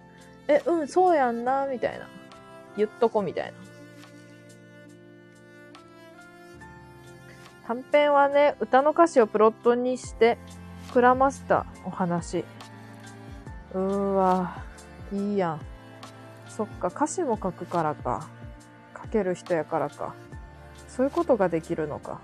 [0.48, 2.08] え、うん、そうやんな、みたいな。
[2.76, 3.52] 言っとこ、みたいな。
[7.66, 10.38] 短編はね、歌の歌詞をプロットにして、
[10.94, 12.44] 膨らませたお話。
[13.72, 13.80] うー
[14.14, 14.62] わ、
[15.12, 15.60] いいやん。
[16.48, 18.28] そっか、歌詞も書くからか。
[19.02, 20.14] 書ける人やからか。
[20.86, 22.20] そういうことができるのか。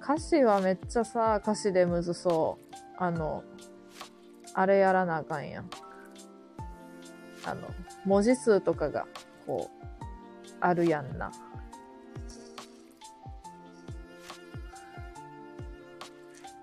[0.00, 2.76] 歌詞はめっちゃさ、歌詞でむずそう。
[2.96, 3.42] あの、
[4.54, 5.70] あれやらなあかんやん。
[7.44, 7.62] あの、
[8.04, 9.08] 文字数とかが、
[9.48, 9.75] こう、
[10.68, 11.30] あるやんな。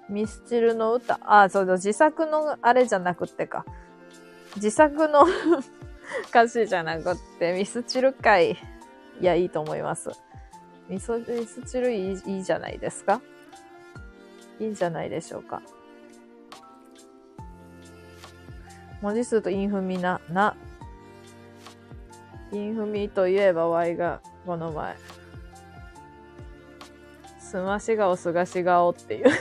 [0.09, 1.19] ミスチルの歌。
[1.23, 3.65] あ、そうだ、自作のあれじゃなくってか。
[4.57, 5.25] 自作の
[6.29, 8.51] 歌詞じゃなくって、ミスチル会。
[8.51, 8.57] い
[9.25, 10.11] や、いいと思います。
[10.89, 13.21] ミソミスチルいいいいじゃないですか？
[14.59, 15.61] いいんじゃないでしょうか？
[19.01, 20.55] 文字数とインフミな、な。
[22.53, 24.95] インフミといえば Y がこの前
[27.39, 29.25] すまし顔、すがし顔っていう。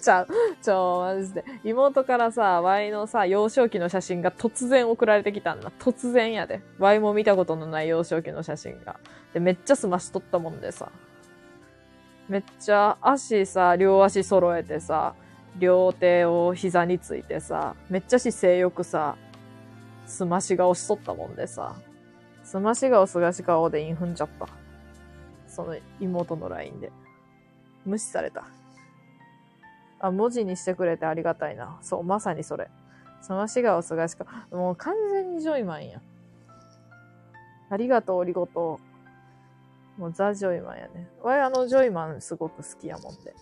[0.00, 0.28] ちゃう、
[0.62, 1.44] ちょ、マジで。
[1.64, 5.72] 妹からさ、ワイのさ、幼少期の写真が突然送られてきたんだ。
[5.80, 6.60] 突然やで。
[6.78, 9.00] ワイも見たことのない幼少期の写真が。
[9.32, 10.92] で、めっちゃすましとったもんでさ。
[12.28, 15.16] めっちゃ足さ、両足揃えてさ、
[15.58, 19.16] 両手を膝についてさ、めっちゃ姿勢よくさ、
[20.06, 21.76] すまし顔しとったもんでさ、
[22.44, 24.48] すまし顔すがし顔でイン踏んじゃった。
[25.46, 26.92] その妹の LINE で。
[27.84, 28.44] 無視された。
[30.00, 31.78] あ、文字にしてくれてありがたいな。
[31.82, 32.68] そう、まさにそれ。
[33.20, 34.26] すまし顔すがし顔。
[34.50, 36.00] もう完全にジョイマンや。
[37.70, 38.80] ありがとう、おりごと
[39.98, 40.00] う。
[40.00, 41.08] もうザ・ジョイマンやね。
[41.22, 43.34] わいあのジョイマンすごく好きやもんで。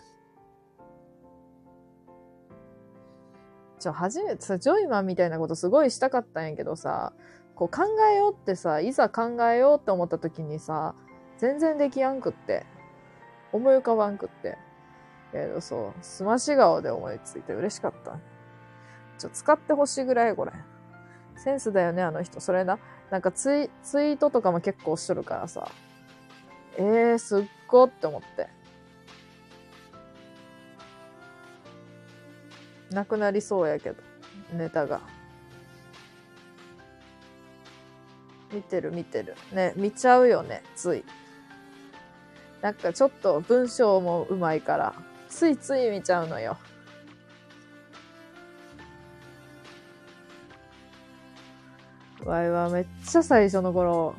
[3.85, 7.13] ちょ、初めてさ、ジョイマンみたいなことすごいしたかったんやけどさ、
[7.53, 10.95] こう考えようってさ、いざ考えようって思った時にさ、
[11.37, 12.65] 全然できやんくって。
[13.51, 14.57] 思い浮かばんくって。
[15.31, 18.17] けどそう、すまし顔で思いついて嬉しかった。
[19.19, 20.51] ちょ、使ってほしいぐらいこれ。
[21.35, 22.39] センスだよね、あの人。
[22.39, 22.79] それな。
[23.11, 25.69] なんかツイツイートとかも結構しとるからさ。
[26.77, 28.49] えー、すっごって思って。
[32.91, 33.95] なくなりそうやけど、
[34.53, 35.01] ネタが。
[38.53, 39.35] 見てる見てる。
[39.51, 41.03] ね、見ちゃうよね、つい。
[42.61, 44.93] なんかちょっと文章もうまいから、
[45.29, 46.57] ついつい見ちゃうのよ。
[52.23, 54.15] わいはめっちゃ最初の頃、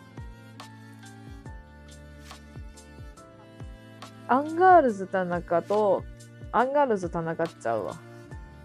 [4.29, 6.05] アンガールズ田中と、
[6.53, 8.06] アンガールズ田中っちゃうわ。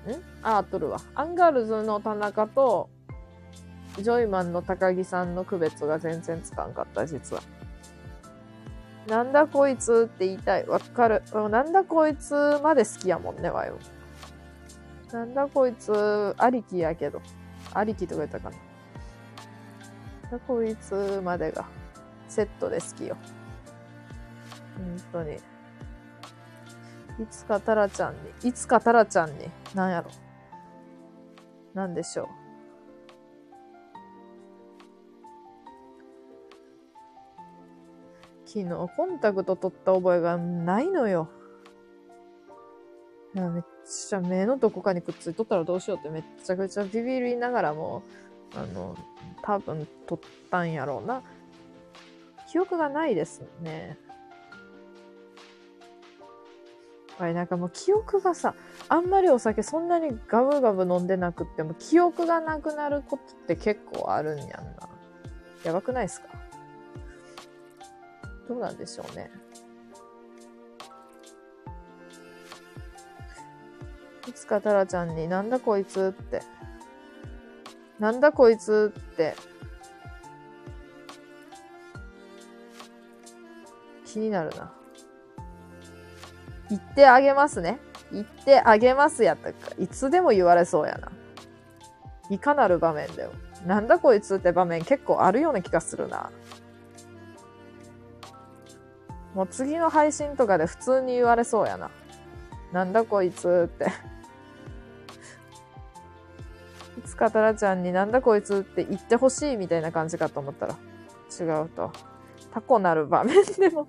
[0.10, 0.22] ん？
[0.42, 1.00] あ、合っとるわ。
[1.16, 2.90] アンガールズの田中と、
[3.98, 7.42] ジョイマンの高木さんの区別が全然つかんかった、実は。
[9.08, 10.68] なんだこいつって言いたい。
[10.68, 11.24] わかる。
[11.50, 13.78] なんだこいつまで好きやもんね、わよ。
[15.12, 17.22] なんだこいつ、ありきやけど。
[17.74, 18.56] ありきとか言ったかな。
[20.24, 21.66] なんだこいつまでが、
[22.30, 23.18] セットで好きよ。
[24.78, 25.38] 本当に。
[27.22, 30.09] いつかタラちゃんに、いつかタラちゃんに、なんやろ。
[31.75, 32.27] なんでしょう。
[38.45, 41.30] 昨日コンタクト取った覚えがないのよ。
[43.33, 48.01] いやめっちゃ目のどこかにくっついとったらどうしようってめっちゃくちゃビビりながらも、
[48.56, 48.98] あの、
[49.43, 51.22] 多分取ったんやろうな。
[52.51, 53.98] 記憶がないですね。
[57.20, 58.56] あれなんかもう記憶がさ、
[58.90, 64.90] あんまりお酒そんなにガブガブ飲んでなくっても記憶がなくなることって結構あるんやんな。
[65.64, 66.28] やばくないですか？
[68.48, 69.30] どうなんでしょうね。
[74.28, 76.42] いつかタラちゃんになんだこいつって。
[78.00, 79.36] なんだこいつって。
[84.06, 84.74] 気になるな。
[86.72, 87.80] 言ってあげますね。
[88.14, 89.72] 言ってあげますやったか。
[89.77, 91.11] いつでも言われそうやな。
[92.30, 93.33] いかなる場面でも。
[93.67, 96.32] なんだこいつって場面結構あるような気がするな。
[99.35, 101.91] もう次の配信とかで普通に言われそうやな。
[102.72, 103.91] なんだこいつって。
[107.00, 110.77] いつかタラちゃんになんだこいつって言ってほしいみたいな感じかと思ったら
[111.38, 111.91] 違うと。
[112.53, 113.88] タコなる場面でも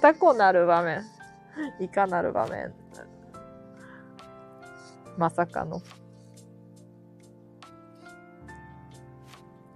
[0.00, 1.02] タコなる場面。
[1.80, 2.72] いかなる場面。
[5.16, 5.82] まさかの。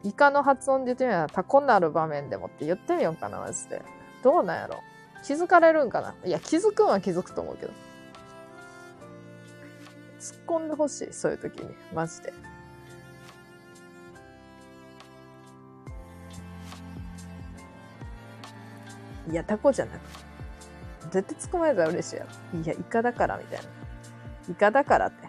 [0.05, 3.83] イカの発音で言ってみたらタコなる場面でもって言ってみようかな、マジで。
[4.23, 4.81] どうなんやろ
[5.25, 7.73] 気づかれるんかないや、気づくんは気づくと思うけど。
[10.19, 11.75] 突っ込んでほしい、そういう時に。
[11.93, 12.33] マジで。
[19.31, 20.22] いや、タコじゃなくて
[21.13, 22.61] 絶対突っ込まれたら嬉しいやろ。
[22.61, 23.65] いや、イカだからみたいな。
[24.51, 25.29] イカだからって。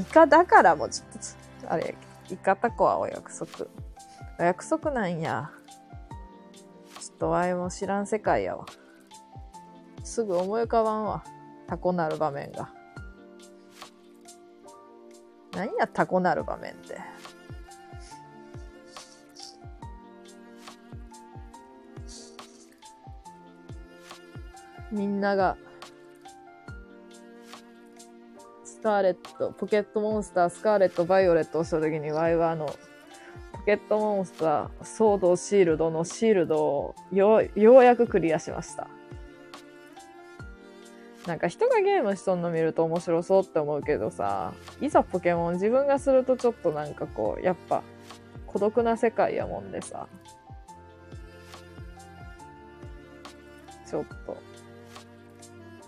[0.00, 1.08] イカだからもちょっ
[1.62, 2.34] と、あれやけど。
[2.34, 3.66] イカタコはお約束。
[4.38, 5.50] お約束なんや。
[7.00, 8.64] ちょっとワイも知らん世界やわ。
[10.04, 11.24] すぐ思い浮かばんわ。
[11.66, 12.70] タコなる場面が。
[15.52, 16.98] 何やタコなる場面って。
[24.92, 25.56] みんなが、
[28.64, 38.88] スカーレット、ポケットモンスター、スカーレット、バイオレットをした時にワイはあの、ポポケットモンスター、ソード、シールドのシールドをよう、ようやくクリアしました。
[41.28, 47.84] なんか人がゲームしとんの見ると面白そうって思うけどさ、いざポケモン自分がするとちょっとなんかこう、やっぱ
[48.48, 50.08] 孤独な世界やもんでさ。
[53.88, 54.51] ちょっと。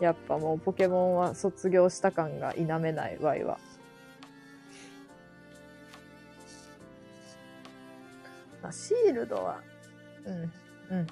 [0.01, 3.59] やっぱもうポケモンは卒業した感が否めないわいは。
[8.63, 9.61] まあ、シールドは、
[10.25, 10.53] うん、
[10.99, 11.07] うん。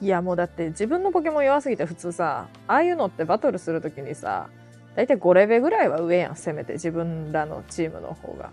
[0.00, 4.48] いやもうだって自分のポケモン弱すぎて普通さ、ああいうのってバトルするときにさ、
[4.96, 8.50] だいたい5レベぐらいは上やん、せめて自分らのチームの方が。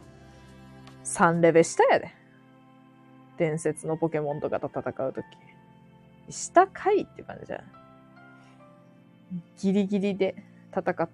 [1.06, 2.19] 3レベル下やで。
[3.40, 5.26] 伝説のポケモンとかと戦うとき。
[6.30, 7.62] 下かいって感じじゃん。
[9.58, 10.36] ギリギリで
[10.72, 11.10] 戦った。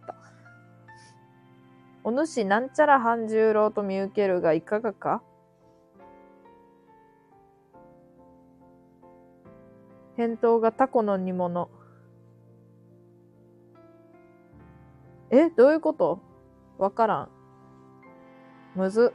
[2.04, 5.22] お主なんちゃら半十郎と見受けるがいかがか？
[10.18, 11.70] 返答がタコの煮物。
[15.30, 15.50] え？
[15.50, 16.20] どういうこと？
[16.78, 17.30] わからん。
[18.76, 19.14] むず。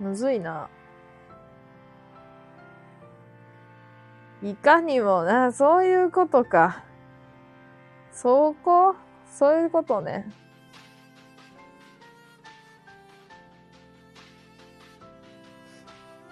[0.00, 0.68] むずいな。
[4.42, 6.84] いかにもな、そういうことか。
[8.12, 8.94] そこ
[9.30, 10.30] そういうことね。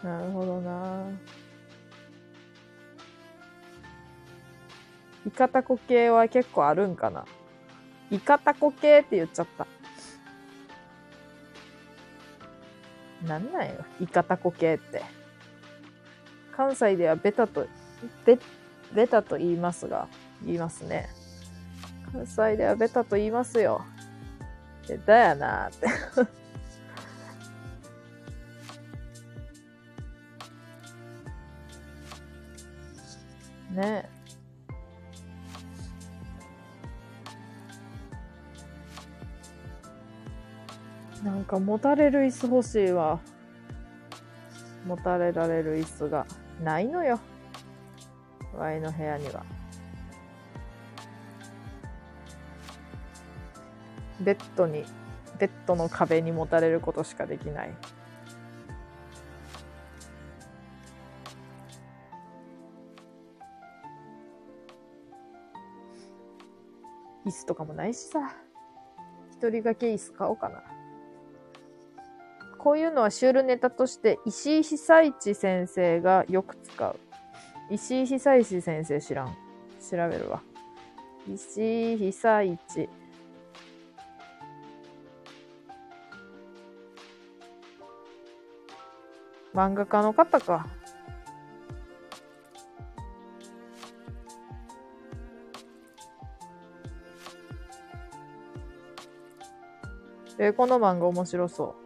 [0.03, 1.11] なるほどな。
[5.27, 7.25] イカタコ系は結構あるんかな。
[8.13, 9.67] イカタコ系って言っちゃった。
[13.25, 15.03] なんなんよ、イカタコ系って。
[16.57, 17.67] 関西ではベタと、
[18.25, 18.39] ベ、
[18.95, 20.09] ベタと言いますが、
[20.45, 21.09] 言いますね。
[22.13, 23.85] 関西ではベタと言いますよ。
[24.89, 25.87] ベタやなーって。
[33.75, 34.16] ねえ。
[41.27, 43.19] なんか持たれる椅子欲しいわ。
[44.87, 46.25] 持たれられる椅子が
[46.63, 47.19] ないのよ。
[48.57, 49.45] ワイの部屋には。
[54.21, 54.85] ベッドに、
[55.37, 57.75] ベッドの壁に持たれることしかできない。
[67.27, 68.21] 椅子とかもないしさ。
[69.33, 70.76] 一人掛け椅子買おうかな。
[72.67, 76.99] こういうのはシュールネタとして石井久一先生がよく使う。
[77.71, 79.29] 石井久一先生知らん？
[79.29, 79.35] 調
[79.93, 80.43] べるわ。
[81.33, 82.89] 石井久一。
[89.55, 90.67] 漫画家の方か。
[100.39, 101.86] えこの漫画面白そう。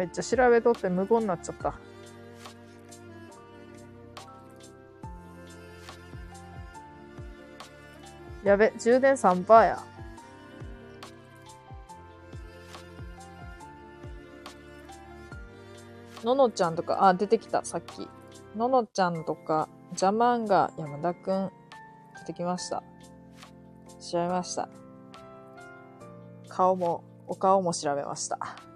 [0.00, 1.74] めっちゃ調べとって無言になっちゃった。
[8.42, 9.82] やべ、充電3%や。
[16.24, 18.08] ののちゃんとか、あ、出てきた、さっき。
[18.56, 21.50] ののちゃんとか、ジャマンが山田くん、
[22.20, 22.82] 出てきました。
[24.00, 24.70] 調べました。
[26.48, 28.69] 顔も、お顔も調べました。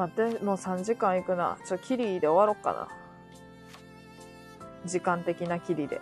[0.00, 1.58] 待って、もう3時間いくな。
[1.66, 2.88] ちょ、キリで終わろっかな。
[4.86, 6.00] 時間的なキリで。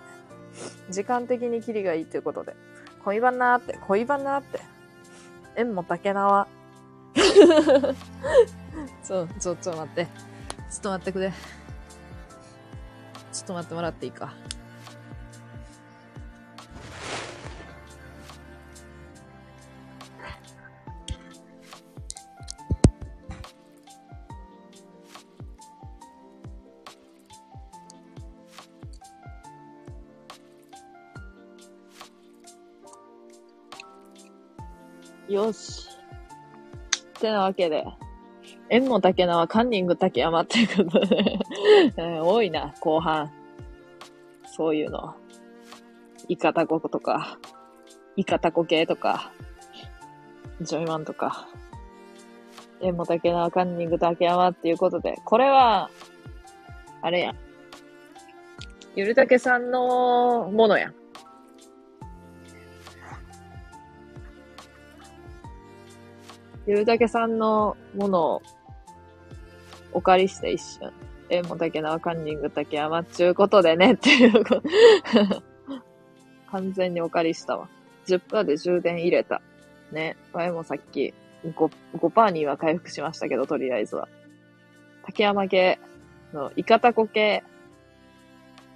[0.91, 2.55] 時間的にキリがいいということで。
[3.05, 4.61] 恋バナーって、恋バナーって。
[5.57, 6.47] 縁も竹縄。
[9.05, 10.07] ちょ、ちょ、ちょ、待って。
[10.71, 11.33] ちょっと待ってくれ。
[13.33, 14.35] ちょっと待ってもらっていいか。
[37.29, 37.85] てなわけで、
[38.71, 41.39] 縁も竹縄、カンニング竹山っていうことで、
[41.97, 43.31] え多いな、後半。
[44.47, 45.15] そういうの。
[46.29, 47.39] イカタコとか、
[48.17, 49.31] イカタコ系とか、
[50.61, 51.47] ジョイマンとか、
[52.81, 55.91] 縁も竹縄、カンニング竹山っていうことで、これは、
[57.03, 57.37] あれやん。
[58.97, 60.93] ゆるたけさんのものや
[66.69, 68.43] ゆるたけさんのものを
[69.93, 70.93] お借りして一瞬。
[71.31, 74.63] えも竹縄カンニング竹山っちゅうことでねっていうこと。
[76.53, 77.71] 完全にお借りしたわ。
[78.07, 79.41] 10%で充電入れた。
[79.93, 80.19] ね。
[80.35, 81.15] 前もさっき
[81.47, 84.07] 5、5%には回復しましたけど、とりあえずは。
[85.07, 85.79] 竹山系
[86.35, 87.43] のイカタコ系、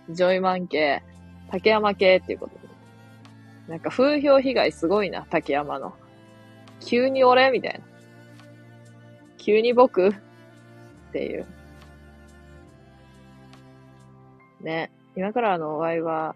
[0.09, 1.03] ジョイマン系、
[1.51, 2.62] 竹山系っていうことで。
[3.69, 5.93] なんか風評被害すごいな、竹山の。
[6.85, 7.51] 急に俺？
[7.51, 7.81] みたいな。
[9.39, 10.09] 急に僕？
[10.09, 10.12] っ
[11.12, 11.47] ていう。
[14.61, 14.91] ね。
[15.17, 16.35] 今からあの、ワイは、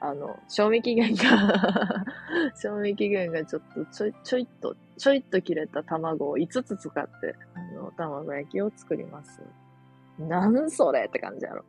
[0.00, 2.04] あの、賞味期限が
[2.56, 9.42] 賞味期限がちょっとちょい、ちょいっと、ちょいっと切れた卵を5つ使って、あの、卵焼きを作ります。
[10.18, 11.04] なんそれ？
[11.06, 11.64] って感じやろ。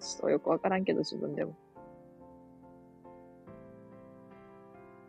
[0.00, 1.54] ちょっとよくわからんけど、自分でも。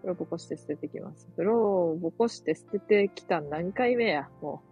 [0.06, 1.28] 風呂ぼこして捨ててきます。
[1.32, 4.68] 風呂をぼこして捨ててきた何回目や、もう。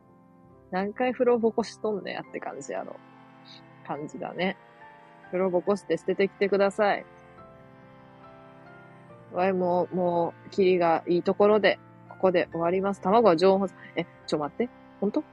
[0.69, 2.95] 何回風呂ぼこしとんねやって感じやろ。
[3.87, 4.57] 感じだね。
[5.27, 7.05] 風呂ぼこして捨ててきてください。
[9.33, 11.79] わいも、もう、キリがいいところで、
[12.09, 13.01] ここで終わります。
[13.01, 13.71] 卵は常温保存。
[13.95, 14.69] え、ちょ待って。
[15.01, 15.23] ほんと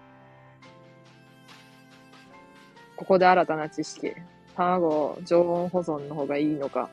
[2.97, 4.15] ここで新たな知識。
[4.57, 6.89] 卵を、常温保存の方がいいのか。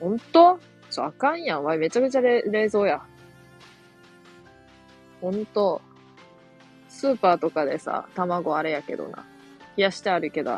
[0.00, 0.58] ほんと
[0.94, 1.64] ちょ、あかんやん。
[1.64, 3.02] わい、めちゃめちゃ冷冷蔵や。
[5.20, 5.82] ほんと。
[6.88, 9.24] スーパーとかでさ、卵あれやけどな。
[9.76, 10.52] 冷やしてあるけど、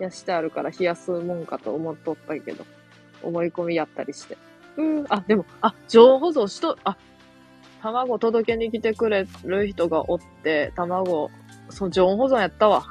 [0.00, 2.64] 冷やしてあるから冷やすもんかと思っとったけど、
[3.22, 4.36] 思い込みやったりして。
[4.76, 6.96] うん、あ、でも、あ、常温保存しと、あ、
[7.80, 11.30] 卵届けに来てくれる人がおって、卵、
[11.70, 12.86] そう、常温保存やったわ。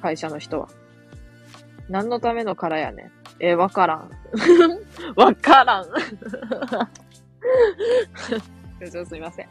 [0.00, 0.68] 会社の人は。
[1.90, 3.17] 何のための殻やねん。
[3.40, 4.10] えーわからん。
[5.16, 5.86] わからん。
[8.90, 9.48] ちょすみません。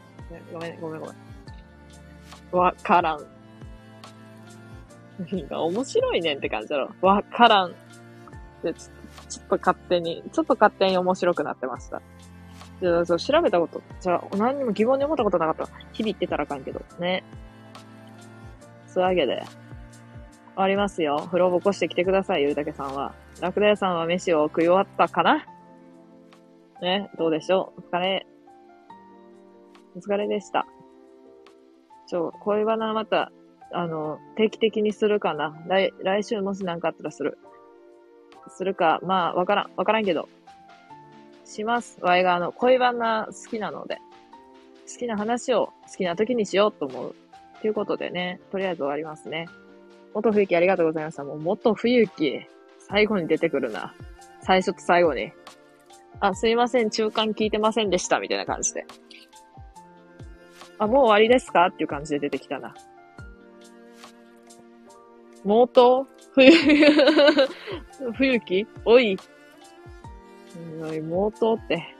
[0.52, 1.16] ごめん、ごめん、ごめん。
[2.52, 3.20] わからん。
[5.18, 6.90] 何が面白いねんって感じだろ。
[7.00, 7.74] わからん。
[8.62, 12.00] でちょちょっと勝手に、ちょっと勝手に面白くなってました。
[12.80, 15.64] じゃ、そう、調べたこと、じゃ、何にも疑問に思ったことなかった。
[15.92, 16.80] 日々言ってたらあかんけど。
[16.98, 17.24] ね。
[18.86, 19.48] そういうわけで、終
[20.56, 21.24] わりますよ。
[21.26, 23.12] 風呂をぼこしてきてください、ゆうたけさんは。
[23.40, 25.46] ラクダ屋さんは飯を食い終わったかな？
[26.82, 27.82] ね、どうでしょう？
[27.86, 28.26] お疲れ。
[29.96, 30.66] お疲れでした。
[32.08, 33.30] ちょ、恋バナまた、
[33.72, 35.56] あの、定期的にするかな？
[35.68, 37.38] 来、来週もしなんかあったらする。
[38.48, 40.28] するか、まあ、わからん、わからんけど。
[41.44, 41.98] します。
[42.00, 43.98] ワイがあの、恋バナ好きなので、
[44.92, 47.14] 好きな話を好きな時にしようと思う。
[47.60, 49.46] ということでね、とりあえず終わりますね。
[50.14, 51.24] 元冬木ありがとうございました。
[51.24, 52.40] もう元冬木、
[52.88, 53.94] 最後に出てくるな。
[54.40, 55.32] 最初と最後に。
[56.20, 58.86] あ、すいません、中間聞いてませんでした、みたいな感じで。
[60.78, 61.66] あ、もう終わりですか？
[61.66, 62.74] っていう感じで出てきたな。
[65.44, 66.50] モート冬、
[68.16, 69.18] 冬木おい。
[70.82, 71.94] おい、モートって。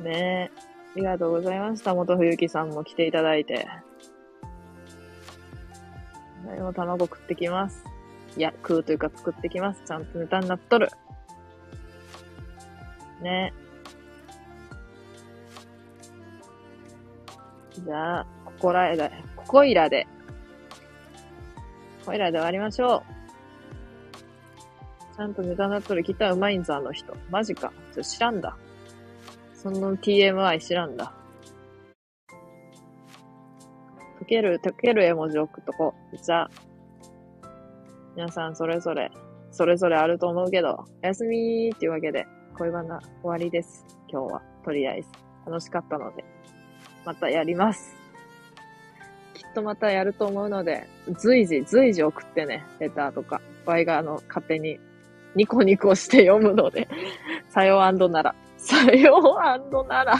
[0.00, 0.58] ねえ。
[0.94, 1.94] ありがとうございました。
[1.94, 3.68] 元冬木さんも来ていただいて。
[6.46, 7.84] はい、もう卵食ってきます。
[8.36, 9.82] いや、食うというか作ってきます。
[9.86, 10.90] ちゃんとネタになっとる。
[13.22, 13.52] ね
[17.84, 20.06] じゃあ、ここらへだ、ここいらで。
[22.00, 23.02] ここいらで終わりましょ
[25.14, 25.16] う。
[25.16, 26.02] ちゃんとネタになっとる。
[26.02, 27.16] ギターうまいんぞ、あの人。
[27.30, 27.72] マジか。
[27.92, 28.56] ちょ、知らんだ。
[29.54, 31.12] その TMI 知らんだ。
[34.28, 35.94] ける、溶ける絵文字を置くとこ。
[36.22, 36.50] じゃあ、
[38.14, 39.10] 皆さんそれぞれ、
[39.50, 42.26] それぞれあると思うけど、おやすみーっていうわけで、
[42.56, 43.86] 恋バナ終わりです。
[44.10, 44.42] 今日は。
[44.64, 45.08] とりあえず。
[45.46, 46.24] 楽しかったので。
[47.04, 47.96] またやります。
[49.34, 50.86] きっとまたやると思うので、
[51.18, 53.40] 随時、随時送ってね、レターとか。
[53.64, 54.78] ワイがあの、勝手に
[55.34, 56.88] ニコニコして読むので、
[57.48, 58.34] さようなら。
[58.56, 59.38] さよ
[59.70, 60.14] うなら。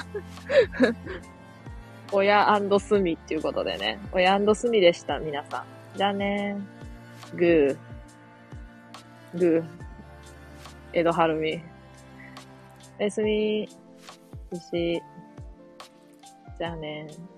[2.13, 3.99] 親スミっていうことでね。
[4.13, 5.61] 親スミでした、皆さ
[5.95, 5.99] ん。
[5.99, 9.39] じゃあねーグー。
[9.39, 9.65] グー。
[10.93, 11.63] 江戸晴美。
[12.99, 13.69] おやすみ。
[13.69, 14.57] ー。
[14.57, 15.03] 石。
[16.59, 17.38] じゃあねー。